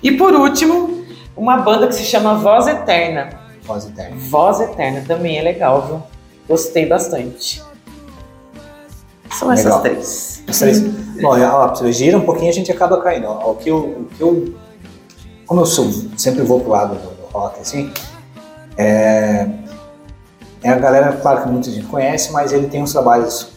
E 0.00 0.12
por 0.12 0.32
último, 0.32 1.04
uma 1.36 1.56
banda 1.56 1.88
que 1.88 1.96
se 1.96 2.04
chama 2.04 2.34
Voz 2.34 2.68
Eterna. 2.68 3.30
Voz 3.64 3.84
Eterna. 3.84 4.14
Voz 4.16 4.60
Eterna 4.60 5.02
também 5.04 5.38
é 5.38 5.42
legal, 5.42 5.86
viu? 5.88 6.02
Gostei 6.46 6.86
bastante. 6.86 7.60
São 9.28 9.50
essas 9.50 9.64
Legal. 9.64 9.82
três. 9.82 10.44
três. 10.46 10.80
Bom, 11.20 11.36
ó, 11.36 11.74
gira 11.90 12.16
um 12.16 12.24
pouquinho 12.24 12.48
a 12.48 12.54
gente 12.54 12.70
acaba 12.70 13.02
caindo. 13.02 13.26
Ó, 13.26 13.50
o, 13.50 13.54
que 13.56 13.68
eu, 13.68 13.76
o 13.76 14.08
que 14.16 14.20
eu. 14.20 14.54
Como 15.48 15.62
eu 15.62 15.66
sou, 15.66 15.90
sempre 16.18 16.42
vou 16.42 16.60
pro 16.60 16.70
lado 16.70 16.94
do, 16.94 17.08
do 17.08 17.26
rock, 17.32 17.58
assim. 17.58 17.90
É, 18.76 19.48
é 20.62 20.68
a 20.68 20.78
galera, 20.78 21.12
claro 21.14 21.42
que 21.42 21.48
muita 21.48 21.70
gente 21.70 21.86
conhece, 21.86 22.30
mas 22.32 22.52
ele 22.52 22.68
tem 22.68 22.82
uns 22.82 22.92
trabalhos 22.92 23.50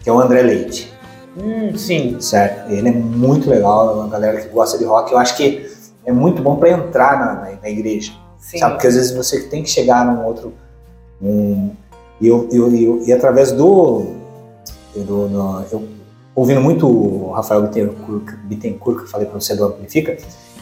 que 0.00 0.10
é 0.10 0.12
o 0.12 0.20
André 0.20 0.42
Leite. 0.42 0.92
Hum, 1.34 1.74
sim. 1.78 2.20
Certo? 2.20 2.70
Ele 2.70 2.90
é 2.90 2.92
muito 2.92 3.48
legal, 3.48 3.90
é 3.90 3.94
uma 3.94 4.08
galera 4.08 4.38
que 4.38 4.48
gosta 4.48 4.76
de 4.76 4.84
rock. 4.84 5.12
Eu 5.12 5.18
acho 5.18 5.34
que 5.34 5.66
é 6.04 6.12
muito 6.12 6.42
bom 6.42 6.56
para 6.56 6.68
entrar 6.68 7.18
na, 7.18 7.34
na, 7.36 7.56
na, 7.56 7.70
igreja. 7.70 8.12
Sim. 8.38 8.58
Sabe? 8.58 8.74
Porque 8.74 8.86
às 8.86 8.94
vezes 8.94 9.10
você 9.16 9.48
tem 9.48 9.62
que 9.62 9.70
chegar 9.70 10.04
num 10.04 10.26
outro. 10.26 10.52
Um, 11.22 11.70
e, 12.20 12.28
eu, 12.28 12.46
eu, 12.52 12.76
eu, 12.76 13.02
e 13.02 13.10
através 13.14 13.50
do, 13.50 14.12
eu, 14.94 15.04
no, 15.04 15.64
eu 15.72 15.88
ouvindo 16.34 16.60
muito 16.60 16.86
o 16.86 17.32
Rafael 17.32 17.62
Bittencourt, 17.62 18.34
Bittencourt 18.44 18.98
que 18.98 19.04
eu 19.04 19.08
falei 19.08 19.26
para 19.26 19.40
você 19.40 19.56
do 19.56 19.64
Amplifica, 19.64 20.18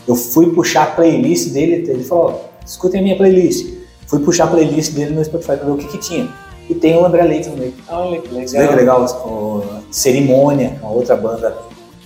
eu 0.06 0.16
fui 0.16 0.52
puxar 0.52 0.84
a 0.84 0.86
playlist 0.86 1.50
dele, 1.50 1.88
ele 1.88 2.04
falou, 2.04 2.48
escutem 2.64 3.00
a 3.00 3.02
minha 3.02 3.16
playlist. 3.16 3.66
Fui 4.06 4.20
puxar 4.20 4.44
a 4.44 4.46
playlist 4.48 4.92
dele 4.92 5.14
no 5.14 5.24
Spotify 5.24 5.56
para 5.56 5.64
ver 5.64 5.70
o 5.70 5.76
que, 5.76 5.86
que 5.86 5.98
tinha. 5.98 6.28
E 6.68 6.74
tem 6.74 6.96
o 6.96 7.04
André 7.04 7.22
Leite 7.22 7.48
no 7.48 7.56
meio. 7.56 7.74
Olha 7.88 8.20
que 8.20 8.28
legal. 8.28 8.48
Você 8.48 8.68
que 8.68 8.74
legal? 8.74 9.04
O 9.26 9.64
Cerimônia, 9.90 10.78
uma 10.82 10.92
outra 10.92 11.16
banda 11.16 11.56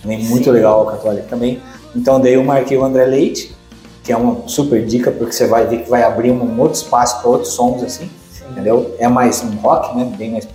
também 0.01 0.23
muito 0.23 0.45
Sim. 0.45 0.51
legal, 0.51 0.85
católica 0.85 1.27
também. 1.29 1.61
Então 1.95 2.19
daí 2.19 2.33
eu 2.33 2.43
marquei 2.43 2.77
o 2.77 2.83
André 2.83 3.05
Leite, 3.05 3.55
que 4.03 4.11
é 4.11 4.17
uma 4.17 4.47
super 4.47 4.85
dica, 4.85 5.11
porque 5.11 5.33
você 5.33 5.47
vai 5.47 5.65
ver 5.67 5.83
que 5.83 5.89
vai 5.89 6.03
abrir 6.03 6.31
um 6.31 6.59
outro 6.59 6.77
espaço 6.77 7.21
para 7.21 7.29
outros 7.29 7.53
sons 7.53 7.83
assim, 7.83 8.09
Sim. 8.31 8.45
entendeu? 8.51 8.95
É 8.99 9.07
mais 9.07 9.43
um 9.43 9.55
rock, 9.57 9.95
né? 9.97 10.11
Bem 10.17 10.31
mais 10.31 10.47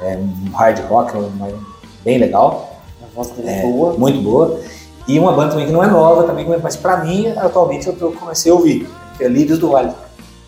é 0.00 0.16
um 0.16 0.50
hard 0.52 0.78
rock, 0.88 1.12
bem 2.04 2.18
legal. 2.18 2.80
A 3.02 3.14
voz 3.14 3.30
dele 3.30 3.48
é 3.48 3.62
boa. 3.62 3.92
Muito 3.94 4.22
boa. 4.22 4.60
E 5.06 5.18
uma 5.18 5.32
banda 5.32 5.50
também 5.50 5.66
que 5.66 5.72
não 5.72 5.82
é 5.82 5.86
nova, 5.86 6.24
também, 6.24 6.46
mas 6.62 6.76
para 6.76 6.98
mim, 6.98 7.28
atualmente, 7.36 7.88
eu 7.88 8.12
comecei 8.12 8.52
a 8.52 8.54
ouvir, 8.54 8.88
que 9.16 9.24
é 9.24 9.28
Lírios 9.28 9.58
do 9.58 9.70
Vale. 9.70 9.92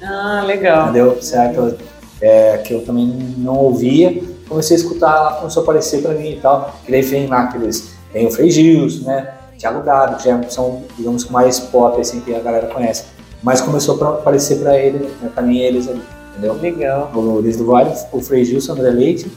Ah, 0.03 0.43
legal. 0.47 0.85
Entendeu? 0.85 1.21
Certo? 1.21 1.77
É, 2.21 2.59
que 2.59 2.73
eu 2.73 2.85
também 2.85 3.07
não 3.39 3.57
ouvia, 3.57 4.23
comecei 4.49 4.77
a 4.77 4.81
escutar, 4.81 5.17
ela 5.17 5.33
começou 5.35 5.63
a 5.63 5.65
aparecer 5.65 6.03
para 6.03 6.15
mim 6.15 6.33
e 6.33 6.37
tal. 6.37 6.75
Que 6.85 6.93
daí 6.93 7.03
vem 7.03 7.27
lá 7.27 7.43
aqueles, 7.43 7.95
tem 8.13 8.27
o 8.27 8.31
Frei 8.31 8.51
Gilson, 8.51 9.07
né? 9.07 9.29
Thiago 9.59 9.83
Dado, 9.83 10.17
que 10.17 10.25
já 10.25 10.41
são, 10.49 10.83
digamos, 10.97 11.29
mais 11.29 11.59
pop, 11.59 12.01
assim, 12.01 12.21
que 12.21 12.35
a 12.35 12.41
galera 12.41 12.67
conhece. 12.69 13.05
Mas 13.43 13.61
começou 13.61 14.03
a 14.05 14.11
aparecer 14.11 14.59
para 14.59 14.79
ele, 14.79 14.99
né, 15.21 15.31
para 15.35 15.43
mim, 15.43 15.59
eles 15.59 15.89
ali 15.89 16.03
entendeu? 16.33 16.55
Legal. 16.55 17.11
O 17.15 17.21
Luiz 17.21 17.57
do 17.57 17.67
Vale, 17.67 17.93
o 18.13 18.21
Frei 18.21 18.45
Gilson, 18.45 18.73
André 18.73 18.91
Leite, 18.91 19.31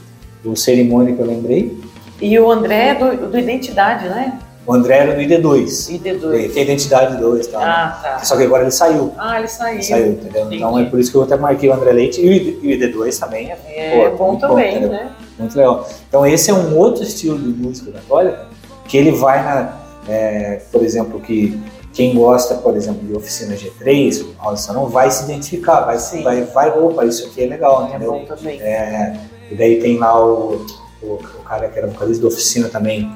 o 0.44 0.56
Cerimônia 0.56 1.14
que 1.14 1.22
eu 1.22 1.26
lembrei. 1.26 1.78
E 2.22 2.40
o 2.40 2.50
André 2.50 2.90
é 2.90 2.96
do, 2.96 3.30
do 3.30 3.38
Identidade, 3.38 4.08
né? 4.08 4.40
O 4.66 4.74
André 4.74 4.98
era 4.98 5.14
do 5.14 5.22
ID2. 5.22 5.66
ID2. 6.00 6.54
Tem 6.54 6.64
Identidade 6.64 7.18
2 7.18 7.48
tá? 7.48 7.60
Ah, 7.62 8.02
tá. 8.02 8.24
Só 8.24 8.36
que 8.36 8.44
agora 8.44 8.64
ele 8.64 8.72
saiu. 8.72 9.14
Ah, 9.18 9.38
ele 9.38 9.48
saiu. 9.48 9.74
Ele 9.76 9.84
saiu, 9.84 10.12
entendeu? 10.14 10.42
Entendi. 10.42 10.56
Então 10.58 10.80
é 10.80 10.86
por 10.86 11.00
isso 11.00 11.12
que 11.12 11.18
eu 11.18 11.24
até 11.24 11.36
marquei 11.36 11.70
o 11.70 11.74
André 11.74 11.92
Leite 11.92 12.22
e 12.22 12.28
o 12.28 12.64
ID2 12.64 13.20
também. 13.20 13.52
É, 13.52 14.06
é 14.06 14.10
pô, 14.10 14.18
bom 14.18 14.36
também, 14.38 14.82
bom, 14.82 14.88
né? 14.88 15.12
Muito 15.38 15.56
legal. 15.56 15.88
Então 16.08 16.26
esse 16.26 16.50
é 16.50 16.54
um 16.54 16.76
outro 16.78 17.04
estilo 17.04 17.38
de 17.38 17.50
música 17.50 17.92
católica 17.92 18.48
que 18.88 18.98
ele 18.98 19.12
vai 19.12 19.44
na, 19.44 19.78
é, 20.08 20.62
por 20.72 20.84
exemplo, 20.84 21.20
que 21.20 21.60
quem 21.94 22.14
gosta, 22.14 22.56
por 22.56 22.76
exemplo, 22.76 23.08
de 23.08 23.16
oficina 23.16 23.56
G3, 23.56 24.26
você 24.44 24.72
não 24.74 24.88
vai 24.88 25.10
se 25.10 25.24
identificar, 25.24 25.82
vai, 25.82 25.98
Sim. 25.98 26.24
vai, 26.24 26.44
vai, 26.44 26.70
opa, 26.70 27.06
isso 27.06 27.26
aqui 27.28 27.44
é 27.44 27.48
legal, 27.48 27.90
é 27.94 27.98
bom 27.98 28.26
também. 28.26 28.62
É, 28.62 29.18
e 29.50 29.56
daí 29.56 29.80
tem 29.80 29.98
lá 29.98 30.20
o, 30.24 30.66
o, 31.02 31.14
o 31.14 31.44
cara 31.46 31.70
que 31.70 31.78
era 31.78 31.88
vocalista 31.88 32.22
da 32.24 32.28
oficina 32.28 32.68
também, 32.68 33.10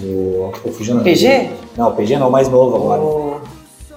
o, 0.00 0.52
o 0.64 0.72
fugindo, 0.72 1.02
PG? 1.02 1.50
Não, 1.76 1.88
o 1.88 1.92
PG 1.92 2.16
não, 2.18 2.28
o 2.28 2.32
mais 2.32 2.48
novo 2.48 2.76
agora. 2.76 3.00
O 3.00 3.40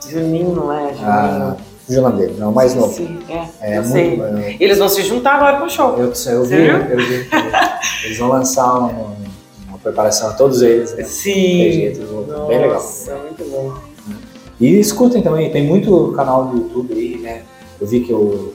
Juninho, 0.10 0.54
não 0.54 0.72
é? 0.72 0.94
Juninho. 0.94 1.08
Ah, 1.08 1.58
fugindo 1.86 2.12
dele, 2.12 2.36
não, 2.38 2.52
o 2.52 2.56
mais 2.56 2.74
novo. 2.76 2.94
Sim, 2.94 3.20
é, 3.30 3.76
é 3.76 3.82
muito, 3.82 3.92
sei. 3.92 4.22
É, 4.22 4.58
Eles 4.60 4.78
vão 4.78 4.90
se 4.90 5.04
juntar 5.04 5.36
agora 5.36 5.58
pro 5.58 5.70
show. 5.70 5.98
Eu, 5.98 6.12
eu, 6.12 6.44
vi, 6.46 6.56
eu 6.56 6.98
vi, 6.98 7.28
eles 8.06 8.18
vão 8.18 8.30
lançar 8.30 8.78
um 8.84 9.16
preparação 9.86 10.30
a 10.30 10.34
todos 10.34 10.62
eles. 10.64 10.96
Né? 10.96 11.04
Sim. 11.04 11.94
Nossa, 12.28 12.48
bem 12.48 12.60
legal. 12.60 12.84
muito 13.24 13.52
bom. 13.52 13.74
E 14.60 14.80
escutem 14.80 15.22
também, 15.22 15.52
tem 15.52 15.64
muito 15.64 16.14
canal 16.16 16.46
do 16.46 16.58
YouTube 16.58 16.94
aí, 16.94 17.18
né? 17.18 17.44
Eu 17.80 17.86
vi 17.86 18.00
que 18.00 18.14
o 18.14 18.55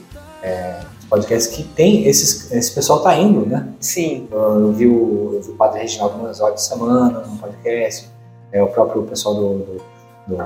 podcast 1.11 1.53
que 1.53 1.63
tem, 1.63 2.07
esses, 2.07 2.49
esse 2.53 2.73
pessoal 2.73 3.01
tá 3.01 3.13
indo, 3.17 3.45
né? 3.45 3.67
Sim. 3.81 4.29
Eu, 4.31 4.61
eu 4.61 4.71
vi, 4.71 4.87
o, 4.87 5.31
eu 5.33 5.41
vi 5.41 5.51
o 5.51 5.55
Padre 5.55 5.81
Reginaldo 5.81 6.17
Manzotti 6.17 6.55
de 6.55 6.61
semana 6.61 7.19
no 7.27 7.37
podcast, 7.37 8.09
é, 8.53 8.63
o 8.63 8.67
próprio 8.67 9.03
pessoal 9.03 9.35
do, 9.35 9.57
do, 9.59 9.81
do 10.27 10.37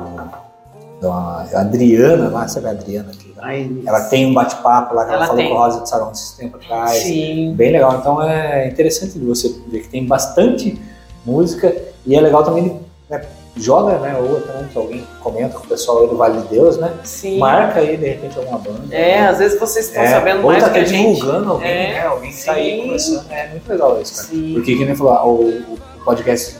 da 1.01 1.45
Adriana 1.61 2.29
lá, 2.29 2.47
sabe 2.47 2.67
a 2.67 2.71
Adriana 2.71 3.11
aqui? 3.11 3.31
Ai, 3.37 3.69
ela 3.85 4.05
tem 4.05 4.25
um 4.25 4.33
bate-papo 4.33 4.95
lá 4.95 5.05
que 5.05 5.13
ela, 5.13 5.19
ela 5.19 5.27
falou 5.27 5.41
tem. 5.41 5.51
com 5.51 5.57
a 5.57 5.65
Rosa 5.65 5.81
de 5.81 5.89
Sarão 5.89 6.11
esses 6.11 6.31
tempo 6.31 6.57
atrás. 6.57 6.93
Sim. 7.03 7.53
Bem 7.53 7.71
legal. 7.71 7.97
Então 7.99 8.19
é 8.23 8.67
interessante 8.67 9.19
você 9.19 9.53
ver 9.67 9.81
que 9.81 9.89
tem 9.89 10.07
bastante 10.07 10.81
música 11.23 11.75
e 12.07 12.15
é 12.15 12.21
legal 12.21 12.43
também 12.43 12.81
né, 13.07 13.23
joga, 13.55 13.99
né? 13.99 14.17
Ou 14.17 14.41
que 14.67 14.77
alguém 14.77 15.03
comenta 15.25 15.57
com 15.57 15.65
o 15.65 15.67
pessoal 15.67 16.03
aí 16.03 16.07
do 16.07 16.15
Vale 16.15 16.39
de 16.41 16.47
Deus, 16.49 16.77
né? 16.77 16.93
Sim. 17.03 17.39
Marca 17.39 17.79
aí 17.79 17.97
de 17.97 18.05
repente 18.05 18.37
alguma 18.37 18.59
banda. 18.59 18.95
É, 18.95 19.21
né? 19.21 19.27
às 19.27 19.39
vezes 19.39 19.59
vocês 19.59 19.87
estão 19.87 20.03
é, 20.03 20.07
sabendo 20.07 20.41
ou 20.41 20.51
mais 20.51 20.63
tá 20.63 20.69
que 20.69 20.77
a 20.77 20.83
divulgando 20.83 21.51
alguém, 21.53 21.67
é, 21.67 21.93
né? 21.93 22.05
Alguém 22.05 22.31
que 22.31 22.45
tá 22.45 22.51
aí. 22.53 22.95
É 23.31 23.47
muito 23.49 23.67
legal 23.67 23.99
isso, 23.99 24.15
cara. 24.17 24.27
Sim. 24.27 24.53
Porque, 24.53 24.75
como 24.75 24.89
eu 24.91 24.95
falou, 24.95 25.41
o, 25.41 25.73
o 25.73 25.79
podcast 26.05 26.57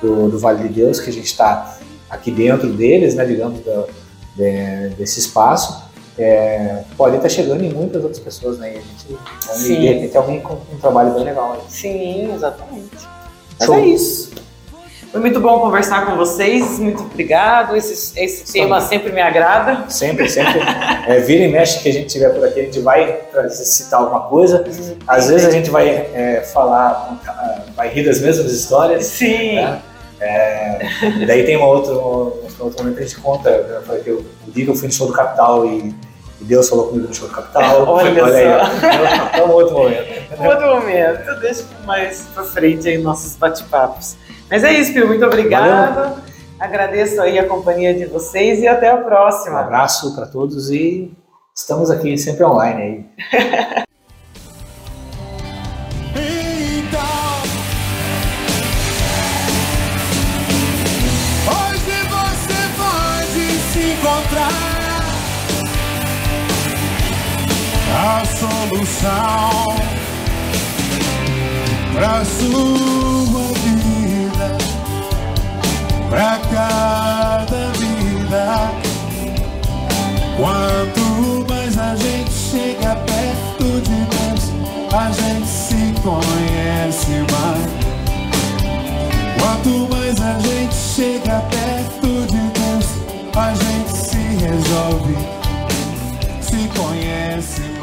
do, 0.00 0.30
do 0.30 0.38
Vale 0.38 0.68
de 0.68 0.74
Deus, 0.74 1.00
que 1.00 1.10
a 1.10 1.12
gente 1.12 1.26
está 1.26 1.76
aqui 2.08 2.30
dentro 2.30 2.72
deles, 2.72 3.16
né? 3.16 3.24
Digamos, 3.24 3.64
da, 3.64 3.84
de, 4.36 4.90
desse 4.90 5.18
espaço, 5.18 5.82
é, 6.16 6.84
pode 6.96 7.16
estar 7.16 7.28
chegando 7.28 7.64
em 7.64 7.72
muitas 7.72 8.00
outras 8.00 8.20
pessoas, 8.20 8.58
né? 8.58 8.74
E 8.74 8.78
a 8.78 8.80
gente, 8.80 9.18
Sim. 9.40 9.80
de 9.80 9.86
repente, 9.88 10.16
alguém 10.16 10.40
com 10.40 10.54
um 10.54 10.78
trabalho 10.80 11.14
bem 11.14 11.24
legal. 11.24 11.54
Né? 11.54 11.62
Sim, 11.68 12.32
exatamente. 12.32 13.08
Mas 13.58 13.66
Show. 13.66 13.74
é 13.74 13.86
isso. 13.86 14.43
Foi 15.14 15.20
muito 15.20 15.38
bom 15.38 15.60
conversar 15.60 16.06
com 16.06 16.16
vocês, 16.16 16.80
muito 16.80 17.04
obrigado. 17.04 17.76
Esse, 17.76 18.18
esse 18.18 18.52
tema 18.52 18.80
sempre 18.80 19.12
me 19.12 19.20
agrada. 19.20 19.88
Sempre, 19.88 20.28
sempre. 20.28 20.60
é, 21.06 21.20
vira 21.20 21.44
e 21.44 21.52
mexe 21.52 21.80
que 21.80 21.88
a 21.88 21.92
gente 21.92 22.08
tiver 22.08 22.30
por 22.30 22.44
aqui, 22.44 22.58
a 22.58 22.62
gente 22.64 22.80
vai 22.80 23.20
citar 23.48 24.00
alguma 24.00 24.22
coisa. 24.22 24.64
Às 25.06 25.28
vezes 25.28 25.46
a 25.46 25.52
gente 25.52 25.70
vai 25.70 25.88
é, 25.88 26.40
falar, 26.52 27.16
vai 27.76 27.90
rir 27.90 28.04
das 28.04 28.20
mesmas 28.20 28.50
histórias. 28.50 29.06
Sim. 29.06 29.54
Né? 29.54 29.82
É, 30.20 30.78
daí 31.28 31.44
tem 31.44 31.58
uma 31.58 31.68
outra, 31.68 31.94
um 31.94 32.32
outro 32.58 32.74
momento 32.78 32.96
que 32.96 33.04
a 33.04 33.06
gente 33.06 33.20
conta, 33.20 33.50
eu 33.50 33.82
falei 33.82 34.02
que 34.02 34.10
eu, 34.10 34.24
o 34.48 34.50
dia 34.50 34.64
que 34.64 34.70
eu 34.72 34.74
fui 34.74 34.88
no 34.88 34.94
show 34.94 35.06
do 35.06 35.12
Capital 35.12 35.64
e, 35.64 35.94
e 36.40 36.44
Deus 36.44 36.68
falou 36.68 36.88
comigo 36.88 37.06
no 37.06 37.14
show 37.14 37.28
do 37.28 37.34
Capital. 37.34 37.86
Olha, 37.86 38.24
olha 38.24 38.64
só. 38.80 38.86
Aí, 38.88 39.40
é 39.40 39.44
um 39.44 39.52
outro 39.52 39.74
momento. 39.78 40.24
Outro 40.44 40.74
momento, 40.74 41.40
deixa 41.40 41.64
mais 41.86 42.26
pra 42.34 42.42
frente 42.42 42.88
aí 42.88 42.98
nossos 42.98 43.36
bate-papos. 43.36 44.16
Mas 44.50 44.64
é 44.64 44.72
isso, 44.72 44.92
Pio, 44.92 45.06
muito 45.06 45.24
obrigada. 45.24 46.22
Agradeço 46.58 47.20
aí 47.20 47.38
a 47.38 47.46
companhia 47.46 47.94
de 47.94 48.06
vocês 48.06 48.60
e 48.60 48.68
até 48.68 48.90
a 48.90 48.96
próxima. 48.98 49.56
Um 49.56 49.58
abraço 49.58 50.14
para 50.14 50.26
todos 50.26 50.70
e 50.70 51.12
estamos 51.54 51.90
aqui 51.90 52.16
sempre 52.16 52.44
online 52.44 53.06
aí. 53.30 53.84
a 67.96 68.24
solução 68.26 69.76
para 71.94 72.24
sua 72.24 73.54
vida, 73.54 73.93
para 76.14 76.38
cada 76.38 77.72
vida. 77.72 78.70
Quanto 80.36 81.44
mais 81.48 81.76
a 81.76 81.96
gente 81.96 82.30
chega 82.30 82.94
perto 82.94 83.64
de 83.82 83.98
Deus, 84.14 84.52
a 84.92 85.10
gente 85.10 85.48
se 85.48 85.92
conhece 86.02 87.24
mais. 87.32 87.66
Quanto 89.40 89.92
mais 89.92 90.20
a 90.20 90.38
gente 90.38 90.74
chega 90.74 91.42
perto 91.50 92.06
de 92.28 92.42
Deus, 92.60 92.86
a 93.36 93.52
gente 93.52 93.90
se 93.90 94.22
resolve, 94.44 95.16
se 96.40 96.68
conhece 96.78 97.60
mais. 97.60 97.73